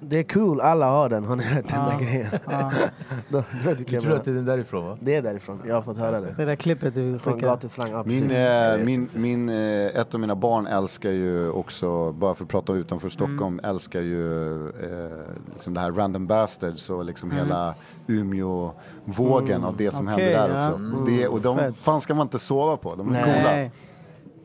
Det 0.00 0.16
är 0.18 0.22
cool, 0.22 0.60
alla 0.60 0.86
har 0.90 1.08
den. 1.08 1.24
Har 1.24 1.36
ni 1.36 1.44
hört 1.44 1.68
den 1.68 1.84
där 1.88 1.98
grejen? 1.98 2.30
Ja. 2.50 2.72
Då- 3.28 3.42
du 3.52 3.58
vet 3.68 3.78
Du 3.88 3.94
jag 3.94 4.02
tror 4.02 4.14
att 4.16 4.24
det 4.24 4.30
är 4.30 4.34
den 4.34 4.44
därifrån 4.44 4.84
va? 4.86 4.98
Det 5.00 5.14
är 5.14 5.22
därifrån, 5.22 5.62
jag 5.66 5.74
har 5.74 5.82
fått 5.82 5.98
höra 5.98 6.20
det. 6.20 6.34
Det 6.36 6.44
där 6.44 6.56
klippet 6.56 6.94
du 6.94 7.18
Från 7.18 7.34
skickade. 7.34 7.52
gatuslang, 7.52 7.90
ja, 7.90 8.02
Min, 8.06 8.20
precis. 8.22 8.36
eh, 8.36 8.84
min, 8.84 9.08
min, 9.14 9.48
eh, 9.48 9.56
ett 10.00 10.14
av 10.14 10.20
mina 10.20 10.34
barn 10.34 10.66
älskar 10.66 11.10
ju 11.10 11.50
också, 11.50 12.12
bara 12.12 12.34
för 12.34 12.44
att 12.44 12.50
prata 12.50 12.72
utanför 12.72 13.08
Stockholm, 13.08 13.60
älskar 13.62 14.00
ju 14.00 14.54
eh, 14.68 15.18
liksom 15.54 15.74
det 15.74 15.80
här 15.80 15.92
Random 15.92 16.26
Bastards 16.26 16.90
och 16.90 17.04
liksom 17.04 17.30
hela 17.30 17.74
Umeå-vågen 18.06 19.64
av 19.64 19.76
det 19.76 19.90
som 19.90 20.08
Okej, 20.08 20.24
händer 20.34 20.48
där 20.48 20.54
ja. 20.60 20.68
också. 20.68 20.74
Mm. 20.78 21.04
Det, 21.06 21.28
och 21.28 21.40
de 21.40 21.56
Fett. 21.58 21.76
fan 21.76 22.00
ska 22.00 22.14
man 22.14 22.26
inte 22.26 22.38
sova 22.38 22.76
på, 22.76 22.94
de 22.94 23.08
är 23.08 23.12
Nej. 23.12 23.24
coola. 23.24 23.50
Nej. 23.56 23.70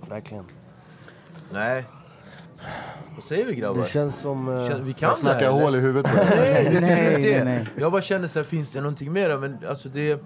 Verkligen. 0.10 0.44
Nej. 1.54 1.86
Vad 3.16 3.24
säger 3.24 3.46
vi 3.46 3.56
grabbar? 3.56 3.82
Det 3.82 3.88
känns 3.90 4.16
som... 4.20 4.48
eh, 4.48 4.54
Kän- 4.54 4.82
vi 4.84 4.94
kan 4.94 5.08
Jag 5.08 5.16
det 5.16 5.20
snackar 5.20 5.52
här, 5.52 5.62
hål 5.62 5.76
i 5.76 5.80
huvudet 5.80 6.12
på 6.12 6.18
dig. 6.18 6.30
Nej, 6.38 6.70
det 6.74 6.80
Nej, 6.82 7.22
det. 7.24 7.36
nej, 7.46 7.46
nej. 7.46 7.68
Jag 7.76 7.92
bara 7.92 8.02
känner 8.02 8.28
så 8.28 8.40
här, 8.40 8.44
finns 8.44 8.72
det 8.72 8.82
någonting 8.82 9.12
mer? 9.14 9.38
Men 9.38 9.58
alltså 9.70 9.90
det... 9.90 10.24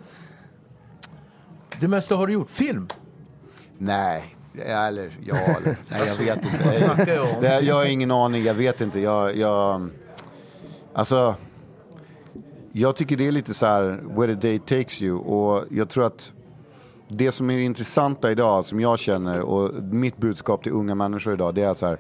Det 1.80 1.88
mesta 1.88 2.16
har 2.16 2.28
du 2.28 2.34
gjort. 2.34 2.50
Film! 2.50 2.88
Nej, 3.78 4.36
ja, 4.54 4.64
eller 4.88 5.10
ja, 5.26 5.36
eller, 5.36 5.78
nej 5.90 6.08
jag 6.08 6.16
vet 6.16 6.46
inte. 6.46 6.58
snackar 6.78 7.14
jag 7.14 7.24
om? 7.36 7.42
Det, 7.42 7.60
jag 7.60 7.76
har 7.76 7.86
ingen 7.86 8.12
aning, 8.12 8.44
jag 8.44 8.54
vet 8.54 8.82
inte. 8.82 9.00
Jag, 9.00 9.36
jag, 9.36 9.90
alltså, 10.94 11.36
jag 12.72 12.96
tycker 12.96 13.18
det 13.18 13.28
är 13.28 13.32
lite 13.32 13.54
så 13.54 13.66
här, 13.66 14.00
where 14.18 14.36
the 14.36 14.48
day 14.48 14.60
takes 14.60 15.02
you. 15.02 15.18
Och 15.18 15.64
jag 15.70 15.90
tror 15.90 16.06
att 16.06 16.34
det 17.10 17.32
som 17.32 17.50
är 17.50 17.58
intressanta 17.60 18.32
idag, 18.32 18.66
som 18.66 18.80
jag 18.80 19.00
känner, 19.00 19.40
och 19.40 19.84
mitt 19.84 20.18
budskap 20.18 20.64
till 20.64 20.72
unga 20.72 20.96
människor 20.96 21.34
idag, 21.34 21.56
det 21.56 21.62
är 21.64 21.74
så 21.74 21.86
här. 21.86 21.98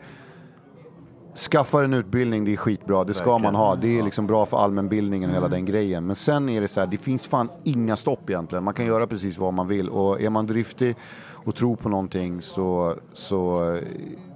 Skaffa 1.38 1.84
en 1.84 1.94
utbildning, 1.94 2.46
det 2.46 2.54
är 2.54 2.58
skitbra, 2.58 3.04
det 3.04 3.14
ska 3.14 3.38
man 3.38 3.56
ha. 3.56 3.76
Det 3.76 4.00
är 4.00 4.04
liksom 4.04 4.28
bra 4.28 4.46
för 4.46 4.58
allmänbildningen 4.58 5.30
och 5.30 5.36
hela 5.36 5.48
den 5.48 5.66
grejen. 5.66 6.06
Men 6.06 6.16
sen 6.16 6.50
är 6.50 6.62
det 6.62 6.68
så 6.68 6.80
här, 6.80 6.88
det 6.88 6.98
finns 6.98 7.28
fan 7.28 7.50
inga 7.64 7.96
stopp 7.96 8.30
egentligen. 8.30 8.64
Man 8.64 8.74
kan 8.74 8.86
göra 8.86 9.08
precis 9.08 9.38
vad 9.38 9.54
man 9.54 9.68
vill. 9.68 9.90
Och 9.90 10.22
är 10.22 10.30
man 10.30 10.48
driftig 10.48 10.96
och 11.34 11.56
tror 11.56 11.76
på 11.76 11.90
någonting 11.90 12.42
så, 12.42 12.96
så 13.14 13.72
eh, 13.74 13.82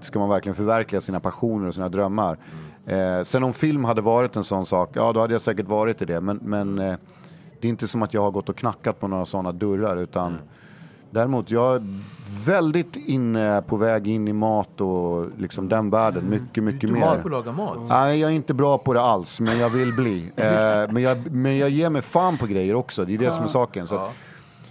ska 0.02 0.20
man 0.20 0.30
verkligen 0.30 0.56
förverkliga 0.56 1.02
sina 1.02 1.20
passioner 1.20 1.68
och 1.68 1.74
sina 1.74 1.90
drömmar. 1.90 2.38
Eh, 2.86 3.24
sen 3.24 3.44
om 3.44 3.54
film 3.54 3.84
hade 3.84 4.02
varit 4.02 4.36
en 4.36 4.44
sån 4.44 4.66
sak, 4.66 4.90
ja 4.94 5.14
då 5.14 5.20
hade 5.20 5.34
jag 5.34 5.42
säkert 5.42 5.68
varit 5.68 6.02
i 6.02 6.06
det. 6.06 6.22
Men, 6.22 6.38
men 6.38 6.80
eh, 6.80 6.96
det 7.60 7.68
är 7.68 7.70
inte 7.70 7.88
som 7.88 8.02
att 8.02 8.14
jag 8.14 8.22
har 8.22 8.32
gått 8.32 8.50
och 8.50 8.58
knackat 8.58 9.00
på 9.00 9.08
några 9.08 9.26
sådana 9.26 9.52
dörrar. 9.52 9.98
Utan 9.98 10.38
Däremot, 11.12 11.52
jag 11.52 11.88
väldigt 12.46 12.96
inne 12.96 13.62
på 13.68 13.76
väg 13.76 14.08
in 14.08 14.28
i 14.28 14.34
mat 14.34 14.82
och 14.82 15.26
liksom 15.38 15.70
den 15.70 15.90
världen. 15.90 16.30
Mycket, 16.30 16.64
mycket 16.64 16.82
Du 16.82 16.88
är 16.88 17.00
mer. 17.00 17.22
på 17.22 17.28
att 17.28 17.32
laga 17.32 17.52
mat. 17.52 17.78
Nej, 17.90 18.20
jag 18.20 18.32
är 18.32 18.36
inte 18.36 18.54
bra 18.54 18.78
på 18.78 18.94
det 18.94 19.02
alls, 19.02 19.40
men 19.40 19.60
jag 19.60 19.70
vill 19.70 19.94
bli. 19.94 20.32
Eh, 20.42 20.92
men, 20.92 21.04
jag, 21.04 21.32
men 21.32 21.58
jag 21.58 21.70
ger 21.70 21.90
mig 21.90 22.02
fan 22.02 22.38
på 22.38 22.46
grejer 22.46 22.76
också, 22.76 23.06
det 23.06 23.14
är 23.14 23.18
det 23.18 23.32
som 23.32 23.44
är 23.44 23.48
saken. 23.48 23.88
Så 23.88 23.96
att 23.96 24.12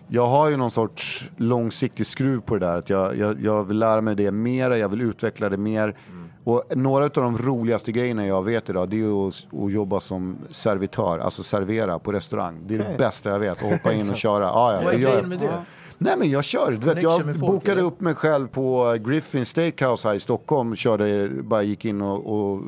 jag 0.08 0.26
har 0.26 0.48
ju 0.48 0.56
någon 0.56 0.70
sorts 0.70 1.30
långsiktig 1.36 2.06
skruv 2.06 2.40
på 2.40 2.56
det 2.56 2.66
där. 2.66 2.76
Att 2.76 2.90
jag, 2.90 3.16
jag, 3.18 3.42
jag 3.42 3.64
vill 3.64 3.78
lära 3.78 4.00
mig 4.00 4.14
det 4.14 4.30
mera, 4.30 4.78
jag 4.78 4.88
vill 4.88 5.00
utveckla 5.00 5.48
det 5.48 5.56
mer. 5.56 5.96
Och 6.44 6.64
några 6.76 7.04
av 7.04 7.10
de 7.10 7.38
roligaste 7.38 7.92
grejerna 7.92 8.26
jag 8.26 8.44
vet 8.44 8.70
idag, 8.70 8.88
det 8.88 8.96
är 8.96 8.98
ju 8.98 9.28
att, 9.28 9.34
att 9.64 9.72
jobba 9.72 10.00
som 10.00 10.38
servitör, 10.50 11.18
alltså 11.18 11.42
servera 11.42 11.98
på 11.98 12.12
restaurang. 12.12 12.58
Det 12.66 12.74
är 12.74 12.78
det 12.78 12.84
Okej. 12.84 12.98
bästa 12.98 13.30
jag 13.30 13.38
vet, 13.38 13.62
att 13.62 13.72
hoppa 13.72 13.92
in 13.92 14.10
och 14.10 14.16
köra. 14.26 14.44
Ja, 14.44 14.72
ja, 14.74 14.80
Vad 14.84 14.94
är 14.94 14.96
det 14.98 15.02
gör 15.02 15.10
grejen 15.10 15.28
med 15.28 15.38
det? 15.38 15.62
Nej 16.02 16.16
men 16.18 16.30
jag 16.30 16.44
kör, 16.44 16.70
du 16.70 16.86
vet, 16.86 17.02
jag 17.02 17.38
bokade 17.38 17.80
upp 17.80 18.00
mig 18.00 18.14
själv 18.14 18.48
på 18.48 18.96
Griffin 19.06 19.44
Steakhouse 19.44 20.08
här 20.08 20.14
i 20.14 20.20
Stockholm, 20.20 20.76
körde, 20.76 21.28
bara 21.42 21.62
gick 21.62 21.84
in 21.84 22.00
och, 22.00 22.50
och 22.52 22.62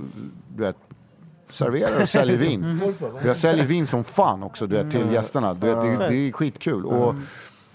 du 0.57 0.63
vet, 0.63 0.77
serverar 1.51 2.03
och 2.03 2.09
säljer 2.09 2.37
vin. 2.49 2.93
Jag 3.25 3.37
säljer 3.37 3.65
vin 3.65 3.87
som 3.87 4.05
fan 4.05 4.43
också 4.43 4.67
du 4.67 4.77
vet, 4.77 4.91
till 4.91 5.13
gästerna, 5.13 5.55
du 5.55 5.67
vet, 5.67 5.77
det, 5.77 6.09
det 6.09 6.15
är 6.15 6.33
skitkul. 6.33 6.87
Och, 6.87 7.15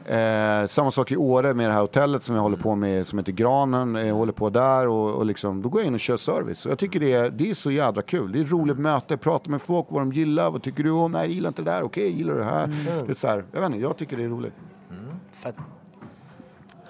Eh, 0.07 0.65
samma 0.65 0.91
sak 0.91 1.11
i 1.11 1.17
Åre 1.17 1.53
med 1.53 1.69
det 1.69 1.73
här 1.73 1.81
hotellet 1.81 2.23
som 2.23 2.35
jag 2.35 2.41
håller 2.41 2.57
på 2.57 2.75
med 2.75 3.07
som 3.07 3.19
heter 3.19 3.31
Granen. 3.31 3.95
Jag 3.95 4.15
håller 4.15 4.33
på 4.33 4.49
där 4.49 4.87
och, 4.87 5.11
och 5.11 5.25
liksom, 5.25 5.61
då 5.61 5.69
går 5.69 5.81
jag 5.81 5.87
in 5.87 5.93
och 5.93 5.99
kör 5.99 6.17
service. 6.17 6.65
Och 6.65 6.71
jag 6.71 6.79
tycker 6.79 6.99
det 6.99 7.13
är, 7.13 7.29
det 7.29 7.49
är 7.49 7.53
så 7.53 7.71
jädra 7.71 8.01
kul. 8.01 8.31
Det 8.31 8.39
är 8.39 8.45
roligt 8.45 8.79
möte, 8.79 9.17
prata 9.17 9.49
med 9.49 9.61
folk, 9.61 9.85
vad 9.89 10.01
de 10.01 10.13
gillar, 10.13 10.51
vad 10.51 10.63
tycker 10.63 10.83
du 10.83 10.91
om? 10.91 11.11
Nej, 11.11 11.21
jag 11.21 11.31
gillar 11.31 11.47
inte 11.47 11.61
det 11.61 11.71
där, 11.71 11.83
okej, 11.83 12.17
gillar 12.17 12.33
du 12.33 12.39
det 12.39 12.45
här? 12.45 12.67
Det 13.05 13.11
är 13.11 13.15
så 13.15 13.27
här, 13.27 13.45
jag 13.51 13.59
vet 13.61 13.67
inte, 13.67 13.79
jag 13.79 13.97
tycker 13.97 14.17
det 14.17 14.23
är 14.23 14.29
roligt. 14.29 14.53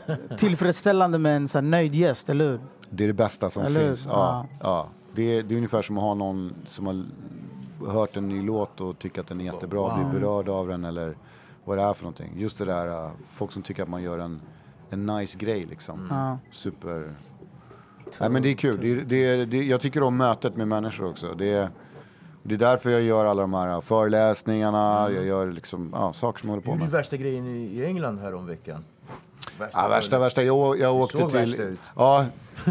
Fett. 0.05 0.39
Tillfredsställande 0.39 1.17
med 1.17 1.35
en 1.35 1.47
så 1.47 1.61
nöjd 1.61 1.95
gäst, 1.95 2.29
eller 2.29 2.45
hur? 2.45 2.59
Det 2.89 3.03
är 3.03 3.07
det 3.07 3.13
bästa 3.13 3.49
som 3.49 3.63
Eller 3.65 3.85
finns. 3.87 4.05
Ja, 4.05 4.45
ja. 4.61 4.87
Det, 5.15 5.37
är, 5.37 5.43
det 5.43 5.53
är 5.53 5.57
ungefär 5.57 5.81
som 5.81 5.97
att 5.97 6.03
ha 6.03 6.13
någon 6.13 6.53
som 6.65 6.85
har 6.87 7.05
hört 7.91 8.17
en 8.17 8.29
ny 8.29 8.41
låt 8.41 8.81
och 8.81 8.99
tycker 8.99 9.21
att 9.21 9.27
den 9.27 9.41
är 9.41 9.45
jättebra, 9.45 9.97
blir 9.97 10.19
berörd 10.19 10.49
av 10.49 10.67
den 10.67 10.83
eller 10.85 11.17
vad 11.65 11.77
det 11.77 11.83
är 11.83 11.93
för 11.93 12.03
någonting. 12.03 12.33
Just 12.35 12.57
det 12.57 12.65
där, 12.65 13.05
uh, 13.05 13.11
folk 13.29 13.51
som 13.51 13.61
tycker 13.61 13.83
att 13.83 13.89
man 13.89 14.03
gör 14.03 14.19
en, 14.19 14.41
en 14.89 15.05
nice 15.05 15.37
grej 15.37 15.63
liksom. 15.63 16.07
Ja. 16.09 16.37
Super... 16.51 17.15
Nej 18.19 18.29
men 18.29 18.41
det 18.41 18.49
är 18.49 18.53
kul. 18.55 18.77
Det, 18.81 18.87
är- 19.25 19.37
det, 19.37 19.45
det, 19.45 19.63
jag 19.63 19.81
tycker 19.81 20.03
om 20.03 20.17
mötet 20.17 20.55
med 20.55 20.67
människor 20.67 21.09
också. 21.09 21.33
Det 21.33 21.45
är, 21.53 21.69
det 22.47 22.55
är 22.55 22.59
därför 22.59 22.89
jag 22.89 23.01
gör 23.01 23.25
alla 23.25 23.41
de 23.41 23.53
här 23.53 23.81
föreläsningarna, 23.81 25.09
jag 25.11 25.25
gör 25.25 25.51
liksom, 25.51 25.89
ja, 25.93 26.13
saker 26.13 26.39
som 26.39 26.49
jag 26.49 26.51
håller 26.51 26.63
på 26.63 26.69
gjorde 26.69 26.77
ju 26.79 26.83
med. 26.83 26.91
värsta 26.91 27.17
grejen 27.17 27.47
i, 27.47 27.85
England 27.85 28.19
här 28.19 28.35
om 28.35 28.47
veckan. 28.47 28.83
Ja, 29.73 29.87
värsta, 29.87 30.19
värsta. 30.19 30.43
Jag, 30.43 30.79
jag 30.79 30.95
åkte 30.95 31.17
till... 31.17 31.27
värsta. 31.27 31.63
Ja, 31.95 32.25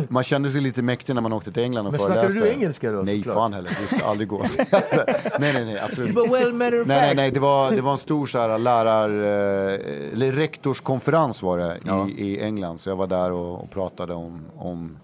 man 0.09 0.22
kände 0.22 0.51
sig 0.51 0.61
lite 0.61 0.83
mäktig 0.83 1.14
när 1.14 1.22
man 1.22 1.33
åkte 1.33 1.53
till 1.53 1.62
England 1.62 1.87
och 1.87 1.93
Men 1.93 2.01
föreläste. 2.01 2.31
snackade 2.33 2.47
du 2.51 2.53
engelska 2.53 2.91
då, 2.93 3.03
Nej, 3.03 3.22
fan 3.22 3.53
heller. 3.53 3.68
Det 3.81 3.87
skulle 3.87 4.05
aldrig 4.05 4.29
gå. 4.29 4.41
alltså, 4.72 5.05
nej, 5.39 5.53
nej, 5.53 5.64
nej, 5.64 5.79
absolut 5.81 6.14
But 6.14 6.33
well, 6.33 6.53
matter 6.53 6.81
of 6.81 6.87
Nej, 6.89 6.97
nej, 6.99 7.07
fact. 7.09 7.16
nej. 7.16 7.31
Det 7.31 7.41
var, 7.41 7.70
det 7.70 7.81
var 7.81 7.93
en 7.93 7.99
stor 7.99 8.27
så 8.27 8.39
här, 8.39 8.59
lärar... 8.59 9.09
eh, 9.09 10.12
Eller 10.12 10.33
rektorskonferens 10.33 11.43
var 11.43 11.59
det 11.59 11.77
Ja. 11.85 12.09
i, 12.09 12.12
i 12.12 12.41
England. 12.43 12.79
Så 12.81 12.89
jag 12.91 12.97
var 12.97 13.07
där 13.07 13.33
och, 13.33 13.62
och 13.62 13.70
pratade 13.70 14.14
om, 14.14 14.41
om 14.57 14.97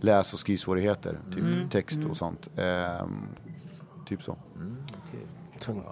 läs 0.00 0.32
och 0.32 0.38
skrivsvårigheter. 0.38 1.18
Typ 1.34 1.38
Mm. 1.44 1.68
text 1.70 1.98
och 2.10 2.16
sånt. 2.16 2.48
Ehm, 2.56 3.22
typ 4.06 4.22
så. 4.22 4.36
Tungt. 5.60 5.84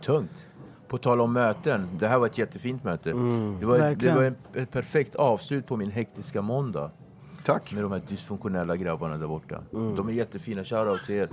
Tungt. 0.00 0.46
På 0.88 0.98
tal 0.98 1.20
om 1.20 1.32
möten, 1.32 1.88
det 1.98 2.08
här 2.08 2.18
var 2.18 2.26
ett 2.26 2.38
jättefint 2.38 2.84
möte. 2.84 3.10
Mm. 3.10 3.56
Det 3.60 3.66
var, 3.66 3.78
ett, 3.78 4.00
det 4.00 4.12
var 4.12 4.22
en, 4.22 4.36
ett 4.54 4.70
perfekt 4.70 5.14
avslut 5.14 5.66
på 5.66 5.76
min 5.76 5.90
hektiska 5.90 6.42
måndag. 6.42 6.90
Tack. 7.44 7.72
Med 7.72 7.82
de 7.82 7.92
här 7.92 8.02
dysfunktionella 8.08 8.76
grabbarna 8.76 9.16
där 9.18 9.26
borta. 9.26 9.58
Mm. 9.72 9.96
De 9.96 10.08
är 10.08 10.12
jättefina, 10.12 10.64
shoutout 10.64 11.06
till 11.06 11.14
er. 11.14 11.28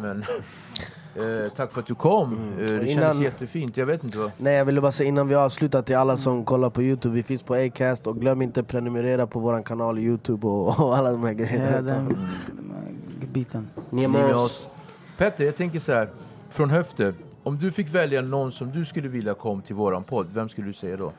Men 0.00 0.18
eh, 1.14 1.52
tack 1.56 1.72
för 1.72 1.80
att 1.80 1.86
du 1.86 1.94
kom. 1.94 2.32
Eh, 2.52 2.58
det 2.58 2.66
kändes 2.68 2.90
Innan- 2.92 3.20
jättefint. 3.22 3.76
Jag 3.76 3.86
vet 3.86 4.04
inte 4.04 4.18
vad... 4.18 4.30
Nej 4.38 4.54
jag 4.54 4.64
ville 4.64 4.80
bara 4.80 4.92
säga 4.92 5.08
innan 5.08 5.28
vi 5.28 5.34
avslutar 5.34 5.82
till 5.82 5.96
alla 5.96 6.16
som 6.16 6.44
kollar 6.44 6.70
på 6.70 6.82
Youtube, 6.82 7.14
vi 7.14 7.22
finns 7.22 7.42
på 7.42 7.54
Acast 7.54 8.06
och 8.06 8.20
glöm 8.20 8.42
inte 8.42 8.62
prenumerera 8.62 9.26
på 9.26 9.40
våran 9.40 9.62
kanal 9.62 9.98
Youtube 9.98 10.46
och, 10.46 10.80
och 10.80 10.96
alla 10.96 11.10
de 11.10 11.22
här 11.24 11.32
grejerna. 11.32 11.66
Ja, 11.70 11.82
den, 11.82 12.08
den 12.56 12.74
här 13.20 13.26
biten. 13.26 13.68
Ni 13.90 14.04
är 14.04 14.08
med 14.08 14.34
oss. 14.34 14.68
Petter, 15.16 15.44
jag 15.44 15.56
tänker 15.56 15.78
så 15.80 15.92
här. 15.92 16.08
Från 16.50 16.70
höften. 16.70 17.14
Om 17.42 17.58
du 17.58 17.70
fick 17.70 17.88
välja 17.94 18.22
någon 18.22 18.52
som 18.52 18.72
du 18.72 18.84
skulle 18.84 19.08
vilja 19.08 19.34
kom 19.34 19.62
till 19.62 19.74
våran 19.74 20.04
podd, 20.04 20.26
vem 20.34 20.48
skulle 20.48 20.66
du 20.66 20.72
säga 20.72 20.96
då? 20.96 21.12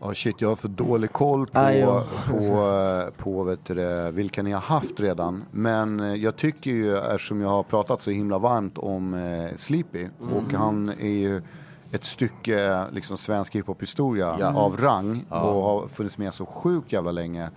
Ja, 0.00 0.14
shit, 0.14 0.40
jag 0.40 0.48
har 0.48 0.56
för 0.56 0.68
dålig 0.68 1.12
koll 1.12 1.46
på, 1.46 1.58
Aj, 1.58 1.78
ja. 1.78 2.04
på, 2.28 2.34
eh, 2.36 3.22
på 3.24 3.42
vet 3.44 3.64
du, 3.64 4.10
vilka 4.12 4.42
ni 4.42 4.52
har 4.52 4.60
haft 4.60 5.00
redan. 5.00 5.44
Men 5.50 6.00
eh, 6.00 6.14
jag 6.14 6.36
tycker 6.36 6.70
ju, 6.70 6.96
eftersom 6.96 7.40
jag 7.40 7.48
har 7.48 7.62
pratat 7.62 8.00
så 8.00 8.10
himla 8.10 8.38
varmt 8.38 8.78
om 8.78 9.14
eh, 9.14 9.54
Sleepy 9.56 10.08
och 10.34 10.52
han 10.52 10.88
är 10.88 11.08
ju 11.18 11.42
ett 11.92 12.04
stycke 12.04 12.84
liksom, 12.92 13.16
svensk 13.16 13.54
hiphop-historia 13.54 14.36
Ja. 14.40 14.54
av 14.54 14.76
rang 14.76 15.24
Ja. 15.30 15.40
och 15.42 15.62
har 15.62 15.88
funnits 15.88 16.18
med 16.18 16.34
så 16.34 16.46
sjukt 16.46 16.92
jävla 16.92 17.12
länge. 17.12 17.50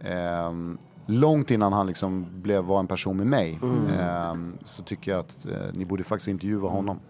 Ehm, 0.00 0.78
långt 1.06 1.50
innan 1.50 1.72
han 1.72 1.86
liksom 1.86 2.26
blev, 2.42 2.64
var 2.64 2.80
en 2.80 2.86
person 2.86 3.16
med 3.16 3.26
mig, 3.26 3.58
Mm. 3.62 3.86
ehm, 4.00 4.58
så 4.64 4.82
tycker 4.82 5.10
jag 5.10 5.20
att 5.20 5.46
eh, 5.46 5.52
ni 5.72 5.84
borde 5.84 6.04
faktiskt 6.04 6.28
intervjua 6.28 6.68
honom. 6.68 7.00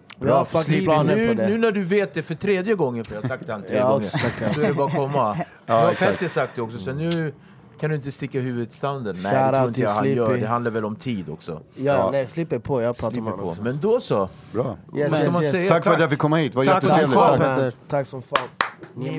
Sleepy, 0.47 0.85
planer 0.85 1.17
nu, 1.17 1.29
på 1.29 1.35
det. 1.35 1.49
nu 1.49 1.59
när 1.59 1.73
du 1.73 1.83
vet 1.85 2.15
det 2.15 2.23
för 2.23 2.35
tredje 2.35 2.75
gången, 2.75 3.05
för 3.05 3.15
jag 3.15 3.23
har 3.23 3.29
sagt 3.29 3.47
det 3.47 3.53
han 3.53 3.63
tre 3.63 3.81
gånger, 3.83 4.01
det. 4.01 4.55
så 4.55 4.61
är 4.61 4.69
det 4.69 4.75
bara 4.75 4.87
att 4.87 4.95
komma. 4.97 5.37
Ja, 5.67 5.75
jag 5.81 5.87
har. 5.87 5.93
Petter 5.95 6.29
sagt 6.29 6.53
det 6.57 6.63
också, 6.63 6.79
så 6.79 6.93
nu 6.93 7.35
kan 7.81 7.91
du 7.91 7.97
inte 7.97 8.13
sticka 8.13 8.41
huvudet 8.41 8.75
i 8.75 8.77
sanden. 8.77 9.17
Nej, 9.23 9.53
det 9.53 9.57
tror 9.59 9.69
inte 9.69 9.81
jag 9.81 9.91
han 9.91 10.11
gör. 10.13 10.37
Det 10.37 10.47
handlar 10.47 10.71
väl 10.71 10.85
om 10.85 10.97
tid 10.97 11.29
också. 11.29 11.53
Ja, 11.75 11.83
Ja. 11.93 12.09
nej, 12.13 12.27
slipper 12.27 12.59
på. 12.59 12.83
Jag 12.83 12.97
pratar 12.97 13.21
med 13.21 13.33
honom. 13.33 13.57
Men 13.61 13.79
då 13.81 14.01
så. 14.01 14.29
Bra. 14.53 14.77
Yes, 14.97 15.13
yes, 15.23 15.43
yes. 15.55 15.69
Tack 15.69 15.85
för 15.85 15.93
att 15.95 16.01
jag 16.01 16.11
fick 16.11 16.19
komma 16.19 16.37
hit, 16.37 16.53
Tack 16.53 16.65
som 16.65 16.75
jättetrevligt. 16.75 17.15
fan. 17.15 17.39
Tack. 17.39 17.57
Petter. 17.57 17.73
Tack 17.89 18.07
som 18.07 18.23
fan. 18.23 18.49
Ni 18.95 19.07
är 19.09 19.13
Ni 19.13 19.19